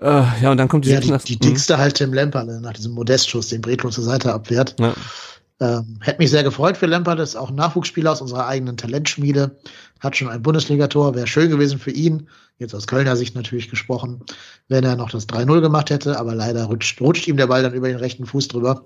Äh, 0.00 0.24
ja, 0.42 0.50
und 0.50 0.56
dann 0.56 0.68
kommt 0.68 0.84
die 0.84 0.90
ja, 0.90 1.00
die, 1.00 1.16
die 1.24 1.38
dickste 1.38 1.78
halt 1.78 1.94
Tim 1.94 2.12
Lemper, 2.12 2.44
ne, 2.44 2.60
nach 2.60 2.72
diesem 2.72 2.92
Modestschuss, 2.92 3.48
den 3.48 3.60
Bretlo 3.60 3.90
zur 3.90 4.04
Seite 4.04 4.32
abwehrt. 4.32 4.74
Ja. 4.80 4.94
Ähm, 5.60 5.98
hätte 6.00 6.18
mich 6.18 6.30
sehr 6.30 6.42
gefreut 6.42 6.76
für 6.76 6.86
Lemper, 6.86 7.14
das 7.14 7.30
ist 7.30 7.36
auch 7.36 7.50
ein 7.50 7.54
Nachwuchsspieler 7.54 8.10
aus 8.10 8.20
unserer 8.20 8.48
eigenen 8.48 8.76
Talentschmiede, 8.76 9.56
hat 10.00 10.16
schon 10.16 10.28
ein 10.28 10.42
Bundesligator, 10.42 11.14
wäre 11.14 11.28
schön 11.28 11.48
gewesen 11.48 11.78
für 11.78 11.92
ihn, 11.92 12.28
jetzt 12.58 12.74
aus 12.74 12.88
Kölner 12.88 13.16
Sicht 13.16 13.36
natürlich 13.36 13.70
gesprochen, 13.70 14.24
wenn 14.68 14.82
er 14.82 14.96
noch 14.96 15.10
das 15.10 15.28
3-0 15.28 15.60
gemacht 15.60 15.90
hätte, 15.90 16.18
aber 16.18 16.34
leider 16.34 16.64
rutscht, 16.64 17.00
rutscht 17.00 17.28
ihm 17.28 17.36
der 17.36 17.46
Ball 17.46 17.62
dann 17.62 17.74
über 17.74 17.86
den 17.86 17.98
rechten 17.98 18.26
Fuß 18.26 18.48
drüber. 18.48 18.82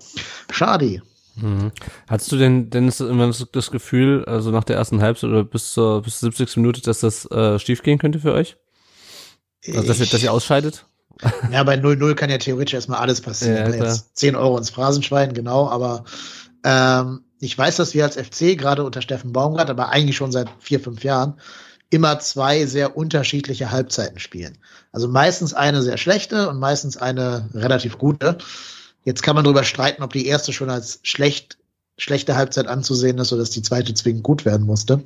Schade. 0.51 1.01
Mhm. 1.35 1.71
Hattest 2.07 2.31
du 2.31 2.37
denn, 2.37 2.69
Dennis, 2.69 2.99
immer 2.99 3.31
das 3.51 3.71
Gefühl, 3.71 4.25
also 4.25 4.51
nach 4.51 4.63
der 4.63 4.75
ersten 4.75 5.01
Halbzeit 5.01 5.31
oder 5.31 5.43
bis 5.43 5.71
zur, 5.71 6.03
bis 6.03 6.19
zur 6.19 6.31
70. 6.31 6.57
Minute, 6.57 6.81
dass 6.81 6.99
das 6.99 7.25
äh, 7.31 7.57
schief 7.57 7.81
gehen 7.81 7.97
könnte 7.97 8.19
für 8.19 8.33
euch? 8.33 8.57
Also, 9.67 9.83
dass, 9.83 9.99
ihr, 9.99 10.05
dass 10.05 10.23
ihr 10.23 10.31
ausscheidet? 10.31 10.85
Ja, 11.51 11.63
bei 11.63 11.75
0-0 11.75 12.15
kann 12.15 12.29
ja 12.29 12.37
theoretisch 12.37 12.73
erstmal 12.73 12.99
alles 12.99 13.21
passieren. 13.21 13.73
Ja, 13.73 13.85
Jetzt 13.85 14.17
10 14.17 14.35
Euro 14.35 14.57
ins 14.57 14.69
Phrasenschwein, 14.69 15.33
genau, 15.33 15.67
aber 15.69 16.05
ähm, 16.63 17.21
ich 17.39 17.57
weiß, 17.57 17.77
dass 17.77 17.93
wir 17.93 18.03
als 18.03 18.17
FC 18.17 18.57
gerade 18.57 18.83
unter 18.83 19.01
Steffen 19.01 19.33
Baumgart, 19.33 19.69
aber 19.69 19.89
eigentlich 19.89 20.17
schon 20.17 20.31
seit 20.31 20.49
vier, 20.59 20.79
fünf 20.79 21.03
Jahren, 21.03 21.39
immer 21.89 22.19
zwei 22.19 22.65
sehr 22.65 22.95
unterschiedliche 22.97 23.71
Halbzeiten 23.71 24.19
spielen. 24.19 24.57
Also 24.91 25.07
meistens 25.07 25.53
eine 25.53 25.81
sehr 25.81 25.97
schlechte 25.97 26.49
und 26.49 26.59
meistens 26.59 26.97
eine 26.97 27.49
relativ 27.53 27.97
gute. 27.97 28.37
Jetzt 29.03 29.23
kann 29.23 29.35
man 29.35 29.43
darüber 29.43 29.63
streiten, 29.63 30.03
ob 30.03 30.13
die 30.13 30.27
erste 30.27 30.53
schon 30.53 30.69
als 30.69 30.99
schlecht, 31.03 31.57
schlechte 31.97 32.35
Halbzeit 32.35 32.67
anzusehen 32.67 33.17
ist 33.17 33.31
oder 33.31 33.41
dass 33.41 33.49
die 33.49 33.61
zweite 33.61 33.93
zwingend 33.93 34.23
gut 34.23 34.45
werden 34.45 34.65
musste 34.65 35.01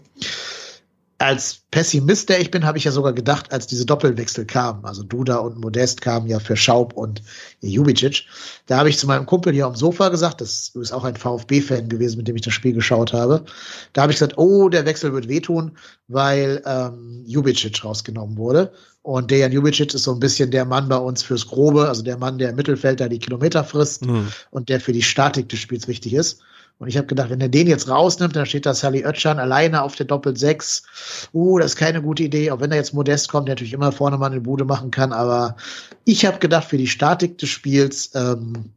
als 1.18 1.62
Pessimist, 1.72 2.30
der 2.30 2.42
ich 2.42 2.52
bin, 2.52 2.66
habe 2.66 2.78
ich 2.78 2.84
ja 2.84 2.92
sogar 2.92 3.14
gedacht, 3.14 3.52
als 3.52 3.68
diese 3.68 3.86
Doppelwechsel 3.86 4.46
kamen, 4.46 4.84
also 4.86 5.04
Duda 5.04 5.38
und 5.38 5.58
Modest 5.58 6.02
kamen 6.02 6.28
ja 6.28 6.40
für 6.40 6.58
Schaub 6.58 6.94
und 6.94 7.22
Jubicic, 7.62 8.26
da 8.66 8.78
habe 8.78 8.90
ich 8.90 8.98
zu 8.98 9.08
meinem 9.08 9.26
Kumpel 9.26 9.54
hier 9.54 9.66
am 9.66 9.76
Sofa 9.76 10.10
gesagt, 10.10 10.42
das 10.42 10.72
ist 10.76 10.92
auch 10.92 11.04
ein 11.04 11.16
VfB-Fan 11.16 11.90
gewesen, 11.90 12.18
mit 12.18 12.28
dem 12.28 12.36
ich 12.36 12.42
das 12.42 12.54
Spiel 12.54 12.74
geschaut 12.74 13.14
habe, 13.14 13.46
da 13.94 14.02
habe 14.02 14.12
ich 14.12 14.20
gesagt, 14.20 14.38
oh, 14.38 14.70
der 14.70 14.86
Wechsel 14.86 15.14
wird 15.14 15.28
wehtun, 15.28 15.78
weil 16.08 16.62
ähm, 16.66 17.24
Jubicic 17.26 17.84
rausgenommen 17.84 18.38
wurde. 18.38 18.74
Und 19.02 19.32
Dejan 19.32 19.52
Jubicic 19.52 19.94
ist 19.94 20.04
so 20.04 20.14
ein 20.14 20.20
bisschen 20.20 20.52
der 20.52 20.64
Mann 20.64 20.88
bei 20.88 20.96
uns 20.96 21.24
fürs 21.24 21.48
Grobe, 21.48 21.90
also 21.90 22.04
der 22.04 22.18
Mann, 22.18 22.38
der 22.38 22.52
im 22.52 22.56
Mittelfeld 22.56 23.02
da 23.02 23.10
die 23.10 23.20
Kilometer 23.20 23.64
frisst 23.66 24.06
mhm. 24.06 24.30
und 24.50 24.70
der 24.70 24.80
für 24.80 24.94
die 24.94 25.02
Statik 25.02 25.50
des 25.50 25.60
Spiels 25.60 25.90
wichtig 25.90 26.14
ist. 26.14 26.42
Und 26.80 26.88
ich 26.88 26.98
habe 26.98 27.08
gedacht, 27.08 27.30
wenn 27.30 27.40
er 27.40 27.50
den 27.50 27.68
jetzt 27.68 27.88
rausnimmt, 27.88 28.36
dann 28.36 28.46
steht 28.46 28.66
da 28.66 28.74
Sally 28.74 29.06
Oetschan 29.06 29.40
alleine 29.40 29.84
auf 29.84 29.96
der 29.96 30.06
Doppel 30.06 30.36
6. 30.36 31.30
Uh, 31.32 31.60
das 31.60 31.74
ist 31.74 31.78
keine 31.78 32.02
gute 32.02 32.24
Idee, 32.24 32.52
auch 32.52 32.60
wenn 32.60 32.72
er 32.72 32.78
jetzt 32.78 32.94
modest 32.94 33.30
kommt, 33.30 33.48
der 33.48 33.56
natürlich 33.56 33.74
immer 33.74 33.92
vorne 33.92 34.18
mal 34.18 34.32
eine 34.32 34.42
Bude 34.42 34.66
machen 34.66 34.92
kann. 34.92 35.14
Aber 35.14 35.56
ich 36.04 36.26
habe 36.26 36.40
gedacht, 36.40 36.68
für 36.68 36.78
die 36.78 36.88
Statik 36.88 37.38
des 37.38 37.50
Spiels 37.50 38.12
ähm, 38.16 38.72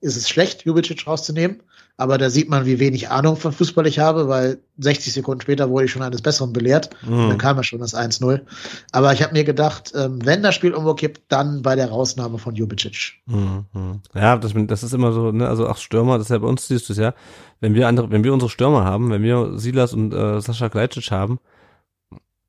ist 0.00 0.16
es 0.16 0.28
schlecht, 0.28 0.64
Jubicic 0.64 1.06
rauszunehmen. 1.06 1.62
Aber 1.98 2.16
da 2.16 2.30
sieht 2.30 2.48
man, 2.48 2.64
wie 2.64 2.80
wenig 2.80 3.10
Ahnung 3.10 3.36
von 3.36 3.52
Fußball 3.52 3.86
ich 3.86 3.98
habe, 3.98 4.26
weil 4.26 4.58
60 4.78 5.12
Sekunden 5.12 5.42
später 5.42 5.68
wurde 5.68 5.84
ich 5.84 5.92
schon 5.92 6.02
eines 6.02 6.22
Besseren 6.22 6.52
belehrt. 6.52 6.90
Mhm. 7.06 7.28
Dann 7.28 7.38
kam 7.38 7.56
ja 7.58 7.62
schon 7.62 7.80
das 7.80 7.94
1-0. 7.94 8.40
Aber 8.92 9.12
ich 9.12 9.22
habe 9.22 9.34
mir 9.34 9.44
gedacht, 9.44 9.92
ähm, 9.94 10.18
wenn 10.24 10.42
das 10.42 10.54
Spiel 10.54 10.70
irgendwo 10.70 10.94
kippt, 10.94 11.22
dann 11.28 11.60
bei 11.62 11.76
der 11.76 11.90
Rausnahme 11.90 12.38
von 12.38 12.54
Jubicic. 12.54 13.20
Mhm. 13.26 14.00
Ja, 14.14 14.36
das, 14.38 14.52
das, 14.54 14.82
ist 14.82 14.94
immer 14.94 15.12
so, 15.12 15.32
ne? 15.32 15.46
also 15.46 15.68
auch 15.68 15.76
Stürmer, 15.76 16.16
das 16.16 16.26
ist 16.26 16.30
ja 16.30 16.38
bei 16.38 16.48
uns, 16.48 16.66
siehst 16.66 16.88
du 16.88 16.94
es 16.94 16.98
ja, 16.98 17.14
wenn 17.60 17.74
wir 17.74 17.86
andere, 17.86 18.10
wenn 18.10 18.24
wir 18.24 18.32
unsere 18.32 18.50
Stürmer 18.50 18.84
haben, 18.84 19.10
wenn 19.10 19.22
wir 19.22 19.58
Silas 19.58 19.92
und 19.92 20.14
äh, 20.14 20.40
Sascha 20.40 20.68
Gleitschitsch 20.68 21.10
haben, 21.10 21.40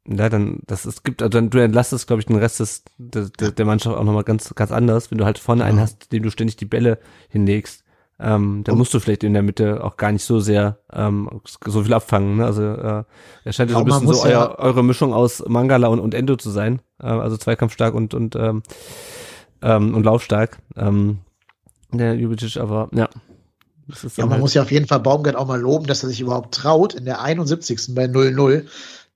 ja, 0.07 0.29
dann, 0.29 0.59
das 0.65 0.85
ist, 0.85 1.03
gibt, 1.03 1.21
also 1.21 1.29
dann, 1.29 1.49
du 1.49 1.59
entlastest, 1.59 2.07
glaube 2.07 2.21
ich, 2.21 2.25
den 2.25 2.37
Rest 2.37 2.59
des, 2.59 2.83
der, 2.97 3.51
der 3.51 3.65
Mannschaft 3.65 3.95
auch 3.95 4.03
nochmal 4.03 4.23
ganz, 4.23 4.53
ganz 4.55 4.71
anders, 4.71 5.11
wenn 5.11 5.17
du 5.17 5.25
halt 5.25 5.37
vorne 5.37 5.63
einen 5.63 5.79
hast, 5.79 6.11
dem 6.11 6.23
du 6.23 6.31
ständig 6.31 6.55
die 6.55 6.65
Bälle 6.65 6.99
hinlegst 7.29 7.82
ähm, 8.19 8.63
da 8.63 8.75
musst 8.75 8.93
du 8.93 8.99
vielleicht 8.99 9.23
in 9.23 9.33
der 9.33 9.41
Mitte 9.41 9.83
auch 9.83 9.97
gar 9.97 10.11
nicht 10.11 10.23
so 10.23 10.39
sehr 10.39 10.77
ähm, 10.91 11.41
so 11.65 11.83
viel 11.83 11.93
abfangen. 11.93 12.37
Ne? 12.37 12.45
Also 12.45 12.63
äh, 12.63 13.03
er 13.43 13.53
scheint 13.53 13.71
ja 13.71 13.77
so 13.77 13.83
ein 13.83 13.85
bisschen 13.85 14.07
so 14.07 14.23
euer, 14.23 14.55
eure 14.59 14.83
Mischung 14.83 15.13
aus 15.13 15.43
Mangala 15.47 15.87
und, 15.87 15.99
und 15.99 16.13
Endo 16.13 16.35
zu 16.35 16.49
sein. 16.49 16.81
Äh, 17.01 17.07
also 17.07 17.37
zweikampfstark 17.37 17.93
und 17.93 18.13
und 18.13 18.35
ähm, 18.35 18.63
ähm, 19.61 19.95
und 19.95 20.03
laufstark. 20.03 20.59
Ähm, 20.75 21.19
der 21.91 22.15
Jubicic, 22.15 22.57
aber 22.57 22.89
ja. 22.93 23.09
ja, 24.17 24.25
man 24.25 24.31
halt 24.31 24.41
muss 24.41 24.53
ja 24.53 24.63
auf 24.63 24.71
jeden 24.71 24.87
Fall 24.87 24.99
Baumgart 24.99 25.35
auch 25.35 25.47
mal 25.47 25.59
loben, 25.59 25.85
dass 25.85 26.03
er 26.03 26.09
sich 26.09 26.21
überhaupt 26.21 26.55
traut, 26.55 26.93
in 26.93 27.05
der 27.05 27.21
71. 27.21 27.93
bei 27.93 28.05
0-0 28.05 28.65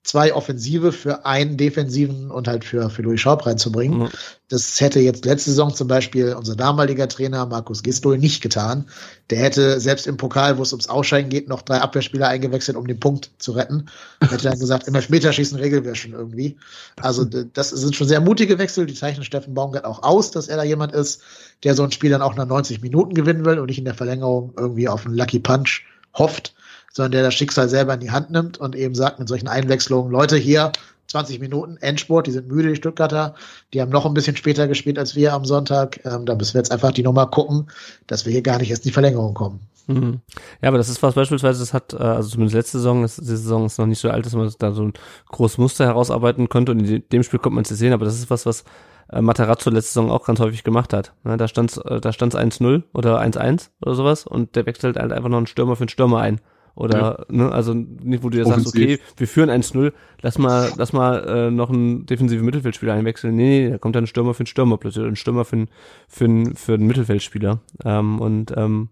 zwei 0.04 0.32
Offensive 0.32 0.92
für 0.92 1.26
einen 1.26 1.56
defensiven 1.56 2.30
und 2.30 2.48
halt 2.48 2.64
für, 2.64 2.88
für 2.88 3.02
Louis 3.02 3.20
Schaub 3.20 3.44
reinzubringen. 3.44 3.98
Mhm. 3.98 4.08
Das 4.48 4.80
hätte 4.80 5.00
jetzt 5.00 5.26
letzte 5.26 5.50
Saison 5.50 5.74
zum 5.74 5.88
Beispiel 5.88 6.32
unser 6.32 6.56
damaliger 6.56 7.08
Trainer 7.08 7.44
Markus 7.44 7.82
Gistol 7.82 8.16
nicht 8.16 8.40
getan. 8.40 8.88
Der 9.28 9.38
hätte 9.40 9.80
selbst 9.80 10.06
im 10.06 10.16
Pokal, 10.16 10.56
wo 10.56 10.62
es 10.62 10.72
ums 10.72 10.88
Ausscheiden 10.88 11.28
geht, 11.28 11.48
noch 11.48 11.60
drei 11.60 11.78
Abwehrspieler 11.78 12.28
eingewechselt, 12.28 12.78
um 12.78 12.86
den 12.86 12.98
Punkt 12.98 13.32
zu 13.38 13.52
retten. 13.52 13.90
Hätte 14.22 14.44
dann 14.44 14.58
gesagt, 14.58 14.88
immer 14.88 15.02
Meterschießen 15.06 15.58
Regel 15.58 15.84
wäre 15.84 15.94
schon 15.94 16.12
irgendwie. 16.12 16.56
Also 16.96 17.24
das 17.24 17.70
sind 17.70 17.94
schon 17.94 18.08
sehr 18.08 18.22
mutige 18.22 18.58
Wechsel. 18.58 18.86
Die 18.86 18.94
zeichnen 18.94 19.24
Steffen 19.24 19.52
Baumgart 19.52 19.84
auch 19.84 20.02
aus, 20.02 20.30
dass 20.30 20.48
er 20.48 20.56
da 20.56 20.64
jemand 20.64 20.92
ist, 20.92 21.20
der 21.64 21.74
so 21.74 21.82
ein 21.82 21.92
Spiel 21.92 22.10
dann 22.10 22.22
auch 22.22 22.34
nach 22.34 22.46
90 22.46 22.80
Minuten 22.80 23.12
gewinnen 23.12 23.44
will 23.44 23.58
und 23.58 23.66
nicht 23.66 23.78
in 23.78 23.84
der 23.84 23.94
Verlängerung 23.94 24.54
irgendwie 24.56 24.88
auf 24.88 25.04
einen 25.04 25.16
Lucky 25.16 25.40
Punch 25.40 25.82
hofft 26.14 26.54
sondern 26.92 27.12
der 27.12 27.22
das 27.22 27.34
Schicksal 27.34 27.68
selber 27.68 27.94
in 27.94 28.00
die 28.00 28.10
Hand 28.10 28.30
nimmt 28.30 28.58
und 28.58 28.74
eben 28.74 28.94
sagt 28.94 29.18
mit 29.18 29.28
solchen 29.28 29.48
Einwechslungen, 29.48 30.10
Leute 30.10 30.36
hier, 30.36 30.72
20 31.08 31.40
Minuten 31.40 31.78
Endsport, 31.78 32.26
die 32.26 32.32
sind 32.32 32.48
müde, 32.48 32.68
die 32.68 32.76
Stuttgarter, 32.76 33.34
die 33.72 33.80
haben 33.80 33.90
noch 33.90 34.04
ein 34.04 34.14
bisschen 34.14 34.36
später 34.36 34.68
gespielt 34.68 34.98
als 34.98 35.16
wir 35.16 35.32
am 35.32 35.44
Sonntag. 35.44 36.04
Ähm, 36.04 36.26
da 36.26 36.34
müssen 36.34 36.54
wir 36.54 36.60
jetzt 36.60 36.70
einfach 36.70 36.92
die 36.92 37.02
Nummer 37.02 37.26
gucken, 37.26 37.68
dass 38.06 38.26
wir 38.26 38.32
hier 38.32 38.42
gar 38.42 38.58
nicht 38.58 38.70
erst 38.70 38.84
in 38.84 38.90
die 38.90 38.92
Verlängerung 38.92 39.32
kommen. 39.34 39.60
Mhm. 39.86 40.20
Ja, 40.60 40.68
aber 40.68 40.76
das 40.76 40.90
ist 40.90 41.02
was 41.02 41.14
beispielsweise, 41.14 41.60
das 41.60 41.72
hat, 41.72 41.94
äh, 41.94 41.96
also 41.96 42.28
zumindest 42.28 42.54
letzte 42.54 42.78
Saison, 42.78 43.02
die 43.02 43.08
Saison 43.08 43.64
ist 43.64 43.78
noch 43.78 43.86
nicht 43.86 44.00
so 44.00 44.10
alt, 44.10 44.26
dass 44.26 44.34
man 44.34 44.52
da 44.58 44.72
so 44.72 44.82
ein 44.82 44.92
großes 45.30 45.56
Muster 45.56 45.86
herausarbeiten 45.86 46.50
könnte 46.50 46.72
und 46.72 46.80
in 46.80 47.02
dem 47.10 47.22
Spiel 47.22 47.38
kommt 47.38 47.54
man 47.54 47.64
es 47.64 47.70
sehen, 47.70 47.94
aber 47.94 48.04
das 48.04 48.18
ist 48.18 48.28
was, 48.28 48.44
was 48.44 48.64
äh, 49.10 49.22
Materazzo 49.22 49.70
letzte 49.70 49.94
Saison 49.94 50.10
auch 50.10 50.26
ganz 50.26 50.40
häufig 50.40 50.62
gemacht 50.62 50.92
hat. 50.92 51.14
Da 51.24 51.48
stand 51.48 51.70
es 51.70 51.80
da 52.02 52.12
stand's 52.12 52.36
1-0 52.36 52.82
oder 52.92 53.18
1-1 53.22 53.70
oder 53.80 53.94
sowas 53.94 54.26
und 54.26 54.56
der 54.56 54.66
wechselt 54.66 54.98
halt 54.98 55.10
einfach 55.10 55.30
noch 55.30 55.38
einen 55.38 55.46
Stürmer 55.46 55.74
für 55.74 55.84
einen 55.84 55.88
Stürmer 55.88 56.20
ein. 56.20 56.38
Oder, 56.78 57.26
ja. 57.28 57.36
ne, 57.36 57.50
also 57.50 57.74
nicht, 57.74 58.22
wo 58.22 58.28
du 58.28 58.38
ja 58.38 58.44
sagst, 58.44 58.68
okay, 58.68 59.00
wir 59.16 59.26
führen 59.26 59.50
1-0, 59.50 59.92
lass 60.22 60.38
mal, 60.38 60.70
lass 60.76 60.92
mal 60.92 61.24
äh, 61.26 61.50
noch 61.50 61.70
einen 61.70 62.06
defensiven 62.06 62.44
Mittelfeldspieler 62.44 62.94
einwechseln. 62.94 63.34
Nee, 63.34 63.64
nee, 63.64 63.70
da 63.70 63.78
kommt 63.78 63.96
dann 63.96 64.04
ein 64.04 64.06
Stürmer 64.06 64.32
für 64.32 64.40
einen 64.40 64.46
Stürmer 64.46 64.76
plötzlich, 64.76 65.02
oder 65.02 65.10
ein 65.10 65.16
Stürmer 65.16 65.44
für 65.44 65.56
einen, 65.56 65.68
für 66.06 66.26
einen, 66.26 66.54
für 66.54 66.74
einen 66.74 66.86
Mittelfeldspieler. 66.86 67.58
Ähm, 67.84 68.20
und 68.20 68.54
ähm, 68.56 68.90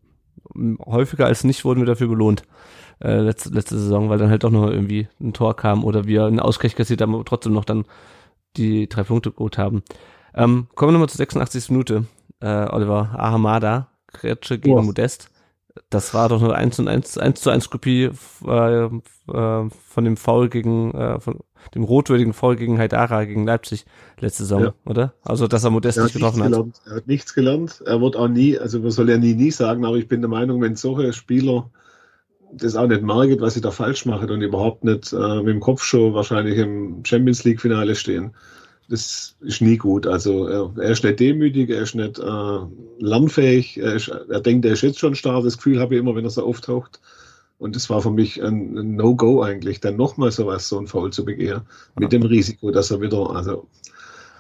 häufiger 0.85 1.27
als 1.27 1.45
nicht 1.45 1.65
wurden 1.65 1.79
wir 1.79 1.87
dafür 1.87 2.09
belohnt. 2.09 2.43
Äh, 2.99 3.21
letzte, 3.21 3.51
letzte 3.51 3.79
Saison, 3.79 4.11
weil 4.11 4.19
dann 4.19 4.31
halt 4.31 4.43
doch 4.43 4.51
noch 4.51 4.69
irgendwie 4.69 5.07
ein 5.21 5.33
Tor 5.33 5.55
kam 5.55 5.85
oder 5.85 6.07
wir 6.07 6.25
einen 6.25 6.41
Ausgleich 6.41 6.75
kassiert 6.75 7.01
haben, 7.01 7.15
aber 7.15 7.25
trotzdem 7.25 7.53
noch 7.53 7.65
dann 7.65 7.85
die 8.57 8.89
drei 8.89 9.05
Punkte 9.05 9.31
gut 9.31 9.59
haben. 9.59 9.85
Ähm, 10.35 10.67
kommen 10.75 10.89
wir 10.89 10.93
nochmal 10.95 11.09
zur 11.09 11.19
86. 11.19 11.71
Minute. 11.71 12.07
Äh, 12.41 12.67
Oliver 12.69 13.15
Ahamada, 13.17 13.91
Kretsche 14.09 14.59
gegen 14.59 14.77
oh. 14.77 14.83
Modest 14.83 15.31
das 15.91 16.15
war 16.15 16.29
doch 16.29 16.41
nur 16.41 16.55
1 16.55 16.79
und 16.81 16.89
1, 16.89 17.19
1 17.19 17.41
zu 17.41 17.51
1 17.51 17.71
Kopie 17.71 18.11
äh, 18.47 18.85
äh, 18.85 18.91
von 19.27 20.05
dem 20.05 20.17
Foul 20.17 20.49
gegen, 20.49 20.93
äh, 20.93 21.21
von 21.21 21.41
dem 21.75 21.85
rotwürdigen 21.85 22.33
Foul 22.33 22.57
gegen 22.57 22.79
Haidara 22.79 23.25
gegen 23.25 23.47
Leipzig 23.47 23.85
letzte 24.21 24.45
Saison, 24.45 24.63
ja. 24.63 24.75
oder? 24.85 25.15
Also, 25.23 25.49
dass 25.49 25.65
er 25.65 25.71
Modest 25.71 25.99
nicht 25.99 26.15
getroffen 26.15 26.43
hat. 26.43 26.53
Gelernt. 26.53 26.81
Er 26.87 26.97
hat 26.97 27.07
nichts 27.07 27.35
gelernt. 27.35 27.83
Er 27.87 28.01
wird 28.01 28.17
auch 28.17 28.29
nie, 28.29 28.59
also 28.59 28.81
man 28.81 28.91
soll 28.91 29.11
ja 29.11 29.19
nie, 29.19 29.35
nie 29.35 29.51
sagen, 29.51 29.85
aber 29.85 29.97
ich 29.97 30.09
bin 30.09 30.21
der 30.21 30.31
Meinung, 30.31 30.61
wenn 30.61 30.77
solche 30.77 31.13
Spieler 31.13 31.71
das 32.53 32.77
auch 32.77 32.87
nicht 32.87 33.03
merken, 33.03 33.41
was 33.41 33.55
sie 33.55 33.61
da 33.61 33.71
falsch 33.71 34.07
machen 34.07 34.31
und 34.31 34.41
überhaupt 34.41 34.85
nicht 34.85 35.13
äh, 35.13 35.37
mit 35.37 35.49
dem 35.49 35.61
Kopf 35.61 35.83
schon 35.83 36.15
wahrscheinlich 36.15 36.59
im 36.59 37.05
Champions 37.05 37.45
League 37.45 37.61
Finale 37.61 37.95
stehen, 37.95 38.33
das 38.89 39.37
ist 39.41 39.61
nie 39.61 39.77
gut. 39.77 40.07
Also 40.07 40.47
er, 40.47 40.73
er 40.77 40.91
ist 40.91 41.05
nicht 41.05 41.21
demütig, 41.21 41.71
er 41.71 41.83
ist 41.83 41.95
nicht 41.95 42.19
äh, 42.19 42.59
lernfähig, 42.99 43.79
er, 43.79 43.95
ist, 43.95 44.09
er 44.09 44.41
denkt, 44.41 44.65
er 44.65 44.73
ist 44.73 44.83
jetzt 44.83 44.99
schon 44.99 45.15
stark. 45.15 45.45
Das 45.45 45.57
Gefühl 45.57 45.81
habe 45.81 45.95
ich 45.95 46.01
immer, 46.01 46.15
wenn 46.15 46.25
er 46.25 46.31
so 46.31 46.47
auftaucht. 46.47 47.01
Und 47.59 47.75
das 47.75 47.89
war 47.89 48.03
für 48.03 48.11
mich 48.11 48.43
ein, 48.43 48.77
ein 48.77 48.97
No-Go 48.97 49.43
eigentlich, 49.43 49.81
dann 49.81 49.97
nochmal 49.97 50.31
sowas, 50.31 50.69
so 50.69 50.79
ein 50.79 50.87
Foul 50.87 51.11
zu 51.13 51.25
begehen, 51.25 51.63
mit 51.99 52.13
dem 52.13 52.23
Risiko, 52.23 52.71
dass 52.71 52.91
er 52.91 53.01
wieder, 53.01 53.31
also 53.31 53.67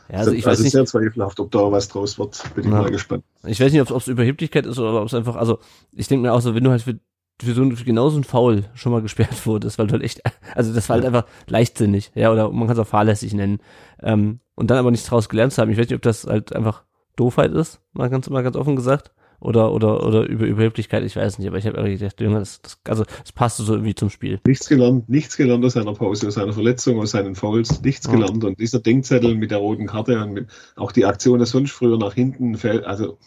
ja, 0.09 0.19
also 0.19 0.33
ich 0.33 0.47
also 0.47 0.51
weiß 0.51 0.61
nicht, 0.61 0.73
sehr 0.73 0.85
zweifelhaft, 0.85 1.41
ob 1.41 1.51
da 1.51 1.73
was 1.73 1.89
draus 1.89 2.19
wird. 2.19 2.43
Bin 2.55 2.65
ich 2.65 2.71
mal 2.71 2.91
gespannt. 2.91 3.25
Ich 3.45 3.59
weiß 3.59 3.73
nicht, 3.73 3.81
ob 3.91 3.91
es 3.91 4.07
Überheblichkeit 4.07 4.67
ist 4.67 4.79
oder 4.79 5.01
ob 5.01 5.09
es 5.09 5.15
einfach, 5.15 5.35
also 5.35 5.59
ich 5.93 6.07
denke 6.07 6.23
mir 6.23 6.33
auch 6.33 6.41
so, 6.41 6.55
wenn 6.55 6.63
du 6.63 6.71
halt 6.71 6.83
für 6.83 6.99
für 7.41 7.53
so 7.53 7.63
ein, 7.63 7.77
für 7.77 7.85
genau 7.85 8.09
so 8.09 8.19
ein 8.19 8.25
Foul 8.25 8.65
schon 8.75 8.93
mal 8.93 9.03
gesperrt 9.03 9.47
wurdest, 9.47 9.79
weil 9.79 9.87
du 9.87 9.93
halt 9.93 10.03
echt, 10.03 10.23
also 10.55 10.73
das 10.73 10.89
war 10.89 10.97
halt 10.97 11.05
einfach 11.05 11.27
leichtsinnig, 11.49 12.11
ja, 12.15 12.33
oder 12.33 12.51
man 12.51 12.67
kann 12.67 12.77
es 12.77 12.83
auch 12.83 12.89
fahrlässig 12.89 13.35
nennen. 13.35 13.59
Ähm, 14.03 14.41
und 14.55 14.71
dann 14.71 14.79
aber 14.79 14.91
nichts 14.91 15.07
draus 15.07 15.29
gelernt 15.29 15.53
zu 15.53 15.61
haben. 15.61 15.71
Ich 15.71 15.79
weiß 15.79 15.87
nicht, 15.87 15.97
ob 15.97 16.03
das 16.03 16.25
halt 16.25 16.55
einfach 16.55 16.85
Doofheit 17.17 17.53
ist, 17.53 17.81
mal 17.93 18.09
ganz, 18.09 18.29
mal 18.31 18.43
ganz 18.43 18.57
offen 18.57 18.77
gesagt. 18.77 19.13
Oder, 19.39 19.71
oder, 19.73 20.05
oder 20.07 20.27
über 20.27 20.47
Überheblichkeit, 20.47 21.05
ich 21.05 21.15
weiß 21.15 21.39
nicht, 21.39 21.47
aber 21.47 21.59
ich 21.59 21.67
habe 21.67 21.77
irgendwie 21.77 21.99
gedacht, 21.99 22.19
Junge, 22.23 22.39
das, 22.39 22.63
das, 22.63 22.81
also, 22.89 23.05
das 23.05 23.33
passt 23.33 23.59
so 23.59 23.71
irgendwie 23.71 23.95
zum 23.95 24.09
Spiel. 24.09 24.41
Nichts 24.47 24.67
gelernt, 24.67 25.11
nichts 25.11 25.37
gelernt 25.37 25.63
aus 25.63 25.75
seiner 25.75 25.93
Pause, 25.93 26.29
aus 26.29 26.35
seiner 26.35 26.55
Verletzung, 26.55 26.99
aus 26.99 27.11
seinen 27.11 27.35
Fouls, 27.35 27.83
nichts 27.83 28.09
oh. 28.09 28.13
gelernt. 28.13 28.45
Und 28.45 28.59
dieser 28.59 28.81
Denkzettel 28.81 29.35
mit 29.35 29.51
der 29.51 29.59
roten 29.59 29.87
Karte 29.87 30.19
und 30.23 30.33
mit, 30.33 30.49
auch 30.75 30.91
die 30.91 31.05
Aktion, 31.05 31.39
das 31.39 31.51
sonst 31.51 31.73
früher 31.73 31.99
nach 31.99 32.15
hinten 32.15 32.57
fällt, 32.57 32.85
also, 32.85 33.19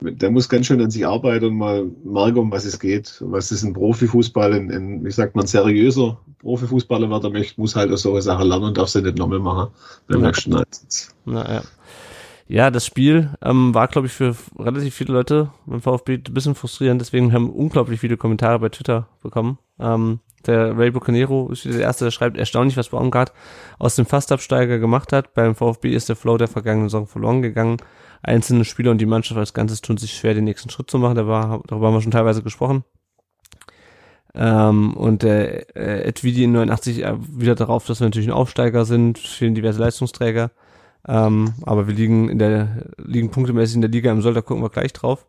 der 0.00 0.30
muss 0.30 0.48
ganz 0.48 0.66
schön 0.66 0.80
an 0.80 0.90
sich 0.90 1.06
arbeiten 1.06 1.46
und 1.46 1.56
mal 1.56 1.90
merken, 2.04 2.38
um 2.38 2.52
was 2.52 2.64
es 2.64 2.78
geht. 2.78 3.16
Was 3.20 3.52
ist 3.52 3.62
ein 3.62 3.72
Profifußball, 3.72 4.52
ein, 4.52 4.70
ein 4.70 5.04
wie 5.04 5.10
sagt 5.10 5.36
man, 5.36 5.46
seriöser 5.46 6.18
Profifußballer 6.40 7.08
werden 7.08 7.32
möchte, 7.32 7.60
muss 7.60 7.76
halt 7.76 7.92
auch 7.92 7.96
solche 7.96 8.22
Sachen 8.22 8.48
lernen 8.48 8.64
und 8.64 8.78
darf 8.78 8.88
sie 8.88 9.02
nicht 9.02 9.18
nochmal 9.18 9.38
machen 9.38 9.72
beim 10.08 10.20
ja. 10.20 10.26
nächsten 10.26 10.54
Einsatz. 10.54 11.14
Na, 11.24 11.54
ja. 11.54 11.62
ja, 12.48 12.70
das 12.70 12.86
Spiel 12.86 13.30
ähm, 13.42 13.74
war, 13.74 13.88
glaube 13.88 14.08
ich, 14.08 14.12
für 14.12 14.34
relativ 14.58 14.94
viele 14.94 15.12
Leute 15.12 15.50
beim 15.66 15.80
VfB 15.80 16.14
ein 16.14 16.34
bisschen 16.34 16.54
frustrierend, 16.54 17.00
deswegen 17.00 17.32
haben 17.32 17.50
unglaublich 17.50 18.00
viele 18.00 18.16
Kommentare 18.16 18.58
bei 18.58 18.68
Twitter 18.68 19.08
bekommen. 19.22 19.58
Ähm, 19.78 20.20
der 20.46 20.76
Ray 20.76 20.90
Bucanero 20.90 21.50
ist 21.52 21.64
wieder 21.64 21.76
der 21.76 21.86
Erste, 21.86 22.04
der 22.04 22.10
schreibt, 22.10 22.36
erstaunlich, 22.36 22.76
was 22.76 22.88
Baumgart 22.88 23.32
aus 23.78 23.94
dem 23.94 24.06
Fastabsteiger 24.06 24.80
gemacht 24.80 25.12
hat. 25.12 25.34
Beim 25.34 25.54
VfB 25.54 25.94
ist 25.94 26.08
der 26.08 26.16
Flow 26.16 26.36
der 26.36 26.48
vergangenen 26.48 26.88
Saison 26.88 27.06
verloren 27.06 27.42
gegangen 27.42 27.76
einzelne 28.22 28.64
Spieler 28.64 28.90
und 28.90 29.00
die 29.00 29.06
Mannschaft 29.06 29.38
als 29.38 29.54
Ganzes 29.54 29.80
tun 29.80 29.96
sich 29.96 30.14
schwer, 30.14 30.34
den 30.34 30.44
nächsten 30.44 30.70
Schritt 30.70 30.90
zu 30.90 30.98
machen. 30.98 31.16
Da 31.16 31.26
war, 31.26 31.62
darüber 31.66 31.88
haben 31.88 31.94
wir 31.94 32.00
schon 32.00 32.12
teilweise 32.12 32.42
gesprochen. 32.42 32.84
Ähm, 34.34 34.94
und 34.94 35.22
der 35.22 35.76
äh, 35.76 36.08
Edvidi 36.08 36.44
in 36.44 36.52
89 36.52 37.04
äh, 37.04 37.14
wieder 37.38 37.54
darauf, 37.54 37.86
dass 37.86 38.00
wir 38.00 38.06
natürlich 38.06 38.28
ein 38.28 38.34
Aufsteiger 38.34 38.84
sind, 38.84 39.18
fehlen 39.18 39.54
diverse 39.54 39.80
Leistungsträger. 39.80 40.50
Ähm, 41.06 41.54
aber 41.62 41.86
wir 41.86 41.94
liegen 41.94 42.28
in 42.28 42.38
der, 42.38 42.86
liegen 42.96 43.30
punktemäßig 43.30 43.74
in 43.74 43.80
der 43.82 43.90
Liga 43.90 44.10
im 44.10 44.22
Soll, 44.22 44.34
da 44.34 44.40
gucken 44.40 44.62
wir 44.62 44.70
gleich 44.70 44.92
drauf. 44.92 45.26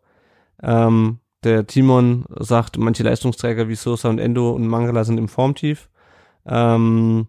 Ähm, 0.61 1.19
der 1.43 1.67
Timon 1.67 2.25
sagt, 2.39 2.77
manche 2.77 3.03
Leistungsträger 3.03 3.67
wie 3.67 3.75
Sosa 3.75 4.09
und 4.09 4.19
Endo 4.19 4.51
und 4.51 4.67
Mangala 4.67 5.03
sind 5.03 5.17
im 5.17 5.27
Formtief. 5.27 5.89
Ähm, 6.45 7.27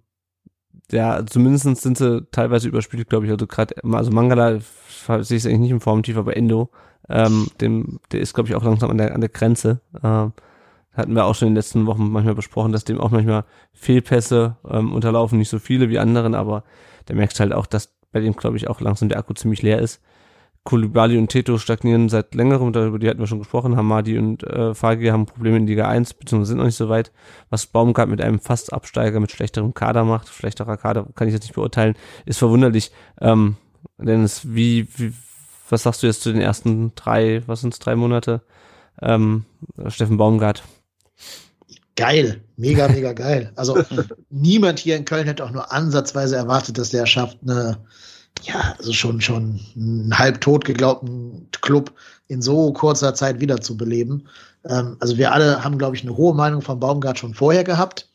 ja, 0.93 1.25
zumindest 1.27 1.83
sind 1.83 1.99
sie 1.99 2.27
teilweise 2.31 2.69
überspielt, 2.69 3.09
glaube 3.09 3.27
ich. 3.27 3.33
Also 3.33 3.47
gerade, 3.47 3.75
also 3.83 4.13
Mangala 4.13 4.61
sehe 5.07 5.37
ich 5.37 5.45
es 5.45 5.47
eigentlich 5.47 5.61
nicht 5.61 5.71
im 5.71 5.81
Formtief, 5.81 6.17
aber 6.17 6.37
Endo, 6.37 6.71
ähm, 7.09 7.49
dem, 7.61 8.01
der 8.13 8.21
ist, 8.21 8.35
glaube 8.35 8.49
ich, 8.49 8.55
auch 8.55 8.65
langsam 8.65 8.91
an 8.91 8.99
der, 8.99 9.15
an 9.15 9.21
der 9.21 9.31
Grenze. 9.31 9.81
Ähm, 10.03 10.33
hatten 10.93 11.15
wir 11.15 11.25
auch 11.25 11.35
schon 11.35 11.49
in 11.49 11.55
den 11.55 11.59
letzten 11.59 11.87
Wochen 11.87 12.11
manchmal 12.11 12.35
besprochen, 12.35 12.73
dass 12.73 12.85
dem 12.85 13.01
auch 13.01 13.11
manchmal 13.11 13.45
Fehlpässe 13.73 14.57
ähm, 14.69 14.93
unterlaufen, 14.93 15.39
nicht 15.39 15.49
so 15.49 15.59
viele 15.59 15.89
wie 15.89 15.99
anderen, 15.99 16.35
aber 16.35 16.63
der 17.09 17.17
merkt 17.17 17.39
halt 17.41 17.53
auch, 17.53 17.67
dass 17.67 17.93
bei 18.13 18.21
dem, 18.21 18.37
glaube 18.37 18.57
ich, 18.57 18.69
auch 18.69 18.81
langsam 18.81 19.09
der 19.09 19.19
Akku 19.19 19.35
ziemlich 19.35 19.63
leer 19.63 19.81
ist. 19.81 20.01
Kulibali 20.63 21.19
und 21.19 21.29
Teto 21.29 21.59
stagnieren 21.59 22.09
seit 22.09 22.35
längerem, 22.35 22.73
darüber 22.73 22.99
die 22.99 23.09
hatten 23.09 23.19
wir 23.19 23.27
schon 23.27 23.41
gesprochen. 23.41 23.77
Hamadi 23.77 24.19
und 24.19 24.45
äh, 24.45 24.73
Fagir 24.73 25.13
haben 25.13 25.27
Probleme 25.27 25.59
in 25.59 25.67
Liga 25.67 25.89
1, 25.89 26.15
beziehungsweise 26.15 26.51
sind 26.51 26.59
noch 26.59 26.65
nicht 26.65 26.77
so 26.77 26.89
weit. 26.89 27.13
Was 27.51 27.67
Baumgart 27.67 28.09
mit 28.09 28.23
einem 28.23 28.41
Fast-Absteiger 28.41 29.21
mit 29.21 29.31
schlechterem 29.31 29.75
Kader 29.75 30.05
macht, 30.05 30.29
schlechterer 30.29 30.79
Kader, 30.79 31.07
kann 31.15 31.29
ich 31.29 31.35
jetzt 31.35 31.43
nicht 31.43 31.55
beurteilen, 31.55 31.97
ist 32.25 32.39
verwunderlich. 32.39 32.93
Ähm, 33.21 33.57
Dennis, 33.99 34.43
wie, 34.45 34.89
wie, 34.97 35.13
was 35.69 35.83
sagst 35.83 36.03
du 36.03 36.07
jetzt 36.07 36.23
zu 36.23 36.33
den 36.33 36.41
ersten 36.41 36.95
drei, 36.95 37.43
was 37.47 37.61
sind 37.61 37.73
es, 37.73 37.81
drei 37.81 37.97
Monate? 37.97 38.43
Ähm, 39.01 39.45
Steffen 39.89 40.17
Baumgart. 40.17 40.63
Geil, 41.97 42.43
mega, 42.57 42.89
mega 42.89 43.13
geil. 43.15 43.53
Also 43.57 43.83
niemand 44.31 44.79
hier 44.79 44.97
in 44.97 45.05
Köln 45.05 45.27
hätte 45.27 45.45
auch 45.45 45.51
nur 45.51 45.73
ansatzweise 45.73 46.37
erwartet, 46.37 46.79
dass 46.79 46.91
der 46.91 47.07
schafft, 47.07 47.39
eine, 47.43 47.79
ja, 48.43 48.75
also 48.79 48.93
schon, 48.93 49.21
schon 49.21 49.61
einen 49.77 50.19
halb 50.19 50.41
tot 50.41 50.65
geglaubten 50.65 51.49
Club 51.61 51.93
in 52.27 52.43
so 52.43 52.73
kurzer 52.73 53.15
Zeit 53.15 53.41
wiederzubeleben. 53.41 54.29
Ähm, 54.67 54.97
also 55.01 55.17
wir 55.19 55.33
alle 55.33 55.63
haben, 55.63 55.79
glaube 55.79 55.97
ich, 55.97 56.03
eine 56.03 56.17
hohe 56.17 56.35
Meinung 56.35 56.63
von 56.63 56.81
Baumgart 56.81 57.19
schon 57.19 57.35
vorher 57.35 57.65
gehabt. 57.65 58.09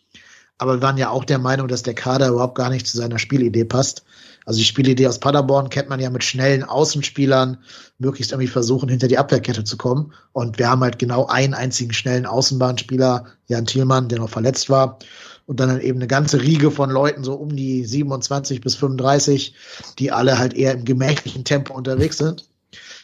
Aber 0.58 0.76
wir 0.76 0.82
waren 0.82 0.98
ja 0.98 1.10
auch 1.10 1.24
der 1.24 1.40
Meinung, 1.40 1.70
dass 1.70 1.84
der 1.84 1.94
Kader 1.94 2.30
überhaupt 2.30 2.56
gar 2.56 2.70
nicht 2.70 2.86
zu 2.86 2.98
seiner 2.98 3.18
Spielidee 3.18 3.64
passt. 3.64 4.04
Also 4.46 4.60
die 4.60 4.66
Spielidee 4.66 5.08
aus 5.08 5.20
Paderborn 5.20 5.70
kennt 5.70 5.90
man 5.90 6.00
ja 6.00 6.10
mit 6.10 6.24
schnellen 6.24 6.64
Außenspielern, 6.64 7.58
möglichst 8.00 8.32
irgendwie 8.32 8.48
versuchen, 8.48 8.90
hinter 8.90 9.08
die 9.08 9.18
Abwehrkette 9.18 9.64
zu 9.64 9.78
kommen. 9.78 10.14
Und 10.32 10.58
wir 10.58 10.70
haben 10.70 10.82
halt 10.82 11.00
genau 11.00 11.28
einen 11.28 11.54
einzigen 11.54 11.94
schnellen 11.94 12.26
Außenbahnspieler, 12.26 13.26
Jan 13.48 13.66
Thielmann, 13.66 14.10
der 14.10 14.20
noch 14.20 14.30
verletzt 14.30 14.70
war. 14.70 15.00
Und 15.46 15.60
dann 15.60 15.70
halt 15.70 15.84
eben 15.84 15.98
eine 15.98 16.08
ganze 16.08 16.42
Riege 16.42 16.72
von 16.72 16.90
Leuten, 16.90 17.24
so 17.24 17.34
um 17.34 17.56
die 17.56 17.84
27 17.84 18.62
bis 18.62 18.76
35, 18.76 19.56
die 19.98 20.12
alle 20.12 20.38
halt 20.38 20.54
eher 20.54 20.74
im 20.74 20.86
gemächlichen 20.86 21.44
Tempo 21.44 21.74
unterwegs 21.74 22.18
sind. 22.18 22.49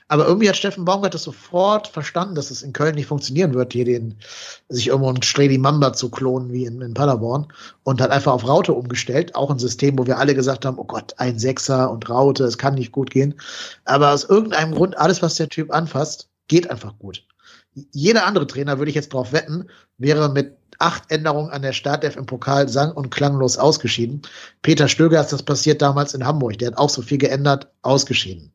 Aber 0.07 0.27
irgendwie 0.27 0.47
hat 0.47 0.55
Steffen 0.55 0.85
Baumgart 0.85 1.15
das 1.15 1.23
sofort 1.23 1.87
verstanden, 1.87 2.35
dass 2.35 2.51
es 2.51 2.61
in 2.61 2.73
Köln 2.73 2.93
nicht 2.93 3.07
funktionieren 3.07 3.55
wird, 3.55 3.73
hier 3.73 3.85
den, 3.85 4.15
sich 4.69 4.87
irgendwo 4.87 5.09
einen 5.09 5.23
Streli 5.23 5.57
Mamba 5.57 5.93
zu 5.93 6.09
klonen 6.09 6.51
wie 6.51 6.65
in, 6.65 6.81
in 6.81 6.93
Paderborn 6.93 7.47
und 7.83 8.01
hat 8.01 8.11
einfach 8.11 8.33
auf 8.33 8.47
Raute 8.47 8.73
umgestellt. 8.73 9.33
Auch 9.33 9.49
ein 9.49 9.57
System, 9.57 9.97
wo 9.97 10.05
wir 10.05 10.19
alle 10.19 10.35
gesagt 10.35 10.65
haben, 10.65 10.77
oh 10.77 10.83
Gott, 10.83 11.15
ein 11.17 11.39
Sechser 11.39 11.89
und 11.89 12.07
Raute, 12.07 12.43
es 12.43 12.59
kann 12.59 12.75
nicht 12.75 12.91
gut 12.91 13.09
gehen. 13.09 13.33
Aber 13.85 14.13
aus 14.13 14.25
irgendeinem 14.25 14.75
Grund, 14.75 14.97
alles, 14.97 15.23
was 15.23 15.35
der 15.35 15.49
Typ 15.49 15.73
anfasst, 15.73 16.29
geht 16.47 16.69
einfach 16.69 16.97
gut. 16.99 17.25
Jeder 17.91 18.25
andere 18.27 18.47
Trainer, 18.47 18.77
würde 18.77 18.89
ich 18.89 18.95
jetzt 18.95 19.11
drauf 19.11 19.33
wetten, 19.33 19.67
wäre 19.97 20.29
mit 20.29 20.55
acht 20.79 21.09
Änderungen 21.09 21.49
an 21.49 21.61
der 21.61 21.73
Startelf 21.73 22.15
im 22.15 22.25
Pokal 22.25 22.69
sang- 22.69 22.91
und 22.91 23.09
klanglos 23.09 23.57
ausgeschieden. 23.57 24.21
Peter 24.61 24.87
Stöger 24.87 25.21
ist 25.21 25.33
das 25.33 25.43
passiert 25.43 25.81
damals 25.81 26.13
in 26.13 26.25
Hamburg. 26.25 26.57
Der 26.59 26.67
hat 26.69 26.77
auch 26.77 26.89
so 26.89 27.01
viel 27.01 27.17
geändert, 27.17 27.71
ausgeschieden. 27.81 28.51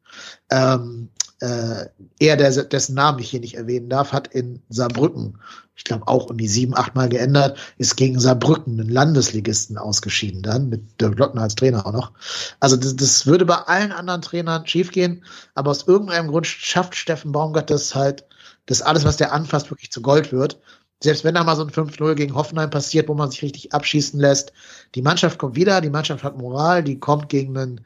Ähm, 0.51 1.09
äh, 1.41 1.87
er, 2.19 2.37
der, 2.37 2.65
dessen 2.65 2.95
Namen 2.95 3.19
ich 3.19 3.31
hier 3.31 3.41
nicht 3.41 3.55
erwähnen 3.55 3.89
darf, 3.89 4.13
hat 4.13 4.29
in 4.29 4.61
Saarbrücken, 4.69 5.39
ich 5.75 5.85
glaube 5.85 6.07
auch 6.07 6.29
um 6.29 6.37
die 6.37 6.49
sieben, 6.49 6.77
acht 6.77 6.95
Mal 6.95 7.09
geändert, 7.09 7.59
ist 7.79 7.97
gegen 7.97 8.21
Saarbrücken, 8.21 8.79
einen 8.79 8.91
Landesligisten, 8.91 9.79
ausgeschieden 9.79 10.43
dann, 10.43 10.69
mit 10.69 11.01
Dirk 11.01 11.19
Lottner 11.19 11.43
als 11.43 11.55
Trainer 11.55 11.87
auch 11.87 11.93
noch. 11.93 12.13
Also 12.61 12.77
das, 12.77 12.95
das 12.97 13.27
würde 13.27 13.47
bei 13.47 13.57
allen 13.57 13.93
anderen 13.93 14.21
Trainern 14.21 14.67
schiefgehen, 14.67 15.25
aber 15.55 15.71
aus 15.71 15.89
irgendeinem 15.89 16.29
Grund 16.29 16.47
schafft 16.47 16.95
Steffen 16.95 17.33
Baumgart 17.33 17.71
das 17.71 17.95
halt, 17.95 18.25
dass 18.67 18.83
alles, 18.83 19.05
was 19.05 19.17
der 19.17 19.33
anfasst, 19.33 19.71
wirklich 19.71 19.91
zu 19.91 20.03
Gold 20.03 20.33
wird. 20.33 20.61
Selbst 21.03 21.25
wenn 21.25 21.35
da 21.35 21.43
mal 21.43 21.57
so 21.57 21.63
ein 21.63 21.71
5-0 21.71 22.15
gegen 22.15 22.35
Hoffenheim 22.35 22.69
passiert, 22.69 23.09
wo 23.09 23.15
man 23.15 23.31
sich 23.31 23.43
richtig 23.43 23.73
abschießen 23.73 24.21
lässt, 24.21 24.53
die 24.95 25.01
Mannschaft 25.01 25.39
kommt 25.39 25.57
wieder, 25.57 25.81
die 25.81 25.89
Mannschaft 25.89 26.23
hat 26.23 26.37
Moral, 26.37 26.85
die 26.85 27.01
kommt 27.01 27.31
gegen 27.31 27.57
einen 27.57 27.81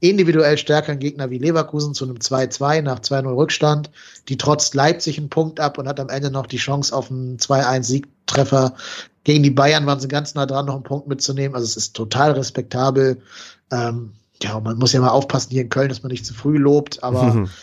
individuell 0.00 0.56
stärkeren 0.58 0.98
Gegner 0.98 1.30
wie 1.30 1.38
Leverkusen 1.38 1.94
zu 1.94 2.04
einem 2.04 2.16
2-2 2.16 2.82
nach 2.82 3.00
2-0 3.00 3.36
Rückstand. 3.36 3.90
Die 4.28 4.36
trotzt 4.36 4.74
Leipzig 4.74 5.18
einen 5.18 5.28
Punkt 5.28 5.60
ab 5.60 5.78
und 5.78 5.86
hat 5.86 6.00
am 6.00 6.08
Ende 6.08 6.30
noch 6.30 6.46
die 6.46 6.56
Chance 6.56 6.94
auf 6.94 7.10
einen 7.10 7.36
2-1-Siegtreffer. 7.38 8.74
Gegen 9.24 9.42
die 9.42 9.50
Bayern 9.50 9.86
waren 9.86 10.00
sie 10.00 10.08
ganz 10.08 10.34
nah 10.34 10.46
dran, 10.46 10.66
noch 10.66 10.74
einen 10.74 10.84
Punkt 10.84 11.06
mitzunehmen. 11.06 11.54
Also 11.54 11.66
es 11.66 11.76
ist 11.76 11.94
total 11.94 12.32
respektabel. 12.32 13.20
Ähm, 13.70 14.12
ja, 14.42 14.58
man 14.58 14.78
muss 14.78 14.92
ja 14.92 15.00
mal 15.00 15.10
aufpassen 15.10 15.50
hier 15.50 15.62
in 15.62 15.68
Köln, 15.68 15.90
dass 15.90 16.02
man 16.02 16.10
nicht 16.10 16.26
zu 16.26 16.34
früh 16.34 16.56
lobt, 16.56 17.02
aber. 17.02 17.48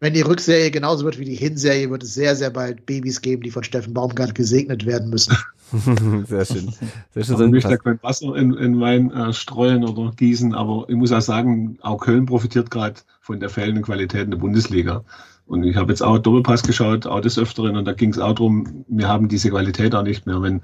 wenn 0.00 0.14
die 0.14 0.22
Rückserie 0.22 0.70
genauso 0.70 1.04
wird 1.04 1.18
wie 1.18 1.24
die 1.24 1.34
Hinserie, 1.34 1.90
wird 1.90 2.02
es 2.02 2.14
sehr, 2.14 2.36
sehr 2.36 2.50
bald 2.50 2.84
Babys 2.86 3.20
geben, 3.20 3.42
die 3.42 3.50
von 3.50 3.64
Steffen 3.64 3.94
Baumgart 3.94 4.34
gesegnet 4.34 4.86
werden 4.86 5.10
müssen. 5.10 5.36
Sehr 6.28 6.44
schön. 6.44 6.72
Sehr 7.14 7.24
schön. 7.24 7.46
Ich 7.46 7.50
möchte 7.50 7.70
da 7.70 7.76
kein 7.78 8.02
Wasser 8.02 8.36
in, 8.36 8.54
in 8.54 8.80
Wein 8.80 9.10
äh, 9.10 9.32
streuen 9.32 9.82
oder 9.82 10.12
gießen, 10.14 10.54
aber 10.54 10.84
ich 10.88 10.94
muss 10.94 11.10
auch 11.10 11.22
sagen, 11.22 11.78
auch 11.80 11.98
Köln 11.98 12.26
profitiert 12.26 12.70
gerade 12.70 13.00
von 13.20 13.40
der 13.40 13.48
fehlenden 13.48 13.82
Qualität 13.82 14.24
in 14.24 14.30
der 14.30 14.38
Bundesliga. 14.38 15.04
Und 15.46 15.64
ich 15.64 15.76
habe 15.76 15.92
jetzt 15.92 16.02
auch 16.02 16.18
Doppelpass 16.18 16.62
geschaut, 16.62 17.06
auch 17.06 17.20
des 17.20 17.38
Öfteren, 17.38 17.76
und 17.76 17.86
da 17.86 17.92
ging 17.92 18.10
es 18.10 18.18
auch 18.18 18.34
darum, 18.34 18.84
wir 18.88 19.08
haben 19.08 19.28
diese 19.28 19.50
Qualität 19.50 19.94
auch 19.94 20.02
nicht 20.02 20.26
mehr. 20.26 20.40
Wenn, 20.42 20.62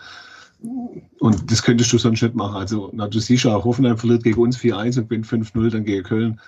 und 1.19 1.51
das 1.51 1.63
könntest 1.63 1.93
du 1.93 1.99
sonst 1.99 2.23
nicht 2.23 2.35
machen. 2.35 2.57
Also, 2.57 2.91
na, 2.93 3.09
du 3.09 3.19
siehst 3.19 3.45
ja 3.45 3.57
auch, 3.57 3.65
Hoffenheim 3.65 3.99
verliert 3.99 4.23
gegen 4.23 4.41
uns 4.41 4.59
4-1 4.59 4.99
und 4.99 5.09
gewinnt 5.09 5.27
5-0, 5.27 5.71
dann 5.71 5.85
gegen 5.85 6.03
Köln. 6.03 6.41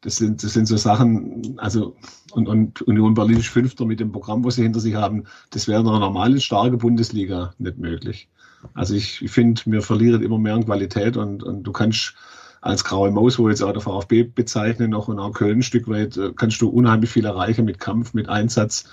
Das 0.00 0.16
sind, 0.16 0.44
das 0.44 0.52
sind 0.52 0.66
so 0.66 0.76
Sachen, 0.76 1.58
also, 1.58 1.96
und, 2.32 2.48
und 2.48 2.82
Union 2.82 3.14
Berlin 3.14 3.38
ist 3.38 3.48
Fünfter 3.48 3.84
mit 3.84 3.98
dem 3.98 4.12
Programm, 4.12 4.44
was 4.44 4.54
sie 4.54 4.62
hinter 4.62 4.78
sich 4.78 4.94
haben. 4.94 5.24
Das 5.50 5.66
wäre 5.66 5.80
in 5.80 5.88
einer 5.88 5.98
normalen, 5.98 6.40
starken 6.40 6.78
Bundesliga 6.78 7.52
nicht 7.58 7.78
möglich. 7.78 8.28
Also 8.74 8.94
ich, 8.94 9.18
finde, 9.30 9.62
wir 9.66 9.82
verlieren 9.82 10.22
immer 10.22 10.38
mehr 10.38 10.54
an 10.54 10.64
Qualität 10.64 11.16
und, 11.16 11.42
und 11.42 11.64
du 11.64 11.72
kannst 11.72 12.14
als 12.60 12.84
graue 12.84 13.10
Maus, 13.10 13.38
wo 13.38 13.48
jetzt 13.48 13.62
auch 13.62 13.72
der 13.72 13.80
VfB 13.80 14.24
bezeichnen, 14.24 14.90
noch 14.90 15.08
und 15.08 15.18
auch 15.18 15.32
Köln 15.32 15.58
ein 15.58 15.62
Stück 15.62 15.88
weit, 15.88 16.16
äh, 16.16 16.32
kannst 16.34 16.60
du 16.60 16.68
unheimlich 16.68 17.10
viel 17.10 17.24
erreichen 17.24 17.64
mit 17.64 17.78
Kampf, 17.78 18.14
mit 18.14 18.28
Einsatz. 18.28 18.84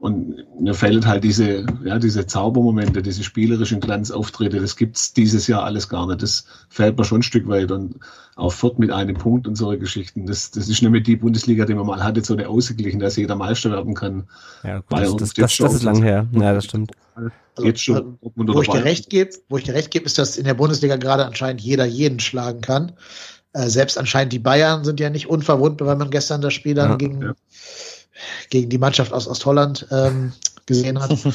Und 0.00 0.46
mir 0.60 0.74
fehlt 0.74 1.06
halt 1.06 1.24
diese, 1.24 1.66
ja, 1.84 1.98
diese 1.98 2.24
Zaubermomente, 2.24 3.02
diese 3.02 3.24
spielerischen 3.24 3.80
Glanzauftritte, 3.80 4.60
das 4.60 4.76
gibt's 4.76 5.12
dieses 5.12 5.48
Jahr 5.48 5.64
alles 5.64 5.88
gar 5.88 6.06
nicht. 6.06 6.22
Das 6.22 6.44
fällt 6.68 6.96
mir 6.96 7.04
schon 7.04 7.18
ein 7.18 7.24
Stück 7.24 7.48
weit 7.48 7.72
und 7.72 7.96
auch 8.36 8.52
fort 8.52 8.78
mit 8.78 8.92
einem 8.92 9.16
Punkt 9.16 9.48
und 9.48 9.56
solche 9.56 9.80
Geschichten. 9.80 10.26
Das, 10.26 10.52
das 10.52 10.68
ist 10.68 10.82
nicht 10.82 10.88
mehr 10.88 11.00
die 11.00 11.16
Bundesliga, 11.16 11.64
die 11.64 11.74
man 11.74 11.84
mal 11.84 12.04
hatte, 12.04 12.22
so 12.22 12.34
eine 12.34 12.48
ausgeglichen, 12.48 13.00
dass 13.00 13.16
jeder 13.16 13.34
Meister 13.34 13.72
werden 13.72 13.94
kann. 13.94 14.28
Ja, 14.62 14.78
gut, 14.78 15.00
das, 15.00 15.16
das, 15.16 15.34
das, 15.34 15.56
das 15.56 15.74
ist 15.74 15.82
lang 15.82 16.00
her. 16.00 16.28
Ja, 16.30 16.54
das 16.54 16.66
stimmt. 16.66 16.92
Also, 17.16 17.30
Geht 17.56 17.80
schon, 17.80 18.18
wo 18.20 18.62
ich 18.62 18.68
dir 18.68 18.84
recht 18.84 19.10
gebe, 19.10 19.30
wo 19.48 19.58
ich 19.58 19.64
dir 19.64 19.74
recht 19.74 19.90
gebe, 19.90 20.04
ist, 20.04 20.16
dass 20.16 20.36
in 20.36 20.44
der 20.44 20.54
Bundesliga 20.54 20.94
gerade 20.94 21.26
anscheinend 21.26 21.60
jeder 21.60 21.86
jeden 21.86 22.20
schlagen 22.20 22.60
kann. 22.60 22.92
Äh, 23.52 23.66
selbst 23.66 23.98
anscheinend 23.98 24.32
die 24.32 24.38
Bayern 24.38 24.84
sind 24.84 25.00
ja 25.00 25.10
nicht 25.10 25.28
unverwundbar, 25.28 25.88
weil 25.88 25.96
man 25.96 26.10
gestern 26.10 26.40
das 26.40 26.54
Spiel 26.54 26.74
dann 26.74 26.90
ja, 26.90 26.96
gegen 26.96 27.20
ja 27.20 27.34
gegen 28.50 28.70
die 28.70 28.78
Mannschaft 28.78 29.12
aus 29.12 29.28
Ostholland 29.28 29.86
ähm, 29.90 30.32
gesehen 30.66 31.00
hat. 31.00 31.16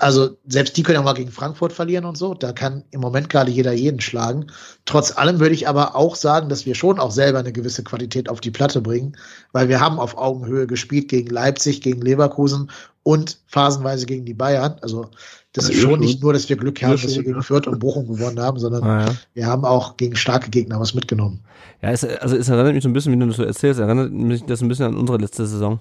Also 0.00 0.38
selbst 0.46 0.78
die 0.78 0.82
können 0.82 0.96
ja 0.96 1.02
mal 1.02 1.12
gegen 1.12 1.30
Frankfurt 1.30 1.74
verlieren 1.74 2.06
und 2.06 2.16
so. 2.16 2.32
Da 2.32 2.52
kann 2.52 2.84
im 2.90 3.02
Moment 3.02 3.28
gerade 3.28 3.50
jeder 3.50 3.72
jeden 3.72 4.00
schlagen. 4.00 4.46
Trotz 4.86 5.16
allem 5.16 5.40
würde 5.40 5.54
ich 5.54 5.68
aber 5.68 5.94
auch 5.94 6.16
sagen, 6.16 6.48
dass 6.48 6.64
wir 6.64 6.74
schon 6.74 6.98
auch 6.98 7.10
selber 7.10 7.38
eine 7.38 7.52
gewisse 7.52 7.84
Qualität 7.84 8.30
auf 8.30 8.40
die 8.40 8.50
Platte 8.50 8.80
bringen, 8.80 9.14
weil 9.52 9.68
wir 9.68 9.80
haben 9.80 10.00
auf 10.00 10.16
Augenhöhe 10.16 10.66
gespielt 10.66 11.08
gegen 11.08 11.28
Leipzig, 11.28 11.82
gegen 11.82 12.00
Leverkusen 12.00 12.70
und 13.02 13.38
phasenweise 13.46 14.06
gegen 14.06 14.24
die 14.24 14.32
Bayern. 14.32 14.76
Also 14.80 15.10
das 15.52 15.68
ja, 15.68 15.74
ist 15.74 15.82
schon 15.82 16.00
nicht 16.00 16.22
nur, 16.22 16.32
dass 16.32 16.48
wir 16.48 16.56
Glück 16.56 16.82
haben, 16.82 16.92
dass 16.92 17.14
wir 17.14 17.22
gegen 17.22 17.42
Fürth 17.42 17.66
und 17.66 17.78
Bochum 17.78 18.08
gewonnen 18.08 18.40
haben, 18.40 18.58
sondern 18.58 18.84
ah, 18.84 19.06
ja. 19.06 19.14
wir 19.34 19.46
haben 19.46 19.66
auch 19.66 19.98
gegen 19.98 20.16
starke 20.16 20.48
Gegner 20.48 20.80
was 20.80 20.94
mitgenommen. 20.94 21.44
Ja, 21.82 21.90
es, 21.90 22.04
also 22.04 22.36
es 22.36 22.48
erinnert 22.48 22.72
mich 22.72 22.82
so 22.82 22.88
ein 22.88 22.94
bisschen, 22.94 23.12
wie 23.12 23.18
du 23.18 23.26
das 23.26 23.36
so 23.36 23.44
erzählst, 23.44 23.80
erinnert 23.80 24.10
mich 24.12 24.44
das 24.46 24.62
ein 24.62 24.68
bisschen 24.68 24.86
an 24.86 24.96
unsere 24.96 25.18
letzte 25.18 25.46
Saison. 25.46 25.80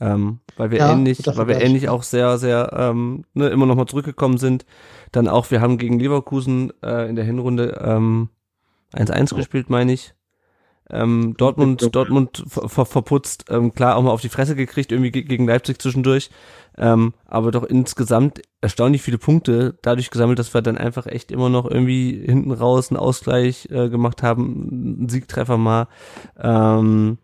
Ähm, 0.00 0.40
weil 0.56 0.70
wir 0.70 0.78
ja, 0.78 0.92
ähnlich, 0.92 1.20
weil 1.24 1.48
wir 1.48 1.60
ähnlich 1.60 1.88
auch 1.88 2.02
sehr, 2.02 2.38
sehr 2.38 2.72
ähm, 2.76 3.24
ne, 3.34 3.48
immer 3.48 3.66
noch 3.66 3.76
mal 3.76 3.86
zurückgekommen 3.86 4.38
sind. 4.38 4.66
Dann 5.12 5.28
auch, 5.28 5.50
wir 5.50 5.60
haben 5.60 5.78
gegen 5.78 5.98
Leverkusen 5.98 6.72
äh, 6.82 7.08
in 7.08 7.16
der 7.16 7.24
Hinrunde 7.24 7.80
ähm, 7.84 8.30
1-1 8.94 9.32
oh. 9.32 9.36
gespielt, 9.36 9.70
meine 9.70 9.92
ich. 9.92 10.14
Ähm, 10.90 11.34
Dortmund, 11.38 11.94
Dortmund 11.94 12.44
ver 12.46 12.68
ver 12.68 12.84
verputzt, 12.84 13.46
ähm, 13.48 13.72
klar 13.72 13.96
auch 13.96 14.02
mal 14.02 14.10
auf 14.10 14.20
die 14.20 14.28
Fresse 14.28 14.54
gekriegt, 14.54 14.92
irgendwie 14.92 15.10
gegen 15.10 15.46
Leipzig 15.46 15.80
zwischendurch, 15.80 16.28
ähm, 16.76 17.14
aber 17.24 17.52
doch 17.52 17.62
insgesamt 17.62 18.42
erstaunlich 18.60 19.00
viele 19.00 19.16
Punkte 19.16 19.78
dadurch 19.80 20.10
gesammelt, 20.10 20.38
dass 20.38 20.52
wir 20.52 20.60
dann 20.60 20.76
einfach 20.76 21.06
echt 21.06 21.32
immer 21.32 21.48
noch 21.48 21.64
irgendwie 21.70 22.22
hinten 22.26 22.52
raus 22.52 22.90
einen 22.90 22.98
Ausgleich 22.98 23.66
äh, 23.70 23.88
gemacht 23.88 24.22
haben, 24.22 24.98
einen 24.98 25.08
Siegtreffer 25.08 25.56
mal. 25.56 25.88
Ähm, 26.38 27.16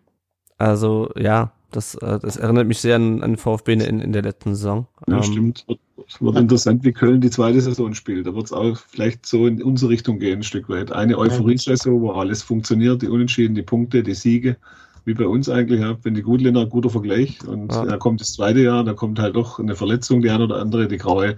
also 0.56 1.10
ja, 1.16 1.52
das, 1.70 1.94
äh, 1.96 2.18
das 2.18 2.36
erinnert 2.36 2.66
mich 2.66 2.80
sehr 2.80 2.96
an, 2.96 3.22
an 3.22 3.36
VfB 3.36 3.72
in, 3.74 4.00
in 4.00 4.12
der 4.12 4.22
letzten 4.22 4.54
Saison. 4.54 4.86
Ja, 5.06 5.16
ähm, 5.16 5.22
stimmt. 5.22 5.66
Es 6.06 6.20
wird 6.20 6.36
interessant, 6.36 6.84
wie 6.84 6.92
Köln 6.92 7.20
die 7.20 7.30
zweite 7.30 7.60
Saison 7.60 7.94
spielt. 7.94 8.26
Da 8.26 8.34
wird 8.34 8.46
es 8.46 8.52
auch 8.52 8.76
vielleicht 8.76 9.26
so 9.26 9.46
in 9.46 9.62
unsere 9.62 9.90
Richtung 9.90 10.18
gehen, 10.18 10.40
ein 10.40 10.42
Stück 10.42 10.68
weit. 10.68 10.90
Eine 10.92 11.16
Euphorie-Saison, 11.18 12.00
wo 12.00 12.10
alles 12.12 12.42
funktioniert, 12.42 13.02
die 13.02 13.08
Unentschieden, 13.08 13.54
die 13.54 13.62
Punkte, 13.62 14.02
die 14.02 14.14
Siege, 14.14 14.56
wie 15.04 15.14
bei 15.14 15.26
uns 15.26 15.48
eigentlich. 15.48 15.80
Ja, 15.80 15.96
wenn 16.02 16.14
die 16.14 16.22
Gutländer, 16.22 16.66
guter 16.66 16.90
Vergleich. 16.90 17.38
Und 17.46 17.72
ja. 17.72 17.84
da 17.84 17.96
kommt 17.96 18.20
das 18.20 18.32
zweite 18.32 18.60
Jahr, 18.60 18.82
da 18.82 18.94
kommt 18.94 19.18
halt 19.18 19.36
doch 19.36 19.60
eine 19.60 19.76
Verletzung, 19.76 20.22
die 20.22 20.30
eine 20.30 20.44
oder 20.44 20.56
andere, 20.56 20.88
die 20.88 20.98
graue, 20.98 21.36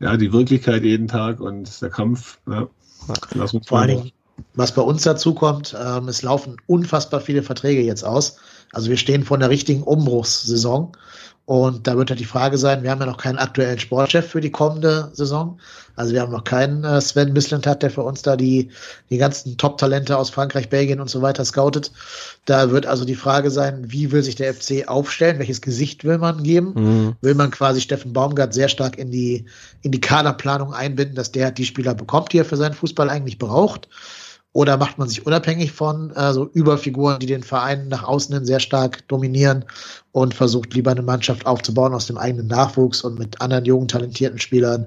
ja, 0.00 0.16
die 0.16 0.32
Wirklichkeit 0.32 0.82
jeden 0.82 1.06
Tag 1.06 1.40
und 1.40 1.80
der 1.80 1.90
Kampf. 1.90 2.40
Ja, 2.48 2.68
lass 3.34 3.54
uns 3.54 3.68
Vor 3.68 3.78
allen 3.78 3.88
Dingen, 3.88 4.12
was 4.54 4.74
bei 4.74 4.82
uns 4.82 5.02
dazu 5.02 5.34
kommt, 5.34 5.76
ähm, 5.80 6.08
es 6.08 6.22
laufen 6.22 6.56
unfassbar 6.66 7.20
viele 7.20 7.42
Verträge 7.42 7.82
jetzt 7.82 8.04
aus. 8.04 8.38
Also 8.72 8.90
wir 8.90 8.96
stehen 8.96 9.24
vor 9.24 9.36
einer 9.36 9.50
richtigen 9.50 9.82
Umbruchssaison. 9.82 10.92
Und 11.50 11.88
da 11.88 11.96
wird 11.96 12.10
halt 12.10 12.20
die 12.20 12.24
Frage 12.24 12.58
sein, 12.58 12.84
wir 12.84 12.92
haben 12.92 13.00
ja 13.00 13.06
noch 13.06 13.16
keinen 13.16 13.38
aktuellen 13.38 13.80
Sportchef 13.80 14.24
für 14.24 14.40
die 14.40 14.52
kommende 14.52 15.10
Saison. 15.14 15.58
Also 15.96 16.12
wir 16.12 16.20
haben 16.20 16.30
noch 16.30 16.44
keinen 16.44 16.84
äh, 16.84 17.00
Sven 17.00 17.32
Mislintat, 17.32 17.82
der 17.82 17.90
für 17.90 18.04
uns 18.04 18.22
da 18.22 18.36
die, 18.36 18.70
die 19.10 19.18
ganzen 19.18 19.56
Top-Talente 19.56 20.16
aus 20.16 20.30
Frankreich, 20.30 20.68
Belgien 20.68 21.00
und 21.00 21.10
so 21.10 21.22
weiter 21.22 21.44
scoutet. 21.44 21.90
Da 22.44 22.70
wird 22.70 22.86
also 22.86 23.04
die 23.04 23.16
Frage 23.16 23.50
sein, 23.50 23.90
wie 23.90 24.12
will 24.12 24.22
sich 24.22 24.36
der 24.36 24.54
FC 24.54 24.86
aufstellen? 24.86 25.40
Welches 25.40 25.60
Gesicht 25.60 26.04
will 26.04 26.18
man 26.18 26.44
geben? 26.44 26.72
Mhm. 26.76 27.16
Will 27.20 27.34
man 27.34 27.50
quasi 27.50 27.80
Steffen 27.80 28.12
Baumgart 28.12 28.54
sehr 28.54 28.68
stark 28.68 28.96
in 28.96 29.10
die, 29.10 29.46
in 29.82 29.90
die 29.90 30.00
Kaderplanung 30.00 30.72
einbinden, 30.72 31.16
dass 31.16 31.32
der 31.32 31.50
die 31.50 31.66
Spieler 31.66 31.94
bekommt, 31.96 32.32
die 32.32 32.38
er 32.38 32.44
für 32.44 32.56
seinen 32.56 32.74
Fußball 32.74 33.10
eigentlich 33.10 33.38
braucht? 33.38 33.88
Oder 34.52 34.76
macht 34.76 34.98
man 34.98 35.08
sich 35.08 35.26
unabhängig 35.26 35.70
von 35.70 36.10
äh, 36.10 36.32
so 36.32 36.44
Überfiguren, 36.46 37.20
die 37.20 37.26
den 37.26 37.44
Verein 37.44 37.86
nach 37.86 38.02
außen 38.02 38.34
hin 38.34 38.44
sehr 38.44 38.58
stark 38.58 39.06
dominieren 39.06 39.64
und 40.10 40.34
versucht 40.34 40.74
lieber 40.74 40.90
eine 40.90 41.02
Mannschaft 41.02 41.46
aufzubauen 41.46 41.94
aus 41.94 42.06
dem 42.06 42.18
eigenen 42.18 42.48
Nachwuchs 42.48 43.02
und 43.02 43.16
mit 43.16 43.40
anderen 43.40 43.64
jungen, 43.64 43.86
talentierten 43.86 44.40
Spielern, 44.40 44.86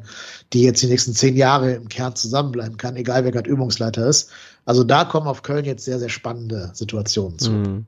die 0.52 0.64
jetzt 0.64 0.82
die 0.82 0.88
nächsten 0.88 1.14
zehn 1.14 1.38
Jahre 1.38 1.74
im 1.74 1.88
Kern 1.88 2.16
zusammenbleiben 2.16 2.76
kann, 2.76 2.98
egal 2.98 3.24
wer 3.24 3.32
gerade 3.32 3.50
Übungsleiter 3.50 4.06
ist. 4.06 4.32
Also 4.66 4.84
da 4.84 5.06
kommen 5.06 5.28
auf 5.28 5.44
Köln 5.44 5.64
jetzt 5.64 5.86
sehr, 5.86 6.00
sehr 6.00 6.10
spannende 6.10 6.72
Situationen 6.74 7.40
zu. 7.40 7.52
Mhm. 7.52 7.86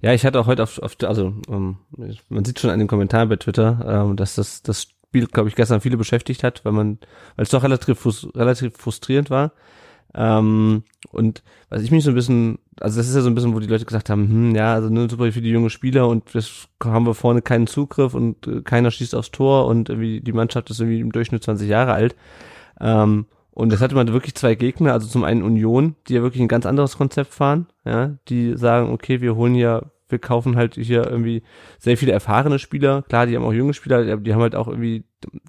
Ja, 0.00 0.12
ich 0.12 0.24
hatte 0.24 0.40
auch 0.40 0.46
heute 0.46 0.62
auf, 0.62 0.78
auf 0.78 0.96
also 1.02 1.34
um, 1.46 1.78
ähm, 1.96 2.16
man 2.30 2.44
sieht 2.44 2.58
schon 2.58 2.70
an 2.70 2.78
den 2.78 2.88
Kommentaren 2.88 3.28
bei 3.28 3.36
Twitter, 3.36 3.84
ähm, 3.86 4.16
dass 4.16 4.34
das 4.34 4.62
das 4.62 4.82
Spiel, 4.82 5.26
glaube 5.26 5.50
ich, 5.50 5.54
gestern 5.54 5.82
viele 5.82 5.98
beschäftigt 5.98 6.42
hat, 6.42 6.64
weil 6.64 6.72
man, 6.72 6.98
weil 7.36 7.44
es 7.44 7.50
doch 7.50 7.62
relativ, 7.62 8.02
relativ 8.34 8.78
frustrierend 8.78 9.28
war. 9.28 9.52
Ähm, 10.14 10.84
und 11.10 11.42
was 11.68 11.82
ich 11.82 11.90
mich 11.90 12.04
so 12.04 12.10
ein 12.10 12.14
bisschen, 12.14 12.58
also 12.80 12.98
das 12.98 13.08
ist 13.08 13.14
ja 13.14 13.22
so 13.22 13.28
ein 13.28 13.34
bisschen, 13.34 13.54
wo 13.54 13.60
die 13.60 13.66
Leute 13.66 13.84
gesagt 13.84 14.10
haben, 14.10 14.28
hm, 14.28 14.54
ja, 14.54 14.74
also 14.74 14.88
nur 14.88 15.08
super 15.08 15.30
die 15.30 15.50
junge 15.50 15.70
Spieler 15.70 16.08
und 16.08 16.34
das 16.34 16.68
haben 16.84 17.06
wir 17.06 17.14
vorne 17.14 17.42
keinen 17.42 17.66
Zugriff 17.66 18.14
und 18.14 18.46
äh, 18.46 18.62
keiner 18.62 18.90
schießt 18.90 19.14
aufs 19.14 19.30
Tor 19.30 19.66
und 19.66 19.88
irgendwie 19.88 20.20
die 20.20 20.32
Mannschaft 20.32 20.70
ist 20.70 20.80
irgendwie 20.80 21.00
im 21.00 21.12
Durchschnitt 21.12 21.44
20 21.44 21.68
Jahre 21.68 21.92
alt. 21.92 22.14
Ähm, 22.80 23.26
und 23.54 23.70
das 23.70 23.82
hatte 23.82 23.94
man 23.94 24.12
wirklich 24.12 24.34
zwei 24.34 24.54
Gegner, 24.54 24.94
also 24.94 25.06
zum 25.06 25.24
einen 25.24 25.42
Union, 25.42 25.94
die 26.08 26.14
ja 26.14 26.22
wirklich 26.22 26.40
ein 26.42 26.48
ganz 26.48 26.64
anderes 26.64 26.96
Konzept 26.96 27.34
fahren, 27.34 27.66
ja, 27.84 28.14
die 28.28 28.56
sagen, 28.56 28.90
okay, 28.90 29.20
wir 29.20 29.36
holen 29.36 29.54
ja 29.54 29.82
wir 30.12 30.20
kaufen 30.20 30.56
halt 30.56 30.76
hier 30.76 31.10
irgendwie 31.10 31.42
sehr 31.78 31.96
viele 31.96 32.12
erfahrene 32.12 32.58
Spieler. 32.58 33.02
Klar, 33.02 33.26
die 33.26 33.34
haben 33.34 33.44
auch 33.44 33.52
junge 33.52 33.74
Spieler, 33.74 34.16
die 34.16 34.32
haben 34.32 34.42
halt 34.42 34.54
auch 34.54 34.68
irgendwie 34.68 35.04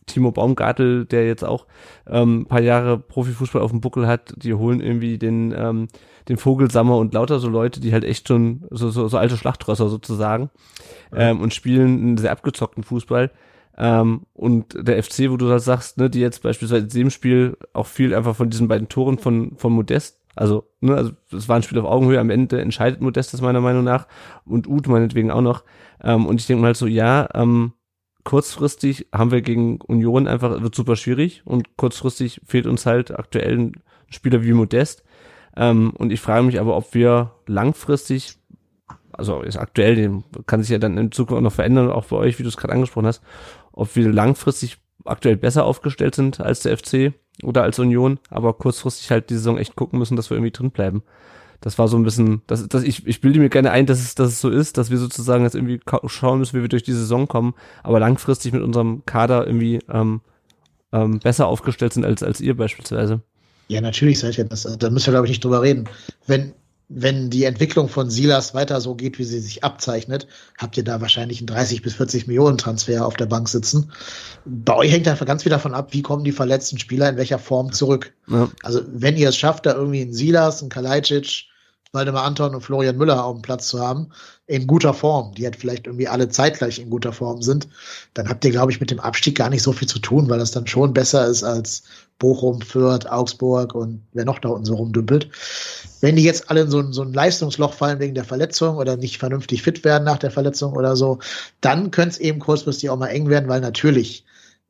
Timo 0.06 0.32
Baumgartel, 0.32 1.06
der 1.06 1.28
jetzt 1.28 1.44
auch 1.44 1.68
ähm, 2.08 2.46
paar 2.48 2.62
Jahre 2.62 2.98
Profifußball 2.98 3.62
auf 3.62 3.72
dem 3.72 3.82
Buckel 3.82 4.08
hat. 4.08 4.34
Die 4.38 4.54
holen 4.54 4.82
irgendwie 4.82 5.18
den, 5.18 5.54
ähm, 5.56 5.88
den 6.30 6.38
Vogelsammer 6.38 6.98
und 6.98 7.14
lauter 7.14 7.40
so 7.40 7.50
Leute, 7.50 7.80
die 7.80 7.94
halt 7.94 8.04
echt 8.04 8.28
schon 8.28 8.66
so, 8.72 8.90
so, 8.90 9.08
so 9.08 9.18
alte 9.18 9.38
Schlachtrösser 9.38 9.90
sozusagen 9.90 10.50
ähm, 11.14 11.42
und 11.42 11.54
spielen 11.54 12.00
einen 12.00 12.18
sehr 12.18 12.32
abgezockten 12.32 12.84
Fußball. 12.84 13.32
Ähm, 13.78 14.22
und 14.34 14.88
der 14.88 15.02
FC, 15.02 15.30
wo 15.30 15.38
du 15.38 15.48
das 15.48 15.66
sagst, 15.66 15.98
ne, 15.98 16.10
die 16.10 16.20
jetzt 16.20 16.44
beispielsweise 16.44 16.84
in 16.84 16.90
dem 16.90 17.10
Spiel 17.10 17.58
auch 17.74 17.88
viel 17.88 18.14
einfach 18.14 18.36
von 18.36 18.50
diesen 18.50 18.68
beiden 18.68 18.88
Toren 18.88 19.18
von, 19.18 19.54
von 19.58 19.74
Modest 19.74 20.23
also, 20.36 20.68
ne, 20.82 20.96
also 20.96 21.12
es 21.32 21.48
war 21.48 21.58
ein 21.58 21.64
Spiel 21.64 21.80
auf 21.80 21.86
Augenhöhe, 21.86 22.20
am 22.20 22.30
Ende 22.30 22.60
entscheidet 22.60 23.02
Modestes 23.02 23.42
meiner 23.42 23.62
Meinung 23.62 23.84
nach 23.84 24.08
und 24.46 24.68
Uth 24.68 24.88
meinetwegen 24.88 25.32
auch 25.32 25.42
noch. 25.42 25.64
Ähm, 26.02 26.26
und 26.26 26.40
ich 26.40 26.48
denke 26.48 26.62
mal 26.62 26.68
halt 26.68 26.78
so, 26.78 26.88
ja, 26.88 27.30
ähm, 27.34 27.74
kurzfristig 28.24 29.08
haben 29.14 29.32
wir 29.32 29.42
gegen 29.42 29.82
Union 29.82 30.28
einfach, 30.28 30.62
wird 30.62 30.76
super 30.76 30.96
schwierig 30.96 31.44
und 31.46 31.78
kurzfristig 31.78 32.42
fehlt 32.46 32.68
uns 32.68 32.86
halt 32.86 33.12
aktuell 33.18 33.58
ein 33.58 33.74
Spieler 34.10 34.44
wie 34.44 34.54
Modest. 34.54 35.04
Ähm, 35.56 35.92
und 35.92 36.12
ich 36.12 36.22
frage 36.22 36.44
mich 36.44 36.60
aber, 36.60 36.76
ob 36.76 36.94
wir 36.94 37.32
langfristig, 37.46 38.38
also 39.12 39.42
ist 39.42 39.58
aktuell, 39.58 40.24
kann 40.48 40.62
sich 40.62 40.70
ja 40.72 40.80
dann 40.80 40.98
in 40.98 41.12
Zukunft 41.12 41.40
auch 41.40 41.44
noch 41.44 41.54
verändern, 41.54 41.92
auch 41.92 42.06
bei 42.06 42.16
euch, 42.16 42.40
wie 42.40 42.44
du 42.44 42.50
es 42.50 42.58
gerade 42.58 42.74
angesprochen 42.74 43.08
hast, 43.08 43.22
ob 43.72 43.96
wir 43.96 44.12
langfristig 44.12 44.78
aktuell 45.06 45.38
besser 45.38 45.66
aufgestellt 45.66 46.16
sind 46.16 46.40
als 46.40 46.62
der 46.62 46.78
FC 46.78 47.14
oder 47.42 47.64
als 47.64 47.80
Union, 47.80 48.20
aber 48.30 48.54
kurzfristig 48.54 49.10
halt 49.12 49.30
die 49.30 49.36
Saison 49.36 49.58
echt 49.58 49.76
gucken 49.76 50.00
müssen, 50.00 50.16
dass 50.16 50.30
wir 50.30 50.38
irgendwie 50.38 50.52
drin 50.52 50.72
bleiben. 50.72 51.04
Das 51.62 51.80
war 51.80 51.88
so 51.88 51.96
ein 51.98 52.04
bisschen, 52.04 52.42
das, 52.46 52.68
das, 52.68 52.84
ich, 52.84 53.08
ich 53.08 53.22
bilde 53.22 53.40
mir 53.40 53.50
gerne 53.50 53.72
ein, 53.72 53.86
dass 53.86 54.00
es, 54.00 54.16
dass 54.16 54.30
es 54.30 54.42
so 54.42 54.50
ist, 54.50 54.78
dass 54.78 54.92
wir 54.92 54.98
sozusagen 54.98 55.46
jetzt 55.46 55.56
irgendwie 55.56 55.80
schauen 56.08 56.40
müssen, 56.40 56.58
wie 56.58 56.62
wir 56.62 56.70
durch 56.70 56.84
die 56.84 56.92
Saison 56.92 57.28
kommen, 57.28 57.54
aber 57.84 58.02
langfristig 58.02 58.52
mit 58.52 58.62
unserem 58.62 59.06
Kader 59.06 59.48
irgendwie 59.48 59.80
ähm, 59.90 60.22
ähm, 60.92 61.20
besser 61.20 61.48
aufgestellt 61.48 61.94
sind 61.94 62.06
als, 62.06 62.22
als 62.22 62.42
ihr 62.42 62.56
beispielsweise. 62.58 63.22
Ja, 63.70 63.80
natürlich 63.80 64.20
seid 64.20 64.38
ihr 64.38 64.44
das. 64.44 64.64
Da 64.64 64.90
müssen 64.90 65.08
wir, 65.08 65.14
glaube 65.14 65.26
ich, 65.26 65.32
nicht 65.32 65.44
drüber 65.44 65.62
reden. 65.62 65.90
Wenn, 66.28 66.54
wenn 66.90 67.30
die 67.30 67.46
Entwicklung 67.46 67.90
von 67.90 68.10
Silas 68.10 68.54
weiter 68.54 68.82
so 68.82 68.96
geht, 68.96 69.18
wie 69.18 69.24
sie 69.24 69.40
sich 69.40 69.64
abzeichnet, 69.64 70.28
habt 70.58 70.78
ihr 70.78 70.84
da 70.84 71.02
wahrscheinlich 71.02 71.40
einen 71.40 71.48
30 71.48 71.82
bis 71.82 71.96
40 71.96 72.28
Millionen 72.28 72.58
Transfer 72.58 73.06
auf 73.06 73.16
der 73.16 73.26
Bank 73.26 73.50
sitzen. 73.50 73.92
Bei 74.46 74.76
euch 74.76 74.92
hängt 74.92 75.08
einfach 75.08 75.26
ganz 75.26 75.44
viel 75.44 75.50
davon 75.50 75.74
ab, 75.74 75.94
wie 75.94 76.02
kommen 76.02 76.24
die 76.24 76.32
verletzten 76.32 76.78
Spieler 76.78 77.10
in 77.10 77.18
welcher 77.18 77.40
Form 77.40 77.72
zurück. 77.72 78.14
Ja. 78.28 78.50
Also 78.62 78.82
wenn 78.88 79.18
ihr 79.18 79.30
es 79.30 79.38
schafft, 79.38 79.66
da 79.66 79.74
irgendwie 79.74 80.02
einen 80.02 80.14
Silas, 80.14 80.62
einen 80.62 80.70
Kalajdzic, 80.70 81.46
Waldemar 81.94 82.24
Anton 82.24 82.56
und 82.56 82.62
Florian 82.62 82.98
Müller 82.98 83.24
auf 83.24 83.36
dem 83.36 83.44
Platz 83.44 83.68
zu 83.68 83.80
haben, 83.80 84.10
in 84.48 84.66
guter 84.66 84.96
Form, 84.96 85.34
die 85.36 85.46
halt 85.46 85.56
vielleicht 85.56 85.86
irgendwie 85.86 86.08
alle 86.08 86.28
zeitgleich 86.28 86.80
in 86.80 86.90
guter 86.90 87.14
Form 87.14 87.44
sind, 87.44 87.68
dann 88.16 88.28
habt 88.30 88.44
ihr, 88.44 88.52
glaube 88.52 88.72
ich, 88.72 88.80
mit 88.80 88.90
dem 88.90 89.00
Abstieg 89.00 89.38
gar 89.38 89.50
nicht 89.50 89.62
so 89.62 89.74
viel 89.74 89.88
zu 89.88 90.00
tun, 90.00 90.28
weil 90.28 90.40
das 90.40 90.52
dann 90.52 90.66
schon 90.66 90.94
besser 90.94 91.28
ist 91.28 91.44
als 91.44 91.84
Bochum, 92.24 92.62
Fürth, 92.62 93.06
Augsburg 93.06 93.76
und 93.76 94.02
wer 94.14 94.24
noch 94.24 94.40
da 94.40 94.48
unten 94.48 94.64
so 94.64 94.76
rumdümpelt. 94.76 95.28
Wenn 96.00 96.16
die 96.16 96.24
jetzt 96.24 96.50
alle 96.50 96.62
in 96.62 96.72
so 96.72 96.80
ein, 96.80 96.94
so 96.94 97.02
ein 97.02 97.12
Leistungsloch 97.12 97.74
fallen 97.74 98.00
wegen 98.00 98.16
der 98.16 98.24
Verletzung 98.24 98.78
oder 98.78 98.96
nicht 98.96 99.18
vernünftig 99.18 99.62
fit 99.62 99.84
werden 99.84 100.06
nach 100.06 100.20
der 100.20 100.32
Verletzung 100.32 100.72
oder 100.72 100.96
so, 100.96 101.20
dann 101.60 101.92
könnte 101.92 102.12
es 102.12 102.20
eben 102.20 102.40
kurzfristig 102.40 102.90
auch 102.90 102.98
mal 102.98 103.08
eng 103.08 103.28
werden, 103.28 103.50
weil 103.50 103.60
natürlich 103.60 104.24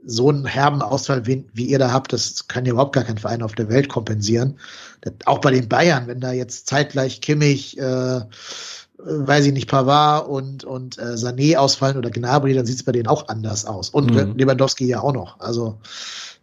so 0.03 0.29
einen 0.29 0.45
herben 0.45 0.81
Ausfall, 0.81 1.27
wie, 1.27 1.45
wie, 1.53 1.65
ihr 1.65 1.77
da 1.77 1.91
habt, 1.91 2.11
das 2.11 2.47
kann 2.47 2.65
ja 2.65 2.71
überhaupt 2.71 2.95
gar 2.95 3.03
kein 3.03 3.19
Verein 3.19 3.43
auf 3.43 3.53
der 3.53 3.69
Welt 3.69 3.87
kompensieren. 3.87 4.57
Das, 5.01 5.13
auch 5.25 5.37
bei 5.37 5.51
den 5.51 5.69
Bayern, 5.69 6.07
wenn 6.07 6.21
da 6.21 6.31
jetzt 6.31 6.65
zeitgleich 6.65 7.21
Kimmich, 7.21 7.77
äh, 7.77 8.21
weiß 8.97 9.45
ich 9.45 9.53
nicht, 9.53 9.69
Pavard 9.69 10.27
und, 10.27 10.63
und 10.63 10.97
äh, 10.97 11.13
Sané 11.13 11.57
ausfallen 11.57 11.97
oder 11.97 12.09
Gnabry, 12.09 12.55
dann 12.55 12.65
sieht 12.65 12.77
es 12.77 12.83
bei 12.83 12.93
denen 12.93 13.07
auch 13.07 13.27
anders 13.27 13.65
aus. 13.65 13.91
Und 13.91 14.11
mhm. 14.11 14.35
Lewandowski 14.37 14.87
ja 14.87 15.01
auch 15.01 15.13
noch. 15.13 15.39
Also 15.39 15.77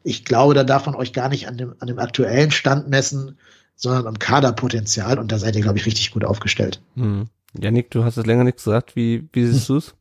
ich 0.03 0.25
glaube, 0.25 0.55
da 0.55 0.65
darf 0.65 0.87
man 0.87 0.95
euch 0.95 1.13
gar 1.13 1.29
nicht 1.29 1.49
an 1.49 1.57
dem, 1.57 1.75
an 1.79 1.89
dem 1.89 1.99
aktuellen 1.99 2.51
Stand 2.51 2.89
messen, 2.89 3.39
sondern 3.77 4.07
am 4.07 4.19
Kaderpotenzial. 4.19 5.19
Und 5.19 5.33
da 5.33 5.39
seid 5.39 5.57
ihr, 5.57 5.63
glaube 5.63 5.79
ich, 5.79 5.87
richtig 5.87 6.11
gut 6.11 6.25
aufgestellt. 6.25 6.81
Mhm. 6.95 7.29
Janik, 7.59 7.91
du 7.91 8.05
hast 8.05 8.17
es 8.17 8.27
länger 8.27 8.45
nichts 8.45 8.65
gesagt. 8.65 8.97
Wie, 8.97 9.29
wie 9.33 9.47
siehst 9.47 9.69
du 9.69 9.77
es? 9.79 9.95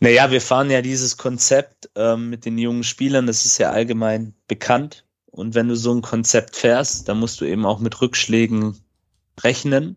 Naja, 0.00 0.30
wir 0.30 0.40
fahren 0.40 0.70
ja 0.70 0.82
dieses 0.82 1.16
Konzept 1.16 1.90
ähm, 1.94 2.30
mit 2.30 2.44
den 2.44 2.58
jungen 2.58 2.84
Spielern, 2.84 3.26
das 3.26 3.46
ist 3.46 3.58
ja 3.58 3.70
allgemein 3.70 4.34
bekannt. 4.46 5.04
Und 5.26 5.54
wenn 5.54 5.68
du 5.68 5.76
so 5.76 5.94
ein 5.94 6.02
Konzept 6.02 6.56
fährst, 6.56 7.08
dann 7.08 7.18
musst 7.18 7.40
du 7.40 7.44
eben 7.44 7.66
auch 7.66 7.78
mit 7.78 8.00
Rückschlägen 8.00 8.78
rechnen. 9.40 9.96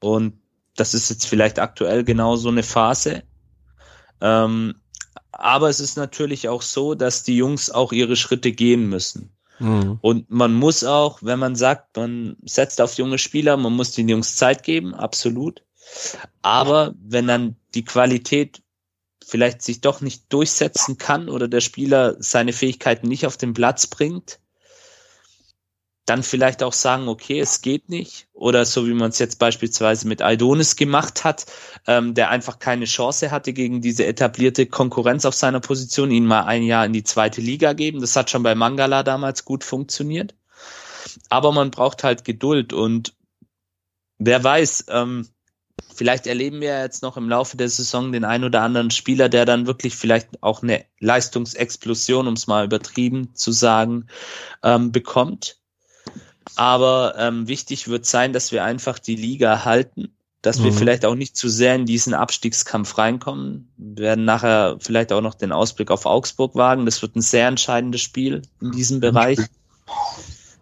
Und 0.00 0.34
das 0.76 0.94
ist 0.94 1.10
jetzt 1.10 1.26
vielleicht 1.26 1.58
aktuell 1.58 2.04
genau 2.04 2.36
so 2.36 2.48
eine 2.48 2.62
Phase. 2.62 3.22
Ähm, 4.20 4.76
aber 5.38 5.68
es 5.68 5.78
ist 5.78 5.96
natürlich 5.96 6.48
auch 6.48 6.62
so, 6.62 6.94
dass 6.94 7.22
die 7.22 7.36
Jungs 7.36 7.70
auch 7.70 7.92
ihre 7.92 8.16
Schritte 8.16 8.52
gehen 8.52 8.88
müssen. 8.88 9.30
Mhm. 9.60 9.98
Und 10.00 10.30
man 10.30 10.52
muss 10.52 10.82
auch, 10.84 11.20
wenn 11.22 11.38
man 11.38 11.54
sagt, 11.54 11.96
man 11.96 12.36
setzt 12.44 12.80
auf 12.80 12.94
junge 12.94 13.18
Spieler, 13.18 13.56
man 13.56 13.72
muss 13.72 13.92
den 13.92 14.08
Jungs 14.08 14.36
Zeit 14.36 14.64
geben, 14.64 14.94
absolut. 14.94 15.62
Aber 16.42 16.94
wenn 17.00 17.28
dann 17.28 17.56
die 17.74 17.84
Qualität 17.84 18.62
vielleicht 19.24 19.62
sich 19.62 19.80
doch 19.80 20.00
nicht 20.00 20.32
durchsetzen 20.32 20.98
kann 20.98 21.28
oder 21.28 21.46
der 21.46 21.60
Spieler 21.60 22.16
seine 22.18 22.52
Fähigkeiten 22.52 23.06
nicht 23.06 23.24
auf 23.24 23.36
den 23.36 23.54
Platz 23.54 23.86
bringt, 23.86 24.40
dann 26.08 26.22
vielleicht 26.22 26.62
auch 26.62 26.72
sagen, 26.72 27.08
okay, 27.08 27.38
es 27.38 27.60
geht 27.60 27.90
nicht. 27.90 28.28
Oder 28.32 28.64
so 28.64 28.86
wie 28.86 28.94
man 28.94 29.10
es 29.10 29.18
jetzt 29.18 29.38
beispielsweise 29.38 30.08
mit 30.08 30.22
Aldonis 30.22 30.76
gemacht 30.76 31.24
hat, 31.24 31.46
ähm, 31.86 32.14
der 32.14 32.30
einfach 32.30 32.58
keine 32.58 32.86
Chance 32.86 33.30
hatte 33.30 33.52
gegen 33.52 33.82
diese 33.82 34.06
etablierte 34.06 34.66
Konkurrenz 34.66 35.26
auf 35.26 35.34
seiner 35.34 35.60
Position, 35.60 36.10
ihn 36.10 36.24
mal 36.26 36.44
ein 36.44 36.62
Jahr 36.62 36.86
in 36.86 36.94
die 36.94 37.04
zweite 37.04 37.42
Liga 37.42 37.74
geben. 37.74 38.00
Das 38.00 38.16
hat 38.16 38.30
schon 38.30 38.42
bei 38.42 38.54
Mangala 38.54 39.02
damals 39.02 39.44
gut 39.44 39.64
funktioniert. 39.64 40.34
Aber 41.28 41.52
man 41.52 41.70
braucht 41.70 42.04
halt 42.04 42.24
Geduld 42.24 42.72
und 42.72 43.14
wer 44.18 44.42
weiß, 44.42 44.86
ähm, 44.88 45.28
vielleicht 45.94 46.26
erleben 46.26 46.60
wir 46.60 46.80
jetzt 46.80 47.02
noch 47.02 47.16
im 47.18 47.28
Laufe 47.28 47.56
der 47.56 47.68
Saison 47.68 48.12
den 48.12 48.24
ein 48.24 48.44
oder 48.44 48.62
anderen 48.62 48.90
Spieler, 48.90 49.28
der 49.28 49.44
dann 49.44 49.66
wirklich 49.66 49.94
vielleicht 49.94 50.42
auch 50.42 50.62
eine 50.62 50.84
Leistungsexplosion, 51.00 52.26
um 52.26 52.34
es 52.34 52.46
mal 52.46 52.64
übertrieben 52.64 53.34
zu 53.34 53.52
sagen, 53.52 54.06
ähm, 54.62 54.90
bekommt. 54.90 55.57
Aber 56.56 57.14
ähm, 57.18 57.48
wichtig 57.48 57.88
wird 57.88 58.06
sein, 58.06 58.32
dass 58.32 58.52
wir 58.52 58.64
einfach 58.64 58.98
die 58.98 59.16
Liga 59.16 59.64
halten, 59.64 60.12
dass 60.42 60.58
mhm. 60.58 60.64
wir 60.64 60.72
vielleicht 60.72 61.04
auch 61.04 61.14
nicht 61.14 61.36
zu 61.36 61.48
sehr 61.48 61.74
in 61.74 61.86
diesen 61.86 62.14
Abstiegskampf 62.14 62.98
reinkommen. 62.98 63.72
Wir 63.76 64.04
werden 64.04 64.24
nachher 64.24 64.76
vielleicht 64.80 65.12
auch 65.12 65.20
noch 65.20 65.34
den 65.34 65.52
Ausblick 65.52 65.90
auf 65.90 66.06
Augsburg 66.06 66.54
wagen. 66.54 66.86
Das 66.86 67.02
wird 67.02 67.16
ein 67.16 67.22
sehr 67.22 67.48
entscheidendes 67.48 68.00
Spiel 68.00 68.42
in 68.60 68.72
diesem 68.72 69.00
Bereich. 69.00 69.38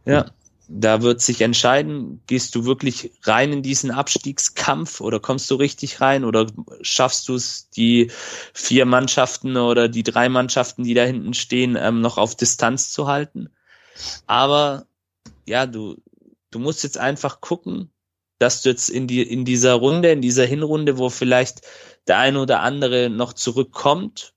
Ja. 0.05 0.27
da 0.69 1.03
wird 1.03 1.21
sich 1.21 1.41
entscheiden, 1.41 2.23
gehst 2.29 2.55
du 2.55 2.65
wirklich 2.65 3.11
rein 3.23 3.53
in 3.53 3.63
diesen 3.63 3.91
Abstiegskampf 3.91 5.01
oder 5.01 5.19
kommst 5.19 5.51
du 5.51 5.57
richtig 5.57 6.01
rein 6.01 6.25
oder 6.25 6.47
schaffst 6.81 7.29
du 7.29 7.35
es, 7.35 7.71
die 7.71 8.11
vier 8.55 8.87
Mannschaften 8.87 9.57
oder 9.57 9.89
die 9.89 10.05
drei 10.05 10.29
Mannschaften, 10.29 10.85
die 10.85 10.95
da 10.95 11.03
hinten 11.03 11.35
stehen, 11.35 11.77
ähm, 11.77 12.01
noch 12.01 12.19
auf 12.19 12.37
Distanz 12.37 12.93
zu 12.93 13.09
halten. 13.09 13.51
Aber 14.27 14.87
ja, 15.47 15.67
du, 15.67 15.97
du 16.51 16.59
musst 16.59 16.83
jetzt 16.85 16.99
einfach 16.99 17.41
gucken, 17.41 17.91
dass 18.39 18.63
du 18.63 18.69
jetzt 18.69 18.89
in 18.89 19.07
die, 19.07 19.23
in 19.23 19.45
dieser 19.45 19.75
Runde, 19.75 20.11
in 20.11 20.21
dieser 20.21 20.45
Hinrunde, 20.45 20.99
wo 20.99 21.09
vielleicht 21.09 21.63
der 22.07 22.19
eine 22.19 22.41
oder 22.41 22.61
andere 22.61 23.09
noch 23.09 23.33
zurückkommt, 23.33 24.35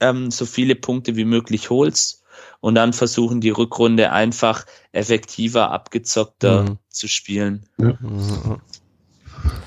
ähm, 0.00 0.30
so 0.30 0.46
viele 0.46 0.74
Punkte 0.74 1.16
wie 1.16 1.24
möglich 1.24 1.70
holst 1.70 2.22
und 2.60 2.74
dann 2.74 2.92
versuchen, 2.92 3.40
die 3.40 3.50
Rückrunde 3.50 4.12
einfach 4.12 4.66
effektiver, 4.92 5.70
abgezockter 5.70 6.62
mhm. 6.62 6.78
zu 6.88 7.08
spielen. 7.08 7.68
Ja. 7.78 7.98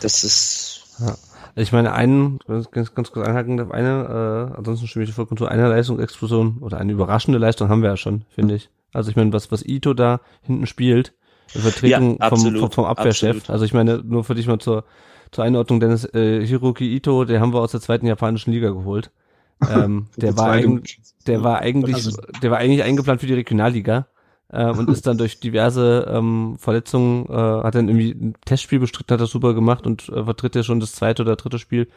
Das 0.01 0.23
ist. 0.23 0.97
Ja. 0.99 1.15
Ich 1.55 1.71
meine, 1.71 1.93
einen, 1.93 2.39
ganz, 2.71 2.93
ganz 2.93 3.11
kurz 3.11 3.27
einhaken 3.27 3.59
auf 3.59 3.71
eine, 3.71 4.51
äh, 4.53 4.57
ansonsten 4.57 4.87
stimme 4.87 5.05
ich 5.05 5.13
vollkommen 5.13 5.37
zu 5.37 5.47
einer 5.47 5.67
Leistungsexplosion 5.67 6.59
oder 6.59 6.77
eine 6.77 6.91
überraschende 6.91 7.39
Leistung 7.39 7.69
haben 7.69 7.81
wir 7.81 7.89
ja 7.89 7.97
schon, 7.97 8.23
finde 8.29 8.55
ich. 8.55 8.69
Also 8.93 9.09
ich 9.09 9.15
meine, 9.15 9.33
was, 9.33 9.51
was 9.51 9.65
Ito 9.65 9.93
da 9.93 10.21
hinten 10.41 10.65
spielt, 10.65 11.13
Vertretung 11.47 12.17
ja, 12.17 12.27
absolut, 12.27 12.59
vom, 12.59 12.71
vom 12.71 12.85
Abwehrchef. 12.85 13.29
Absolut. 13.29 13.49
Also 13.49 13.65
ich 13.65 13.73
meine, 13.73 14.03
nur 14.03 14.23
für 14.23 14.35
dich 14.35 14.47
mal 14.47 14.59
zur, 14.59 14.85
zur 15.31 15.43
Einordnung, 15.43 15.79
Dennis 15.79 16.05
äh, 16.13 16.45
Hiroki 16.45 16.95
Ito, 16.95 17.25
den 17.25 17.41
haben 17.41 17.53
wir 17.53 17.61
aus 17.61 17.71
der 17.71 17.81
zweiten 17.81 18.05
japanischen 18.05 18.51
Liga 18.51 18.69
geholt. 18.69 19.11
Ähm, 19.69 20.07
der, 20.15 20.37
war 20.37 20.51
eigentlich, 20.51 21.01
der 21.27 21.43
war 21.43 21.59
eigentlich, 21.59 21.95
also 21.95 22.21
der 22.41 22.49
war 22.49 22.59
eigentlich 22.59 22.81
eingeplant 22.81 23.19
für 23.19 23.27
die 23.27 23.33
Regionalliga 23.33 24.07
äh, 24.53 24.69
und 24.69 24.89
ist 24.89 25.05
dann 25.05 25.17
durch 25.17 25.41
diverse 25.41 26.07
ähm, 26.09 26.55
Verletzungen, 26.57 27.25
äh, 27.25 27.33
hat 27.33 27.75
dann 27.75 27.89
irgendwie 27.89 28.11
ein 28.11 28.35
Testspiel 28.45 28.79
bestritten, 28.79 29.13
hat 29.13 29.19
das 29.19 29.31
super 29.31 29.53
gemacht 29.53 29.85
und 29.85 30.07
äh, 30.07 30.23
vertritt 30.23 30.55
ja 30.55 30.63
schon 30.63 30.79
das 30.79 30.93
zweite 30.93 31.23
oder 31.23 31.35
dritte 31.35 31.59
Spiel 31.59 31.89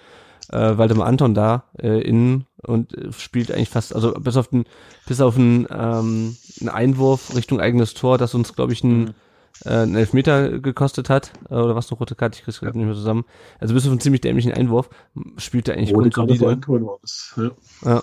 äh, 0.51 0.77
Waldemar 0.79 1.07
Anton 1.07 1.35
da 1.35 1.65
äh, 1.81 2.01
innen 2.03 2.47
und 2.63 2.97
äh, 2.97 3.13
spielt 3.13 3.51
eigentlich 3.51 3.71
fast, 3.71 3.95
also 3.95 4.13
bis 4.13 4.37
auf 4.37 4.49
den, 4.49 4.65
bis 5.07 5.21
auf 5.21 5.37
einen, 5.37 5.67
ähm, 5.71 6.37
einen 6.61 6.69
Einwurf 6.69 7.35
Richtung 7.35 7.61
eigenes 7.61 7.95
Tor, 7.95 8.19
das 8.19 8.35
uns, 8.35 8.55
glaube 8.55 8.73
ich, 8.73 8.83
ein 8.83 9.01
mhm 9.01 9.15
äh, 9.65 9.71
einen 9.71 9.97
Elfmeter 9.97 10.59
gekostet 10.59 11.09
hat, 11.09 11.33
äh, 11.51 11.55
oder 11.55 11.77
was 11.77 11.91
noch 11.91 12.01
rote 12.01 12.15
Karte, 12.15 12.39
ich 12.39 12.45
krieg's 12.45 12.61
ja. 12.61 12.69
nicht 12.69 12.77
mehr 12.77 12.95
zusammen. 12.95 13.25
Also 13.61 13.75
bis 13.75 13.85
auf 13.85 13.91
einen 13.91 14.01
ziemlich 14.01 14.21
dämlichen 14.21 14.53
Einwurf 14.53 14.91
spielt 15.37 15.69
er 15.69 15.77
eigentlich 15.77 15.93
gut 15.93 16.15
solide. 16.15 16.61
Ja. 17.37 17.51
Ja. 17.85 18.03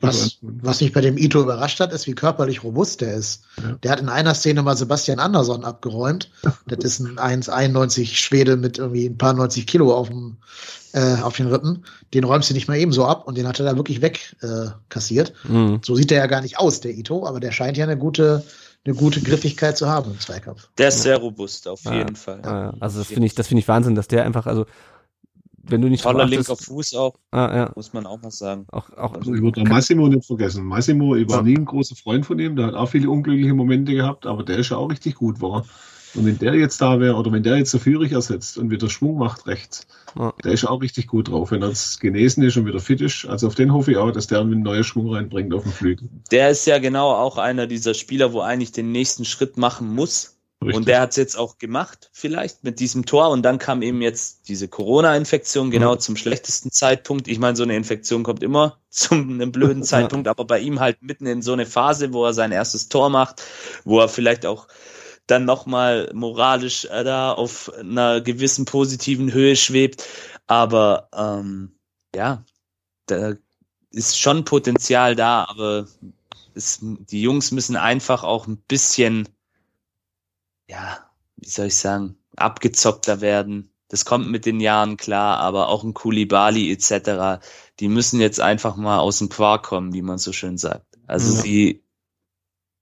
Was, 0.00 0.38
was 0.40 0.80
mich 0.80 0.92
bei 0.92 1.00
dem 1.00 1.18
Ito 1.18 1.40
überrascht 1.40 1.80
hat, 1.80 1.92
ist, 1.92 2.06
wie 2.06 2.14
körperlich 2.14 2.62
robust 2.64 3.00
der 3.00 3.14
ist. 3.14 3.44
Ja. 3.62 3.72
Der 3.82 3.90
hat 3.92 4.00
in 4.00 4.08
einer 4.08 4.34
Szene 4.34 4.62
mal 4.62 4.76
Sebastian 4.76 5.18
Andersson 5.18 5.64
abgeräumt. 5.64 6.30
Das 6.66 6.84
ist 6.84 7.00
ein 7.00 7.42
1,91 7.42 8.14
Schwede 8.14 8.56
mit 8.56 8.78
irgendwie 8.78 9.06
ein 9.06 9.18
paar 9.18 9.32
90 9.32 9.66
Kilo 9.66 9.94
auf 9.94 10.08
dem 10.08 10.36
äh, 10.92 11.20
auf 11.22 11.36
den 11.36 11.46
Rippen, 11.46 11.84
den 12.14 12.24
räumst 12.24 12.50
du 12.50 12.54
nicht 12.54 12.68
mal 12.68 12.76
eben 12.76 12.92
so 12.92 13.04
ab 13.04 13.26
und 13.26 13.38
den 13.38 13.46
hat 13.46 13.60
er 13.60 13.66
da 13.66 13.76
wirklich 13.76 14.02
weg 14.02 14.34
äh, 14.42 14.70
kassiert. 14.88 15.32
Mhm. 15.44 15.80
So 15.84 15.94
sieht 15.94 16.10
der 16.10 16.18
ja 16.18 16.26
gar 16.26 16.40
nicht 16.40 16.58
aus, 16.58 16.80
der 16.80 16.92
Ito, 16.96 17.26
aber 17.26 17.40
der 17.40 17.52
scheint 17.52 17.76
ja 17.76 17.84
eine 17.84 17.96
gute 17.96 18.44
eine 18.84 18.94
gute 18.94 19.20
Griffigkeit 19.20 19.76
zu 19.76 19.88
haben 19.88 20.12
im 20.12 20.20
Zweikampf. 20.20 20.68
Der 20.78 20.88
ist 20.88 21.02
sehr 21.02 21.18
robust, 21.18 21.68
auf 21.68 21.84
ja, 21.84 21.98
jeden 21.98 22.16
Fall. 22.16 22.40
Ja, 22.44 22.74
also 22.80 22.98
das 22.98 23.08
finde 23.08 23.26
ich, 23.26 23.34
das 23.34 23.48
finde 23.48 23.60
ich 23.60 23.68
Wahnsinn, 23.68 23.94
dass 23.94 24.08
der 24.08 24.24
einfach, 24.24 24.46
also 24.46 24.66
wenn 25.62 25.82
du 25.82 25.88
nicht 25.88 26.02
toller 26.02 26.26
linker 26.26 26.56
Fuß 26.56 26.94
auch, 26.94 27.14
ah, 27.30 27.54
ja. 27.54 27.72
muss 27.76 27.92
man 27.92 28.06
auch 28.06 28.20
mal 28.22 28.30
sagen. 28.30 28.66
Auch, 28.72 28.90
auch 28.96 29.14
also 29.14 29.34
ich 29.34 29.42
würde 29.42 29.62
Massimo 29.64 30.08
nicht 30.08 30.26
vergessen. 30.26 30.64
Massimo, 30.64 31.14
ich 31.14 31.28
war 31.28 31.38
ja. 31.38 31.42
nie 31.42 31.56
ein 31.56 31.66
großer 31.66 31.94
Freund 31.94 32.24
von 32.24 32.38
ihm, 32.38 32.56
der 32.56 32.68
hat 32.68 32.74
auch 32.74 32.88
viele 32.88 33.10
unglückliche 33.10 33.52
Momente 33.52 33.94
gehabt, 33.94 34.24
aber 34.26 34.42
der 34.42 34.58
ist 34.58 34.70
ja 34.70 34.78
auch 34.78 34.90
richtig 34.90 35.16
gut, 35.16 35.40
war. 35.40 35.64
Und 36.14 36.26
wenn 36.26 36.38
der 36.38 36.54
jetzt 36.54 36.80
da 36.80 36.98
wäre, 36.98 37.14
oder 37.14 37.32
wenn 37.32 37.42
der 37.42 37.56
jetzt 37.56 37.70
so 37.70 37.78
Führig 37.78 38.12
ersetzt 38.12 38.58
und 38.58 38.70
wieder 38.70 38.88
Schwung 38.88 39.18
macht 39.18 39.46
rechts, 39.46 39.86
ja. 40.18 40.32
der 40.42 40.52
ist 40.52 40.64
auch 40.64 40.82
richtig 40.82 41.06
gut 41.06 41.28
drauf, 41.28 41.50
wenn 41.50 41.62
er 41.62 41.68
jetzt 41.68 42.00
genesen 42.00 42.42
ist 42.42 42.56
und 42.56 42.66
wieder 42.66 42.80
fit 42.80 43.00
ist. 43.00 43.26
Also 43.26 43.46
auf 43.46 43.54
den 43.54 43.72
hoffe 43.72 43.92
ich 43.92 43.96
auch, 43.96 44.10
dass 44.10 44.26
der 44.26 44.40
einen 44.40 44.62
neuen 44.62 44.84
Schwung 44.84 45.12
reinbringt 45.12 45.54
auf 45.54 45.62
den 45.62 45.72
Flügel. 45.72 46.08
Der 46.30 46.50
ist 46.50 46.66
ja 46.66 46.78
genau 46.78 47.12
auch 47.12 47.38
einer 47.38 47.66
dieser 47.66 47.94
Spieler, 47.94 48.32
wo 48.32 48.40
eigentlich 48.40 48.72
den 48.72 48.92
nächsten 48.92 49.24
Schritt 49.24 49.56
machen 49.56 49.94
muss. 49.94 50.36
Richtig. 50.62 50.76
Und 50.76 50.88
der 50.88 51.00
hat 51.00 51.10
es 51.10 51.16
jetzt 51.16 51.38
auch 51.38 51.56
gemacht, 51.56 52.10
vielleicht 52.12 52.64
mit 52.64 52.80
diesem 52.80 53.06
Tor. 53.06 53.30
Und 53.30 53.42
dann 53.42 53.58
kam 53.58 53.80
eben 53.80 54.02
jetzt 54.02 54.46
diese 54.48 54.68
Corona-Infektion 54.68 55.70
genau 55.70 55.94
ja. 55.94 55.98
zum 55.98 56.16
schlechtesten 56.16 56.70
Zeitpunkt. 56.70 57.28
Ich 57.28 57.38
meine, 57.38 57.56
so 57.56 57.62
eine 57.62 57.76
Infektion 57.76 58.24
kommt 58.24 58.42
immer 58.42 58.78
zum 58.90 59.30
einem 59.30 59.52
blöden 59.52 59.84
Zeitpunkt, 59.84 60.28
aber 60.28 60.44
bei 60.44 60.58
ihm 60.58 60.80
halt 60.80 61.02
mitten 61.02 61.24
in 61.24 61.40
so 61.40 61.54
eine 61.54 61.64
Phase, 61.64 62.12
wo 62.12 62.26
er 62.26 62.34
sein 62.34 62.52
erstes 62.52 62.90
Tor 62.90 63.08
macht, 63.08 63.42
wo 63.84 64.00
er 64.00 64.08
vielleicht 64.08 64.44
auch 64.44 64.66
dann 65.30 65.44
nochmal 65.44 66.10
moralisch 66.14 66.84
äh, 66.86 67.04
da 67.04 67.32
auf 67.32 67.72
einer 67.74 68.20
gewissen 68.20 68.64
positiven 68.64 69.32
Höhe 69.32 69.56
schwebt. 69.56 70.04
Aber 70.46 71.08
ähm, 71.14 71.78
ja, 72.14 72.44
da 73.06 73.34
ist 73.90 74.18
schon 74.18 74.44
Potenzial 74.44 75.16
da, 75.16 75.44
aber 75.48 75.86
es, 76.54 76.78
die 76.82 77.22
Jungs 77.22 77.50
müssen 77.50 77.76
einfach 77.76 78.24
auch 78.24 78.46
ein 78.46 78.58
bisschen, 78.58 79.28
ja, 80.68 81.10
wie 81.36 81.48
soll 81.48 81.66
ich 81.66 81.76
sagen, 81.76 82.16
abgezockter 82.36 83.20
werden. 83.20 83.72
Das 83.88 84.04
kommt 84.04 84.28
mit 84.28 84.46
den 84.46 84.60
Jahren 84.60 84.96
klar, 84.96 85.38
aber 85.38 85.68
auch 85.68 85.82
ein 85.82 85.94
Kulibali 85.94 86.70
etc., 86.72 87.44
die 87.80 87.88
müssen 87.88 88.20
jetzt 88.20 88.40
einfach 88.40 88.76
mal 88.76 88.98
aus 88.98 89.18
dem 89.18 89.28
Quark 89.28 89.64
kommen, 89.64 89.92
wie 89.92 90.02
man 90.02 90.18
so 90.18 90.32
schön 90.32 90.58
sagt. 90.58 90.98
Also 91.06 91.34
ja. 91.34 91.40
sie 91.40 91.84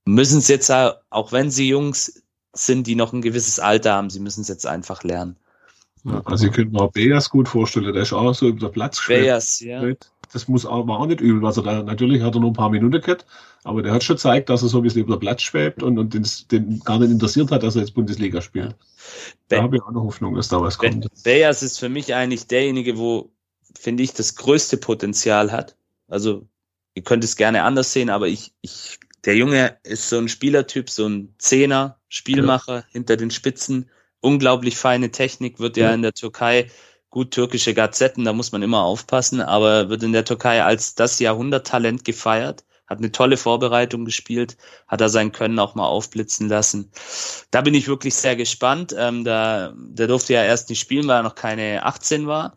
müssen 0.05 0.39
es 0.39 0.49
jetzt, 0.49 0.71
auch 0.71 1.33
wenn 1.33 1.51
sie 1.51 1.69
Jungs 1.69 2.23
sind, 2.53 2.87
die 2.87 2.95
noch 2.95 3.13
ein 3.13 3.23
gewisses 3.23 3.61
Alter 3.61 3.95
haben. 3.95 4.11
Sie 4.11 4.21
müssen 4.21 4.41
es 4.41 4.49
jetzt 4.49 4.67
einfach 4.67 5.03
lernen. 5.05 5.37
Ja, 6.05 6.23
also 6.25 6.47
ich 6.47 6.53
könnte 6.53 6.73
mir 6.73 6.83
auch 6.83 6.93
Beas 6.93 7.29
gut 7.29 7.49
vorstellen, 7.49 7.93
der 7.93 8.03
ist 8.03 8.13
auch 8.13 8.33
so 8.35 8.49
über 8.49 8.69
den 8.69 8.73
Platz 8.73 9.05
Beas, 9.07 9.61
ja. 9.61 9.83
Das 10.33 10.47
muss 10.47 10.67
auch, 10.67 10.87
war 10.87 11.01
auch 11.01 11.07
nicht 11.07 11.21
übel. 11.21 11.45
Also 11.47 11.63
da, 11.63 11.83
natürlich 11.83 12.23
hat 12.23 12.35
er 12.35 12.41
nur 12.41 12.51
ein 12.51 12.55
paar 12.55 12.71
Minuten 12.71 13.01
gehabt, 13.01 13.25
aber 13.65 13.83
der 13.83 13.93
hat 13.93 14.05
schon 14.05 14.17
gezeigt, 14.17 14.51
dass 14.51 14.63
er 14.63 14.69
so 14.69 14.79
ein 14.79 14.83
bisschen 14.83 15.03
über 15.03 15.17
den 15.17 15.21
Platz 15.21 15.43
schwebt 15.43 15.83
und, 15.83 15.99
und 15.99 16.15
den, 16.15 16.27
den 16.51 16.81
gar 16.81 16.99
nicht 16.99 17.11
interessiert 17.11 17.51
hat, 17.51 17.63
dass 17.63 17.77
er 17.77 17.83
jetzt 17.83 17.95
Bundesliga 17.95 18.41
spielt. 18.43 18.71
Ja. 18.71 18.75
Da 19.49 19.63
habe 19.63 19.77
ich 19.77 19.83
auch 19.83 19.91
noch 19.91 20.05
Hoffnung, 20.05 20.35
dass 20.35 20.49
da 20.49 20.61
was 20.61 20.77
kommt. 20.77 21.07
Beas 21.25 21.63
ist 21.63 21.79
für 21.79 21.89
mich 21.89 22.15
eigentlich 22.15 22.47
derjenige, 22.47 22.99
wo, 22.99 23.31
finde 23.75 24.03
ich, 24.03 24.13
das 24.13 24.37
größte 24.37 24.77
Potenzial 24.77 25.51
hat. 25.51 25.77
Also, 26.09 26.47
ihr 26.95 27.03
könnt 27.03 27.25
es 27.25 27.37
gerne 27.37 27.63
anders 27.63 27.93
sehen, 27.93 28.11
aber 28.11 28.29
ich, 28.29 28.53
ich 28.61 28.99
der 29.25 29.37
Junge 29.37 29.77
ist 29.83 30.09
so 30.09 30.19
ein 30.19 30.29
Spielertyp, 30.29 30.91
so 30.91 31.07
ein 31.07 31.35
Zehner, 31.39 31.99
Spielmacher 32.09 32.77
ja. 32.77 32.85
hinter 32.91 33.17
den 33.17 33.31
Spitzen, 33.31 33.91
unglaublich 34.21 34.77
feine 34.77 35.11
Technik, 35.11 35.59
wird 35.59 35.77
ja, 35.77 35.93
in 35.93 36.03
der 36.03 36.15
Türkei 36.15 36.71
gut 37.11 37.31
türkische 37.31 37.75
Gazetten, 37.75 38.25
da 38.25 38.33
muss 38.33 38.53
man 38.53 38.63
immer 38.63 38.83
aufpassen, 38.83 39.41
aber 39.41 39.89
wird 39.89 40.03
in 40.03 40.13
der 40.13 40.25
Türkei 40.25 40.63
als 40.63 40.95
das 40.95 41.19
Jahrhunderttalent 41.19 42.05
gefeiert, 42.05 42.65
hat 42.87 42.99
eine 42.99 43.13
tolle 43.13 43.37
Vorbereitung 43.37 44.05
gespielt, 44.05 44.57
hat 44.87 45.01
er 45.01 45.09
sein 45.09 45.33
Können 45.33 45.59
auch 45.59 45.75
mal 45.75 45.87
aufblitzen 45.87 46.49
lassen. 46.49 46.91
Da 47.51 47.61
bin 47.61 47.75
ich 47.75 47.87
wirklich 47.87 48.15
sehr 48.15 48.35
gespannt. 48.35 48.95
Ähm, 48.97 49.25
da, 49.25 49.75
der 49.77 50.07
durfte 50.07 50.33
ja 50.33 50.43
erst 50.43 50.71
nicht 50.71 50.81
spielen, 50.81 51.07
weil 51.07 51.17
er 51.17 51.23
noch 51.23 51.35
keine 51.35 51.85
18 51.85 52.27
war. 52.27 52.55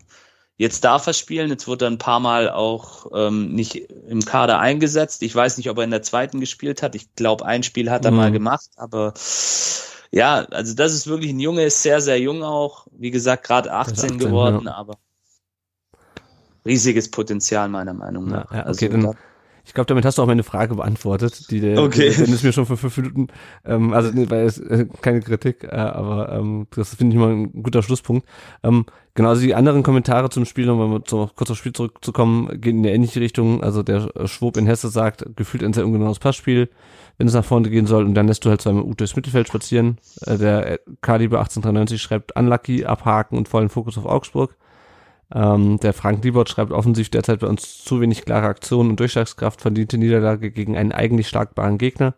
Jetzt 0.62 0.84
darf 0.84 1.08
er 1.08 1.14
spielen, 1.14 1.50
jetzt 1.50 1.68
wird 1.68 1.82
er 1.82 1.90
ein 1.90 1.98
paar 1.98 2.20
Mal 2.20 2.48
auch 2.48 3.08
ähm, 3.16 3.52
nicht 3.52 3.90
im 4.08 4.24
Kader 4.24 4.60
eingesetzt. 4.60 5.24
Ich 5.24 5.34
weiß 5.34 5.58
nicht, 5.58 5.72
ob 5.72 5.80
er 5.80 5.86
in 5.86 5.90
der 5.90 6.04
zweiten 6.04 6.40
gespielt 6.40 6.84
hat. 6.84 6.94
Ich 6.94 7.16
glaube, 7.16 7.48
ein 7.48 7.64
Spiel 7.64 7.90
hat 7.90 8.06
er 8.06 8.12
mhm. 8.12 8.18
mal 8.18 8.32
gemacht, 8.32 8.70
aber 8.76 9.16
ja, 10.12 10.46
also 10.52 10.76
das 10.76 10.94
ist 10.94 11.08
wirklich 11.08 11.32
ein 11.32 11.40
Junge, 11.40 11.64
ist 11.64 11.82
sehr, 11.82 12.00
sehr 12.00 12.20
jung 12.20 12.44
auch. 12.44 12.86
Wie 12.92 13.10
gesagt, 13.10 13.44
gerade 13.44 13.74
18, 13.74 13.94
18, 14.04 14.20
geworden, 14.20 14.66
ja. 14.68 14.76
aber 14.76 15.00
riesiges 16.64 17.10
Potenzial 17.10 17.68
meiner 17.68 17.96
Meinung 17.96 18.28
nach. 18.28 18.52
Ja, 18.52 18.58
ja 18.58 18.70
okay, 18.70 18.86
also, 18.86 18.88
dann 18.90 19.18
ich 19.66 19.74
glaube, 19.74 19.88
damit 19.88 20.06
hast 20.06 20.18
du 20.18 20.22
auch 20.22 20.28
meine 20.28 20.44
Frage 20.44 20.76
beantwortet, 20.76 21.50
die 21.52 21.60
der 21.60 21.82
okay. 21.82 22.10
Dennis 22.10 22.44
mir 22.44 22.52
schon 22.52 22.66
vor 22.66 22.78
fünf 22.78 22.98
Minuten, 22.98 23.28
ähm, 23.66 23.94
also 23.94 24.12
nee, 24.14 24.30
weil 24.30 24.46
es 24.46 24.58
äh, 24.60 24.88
keine 25.02 25.22
Kritik, 25.22 25.64
äh, 25.64 25.68
aber 25.68 26.32
ähm, 26.32 26.68
das 26.76 26.96
finde 26.96 27.16
ich 27.16 27.20
mal 27.20 27.32
ein 27.32 27.64
guter 27.64 27.84
Schlusspunkt. 27.84 28.28
Ähm, 28.64 28.86
genau, 29.14 29.30
also 29.30 29.42
die 29.42 29.56
anderen 29.56 29.84
Kommentare 29.84 30.30
zum 30.30 30.46
Spiel, 30.46 30.70
um 30.70 30.80
mal 30.80 31.02
kurz 31.02 31.52
aufs 31.52 31.58
Spiel 31.58 31.74
zurückzukommen, 31.74 32.60
gehen 32.60 32.80
in 32.80 32.86
eine 32.86 32.94
ähnliche 32.94 33.22
Richtung. 33.22 33.64
Also 33.64 33.84
der 33.84 34.10
Schwob 34.26 34.58
in 34.58 34.66
Hesse 34.66 34.90
sagt, 34.90 35.26
gefühlt 35.36 35.64
ein 35.64 35.74
sehr 35.74 35.86
ungenaues 35.86 36.20
Passspiel, 36.20 36.70
wenn 37.18 37.28
es 37.28 37.34
nach 37.34 37.46
vorne 37.46 37.70
gehen 37.70 37.86
soll, 37.86 38.06
und 38.06 38.16
dann 38.16 38.28
lässt 38.28 38.46
du 38.46 38.50
halt 38.50 38.62
zweimal 38.62 38.84
Ute 38.84 38.98
durchs 38.98 39.16
Mittelfeld 39.16 39.48
spazieren. 39.48 39.98
Äh, 40.26 40.38
der 40.38 40.80
Kaliber 41.02 41.40
1893 41.40 42.02
schreibt 42.02 42.36
Unlucky, 42.36 42.86
abhaken 42.86 43.38
und 43.38 43.48
vollen 43.48 43.70
Fokus 43.70 43.98
auf 43.98 44.06
Augsburg. 44.06 44.56
Ähm, 45.34 45.80
der 45.80 45.94
Frank 45.94 46.24
Liebert 46.24 46.50
schreibt 46.50 46.72
offensiv 46.72 47.10
derzeit 47.10 47.40
bei 47.40 47.48
uns 47.48 47.84
zu 47.84 48.02
wenig 48.02 48.26
klare 48.26 48.48
Aktionen 48.48 48.92
und 48.92 49.00
Durchschlagskraft 49.00 49.62
verdiente 49.62 49.98
Niederlage 49.98 50.52
gegen 50.52 50.78
einen 50.78 50.92
eigentlich 50.92 51.30
schlagbaren 51.30 51.78
Gegner. 51.78 52.16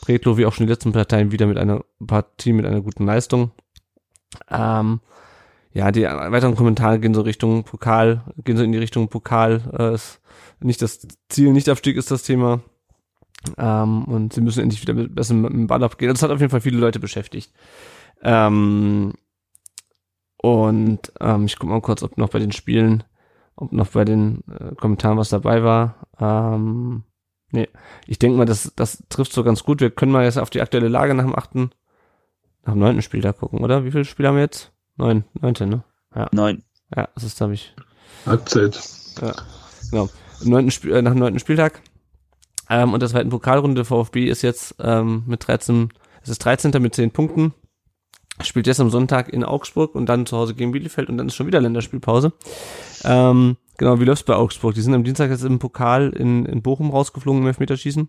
Bredlo 0.00 0.36
wie 0.36 0.46
auch 0.46 0.52
schon 0.52 0.66
die 0.66 0.72
letzten 0.72 0.92
Parteien 0.92 1.32
wieder 1.32 1.46
mit 1.46 1.58
einer 1.58 1.84
Partie 2.04 2.52
mit 2.52 2.66
einer 2.66 2.80
guten 2.80 3.06
Leistung. 3.06 3.52
Ähm, 4.50 5.00
ja, 5.72 5.90
die 5.90 6.04
weiteren 6.04 6.56
Kommentare 6.56 7.00
gehen 7.00 7.14
so 7.14 7.20
Richtung 7.22 7.64
Pokal, 7.64 8.22
gehen 8.44 8.56
so 8.56 8.62
in 8.62 8.72
die 8.72 8.78
Richtung 8.78 9.08
Pokal. 9.08 9.60
Äh, 9.76 9.94
ist 9.94 10.20
nicht 10.60 10.80
das 10.80 11.06
Ziel, 11.28 11.52
nicht 11.52 11.68
Abstieg 11.68 11.96
ist 11.96 12.10
das 12.10 12.22
Thema. 12.22 12.60
Ähm, 13.58 14.04
und 14.04 14.32
sie 14.32 14.40
müssen 14.40 14.62
endlich 14.62 14.80
wieder 14.82 14.94
mit, 14.94 15.14
besser 15.14 15.34
mit 15.34 15.52
dem 15.52 15.66
Ball 15.66 15.82
abgehen. 15.82 16.10
Das 16.10 16.22
hat 16.22 16.30
auf 16.30 16.40
jeden 16.40 16.50
Fall 16.50 16.60
viele 16.60 16.78
Leute 16.78 17.00
beschäftigt. 17.00 17.52
Ähm, 18.22 19.12
und 20.44 21.10
ähm, 21.20 21.46
ich 21.46 21.58
gucke 21.58 21.72
mal 21.72 21.80
kurz, 21.80 22.02
ob 22.02 22.18
noch 22.18 22.28
bei 22.28 22.38
den 22.38 22.52
Spielen, 22.52 23.02
ob 23.56 23.72
noch 23.72 23.88
bei 23.88 24.04
den 24.04 24.44
äh, 24.46 24.74
Kommentaren 24.74 25.16
was 25.16 25.30
dabei 25.30 25.64
war. 25.64 26.06
Ähm, 26.20 27.04
nee, 27.50 27.66
ich 28.06 28.18
denke 28.18 28.36
mal, 28.36 28.44
das, 28.44 28.70
das 28.76 29.02
trifft 29.08 29.32
so 29.32 29.42
ganz 29.42 29.64
gut. 29.64 29.80
Wir 29.80 29.90
können 29.90 30.12
mal 30.12 30.24
jetzt 30.24 30.36
auf 30.36 30.50
die 30.50 30.60
aktuelle 30.60 30.88
Lage 30.88 31.14
nach 31.14 31.24
dem 31.24 31.34
achten, 31.34 31.70
nach 32.62 32.74
dem 32.74 32.80
neunten 32.80 33.00
Spiel 33.00 33.22
da 33.22 33.32
gucken, 33.32 33.60
oder? 33.64 33.86
Wie 33.86 33.90
viele 33.90 34.04
Spiele 34.04 34.28
haben 34.28 34.34
wir 34.34 34.42
jetzt? 34.42 34.70
Neun, 34.96 35.24
neunte, 35.32 35.66
ne? 35.66 35.82
Ja. 36.14 36.28
Neun. 36.30 36.62
Ja, 36.94 37.08
das 37.14 37.24
ist, 37.24 37.38
glaube 37.38 37.54
ich. 37.54 37.74
Halbzeit. 38.26 38.78
Ja, 39.22 39.32
genau. 39.90 40.10
Im 40.42 40.50
neunten 40.50 40.70
Spiel, 40.72 40.92
äh, 40.92 41.00
nach 41.00 41.12
dem 41.12 41.20
neunten 41.20 41.40
Spieltag. 41.40 41.80
Ähm, 42.68 42.92
und 42.92 43.00
der 43.00 43.08
zweiten 43.08 43.30
Pokalrunde 43.30 43.86
VfB 43.86 44.26
ist 44.28 44.42
jetzt 44.42 44.74
ähm, 44.78 45.22
mit 45.26 45.48
13, 45.48 45.88
es 46.22 46.28
ist 46.28 46.44
13. 46.44 46.70
mit 46.82 46.94
10 46.94 47.12
Punkten. 47.12 47.54
Spielt 48.42 48.66
jetzt 48.66 48.80
am 48.80 48.90
Sonntag 48.90 49.28
in 49.28 49.44
Augsburg 49.44 49.94
und 49.94 50.06
dann 50.06 50.26
zu 50.26 50.36
Hause 50.36 50.54
gegen 50.54 50.72
Bielefeld 50.72 51.08
und 51.08 51.18
dann 51.18 51.28
ist 51.28 51.36
schon 51.36 51.46
wieder 51.46 51.60
Länderspielpause. 51.60 52.32
Ähm, 53.04 53.56
genau, 53.78 54.00
wie 54.00 54.04
läuft's 54.04 54.24
bei 54.24 54.34
Augsburg? 54.34 54.74
Die 54.74 54.80
sind 54.80 54.94
am 54.94 55.04
Dienstag 55.04 55.30
jetzt 55.30 55.44
im 55.44 55.58
Pokal 55.58 56.10
in, 56.10 56.44
in 56.46 56.62
Bochum 56.62 56.90
rausgeflogen 56.90 57.42
im 57.42 57.46
Elfmeterschießen. 57.46 58.08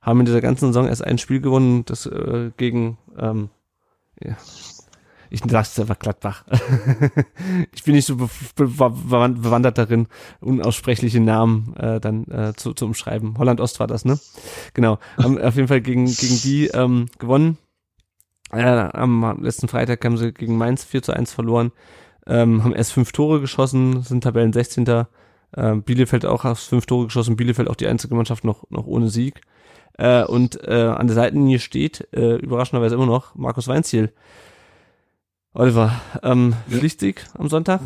Haben 0.00 0.20
in 0.20 0.26
dieser 0.26 0.40
ganzen 0.40 0.68
Saison 0.68 0.86
erst 0.86 1.04
ein 1.04 1.18
Spiel 1.18 1.40
gewonnen, 1.40 1.84
das 1.84 2.06
äh, 2.06 2.50
gegen 2.56 2.98
ähm, 3.18 3.50
ja, 4.22 4.36
ich 5.30 5.44
lasse 5.44 5.72
es 5.72 5.80
einfach 5.80 5.98
Gladbach. 5.98 6.44
ich 7.74 7.84
bin 7.84 7.94
nicht 7.94 8.06
so 8.06 8.16
bewandert 8.56 9.78
darin, 9.78 10.06
unaussprechliche 10.40 11.20
Namen 11.20 11.74
äh, 11.76 12.00
dann 12.00 12.24
äh, 12.26 12.54
zu, 12.56 12.72
zu 12.72 12.86
umschreiben. 12.86 13.36
Holland 13.38 13.60
Ost 13.60 13.80
war 13.80 13.86
das, 13.86 14.04
ne? 14.04 14.18
Genau. 14.74 14.98
Haben 15.18 15.38
auf 15.38 15.56
jeden 15.56 15.68
Fall 15.68 15.80
gegen, 15.80 16.06
gegen 16.06 16.40
die 16.40 16.68
ähm, 16.68 17.06
gewonnen. 17.18 17.58
Äh, 18.52 18.62
am 18.62 19.42
letzten 19.42 19.68
Freitag 19.68 20.04
haben 20.04 20.16
sie 20.16 20.32
gegen 20.32 20.56
Mainz 20.56 20.84
4 20.84 21.02
zu 21.02 21.12
1 21.12 21.32
verloren. 21.32 21.72
Ähm, 22.26 22.62
haben 22.64 22.74
erst 22.74 22.92
fünf 22.92 23.12
Tore 23.12 23.40
geschossen, 23.40 24.02
sind 24.02 24.24
Tabellen 24.24 24.52
16. 24.52 24.86
Äh, 24.86 25.74
Bielefeld 25.76 26.26
auch 26.26 26.44
aus 26.44 26.64
fünf 26.64 26.86
Tore 26.86 27.06
geschossen, 27.06 27.36
Bielefeld 27.36 27.68
auch 27.68 27.76
die 27.76 27.86
einzige 27.86 28.14
Mannschaft 28.14 28.44
noch, 28.44 28.64
noch 28.70 28.86
ohne 28.86 29.08
Sieg. 29.08 29.40
Äh, 29.98 30.24
und 30.24 30.62
äh, 30.66 30.84
an 30.84 31.06
der 31.06 31.16
Seitenlinie 31.16 31.58
steht, 31.58 32.06
äh, 32.12 32.36
überraschenderweise 32.36 32.94
immer 32.94 33.06
noch, 33.06 33.34
Markus 33.34 33.66
Weinziel, 33.66 34.12
Oliver, 35.54 35.92
ähm, 36.22 36.54
ja. 36.68 36.78
Pflichtsieg 36.78 37.24
am 37.34 37.48
Sonntag? 37.48 37.80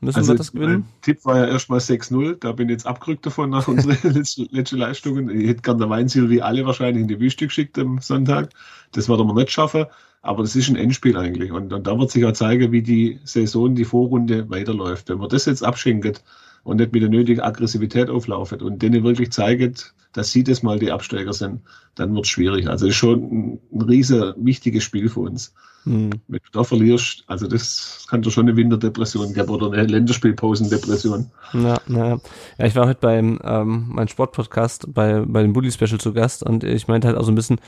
Müssen 0.00 0.18
also, 0.18 0.32
wir 0.32 0.38
das 0.38 0.52
gewinnen? 0.52 0.80
Mein 0.80 1.02
Tipp 1.02 1.24
war 1.24 1.38
ja 1.38 1.46
erstmal 1.46 1.78
6-0. 1.78 2.36
Da 2.40 2.52
bin 2.52 2.68
ich 2.68 2.72
jetzt 2.72 2.86
abgerückt 2.86 3.26
davon 3.26 3.50
nach 3.50 3.68
unseren 3.68 3.96
letzten 4.02 4.48
letzte 4.50 4.76
Leistungen. 4.76 5.28
Ich 5.28 5.48
hätte 5.48 5.62
gerne 5.62 5.80
der 5.80 5.90
Weinziel 5.90 6.30
wie 6.30 6.42
alle 6.42 6.64
wahrscheinlich 6.64 7.02
in 7.02 7.08
die 7.08 7.20
Wüste 7.20 7.46
geschickt 7.46 7.78
am 7.78 8.00
Sonntag. 8.00 8.50
Das 8.92 9.08
wird 9.08 9.20
wir 9.20 9.34
nicht 9.34 9.50
schaffen. 9.50 9.86
Aber 10.22 10.42
das 10.42 10.54
ist 10.54 10.68
ein 10.68 10.76
Endspiel 10.76 11.16
eigentlich. 11.16 11.50
Und, 11.52 11.72
und 11.72 11.86
da 11.86 11.98
wird 11.98 12.10
sich 12.10 12.24
auch 12.24 12.32
zeigen, 12.32 12.72
wie 12.72 12.82
die 12.82 13.20
Saison, 13.24 13.74
die 13.74 13.84
Vorrunde 13.84 14.48
weiterläuft. 14.50 15.08
Wenn 15.08 15.18
man 15.18 15.30
das 15.30 15.46
jetzt 15.46 15.64
abschenkt 15.64 16.22
und 16.64 16.78
nicht 16.78 16.92
mit 16.92 17.02
der 17.02 17.08
nötigen 17.08 17.40
Aggressivität 17.40 18.10
auflaufen 18.10 18.60
und 18.60 18.82
denen 18.82 19.04
wirklich 19.04 19.32
zeigt, 19.32 19.94
dass 20.12 20.32
sie 20.32 20.44
das 20.44 20.62
mal 20.62 20.78
die 20.78 20.90
Absteiger 20.90 21.32
sind, 21.32 21.60
dann 21.94 22.14
wird 22.14 22.24
es 22.24 22.30
schwierig. 22.30 22.68
Also 22.68 22.86
ist 22.86 22.96
schon 22.96 23.22
ein, 23.22 23.60
ein 23.72 23.82
riesen 23.82 24.34
wichtiges 24.36 24.82
Spiel 24.84 25.08
für 25.08 25.20
uns. 25.20 25.54
Mhm. 25.84 26.10
Wenn 26.28 26.40
du 26.44 26.50
da 26.52 26.64
verlierst, 26.64 27.24
also 27.26 27.46
das 27.46 28.06
kann 28.08 28.22
doch 28.22 28.30
schon 28.30 28.48
eine 28.48 28.56
Winterdepression 28.56 29.32
geben 29.32 29.48
oder 29.48 29.72
eine 29.72 29.86
Länderspielpausendepression. 29.86 31.30
Ja, 31.54 31.80
na, 31.86 32.20
ja, 32.58 32.66
ich 32.66 32.76
war 32.76 32.86
heute 32.86 33.00
beim 33.00 33.38
ähm, 33.42 33.86
mein 33.88 34.08
Sportpodcast 34.08 34.92
bei, 34.92 35.20
bei 35.26 35.42
dem 35.42 35.52
Bully 35.52 35.72
Special 35.72 35.98
zu 35.98 36.12
Gast 36.12 36.42
und 36.42 36.64
ich 36.64 36.88
meinte 36.88 37.08
halt 37.08 37.16
auch 37.16 37.24
so 37.24 37.32
ein 37.32 37.36
bisschen 37.36 37.60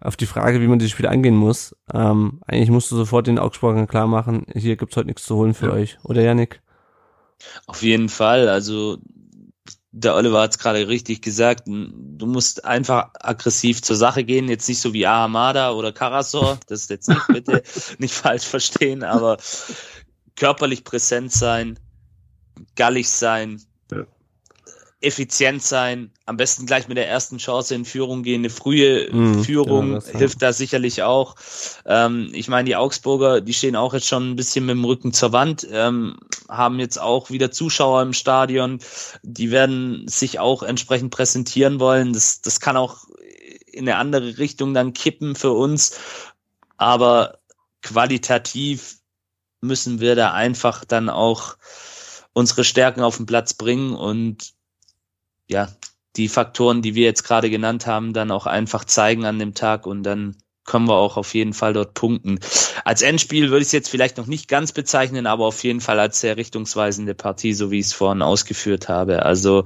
auf 0.00 0.16
die 0.16 0.26
Frage, 0.26 0.60
wie 0.60 0.66
man 0.66 0.78
dieses 0.78 0.92
Spiel 0.92 1.06
angehen 1.06 1.36
muss. 1.36 1.74
Ähm, 1.94 2.40
eigentlich 2.46 2.70
musst 2.70 2.90
du 2.92 2.96
sofort 2.96 3.26
den 3.26 3.38
Augsburgern 3.38 3.86
klar 3.86 4.06
machen, 4.06 4.44
hier 4.52 4.76
gibt's 4.76 4.96
heute 4.96 5.06
nichts 5.06 5.24
zu 5.24 5.36
holen 5.36 5.54
für 5.54 5.68
ja. 5.68 5.72
euch. 5.72 5.98
Oder 6.02 6.22
Janik? 6.22 6.60
Auf 7.66 7.82
jeden 7.82 8.08
Fall. 8.08 8.48
Also 8.48 8.98
der 9.98 10.14
Oliver 10.14 10.42
hat 10.42 10.50
es 10.50 10.58
gerade 10.58 10.88
richtig 10.88 11.22
gesagt, 11.22 11.66
du 11.66 12.26
musst 12.26 12.64
einfach 12.66 13.10
aggressiv 13.18 13.80
zur 13.82 13.96
Sache 13.96 14.24
gehen, 14.24 14.48
jetzt 14.48 14.68
nicht 14.68 14.80
so 14.80 14.92
wie 14.92 15.06
Ahamada 15.06 15.72
oder 15.72 15.90
Karasor, 15.90 16.58
das 16.66 16.82
ist 16.82 16.90
jetzt 16.90 17.08
nicht 17.08 17.26
bitte 17.28 17.62
nicht 17.98 18.12
falsch 18.12 18.44
verstehen, 18.44 19.02
aber 19.02 19.38
körperlich 20.36 20.84
präsent 20.84 21.32
sein, 21.32 21.78
gallig 22.74 23.08
sein, 23.08 23.62
effizient 25.06 25.62
sein, 25.62 26.10
am 26.24 26.36
besten 26.36 26.66
gleich 26.66 26.88
mit 26.88 26.96
der 26.96 27.08
ersten 27.08 27.38
Chance 27.38 27.74
in 27.74 27.84
Führung 27.84 28.22
gehen. 28.22 28.40
Eine 28.40 28.50
frühe 28.50 29.08
mhm, 29.12 29.44
Führung 29.44 29.92
ja, 29.92 30.18
hilft 30.18 30.42
da 30.42 30.52
sicherlich 30.52 31.02
auch. 31.02 31.36
Ähm, 31.86 32.30
ich 32.32 32.48
meine, 32.48 32.66
die 32.66 32.76
Augsburger, 32.76 33.40
die 33.40 33.54
stehen 33.54 33.76
auch 33.76 33.94
jetzt 33.94 34.08
schon 34.08 34.32
ein 34.32 34.36
bisschen 34.36 34.66
mit 34.66 34.74
dem 34.74 34.84
Rücken 34.84 35.12
zur 35.12 35.32
Wand, 35.32 35.66
ähm, 35.70 36.16
haben 36.48 36.80
jetzt 36.80 37.00
auch 37.00 37.30
wieder 37.30 37.52
Zuschauer 37.52 38.02
im 38.02 38.12
Stadion. 38.12 38.80
Die 39.22 39.50
werden 39.50 40.08
sich 40.08 40.40
auch 40.40 40.62
entsprechend 40.62 41.12
präsentieren 41.12 41.78
wollen. 41.78 42.12
Das, 42.12 42.40
das 42.40 42.58
kann 42.58 42.76
auch 42.76 43.04
in 43.66 43.88
eine 43.88 43.98
andere 43.98 44.38
Richtung 44.38 44.74
dann 44.74 44.92
kippen 44.92 45.36
für 45.36 45.52
uns. 45.52 45.98
Aber 46.76 47.38
qualitativ 47.82 48.96
müssen 49.60 50.00
wir 50.00 50.16
da 50.16 50.32
einfach 50.32 50.84
dann 50.84 51.08
auch 51.08 51.56
unsere 52.32 52.64
Stärken 52.64 53.00
auf 53.00 53.16
den 53.16 53.26
Platz 53.26 53.54
bringen 53.54 53.94
und 53.94 54.55
ja, 55.48 55.68
die 56.16 56.28
Faktoren, 56.28 56.82
die 56.82 56.94
wir 56.94 57.04
jetzt 57.04 57.24
gerade 57.24 57.50
genannt 57.50 57.86
haben, 57.86 58.12
dann 58.12 58.30
auch 58.30 58.46
einfach 58.46 58.84
zeigen 58.84 59.24
an 59.24 59.38
dem 59.38 59.54
Tag 59.54 59.86
und 59.86 60.02
dann 60.02 60.36
können 60.64 60.88
wir 60.88 60.94
auch 60.94 61.16
auf 61.16 61.34
jeden 61.34 61.52
Fall 61.52 61.72
dort 61.72 61.94
punkten. 61.94 62.40
Als 62.84 63.02
Endspiel 63.02 63.50
würde 63.50 63.60
ich 63.60 63.68
es 63.68 63.72
jetzt 63.72 63.88
vielleicht 63.88 64.16
noch 64.16 64.26
nicht 64.26 64.48
ganz 64.48 64.72
bezeichnen, 64.72 65.26
aber 65.26 65.46
auf 65.46 65.62
jeden 65.62 65.80
Fall 65.80 66.00
als 66.00 66.20
sehr 66.20 66.36
richtungsweisende 66.36 67.14
Partie, 67.14 67.52
so 67.52 67.70
wie 67.70 67.78
ich 67.78 67.86
es 67.86 67.92
vorhin 67.92 68.20
ausgeführt 68.20 68.88
habe. 68.88 69.24
Also 69.24 69.62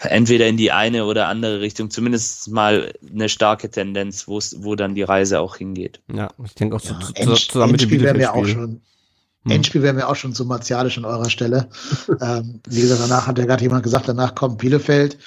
entweder 0.00 0.48
in 0.48 0.56
die 0.56 0.72
eine 0.72 1.04
oder 1.04 1.28
andere 1.28 1.60
Richtung, 1.60 1.90
zumindest 1.90 2.50
mal 2.50 2.92
eine 3.08 3.28
starke 3.28 3.70
Tendenz, 3.70 4.26
wo 4.26 4.74
dann 4.74 4.94
die 4.96 5.02
Reise 5.02 5.40
auch 5.40 5.56
hingeht. 5.56 6.00
Ja, 6.12 6.30
ich 6.44 6.54
denke 6.54 6.76
auch 6.76 6.82
ja, 6.82 6.98
zu, 6.98 7.12
zu, 7.12 7.34
zusammen 7.34 7.72
mit 7.72 7.82
dem 7.82 7.90
Endspiel 7.90 8.18
wir 8.18 8.34
auch 8.34 8.46
schon 8.46 8.82
hm. 9.44 9.52
Endspiel 9.52 9.82
wären 9.82 9.96
wir 9.96 10.08
auch 10.08 10.16
schon 10.16 10.34
zu 10.34 10.44
martialisch 10.44 10.98
an 10.98 11.04
eurer 11.04 11.30
Stelle. 11.30 11.68
ähm, 12.20 12.60
wie 12.68 12.80
gesagt, 12.80 13.00
danach 13.00 13.26
hat 13.26 13.38
ja 13.38 13.46
gerade 13.46 13.62
jemand 13.62 13.82
gesagt, 13.82 14.08
danach 14.08 14.34
kommt 14.34 14.58
Bielefeld. 14.58 15.18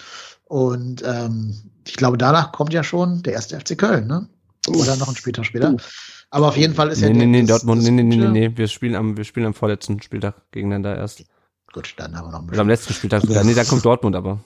Und 0.45 1.03
ähm, 1.05 1.55
ich 1.87 1.95
glaube, 1.95 2.17
danach 2.17 2.51
kommt 2.51 2.73
ja 2.73 2.83
schon 2.83 3.23
der 3.23 3.33
erste 3.33 3.59
FC 3.59 3.77
Köln, 3.77 4.07
ne? 4.07 4.27
Oder 4.67 4.95
noch 4.95 5.09
ein 5.09 5.15
Spieltag 5.15 5.45
später. 5.45 5.75
Aber 6.29 6.47
auf 6.47 6.57
jeden 6.57 6.73
Fall 6.73 6.89
ist 6.89 7.01
nee, 7.01 7.07
ja. 7.07 7.13
Nee, 7.13 7.25
nee, 7.25 7.43
Dortmund, 7.43 7.83
nee, 7.83 7.91
nee, 7.91 8.03
nee, 8.03 8.15
nee, 8.15 8.27
nee, 8.27 8.51
wir 8.55 8.67
spielen 8.67 8.95
am, 8.95 9.17
wir 9.17 9.23
spielen 9.23 9.45
am 9.45 9.53
vorletzten 9.53 10.01
Spieltag 10.01 10.35
gegeneinander 10.51 10.95
erst. 10.95 11.25
Gut, 11.71 11.93
dann 11.97 12.15
haben 12.15 12.27
wir 12.27 12.31
noch 12.31 12.39
ein 12.39 12.45
bisschen. 12.45 12.55
Oder 12.55 12.61
am 12.61 12.69
letzten 12.69 12.93
Spieltag 12.93 13.23
sogar. 13.23 13.43
Nee, 13.43 13.53
da 13.53 13.63
kommt 13.63 13.83
Dortmund 13.83 14.15
aber. 14.15 14.39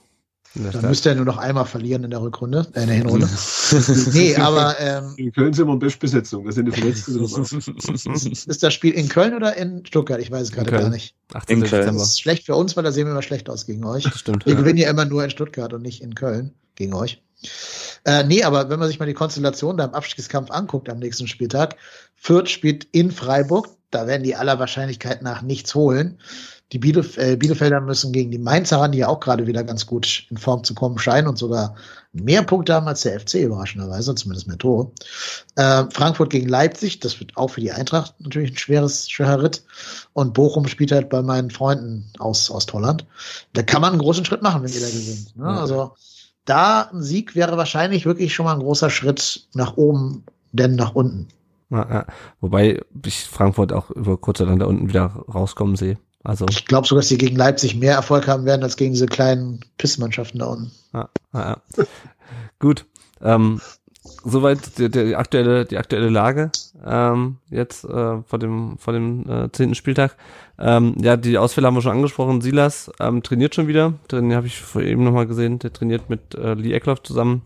Dann 0.54 0.88
müsste 0.88 1.10
er 1.10 1.14
nur 1.14 1.26
noch 1.26 1.36
einmal 1.36 1.66
verlieren 1.66 2.04
in 2.04 2.10
der 2.10 2.22
Rückrunde, 2.22 2.66
äh, 2.74 2.82
in 2.82 2.86
der 2.86 2.96
Hinrunde. 2.96 3.28
nee, 4.12 4.34
aber 4.36 4.80
ähm, 4.80 5.14
in 5.16 5.32
Köln 5.32 5.52
sind 5.52 5.66
wir 5.66 5.74
in 5.74 5.78
Bestbesetzung, 5.78 6.46
das 6.46 6.54
sind 6.54 6.66
die 6.66 6.72
Verletzten. 6.72 7.22
ist 8.50 8.62
das 8.62 8.74
Spiel 8.74 8.94
in 8.94 9.08
Köln 9.08 9.34
oder 9.34 9.56
in 9.56 9.84
Stuttgart? 9.84 10.20
Ich 10.20 10.30
weiß 10.30 10.42
es 10.48 10.52
gerade 10.52 10.70
gar 10.70 10.88
nicht. 10.88 11.14
18. 11.34 11.62
In 11.62 11.68
Köln. 11.68 11.86
Das 11.86 12.02
ist 12.08 12.20
schlecht 12.20 12.46
für 12.46 12.54
uns, 12.54 12.76
weil 12.76 12.84
da 12.84 12.92
sehen 12.92 13.06
wir 13.06 13.12
immer 13.12 13.22
schlecht 13.22 13.50
aus 13.50 13.66
gegen 13.66 13.84
euch. 13.84 14.04
Das 14.04 14.18
stimmt. 14.18 14.46
Wir 14.46 14.54
ja. 14.54 14.58
gewinnen 14.58 14.78
ja 14.78 14.90
immer 14.90 15.04
nur 15.04 15.22
in 15.22 15.30
Stuttgart 15.30 15.72
und 15.72 15.82
nicht 15.82 16.02
in 16.02 16.14
Köln 16.14 16.54
gegen 16.74 16.94
euch. 16.94 17.22
Äh, 18.04 18.24
nee, 18.24 18.42
aber 18.42 18.70
wenn 18.70 18.78
man 18.78 18.88
sich 18.88 18.98
mal 18.98 19.06
die 19.06 19.14
Konstellation 19.14 19.76
da 19.76 19.84
im 19.84 19.94
Abstiegskampf 19.94 20.50
anguckt 20.50 20.88
am 20.88 20.98
nächsten 20.98 21.28
Spieltag, 21.28 21.76
Fürth 22.16 22.48
spielt 22.48 22.84
in 22.92 23.10
Freiburg, 23.10 23.68
da 23.90 24.06
werden 24.06 24.22
die 24.22 24.34
aller 24.34 24.58
Wahrscheinlichkeit 24.58 25.22
nach 25.22 25.42
nichts 25.42 25.74
holen. 25.74 26.18
Die 26.72 26.78
Bielef 26.78 27.16
äh, 27.16 27.36
Bielefelder 27.36 27.80
müssen 27.80 28.12
gegen 28.12 28.30
die 28.30 28.38
Mainzer 28.38 28.78
ran, 28.78 28.92
die 28.92 28.98
ja 28.98 29.08
auch 29.08 29.20
gerade 29.20 29.46
wieder 29.46 29.64
ganz 29.64 29.86
gut 29.86 30.26
in 30.30 30.36
Form 30.36 30.64
zu 30.64 30.74
kommen 30.74 30.98
scheinen 30.98 31.26
und 31.26 31.38
sogar 31.38 31.76
mehr 32.12 32.42
Punkte 32.42 32.74
haben 32.74 32.86
als 32.86 33.02
der 33.02 33.18
FC, 33.18 33.34
überraschenderweise, 33.36 34.14
zumindest 34.14 34.48
mehr 34.48 34.58
Tore. 34.58 34.90
Äh, 35.56 35.84
Frankfurt 35.90 36.30
gegen 36.30 36.48
Leipzig, 36.48 37.00
das 37.00 37.20
wird 37.20 37.36
auch 37.36 37.48
für 37.48 37.62
die 37.62 37.72
Eintracht 37.72 38.14
natürlich 38.20 38.52
ein 38.52 38.58
schweres, 38.58 39.08
schwerer 39.08 39.42
Ritt. 39.42 39.62
Und 40.12 40.34
Bochum 40.34 40.66
spielt 40.68 40.92
halt 40.92 41.08
bei 41.08 41.22
meinen 41.22 41.50
Freunden 41.50 42.10
aus 42.18 42.50
Ostholland. 42.50 43.06
Da 43.54 43.62
kann 43.62 43.80
man 43.80 43.92
einen 43.92 44.02
großen 44.02 44.26
Schritt 44.26 44.42
machen, 44.42 44.62
wenn 44.62 44.72
ihr 44.72 44.80
da 44.80 44.88
gewinnt. 44.88 45.36
Ne? 45.36 45.46
Also 45.46 45.92
da 46.44 46.90
ein 46.92 47.02
Sieg 47.02 47.34
wäre 47.34 47.56
wahrscheinlich 47.56 48.04
wirklich 48.04 48.34
schon 48.34 48.44
mal 48.44 48.54
ein 48.54 48.60
großer 48.60 48.90
Schritt 48.90 49.48
nach 49.54 49.76
oben, 49.76 50.24
denn 50.52 50.76
nach 50.76 50.94
unten. 50.94 51.28
Ja, 51.70 51.86
ja. 51.90 52.06
Wobei 52.40 52.80
ich 53.04 53.24
Frankfurt 53.24 53.72
auch 53.72 53.90
über 53.90 54.16
kurz 54.16 54.40
oder 54.40 54.50
lang 54.50 54.58
da 54.58 54.66
unten 54.66 54.88
wieder 54.88 55.24
rauskommen 55.32 55.76
sehe. 55.76 55.98
Also 56.24 56.46
ich 56.50 56.66
glaube 56.66 56.86
sogar, 56.86 57.00
dass 57.00 57.08
sie 57.08 57.18
gegen 57.18 57.36
Leipzig 57.36 57.76
mehr 57.76 57.94
Erfolg 57.94 58.26
haben 58.26 58.44
werden 58.44 58.62
als 58.62 58.76
gegen 58.76 58.92
diese 58.92 59.06
kleinen 59.06 59.60
Pissmannschaften 59.78 60.40
da 60.40 60.46
unten. 60.46 60.72
Ja, 60.92 61.08
ja, 61.32 61.40
ja. 61.76 61.84
Gut. 62.58 62.86
Ähm, 63.22 63.60
soweit 64.24 64.78
die, 64.78 64.90
die, 64.90 65.16
aktuelle 65.16 65.64
die 65.64 65.78
aktuelle 65.78 66.08
Lage 66.08 66.50
ähm, 66.84 67.36
jetzt 67.50 67.84
äh, 67.84 68.22
vor 68.22 68.38
dem 68.38 68.78
vor 68.78 68.92
dem 68.92 69.28
äh, 69.28 69.52
zehnten 69.52 69.74
Spieltag. 69.74 70.16
Ähm, 70.58 70.96
ja, 71.00 71.16
die 71.16 71.38
Ausfälle 71.38 71.66
haben 71.66 71.74
wir 71.74 71.82
schon 71.82 71.92
angesprochen. 71.92 72.40
Silas 72.40 72.90
ähm, 73.00 73.22
trainiert 73.22 73.54
schon 73.54 73.68
wieder. 73.68 73.94
Den 74.10 74.34
habe 74.34 74.46
ich 74.46 74.60
vor 74.60 74.82
eben 74.82 75.04
nochmal 75.04 75.26
gesehen. 75.26 75.58
Der 75.60 75.72
trainiert 75.72 76.10
mit 76.10 76.34
äh, 76.34 76.54
Lee 76.54 76.72
Eckloff 76.72 77.02
zusammen. 77.02 77.42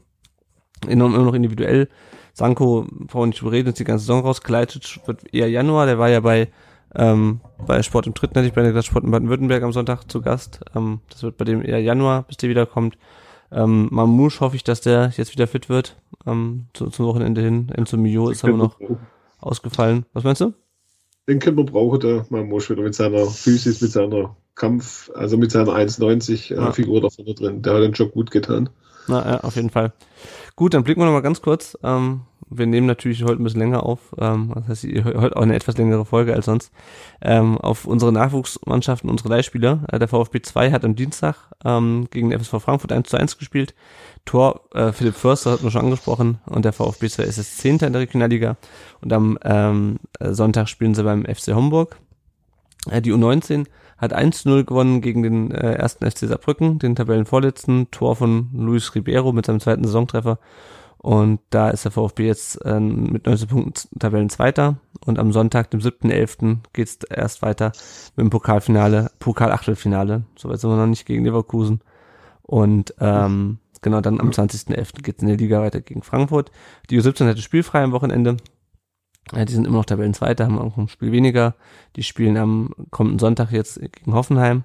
immer 0.89 1.09
noch 1.09 1.35
individuell. 1.35 1.89
Sanko, 2.35 2.87
brauchen 2.91 3.23
wir 3.23 3.27
nicht 3.27 3.43
überreden, 3.43 3.69
ist 3.69 3.79
die 3.79 3.85
ganze 3.85 4.05
Saison 4.05 4.23
rausgeleitet, 4.23 5.01
wird 5.07 5.35
eher 5.35 5.51
Januar, 5.51 5.87
der 5.87 5.99
war 5.99 6.09
ja 6.09 6.21
bei, 6.21 6.49
ähm, 6.95 7.41
bei 7.67 7.83
Sport 7.83 8.07
im 8.07 8.15
Dritten, 8.15 8.35
hätte 8.35 8.49
ich 8.49 8.55
bei 8.55 8.63
der 8.63 8.83
Sport 8.83 9.05
in 9.05 9.11
Baden-Württemberg 9.11 9.63
am 9.63 9.73
Sonntag 9.73 10.11
zu 10.11 10.21
Gast. 10.21 10.61
Ähm, 10.75 11.01
das 11.11 11.23
wird 11.23 11.37
bei 11.37 11.45
dem 11.45 11.65
eher 11.65 11.81
Januar, 11.81 12.23
bis 12.23 12.37
der 12.37 12.51
wiederkommt. 12.51 12.97
Ähm, 13.51 13.89
Mamouche 13.91 14.41
hoffe 14.41 14.57
ich, 14.57 14.65
dass 14.65 14.81
der 14.81 15.13
jetzt 15.17 15.33
wieder 15.33 15.47
fit 15.47 15.69
wird, 15.69 15.97
ähm, 16.27 16.67
zu, 16.73 16.89
zum 16.89 17.07
Wochenende 17.07 17.43
hin. 17.43 17.71
Enzo 17.75 17.97
Mio 17.97 18.31
ist 18.31 18.45
aber 18.45 18.57
noch 18.57 18.79
ausgefallen. 19.41 20.07
Was 20.13 20.25
meinst 20.25 20.41
du? 20.41 20.55
Den 21.29 21.39
können 21.39 21.57
wir 21.57 21.65
brauchen, 21.65 22.01
der 22.01 22.27
Mamouche 22.31 22.71
wieder 22.71 22.83
mit 22.83 22.95
seiner 22.95 23.27
Physis, 23.27 23.81
mit 23.81 23.93
seiner 23.93 24.37
Kampf, 24.55 25.11
also 25.15 25.37
mit 25.37 25.51
seiner 25.51 25.73
1,90 25.73 26.53
äh, 26.53 26.57
ja. 26.57 26.73
Figur 26.73 27.01
da 27.01 27.11
vorne 27.11 27.35
drin. 27.35 27.63
Der 27.63 27.75
hat 27.75 27.83
den 27.83 27.93
Job 27.93 28.13
gut 28.13 28.31
getan. 28.31 28.71
Na, 29.07 29.25
ja, 29.25 29.41
auf 29.41 29.57
jeden 29.57 29.71
Fall. 29.71 29.93
Gut, 30.57 30.75
dann 30.75 30.85
blicken 30.85 31.01
wir 31.01 31.07
noch 31.07 31.13
mal 31.13 31.21
ganz 31.21 31.43
kurz. 31.43 31.77
Ähm, 31.83 32.23
wir 32.49 32.67
nehmen 32.67 32.87
natürlich 32.87 33.23
heute 33.23 33.41
ein 33.41 33.45
bisschen 33.45 33.61
länger 33.61 33.85
auf. 33.85 34.15
Ähm, 34.19 34.53
das 34.55 34.69
heißt, 34.69 34.85
hört 34.85 35.37
auch 35.37 35.43
eine 35.43 35.55
etwas 35.55 35.77
längere 35.77 36.05
Folge 36.05 36.35
als 36.35 36.47
sonst. 36.47 36.71
Ähm, 37.21 37.59
auf 37.59 37.87
unsere 37.87 38.13
Nachwuchsmannschaften, 38.13 39.09
unsere 39.09 39.29
Leihspieler. 39.31 39.85
Äh, 39.91 39.99
der 39.99 40.09
VfB 40.09 40.43
2 40.43 40.71
hat 40.71 40.85
am 40.85 40.95
Dienstag 40.95 41.37
ähm, 41.65 42.09
gegen 42.11 42.31
den 42.31 42.39
FSV 42.39 42.63
Frankfurt 42.63 42.93
1 42.93 43.09
zu 43.09 43.17
1 43.17 43.39
gespielt. 43.39 43.75
Tor 44.25 44.63
äh, 44.75 44.93
Philipp 44.93 45.15
Förster 45.15 45.53
hat 45.53 45.63
man 45.63 45.73
schon 45.73 45.83
angesprochen 45.83 46.39
und 46.47 46.65
der 46.65 46.73
VfB 46.73 47.09
2 47.09 47.23
ist 47.25 47.39
jetzt 47.39 47.59
Zehnter 47.59 47.87
in 47.87 47.93
der 47.93 48.03
Regionalliga. 48.03 48.57
Und 49.01 49.13
am 49.13 49.39
ähm, 49.43 49.99
Sonntag 50.21 50.69
spielen 50.69 50.95
sie 50.95 51.05
beim 51.05 51.25
FC 51.25 51.55
Homburg. 51.55 51.97
Äh, 52.91 53.03
die 53.03 53.13
U19 53.13 53.67
hat 54.03 54.15
1-0 54.15 54.65
gewonnen 54.65 55.01
gegen 55.01 55.23
den 55.23 55.53
äh, 55.53 55.75
ersten 55.75 56.11
FC 56.11 56.27
Saarbrücken, 56.27 56.81
den 56.81 56.97
Tabellenvorletzten. 56.97 57.91
Tor 57.93 58.17
von 58.17 58.51
Luis 58.53 58.95
Ribeiro 58.97 59.33
mit 59.33 59.47
seinem 59.47 59.61
zweiten 59.61 59.85
Saisontreffer. 59.85 60.39
Und 60.99 61.41
da 61.51 61.71
ist 61.71 61.85
der 61.85 61.93
VfB 61.93 62.27
jetzt 62.27 62.57
äh, 62.65 62.81
mit 62.81 63.27
19 63.27 63.49
Punkten 63.49 63.99
Tabellenzweiter. 63.99 64.77
Und 65.07 65.21
am 65.21 65.33
Sonntag, 65.33 65.71
dem 65.71 65.81
7.11., 65.81 66.59
geht's 66.73 66.99
erst 67.09 67.43
weiter 67.43 67.73
mit 68.17 68.25
dem 68.25 68.31
Pokalfinale, 68.31 69.13
Pokal-Achtelfinale. 69.21 70.25
Soweit 70.37 70.59
sind 70.59 70.71
wir 70.71 70.77
noch 70.77 70.87
nicht 70.87 71.07
gegen 71.07 71.25
Leverkusen. 71.25 71.81
Und 72.43 72.95
ähm, 73.01 73.59
genau 73.83 74.01
dann 74.01 74.21
am 74.21 74.31
20.11. 74.31 75.03
geht's 75.03 75.23
in 75.23 75.29
der 75.29 75.37
Liga 75.37 75.61
weiter 75.61 75.81
gegen 75.81 76.03
Frankfurt. 76.03 76.51
Die 76.91 77.01
U17 77.01 77.29
hatte 77.29 77.41
spielfrei 77.41 77.85
am 77.85 77.93
Wochenende. 77.93 78.37
Ja, 79.31 79.45
die 79.45 79.53
sind 79.53 79.67
immer 79.67 79.79
noch 79.79 79.85
Tabellenzweiter, 79.85 80.47
haben 80.47 80.59
auch 80.59 80.77
ein 80.77 80.89
Spiel 80.89 81.13
weniger. 81.13 81.55
Die 81.97 82.03
spielen 82.03 82.37
am 82.37 82.75
kommenden 82.91 83.19
Sonntag 83.19 83.53
jetzt 83.53 83.81
gegen 83.81 84.15
Hoffenheim. 84.15 84.65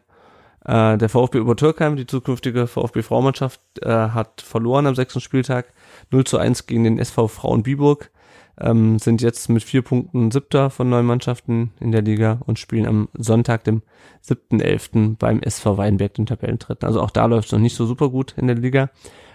Äh, 0.65 0.97
der 0.97 1.09
VfB 1.09 1.39
Obertürkheim, 1.39 1.95
die 1.95 2.07
zukünftige 2.07 2.67
VfB-Frauenmannschaft, 2.67 3.61
äh, 3.81 3.89
hat 3.89 4.41
verloren 4.41 4.87
am 4.87 4.95
sechsten 4.95 5.21
Spieltag. 5.21 5.73
0 6.11 6.25
zu 6.25 6.37
1 6.37 6.65
gegen 6.67 6.83
den 6.83 6.99
SV 6.99 7.27
Frauen 7.27 7.63
Biburg. 7.63 8.11
Ähm, 8.59 8.97
sind 8.97 9.21
jetzt 9.21 9.49
mit 9.49 9.63
vier 9.63 9.83
Punkten 9.83 10.31
siebter 10.31 10.71
von 10.71 10.89
neun 10.89 11.05
Mannschaften 11.05 11.73
in 11.79 11.91
der 11.91 12.01
Liga 12.01 12.39
und 12.45 12.57
spielen 12.57 12.87
am 12.87 13.07
Sonntag, 13.13 13.63
dem 13.65 13.83
7.11. 14.25 15.17
beim 15.17 15.41
SV 15.41 15.77
Weinberg, 15.77 16.15
den 16.15 16.25
Tabellendritten. 16.25 16.87
Also 16.87 17.01
auch 17.01 17.11
da 17.11 17.27
läuft 17.27 17.45
es 17.45 17.51
noch 17.51 17.59
nicht 17.59 17.75
so 17.75 17.85
super 17.85 18.09
gut 18.09 18.33
in 18.35 18.47
der 18.47 18.55
Liga. 18.55 18.89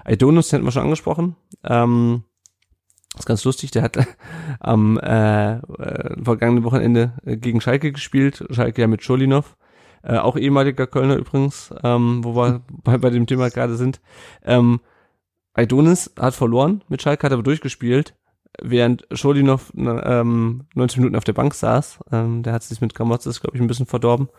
Aidonus, 0.04 0.48
den 0.48 0.58
hatten 0.58 0.66
wir 0.66 0.72
schon 0.72 0.82
angesprochen. 0.82 1.36
Ähm, 1.62 2.24
das 3.12 3.20
ist 3.20 3.26
ganz 3.26 3.44
lustig, 3.44 3.70
der 3.70 3.82
hat 3.82 3.96
am 4.60 4.98
äh, 4.98 5.56
äh, 5.56 6.22
vergangenen 6.22 6.64
Wochenende 6.64 7.12
äh, 7.24 7.36
gegen 7.36 7.60
Schalke 7.60 7.92
gespielt. 7.92 8.44
Schalke 8.50 8.80
ja 8.80 8.86
mit 8.86 9.02
Scholinov, 9.02 9.56
äh, 10.02 10.16
auch 10.16 10.36
ehemaliger 10.36 10.86
Kölner 10.86 11.16
übrigens, 11.16 11.74
ähm, 11.82 12.24
wo 12.24 12.34
wir 12.34 12.62
bei, 12.84 12.98
bei 12.98 13.10
dem 13.10 13.26
Thema 13.26 13.50
gerade 13.50 13.76
sind. 13.76 14.00
Ähm, 14.44 14.80
Aidonis 15.54 16.12
hat 16.18 16.34
verloren 16.34 16.82
mit 16.88 17.02
Schalke, 17.02 17.26
hat 17.26 17.32
aber 17.32 17.42
durchgespielt, 17.42 18.14
während 18.62 19.06
Scholinov 19.12 19.72
ähm, 19.76 20.64
90 20.74 20.98
Minuten 20.98 21.16
auf 21.16 21.24
der 21.24 21.34
Bank 21.34 21.52
saß. 21.52 21.98
Ähm, 22.10 22.42
der 22.42 22.54
hat 22.54 22.62
sich 22.62 22.80
mit 22.80 22.94
Gramotzes, 22.94 23.40
glaube 23.40 23.56
ich, 23.56 23.62
ein 23.62 23.66
bisschen 23.66 23.86
verdorben. 23.86 24.30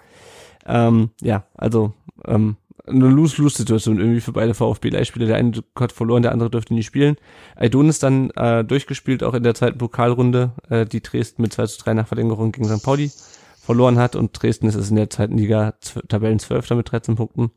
Ähm, 0.65 1.11
ja, 1.21 1.45
also 1.55 1.93
ähm, 2.25 2.57
eine 2.85 3.07
Lose-Lose-Situation 3.07 3.99
irgendwie 3.99 4.21
für 4.21 4.33
beide 4.33 4.53
VfB-Leihspieler. 4.53 5.25
Der 5.25 5.37
eine 5.37 5.51
hat 5.79 5.91
verloren, 5.91 6.23
der 6.23 6.31
andere 6.33 6.49
dürfte 6.49 6.73
nie 6.73 6.83
spielen. 6.83 7.15
Aidon 7.55 7.89
ist 7.89 8.03
dann 8.03 8.29
äh, 8.31 8.63
durchgespielt, 8.63 9.23
auch 9.23 9.33
in 9.33 9.43
der 9.43 9.55
zweiten 9.55 9.77
Pokalrunde, 9.77 10.51
äh, 10.69 10.85
die 10.85 11.01
Dresden 11.01 11.41
mit 11.41 11.53
2 11.53 11.65
zu 11.67 11.83
3 11.83 11.93
nach 11.93 12.07
Verlängerung 12.07 12.51
gegen 12.51 12.67
St. 12.67 12.83
Pauli 12.83 13.11
verloren 13.63 13.97
hat 13.97 14.15
und 14.17 14.31
Dresden 14.33 14.67
ist 14.67 14.75
es 14.75 14.89
in 14.89 14.97
der 14.97 15.09
zweiten 15.09 15.37
Liga 15.37 15.73
Tabellenzwölfter 16.09 16.75
mit 16.75 16.91
13 16.91 17.15
Punkten. 17.15 17.51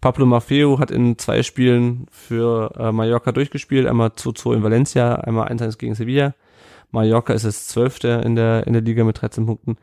Pablo 0.00 0.26
Maffeo 0.26 0.78
hat 0.78 0.90
in 0.90 1.18
zwei 1.18 1.42
Spielen 1.42 2.06
für 2.10 2.72
äh, 2.76 2.92
Mallorca 2.92 3.32
durchgespielt, 3.32 3.86
einmal 3.86 4.08
2-2 4.08 4.56
in 4.56 4.62
Valencia, 4.62 5.14
einmal 5.14 5.48
1-1 5.48 5.78
gegen 5.78 5.94
Sevilla. 5.94 6.34
Mallorca 6.90 7.32
ist 7.32 7.44
es 7.44 7.68
Zwölfter 7.68 8.24
in 8.24 8.34
der, 8.36 8.66
in 8.66 8.72
der 8.72 8.82
Liga 8.82 9.04
mit 9.04 9.20
13 9.20 9.46
Punkten. 9.46 9.76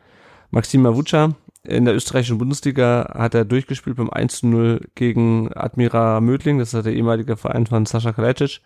Maxim 0.51 0.81
Mavuca 0.83 1.35
in 1.65 1.85
der 1.85 1.95
österreichischen 1.95 2.37
Bundesliga 2.37 3.13
hat 3.13 3.35
er 3.35 3.45
durchgespielt 3.45 3.95
beim 3.95 4.09
1-0 4.09 4.85
gegen 4.95 5.51
Admira 5.53 6.19
Mödling, 6.19 6.59
das 6.59 6.73
ist 6.73 6.85
der 6.85 6.93
ehemalige 6.93 7.37
Verein 7.37 7.67
von 7.67 7.85
Sascha 7.85 8.11
Kalajdzic, 8.11 8.61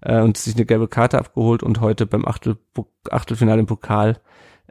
äh, 0.00 0.20
und 0.20 0.36
sich 0.36 0.54
eine 0.54 0.64
gelbe 0.64 0.88
Karte 0.88 1.18
abgeholt 1.18 1.62
und 1.62 1.80
heute 1.80 2.06
beim 2.06 2.24
Achtel, 2.24 2.56
Achtelfinale 3.10 3.60
im 3.60 3.66
Pokal 3.66 4.20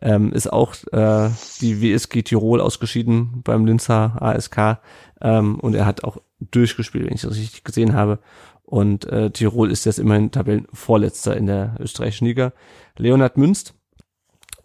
ähm, 0.01 0.31
ist 0.31 0.51
auch 0.51 0.75
äh, 0.91 1.29
die 1.61 1.81
WSG 1.81 2.23
Tirol 2.23 2.61
ausgeschieden 2.61 3.41
beim 3.43 3.65
Linzer 3.65 4.21
ASK 4.21 4.79
ähm, 5.21 5.59
und 5.59 5.75
er 5.75 5.85
hat 5.85 6.03
auch 6.03 6.17
durchgespielt, 6.39 7.05
wenn 7.05 7.15
ich 7.15 7.21
das 7.21 7.35
richtig 7.35 7.63
gesehen 7.63 7.93
habe. 7.93 8.19
Und 8.63 9.05
äh, 9.05 9.31
Tirol 9.31 9.71
ist 9.71 9.85
jetzt 9.85 9.97
immerhin 9.97 10.29
Tabellenvorletzter 10.29 11.37
in 11.37 11.45
der 11.45 11.77
österreichischen 11.79 12.27
Liga. 12.27 12.51
Leonhard 12.97 13.37
Münst 13.37 13.76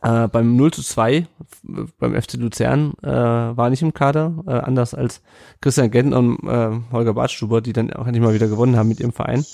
äh, 0.03 0.29
beim 0.29 0.57
0 0.57 0.73
zu 0.73 0.83
2 0.83 1.27
beim 1.99 2.21
FC 2.21 2.35
Luzern 2.35 2.95
äh, 3.03 3.09
war 3.09 3.71
nicht 3.71 3.83
im 3.83 3.95
Kader, 3.95 4.35
äh, 4.47 4.51
anders 4.51 4.95
als 4.95 5.23
Christian 5.61 5.91
Gent 5.91 6.13
und 6.13 6.43
äh, 6.43 6.81
Holger 6.91 7.15
Bartstuber, 7.15 7.61
die 7.61 7.73
dann 7.73 7.93
auch 7.93 8.07
endlich 8.07 8.23
mal 8.23 8.35
wieder 8.35 8.49
gewonnen 8.49 8.77
haben 8.77 8.89
mit 8.89 9.01
ihrem 9.01 9.13
Verein. 9.13 9.45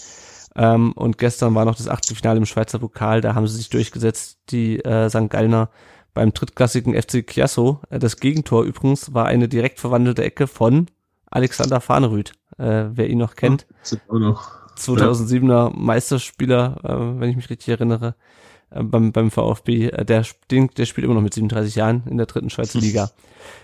Ähm, 0.57 0.93
und 0.93 1.19
gestern 1.19 1.55
war 1.55 1.65
noch 1.65 1.77
das 1.77 1.89
Achtelfinale 1.89 2.39
im 2.39 2.47
Schweizer 2.47 2.79
Pokal, 2.79 3.21
da 3.21 3.35
haben 3.35 3.47
sie 3.47 3.57
sich 3.57 3.69
durchgesetzt, 3.69 4.39
die 4.49 4.79
äh, 4.81 5.11
St. 5.11 5.29
Gallner 5.29 5.69
beim 6.15 6.33
drittklassigen 6.33 6.95
FC 6.95 7.27
Chiasso. 7.27 7.81
Äh, 7.91 7.99
das 7.99 8.17
Gegentor 8.17 8.65
übrigens 8.65 9.13
war 9.13 9.27
eine 9.27 9.49
direkt 9.49 9.81
verwandelte 9.81 10.25
Ecke 10.25 10.47
von 10.47 10.87
Alexander 11.31 11.83
Fahnerüth, 11.83 12.33
äh, 12.57 12.87
wer 12.91 13.09
ihn 13.11 13.19
noch 13.19 13.37
kennt. 13.37 13.67
Ja, 13.91 14.19
noch. 14.19 14.57
2007er 14.79 15.73
Meisterspieler, 15.77 16.79
äh, 16.85 17.21
wenn 17.21 17.29
ich 17.29 17.37
mich 17.37 17.51
richtig 17.51 17.69
erinnere 17.69 18.09
äh, 18.09 18.48
beim, 18.71 19.13
beim 19.13 19.31
VfB. 19.31 19.89
Äh, 19.89 20.05
der, 20.05 20.25
der 20.51 20.87
spielt 20.87 21.05
immer 21.05 21.15
noch 21.15 21.23
mit 21.23 21.35
37 21.35 21.75
Jahren 21.75 22.03
in 22.09 22.17
der 22.17 22.27
dritten 22.27 22.51
Schweizer 22.51 22.79
Liga. 22.81 23.11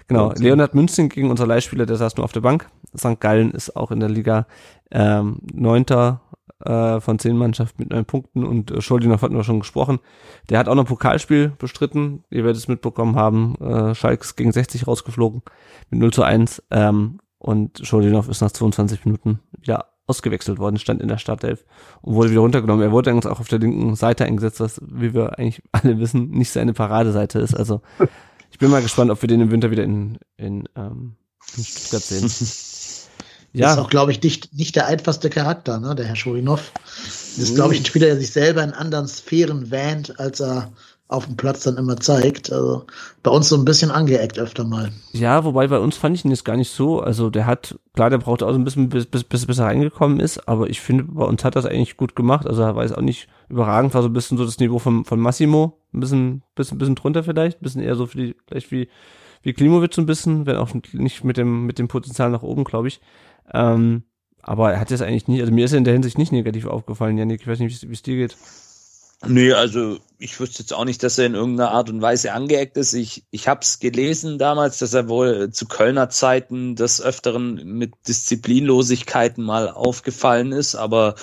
Genau. 0.09 0.33
Leonhard 0.33 0.75
Münzing 0.75 1.09
gegen 1.09 1.31
unser 1.31 1.47
Leihspieler, 1.47 1.87
der 1.87 1.97
saß 1.97 2.17
nur 2.17 2.25
auf 2.25 2.33
der 2.33 2.41
Bank. 2.41 2.69
St. 2.97 3.21
Gallen 3.21 3.51
ist 3.53 3.77
auch 3.77 3.91
in 3.91 4.01
der 4.01 4.09
Liga 4.09 4.47
ähm, 4.91 5.39
neunter 5.53 6.21
äh, 6.65 7.01
von 7.01 7.19
zehn 7.19 7.37
Mannschaften 7.37 7.83
mit 7.83 7.91
neun 7.91 8.05
Punkten 8.05 8.45
und 8.45 8.71
äh, 8.71 8.81
Scholdinov 8.81 9.23
hatten 9.23 9.37
wir 9.37 9.45
schon 9.45 9.61
gesprochen. 9.61 9.99
Der 10.49 10.59
hat 10.59 10.69
auch 10.69 10.75
noch 10.75 10.85
ein 10.85 10.89
Pokalspiel 10.89 11.53
bestritten. 11.59 12.25
Ihr 12.31 12.45
werdet 12.45 12.59
es 12.59 12.69
mitbekommen 12.69 13.17
haben. 13.17 13.57
Äh, 13.57 13.95
Schalke 13.95 14.23
ist 14.23 14.37
gegen 14.37 14.53
60 14.53 14.87
rausgeflogen 14.87 15.43
mit 15.91 16.01
0 16.01 16.13
zu 16.13 16.23
1. 16.23 16.63
Ähm, 16.71 17.19
und 17.39 17.81
Scholdinov 17.83 18.29
ist 18.29 18.41
nach 18.41 18.53
22 18.53 19.05
Minuten 19.05 19.41
wieder 19.61 19.87
ausgewechselt 20.07 20.59
worden, 20.59 20.79
stand 20.79 21.01
in 21.01 21.09
der 21.09 21.19
Startelf 21.19 21.65
und 22.03 22.15
wurde 22.15 22.31
wieder 22.31 22.41
runtergenommen. 22.41 22.85
Er 22.85 22.93
wurde 22.93 23.11
dann 23.11 23.23
auch 23.25 23.41
auf 23.41 23.49
der 23.49 23.59
linken 23.59 23.97
Seite 23.97 24.25
eingesetzt, 24.25 24.61
was, 24.61 24.81
wie 24.85 25.15
wir 25.15 25.39
eigentlich 25.39 25.63
alle 25.73 25.99
wissen, 25.99 26.31
nicht 26.31 26.51
seine 26.51 26.73
Paradeseite 26.73 27.39
ist. 27.39 27.55
Also 27.55 27.81
ich 28.51 28.59
bin 28.59 28.71
mal 28.71 28.83
gespannt, 28.83 29.11
ob 29.11 29.23
wir 29.23 29.29
den 29.29 29.41
im 29.41 29.51
Winter 29.51 29.71
wieder 29.71 29.85
in, 29.85 30.19
in, 30.37 30.69
ähm, 30.77 31.17
in 31.57 31.65
Stuttgart 31.65 32.03
sehen. 32.03 32.21
ja. 33.53 33.67
Das 33.67 33.73
ist 33.73 33.79
auch, 33.79 33.91
glaube 33.91 34.13
ich, 34.13 34.23
nicht, 34.23 34.55
nicht 34.55 34.77
der 34.77 34.87
einfachste 34.87 35.31
Charakter, 35.31 35.81
ne? 35.81 35.95
Der 35.95 36.07
Herr 36.07 36.17
Schurinov. 36.17 36.73
Das 36.95 37.39
ist, 37.39 37.55
glaube 37.55 37.75
ich, 37.75 37.81
ein 37.81 37.87
Spieler, 37.87 38.07
der 38.07 38.19
sich 38.19 38.31
selber 38.31 38.63
in 38.63 38.73
anderen 38.73 39.09
Sphären 39.09 39.71
wähnt, 39.71 40.21
als 40.21 40.41
er 40.41 40.73
auf 41.09 41.27
dem 41.27 41.37
Platz 41.37 41.65
dann 41.65 41.77
immer 41.77 41.97
zeigt. 41.99 42.51
Also 42.53 42.87
bei 43.23 43.31
uns 43.31 43.49
so 43.49 43.57
ein 43.57 43.65
bisschen 43.65 43.91
angeeckt 43.91 44.39
öfter 44.39 44.65
mal. 44.65 44.91
Ja, 45.13 45.45
wobei 45.45 45.69
bei 45.69 45.79
uns 45.79 45.97
fand 45.97 46.17
ich 46.17 46.25
ihn 46.25 46.31
jetzt 46.31 46.45
gar 46.45 46.57
nicht 46.57 46.71
so. 46.71 47.01
Also 47.01 47.31
der 47.31 47.47
hat, 47.47 47.79
klar, 47.95 48.11
der 48.11 48.19
braucht 48.19 48.43
auch 48.43 48.53
so 48.53 48.59
ein 48.59 48.65
bisschen, 48.65 48.89
bis, 48.89 49.07
bis, 49.07 49.25
bis, 49.25 49.47
bis 49.47 49.59
er 49.59 49.67
reingekommen 49.67 50.19
ist, 50.19 50.49
aber 50.49 50.69
ich 50.71 50.81
finde, 50.81 51.05
bei 51.05 51.25
uns 51.25 51.45
hat 51.45 51.57
das 51.57 51.67
eigentlich 51.67 51.97
gut 51.97 52.17
gemacht. 52.17 52.47
Also 52.47 52.63
er 52.63 52.75
war 52.75 52.83
jetzt 52.85 52.97
auch 52.97 53.03
nicht 53.03 53.29
überragend, 53.49 53.93
war 53.93 54.03
so 54.03 54.09
ein 54.09 54.15
bisschen 54.15 54.39
so 54.39 54.45
das 54.45 54.59
Niveau 54.59 54.79
von, 54.79 55.05
von 55.05 55.21
Massimo, 55.21 55.79
ein 55.93 56.01
bisschen, 56.01 56.43
bisschen, 56.55 56.79
bisschen 56.79 56.95
drunter 56.95 57.23
vielleicht, 57.23 57.61
ein 57.61 57.63
bisschen 57.63 57.83
eher 57.83 57.97
so 57.97 58.07
für 58.07 58.19
die, 58.19 58.37
vielleicht 58.49 58.71
wie, 58.71 58.89
wie 59.43 59.53
Klimovic 59.53 59.93
so 59.93 60.01
ein 60.01 60.07
bisschen, 60.07 60.47
wenn 60.47 60.57
auch 60.57 60.71
nicht 60.93 61.23
mit 61.23 61.37
dem, 61.37 61.67
mit 61.67 61.79
dem 61.79 61.89
Potenzial 61.89 62.31
nach 62.31 62.43
oben, 62.43 62.65
glaube 62.65 62.89
ich. 62.89 63.01
Ähm, 63.53 64.05
aber 64.41 64.73
er 64.73 64.81
hat 64.81 64.91
jetzt 64.91 65.03
eigentlich 65.03 65.29
nicht, 65.29 65.41
also 65.41 65.53
mir 65.53 65.67
ist 65.67 65.73
er 65.73 65.79
in 65.79 65.85
der 65.85 65.95
Hinsicht 65.95 66.19
nicht 66.19 66.33
negativ 66.33 66.67
aufgefallen, 66.67 67.19
Janik, 67.19 67.43
ich 67.43 67.47
weiß 67.47 67.59
nicht, 67.59 67.89
wie 67.89 67.93
es 67.93 68.03
dir 68.03 68.17
geht. 68.17 68.37
Nee, 69.29 69.53
also 69.53 69.99
ich 70.19 70.39
wüsste 70.41 70.63
jetzt 70.63 70.73
auch 70.73 70.85
nicht, 70.85 71.03
dass 71.03 71.19
er 71.19 71.27
in 71.27 71.35
irgendeiner 71.35 71.71
Art 71.71 71.91
und 71.91 72.01
Weise 72.01 72.33
angeeckt 72.33 72.77
ist. 72.77 72.95
Ich, 72.95 73.25
ich 73.31 73.49
habe 73.49 73.61
es 73.63 73.79
gelesen 73.79 74.39
damals, 74.39 74.79
dass 74.79 74.95
er 74.95 75.09
wohl 75.09 75.51
zu 75.51 75.67
Kölner 75.67 76.09
Zeiten 76.09 76.77
des 76.77 77.01
Öfteren 77.03 77.55
mit 77.65 77.93
Disziplinlosigkeiten 78.09 79.45
mal 79.45 79.69
aufgefallen 79.69 80.53
ist, 80.53 80.75
aber 80.75 81.15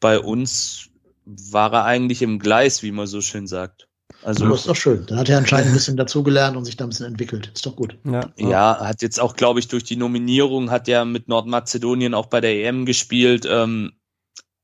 bei 0.00 0.18
uns 0.18 0.88
war 1.24 1.72
er 1.72 1.84
eigentlich 1.84 2.22
im 2.22 2.38
Gleis, 2.38 2.82
wie 2.82 2.92
man 2.92 3.06
so 3.06 3.20
schön 3.20 3.46
sagt. 3.46 3.88
Also 4.22 4.48
das 4.48 4.60
ist 4.60 4.68
doch 4.68 4.76
schön. 4.76 5.06
Dann 5.06 5.18
hat 5.18 5.28
er 5.28 5.38
anscheinend 5.38 5.68
ein 5.68 5.74
bisschen 5.74 5.96
dazugelernt 5.96 6.56
und 6.56 6.64
sich 6.64 6.76
da 6.76 6.84
ein 6.84 6.90
bisschen 6.90 7.06
entwickelt. 7.06 7.50
Ist 7.54 7.66
doch 7.66 7.76
gut. 7.76 7.96
Ja, 8.04 8.32
ja, 8.36 8.78
hat 8.80 9.02
jetzt 9.02 9.20
auch, 9.20 9.36
glaube 9.36 9.60
ich, 9.60 9.68
durch 9.68 9.84
die 9.84 9.96
Nominierung 9.96 10.70
hat 10.70 10.88
er 10.88 11.04
mit 11.04 11.28
Nordmazedonien 11.28 12.14
auch 12.14 12.26
bei 12.26 12.40
der 12.40 12.54
EM 12.64 12.86
gespielt. 12.86 13.46
Ähm, 13.48 13.92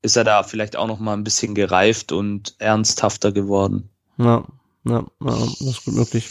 ist 0.03 0.17
er 0.17 0.23
da 0.23 0.43
vielleicht 0.43 0.75
auch 0.75 0.87
noch 0.87 0.99
mal 0.99 1.13
ein 1.13 1.23
bisschen 1.23 1.55
gereift 1.55 2.11
und 2.11 2.55
ernsthafter 2.59 3.31
geworden. 3.31 3.89
Ja, 4.17 4.43
ja, 4.83 4.99
ja 4.99 5.05
das 5.19 5.61
ist 5.61 5.85
gut 5.85 5.95
möglich. 5.95 6.29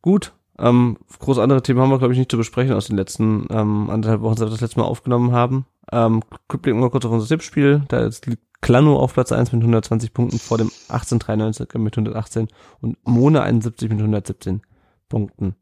Gut, 0.00 0.32
ähm, 0.58 0.96
groß 1.18 1.38
andere 1.38 1.62
Themen 1.62 1.80
haben 1.80 1.90
wir, 1.90 1.98
glaube 1.98 2.14
ich, 2.14 2.18
nicht 2.18 2.30
zu 2.30 2.36
besprechen 2.36 2.74
aus 2.74 2.86
den 2.86 2.96
letzten 2.96 3.46
ähm, 3.50 3.88
anderthalb 3.90 4.22
Wochen, 4.22 4.36
seit 4.36 4.48
wir 4.48 4.52
das 4.52 4.60
letzte 4.60 4.80
Mal 4.80 4.86
aufgenommen 4.86 5.32
haben. 5.32 5.66
Ähm, 5.92 6.22
blicken 6.48 6.80
wir 6.80 6.90
kurz 6.90 7.04
auf 7.04 7.12
unser 7.12 7.28
Tippspiel. 7.28 7.82
Da 7.88 8.00
ist 8.00 8.26
Klano 8.62 8.98
auf 8.98 9.14
Platz 9.14 9.32
1 9.32 9.52
mit 9.52 9.60
120 9.60 10.14
Punkten 10.14 10.38
vor 10.38 10.58
dem 10.58 10.70
1893 10.88 11.68
mit 11.78 11.94
118 11.94 12.48
und 12.80 12.96
Mone 13.06 13.42
71 13.42 13.90
mit 13.90 13.98
117 13.98 14.62
Punkten. 15.08 15.56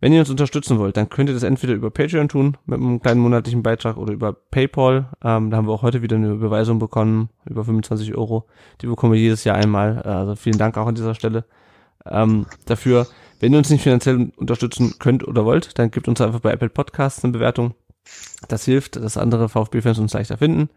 Wenn 0.00 0.12
ihr 0.12 0.20
uns 0.20 0.30
unterstützen 0.30 0.78
wollt, 0.78 0.96
dann 0.96 1.08
könnt 1.08 1.30
ihr 1.30 1.34
das 1.34 1.42
entweder 1.42 1.72
über 1.72 1.90
Patreon 1.90 2.28
tun 2.28 2.56
mit 2.66 2.78
einem 2.78 3.00
kleinen 3.00 3.20
monatlichen 3.20 3.62
Beitrag 3.62 3.96
oder 3.96 4.12
über 4.12 4.34
PayPal. 4.34 5.08
Ähm, 5.24 5.50
da 5.50 5.56
haben 5.56 5.66
wir 5.66 5.72
auch 5.72 5.82
heute 5.82 6.02
wieder 6.02 6.16
eine 6.16 6.32
Überweisung 6.32 6.78
bekommen, 6.78 7.30
über 7.46 7.64
25 7.64 8.14
Euro. 8.14 8.46
Die 8.82 8.86
bekommen 8.86 9.14
wir 9.14 9.20
jedes 9.20 9.44
Jahr 9.44 9.56
einmal. 9.56 10.02
Also 10.02 10.34
vielen 10.36 10.58
Dank 10.58 10.76
auch 10.76 10.86
an 10.86 10.94
dieser 10.94 11.14
Stelle 11.14 11.44
ähm, 12.04 12.46
dafür. 12.66 13.06
Wenn 13.40 13.52
ihr 13.52 13.58
uns 13.58 13.70
nicht 13.70 13.82
finanziell 13.82 14.32
unterstützen 14.36 14.94
könnt 14.98 15.26
oder 15.26 15.44
wollt, 15.44 15.78
dann 15.78 15.90
gebt 15.90 16.08
uns 16.08 16.20
einfach 16.20 16.40
bei 16.40 16.52
Apple 16.52 16.70
Podcasts 16.70 17.24
eine 17.24 17.32
Bewertung. 17.32 17.74
Das 18.48 18.64
hilft, 18.64 18.96
dass 18.96 19.16
andere 19.16 19.48
VfB-Fans 19.48 19.98
uns 19.98 20.12
leichter 20.12 20.36
finden. 20.36 20.68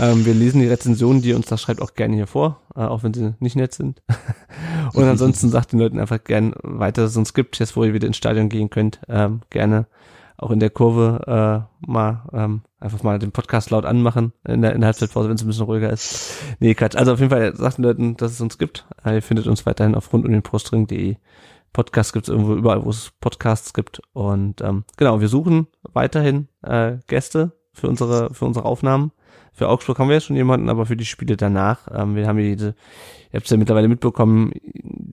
Ähm, 0.00 0.24
wir 0.24 0.34
lesen 0.34 0.60
die 0.60 0.68
Rezensionen, 0.68 1.20
die 1.20 1.30
ihr 1.30 1.36
uns 1.36 1.46
das 1.46 1.60
schreibt, 1.60 1.82
auch 1.82 1.94
gerne 1.94 2.14
hier 2.14 2.26
vor, 2.26 2.60
äh, 2.76 2.80
auch 2.80 3.02
wenn 3.02 3.12
sie 3.12 3.34
nicht 3.40 3.56
nett 3.56 3.74
sind. 3.74 4.02
Und 4.94 5.04
ansonsten 5.04 5.50
sagt 5.50 5.72
den 5.72 5.80
Leuten 5.80 5.98
einfach 5.98 6.22
gern 6.22 6.54
weiter, 6.62 7.02
dass 7.02 7.12
es 7.12 7.16
uns 7.16 7.34
gibt, 7.34 7.58
jetzt 7.58 7.76
wo 7.76 7.84
ihr 7.84 7.92
wieder 7.92 8.06
ins 8.06 8.16
Stadion 8.16 8.48
gehen 8.48 8.70
könnt, 8.70 9.00
ähm, 9.08 9.40
gerne 9.50 9.86
auch 10.42 10.50
in 10.50 10.60
der 10.60 10.70
Kurve 10.70 11.68
äh, 11.80 11.90
mal 11.90 12.22
ähm, 12.32 12.62
einfach 12.80 13.02
mal 13.02 13.18
den 13.18 13.32
Podcast 13.32 13.70
laut 13.70 13.84
anmachen 13.84 14.32
in 14.46 14.62
der, 14.62 14.74
in 14.74 14.80
der 14.80 14.88
Halbzeitpause, 14.88 15.28
wenn 15.28 15.36
es 15.36 15.42
ein 15.42 15.46
bisschen 15.46 15.64
ruhiger 15.64 15.90
ist. 15.90 16.36
Nee, 16.58 16.74
Quatsch. 16.74 16.96
Also 16.96 17.12
auf 17.12 17.20
jeden 17.20 17.30
Fall 17.30 17.54
sagt 17.56 17.78
den 17.78 17.84
Leuten, 17.84 18.16
dass 18.16 18.32
es 18.32 18.40
uns 18.40 18.58
gibt. 18.58 18.86
Äh, 19.04 19.16
ihr 19.16 19.22
findet 19.22 19.46
uns 19.46 19.66
weiterhin 19.66 19.94
auf 19.94 20.12
rund 20.12 20.24
um 20.24 20.32
den 20.32 20.42
Prostring.de. 20.42 21.16
Podcast 21.72 22.12
gibt 22.12 22.28
es 22.28 22.32
irgendwo 22.32 22.54
überall, 22.54 22.84
wo 22.84 22.90
es 22.90 23.12
Podcasts 23.20 23.72
gibt. 23.72 24.02
Und 24.12 24.60
ähm, 24.60 24.84
genau, 24.96 25.20
wir 25.20 25.28
suchen 25.28 25.66
weiterhin 25.92 26.48
äh, 26.62 26.98
Gäste 27.06 27.52
für 27.72 27.88
unsere 27.88 28.32
für 28.34 28.44
unsere 28.44 28.64
Aufnahmen. 28.64 29.12
Für 29.54 29.68
Augsburg 29.68 29.98
haben 29.98 30.08
wir 30.08 30.14
jetzt 30.14 30.24
schon 30.24 30.36
jemanden, 30.36 30.70
aber 30.70 30.86
für 30.86 30.96
die 30.96 31.04
Spiele 31.04 31.36
danach, 31.36 31.86
ähm, 31.94 32.16
wir 32.16 32.26
haben 32.26 32.38
jede, 32.38 32.74
ihr 33.32 33.36
habt 33.36 33.44
es 33.44 33.50
ja 33.50 33.58
mittlerweile 33.58 33.88
mitbekommen, 33.88 34.52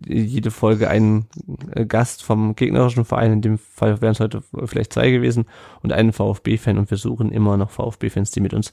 jede 0.06 0.50
Folge 0.50 0.90
einen 0.90 1.28
äh, 1.76 1.86
Gast 1.86 2.24
vom 2.24 2.56
gegnerischen 2.56 3.04
Verein, 3.04 3.34
in 3.34 3.42
dem 3.42 3.58
Fall 3.58 4.02
wären 4.02 4.14
es 4.14 4.22
heute 4.22 4.42
vielleicht 4.66 4.94
zwei 4.94 5.12
gewesen, 5.12 5.46
und 5.82 5.92
einen 5.92 6.14
VfB-Fan 6.14 6.78
und 6.78 6.90
wir 6.90 6.98
suchen 6.98 7.34
immer 7.34 7.58
noch 7.58 7.70
VfB-Fans, 7.70 8.32
die 8.32 8.40
mit 8.40 8.54
uns 8.54 8.72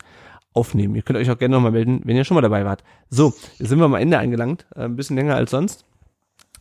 aufnehmen. 0.52 0.94
Ihr 0.94 1.02
könnt 1.02 1.18
euch 1.18 1.30
auch 1.30 1.38
gerne 1.38 1.56
nochmal 1.56 1.72
melden, 1.72 2.00
wenn 2.04 2.16
ihr 2.16 2.24
schon 2.24 2.36
mal 2.36 2.42
dabei 2.42 2.64
wart. 2.64 2.84
So, 3.10 3.34
jetzt 3.58 3.68
sind 3.68 3.78
wir 3.78 3.86
am 3.86 3.94
Ende 3.94 4.20
angelangt, 4.20 4.66
äh, 4.76 4.84
ein 4.84 4.94
bisschen 4.94 5.16
länger 5.16 5.34
als 5.34 5.50
sonst. 5.50 5.84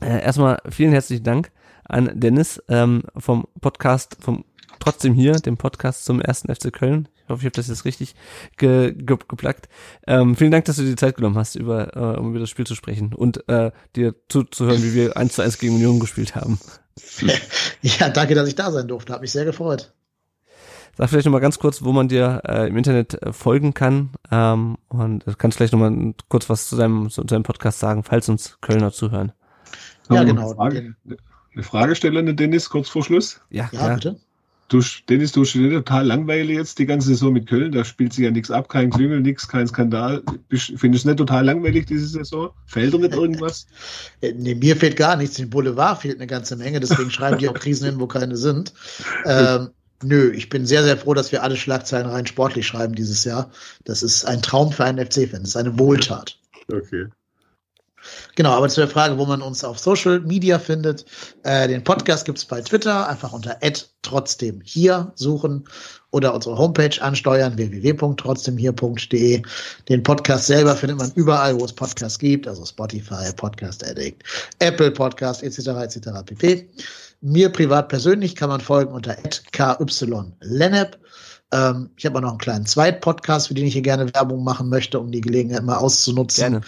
Äh, 0.01 0.23
erstmal 0.23 0.61
vielen 0.69 0.91
herzlichen 0.91 1.23
Dank 1.23 1.51
an 1.85 2.11
Dennis 2.13 2.61
ähm, 2.67 3.03
vom 3.17 3.47
Podcast, 3.61 4.17
vom 4.19 4.45
trotzdem 4.79 5.13
hier, 5.13 5.33
dem 5.33 5.57
Podcast 5.57 6.05
zum 6.05 6.21
ersten 6.21 6.53
FC 6.53 6.71
Köln. 6.71 7.07
Ich 7.23 7.29
hoffe, 7.29 7.41
ich 7.41 7.45
habe 7.45 7.55
das 7.55 7.67
jetzt 7.67 7.85
richtig 7.85 8.15
ge 8.57 8.93
ge 8.93 9.17
geplackt. 9.27 9.67
Ähm, 10.05 10.35
vielen 10.35 10.51
Dank, 10.51 10.65
dass 10.65 10.75
du 10.75 10.83
dir 10.83 10.89
die 10.89 10.95
Zeit 10.95 11.15
genommen 11.15 11.37
hast, 11.37 11.55
über, 11.55 11.95
äh, 11.95 12.19
um 12.19 12.29
über 12.29 12.39
das 12.39 12.49
Spiel 12.49 12.67
zu 12.67 12.75
sprechen 12.75 13.13
und 13.13 13.47
äh, 13.49 13.71
dir 13.95 14.15
zuzuhören, 14.29 14.83
wie 14.83 14.93
wir 14.93 15.17
1 15.17 15.33
zu 15.33 15.41
1 15.41 15.57
gegen 15.57 15.75
Union 15.75 15.99
gespielt 15.99 16.35
haben. 16.35 16.59
Ja, 17.81 18.09
danke, 18.09 18.35
dass 18.35 18.47
ich 18.47 18.55
da 18.55 18.71
sein 18.71 18.87
durfte. 18.87 19.13
Hat 19.13 19.21
mich 19.21 19.31
sehr 19.31 19.45
gefreut. 19.45 19.93
Sag 20.97 21.09
vielleicht 21.09 21.25
nochmal 21.25 21.41
ganz 21.41 21.59
kurz, 21.59 21.83
wo 21.83 21.91
man 21.91 22.07
dir 22.07 22.41
äh, 22.47 22.67
im 22.67 22.77
Internet 22.77 23.21
äh, 23.21 23.33
folgen 23.33 23.73
kann. 23.73 24.11
Ähm, 24.31 24.77
und 24.87 25.23
kannst 25.37 25.57
vielleicht 25.57 25.73
nochmal 25.73 26.13
kurz 26.29 26.49
was 26.49 26.69
zu 26.69 26.77
deinem, 26.77 27.09
zu 27.09 27.23
deinem 27.25 27.43
Podcast 27.43 27.79
sagen, 27.79 28.03
falls 28.03 28.29
uns 28.29 28.59
Kölner 28.61 28.91
zuhören. 28.91 29.33
Ja, 30.09 30.23
genau. 30.23 30.47
Eine 30.47 30.55
Frage, 30.55 30.95
eine 31.53 31.63
Frage 31.63 31.95
stellen, 31.95 32.35
Dennis, 32.35 32.69
kurz 32.69 32.89
vor 32.89 33.03
Schluss. 33.03 33.41
Ja, 33.49 33.69
Ja, 33.71 33.87
ja. 33.87 33.95
bitte. 33.95 34.19
Du, 34.67 34.81
Dennis, 35.09 35.31
du 35.31 35.45
studierst 35.45 35.75
total 35.85 36.07
langweilig 36.07 36.57
jetzt 36.57 36.79
die 36.79 36.87
ganze 36.87 37.09
Saison 37.09 37.31
mit 37.33 37.45
Köln. 37.47 37.71
Da 37.71 37.85
spielt 37.85 38.13
sich 38.13 38.23
ja 38.23 38.31
nichts 38.31 38.49
ab, 38.49 38.67
kein 38.67 38.89
Klüngel, 38.89 39.21
nichts, 39.21 39.47
kein 39.47 39.67
Skandal. 39.67 40.23
Findest 40.49 41.05
du 41.05 41.09
nicht 41.09 41.17
total 41.17 41.45
langweilig 41.45 41.85
diese 41.85 42.07
Saison? 42.07 42.49
Fällt 42.65 42.93
dir 42.93 42.99
nicht 42.99 43.13
irgendwas? 43.13 43.67
Äh, 44.21 44.33
Nee, 44.33 44.55
mir 44.55 44.75
fehlt 44.75 44.95
gar 44.95 45.17
nichts. 45.17 45.35
Dem 45.35 45.51
Boulevard 45.51 46.01
fehlt 46.01 46.15
eine 46.15 46.25
ganze 46.25 46.55
Menge, 46.55 46.79
deswegen 46.79 47.11
schreiben 47.11 47.37
die 47.37 47.47
auch 47.47 47.53
Krisen 47.53 47.85
hin, 47.89 47.99
wo 47.99 48.07
keine 48.07 48.37
sind. 48.37 48.73
Ähm, 49.25 49.69
nö, 50.01 50.31
ich 50.31 50.49
bin 50.49 50.65
sehr, 50.65 50.83
sehr 50.83 50.97
froh, 50.97 51.13
dass 51.13 51.31
wir 51.31 51.43
alle 51.43 51.57
Schlagzeilen 51.57 52.07
rein 52.07 52.25
sportlich 52.25 52.65
schreiben 52.65 52.95
dieses 52.95 53.23
Jahr. 53.23 53.51
Das 53.83 54.01
ist 54.01 54.25
ein 54.25 54.41
Traum 54.41 54.71
für 54.71 54.83
einen 54.85 55.05
FC-Fan. 55.05 55.41
Das 55.41 55.49
ist 55.49 55.57
eine 55.57 55.77
Wohltat. 55.77 56.39
Okay. 56.71 57.05
Genau, 58.35 58.51
aber 58.51 58.69
zu 58.69 58.81
der 58.81 58.89
Frage, 58.89 59.17
wo 59.17 59.25
man 59.25 59.41
uns 59.41 59.63
auf 59.63 59.79
Social 59.79 60.19
Media 60.21 60.59
findet. 60.59 61.05
Äh, 61.43 61.67
den 61.67 61.83
Podcast 61.83 62.25
gibt's 62.25 62.45
bei 62.45 62.61
Twitter, 62.61 63.07
einfach 63.07 63.33
unter 63.33 63.57
trotzdem 64.01 64.61
hier 64.63 65.11
suchen 65.15 65.67
oder 66.11 66.33
unsere 66.33 66.57
Homepage 66.57 67.01
ansteuern, 67.01 67.57
www.trotzdemhier.de. 67.57 69.41
Den 69.89 70.03
Podcast 70.03 70.47
selber 70.47 70.75
findet 70.75 70.97
man 70.97 71.11
überall, 71.15 71.59
wo 71.59 71.65
es 71.65 71.73
Podcasts 71.73 72.19
gibt, 72.19 72.47
also 72.47 72.65
Spotify, 72.65 73.33
Podcast 73.35 73.85
Addict, 73.85 74.23
Apple 74.59 74.91
Podcast 74.91 75.43
etc. 75.43 75.67
etc. 75.67 76.09
pp. 76.25 76.69
Mir 77.21 77.49
privat 77.49 77.89
persönlich 77.89 78.35
kann 78.35 78.49
man 78.49 78.61
folgen 78.61 78.93
unter 78.93 79.15
@kylennep. 79.51 80.99
Ähm, 81.51 81.89
ich 81.95 82.05
habe 82.05 82.17
auch 82.17 82.21
noch 82.21 82.29
einen 82.29 82.37
kleinen 82.37 82.65
Zweitpodcast, 82.65 83.47
für 83.47 83.53
den 83.53 83.65
ich 83.65 83.73
hier 83.73 83.81
gerne 83.81 84.13
Werbung 84.13 84.43
machen 84.43 84.69
möchte, 84.69 84.99
um 84.99 85.11
die 85.11 85.21
Gelegenheit 85.21 85.63
mal 85.63 85.77
auszunutzen. 85.77 86.41
Gerne. 86.41 86.61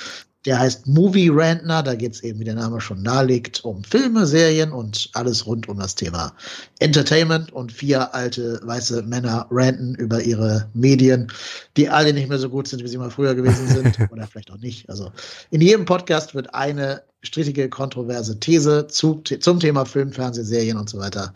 Der 0.48 0.58
heißt 0.60 0.88
Movie 0.88 1.30
Rantner. 1.30 1.84
Da 1.84 1.94
geht 1.94 2.14
es 2.14 2.24
eben, 2.24 2.40
wie 2.40 2.46
der 2.46 2.56
Name 2.56 2.80
schon 2.80 3.04
nahelegt, 3.04 3.66
um 3.66 3.84
Filme, 3.84 4.26
Serien 4.26 4.72
und 4.72 5.10
alles 5.14 5.46
rund 5.46 5.68
um 5.68 5.78
das 5.78 5.94
Thema 5.94 6.34
Entertainment. 6.80 7.52
Und 7.52 7.72
vier 7.72 8.16
alte 8.16 8.60
weiße 8.64 9.04
Männer 9.04 9.46
ranten 9.52 9.94
über 9.96 10.24
ihre 10.24 10.70
Medien, 10.74 11.30
die 11.76 11.90
alle 11.90 12.14
nicht 12.14 12.30
mehr 12.30 12.40
so 12.40 12.50
gut 12.50 12.70
sind, 12.70 12.82
wie 12.82 12.88
sie 12.88 12.98
mal 12.98 13.12
früher 13.12 13.36
gewesen 13.36 13.68
sind. 13.68 14.00
Oder 14.12 14.26
vielleicht 14.26 14.50
auch 14.50 14.58
nicht. 14.58 14.90
Also 14.90 15.12
in 15.52 15.60
jedem 15.60 15.84
Podcast 15.84 16.34
wird 16.34 16.54
eine 16.56 17.04
strittige, 17.24 17.68
kontroverse 17.68 18.40
These 18.40 18.88
zu, 18.88 19.16
zum 19.16 19.60
Thema 19.60 19.84
Film, 19.84 20.14
Fernseh, 20.14 20.44
Serien 20.44 20.78
und 20.78 20.90
so 20.90 20.98
weiter 20.98 21.34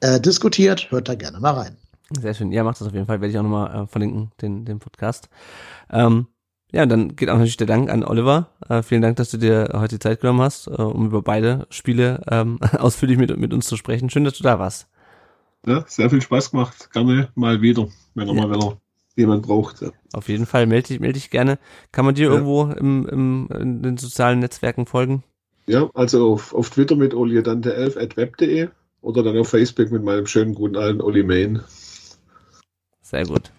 äh, 0.00 0.20
diskutiert. 0.20 0.88
Hört 0.92 1.08
da 1.08 1.16
gerne 1.16 1.40
mal 1.40 1.54
rein. 1.54 1.76
Sehr 2.20 2.34
schön. 2.34 2.52
Ja, 2.52 2.62
macht 2.62 2.80
das 2.80 2.86
auf 2.86 2.94
jeden 2.94 3.06
Fall. 3.06 3.20
Werde 3.20 3.32
ich 3.32 3.38
auch 3.38 3.42
nochmal 3.42 3.84
äh, 3.84 3.86
verlinken, 3.88 4.30
den, 4.40 4.64
den 4.64 4.78
Podcast. 4.78 5.28
Ähm, 5.90 6.26
ja, 6.72 6.86
dann 6.86 7.14
geht 7.16 7.28
auch 7.28 7.34
natürlich 7.34 7.56
der 7.58 7.66
Dank 7.66 7.90
an 7.90 8.02
Oliver. 8.04 8.48
Äh, 8.68 8.82
vielen 8.82 9.02
Dank, 9.02 9.16
dass 9.16 9.30
du 9.30 9.36
dir 9.36 9.70
heute 9.74 9.96
die 9.96 9.98
Zeit 10.00 10.20
genommen 10.20 10.40
hast, 10.40 10.66
äh, 10.66 10.70
um 10.70 11.06
über 11.06 11.22
beide 11.22 11.66
Spiele 11.70 12.22
ähm, 12.30 12.58
ausführlich 12.78 13.18
mit, 13.18 13.36
mit 13.36 13.52
uns 13.52 13.66
zu 13.66 13.76
sprechen. 13.76 14.10
Schön, 14.10 14.24
dass 14.24 14.36
du 14.38 14.42
da 14.42 14.58
warst. 14.58 14.88
Ja, 15.66 15.84
sehr 15.86 16.10
viel 16.10 16.20
Spaß 16.22 16.50
gemacht. 16.50 16.90
Gerne 16.92 17.28
mal 17.34 17.62
wieder, 17.62 17.88
wenn 18.14 18.28
er 18.28 18.34
Ja. 18.34 18.46
mal 18.46 18.56
wieder 18.56 18.78
jemand 19.14 19.42
braucht. 19.42 19.80
Ja. 19.82 19.90
Auf 20.12 20.28
jeden 20.28 20.46
Fall. 20.46 20.66
Melde 20.66 20.88
dich, 20.88 21.00
melde 21.00 21.14
dich 21.20 21.30
gerne. 21.30 21.58
Kann 21.92 22.04
man 22.04 22.14
dir 22.14 22.26
Ja. 22.28 22.32
irgendwo 22.32 22.64
im, 22.64 23.06
im, 23.06 23.48
in 23.56 23.82
den 23.82 23.96
sozialen 23.98 24.38
Netzwerken 24.40 24.86
folgen? 24.86 25.22
Ja, 25.66 25.88
also 25.94 26.32
auf, 26.32 26.54
auf 26.54 26.70
Twitter 26.70 26.96
mit 26.96 27.12
oliadante11 27.14 27.96
at 28.02 28.16
web.de 28.16 28.68
oder 29.02 29.22
dann 29.22 29.38
auf 29.38 29.48
Facebook 29.48 29.90
mit 29.92 30.02
meinem 30.02 30.26
schönen 30.26 30.54
guten 30.54 30.76
alten 30.76 31.00
Oli 31.00 31.22
Main. 31.22 31.62
Sehr 33.02 33.26
gut. 33.26 33.50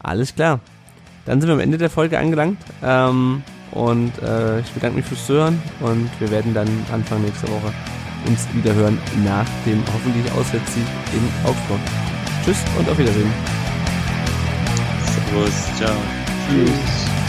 Alles 0.00 0.34
klar. 0.34 0.60
Dann 1.26 1.40
sind 1.40 1.48
wir 1.48 1.54
am 1.54 1.60
Ende 1.60 1.78
der 1.78 1.90
Folge 1.90 2.18
angelangt. 2.18 2.58
Ähm, 2.82 3.42
und 3.72 4.12
äh, 4.22 4.60
ich 4.60 4.70
bedanke 4.72 4.96
mich 4.96 5.06
fürs 5.06 5.26
Zuhören 5.26 5.60
und 5.80 6.10
wir 6.20 6.30
werden 6.30 6.52
dann 6.52 6.68
Anfang 6.92 7.22
nächster 7.22 7.48
Woche 7.48 7.72
uns 8.26 8.46
wieder 8.52 8.74
hören 8.74 8.98
nach 9.24 9.46
dem 9.66 9.82
hoffentlich 9.92 10.30
Auswärtssieg 10.32 10.84
in 11.12 11.48
Augsburg. 11.48 11.80
Tschüss 12.44 12.58
und 12.78 12.88
auf 12.88 12.98
Wiedersehen. 12.98 13.32
Servus, 15.06 15.76
ciao. 15.78 15.96
Tschüss. 16.48 17.21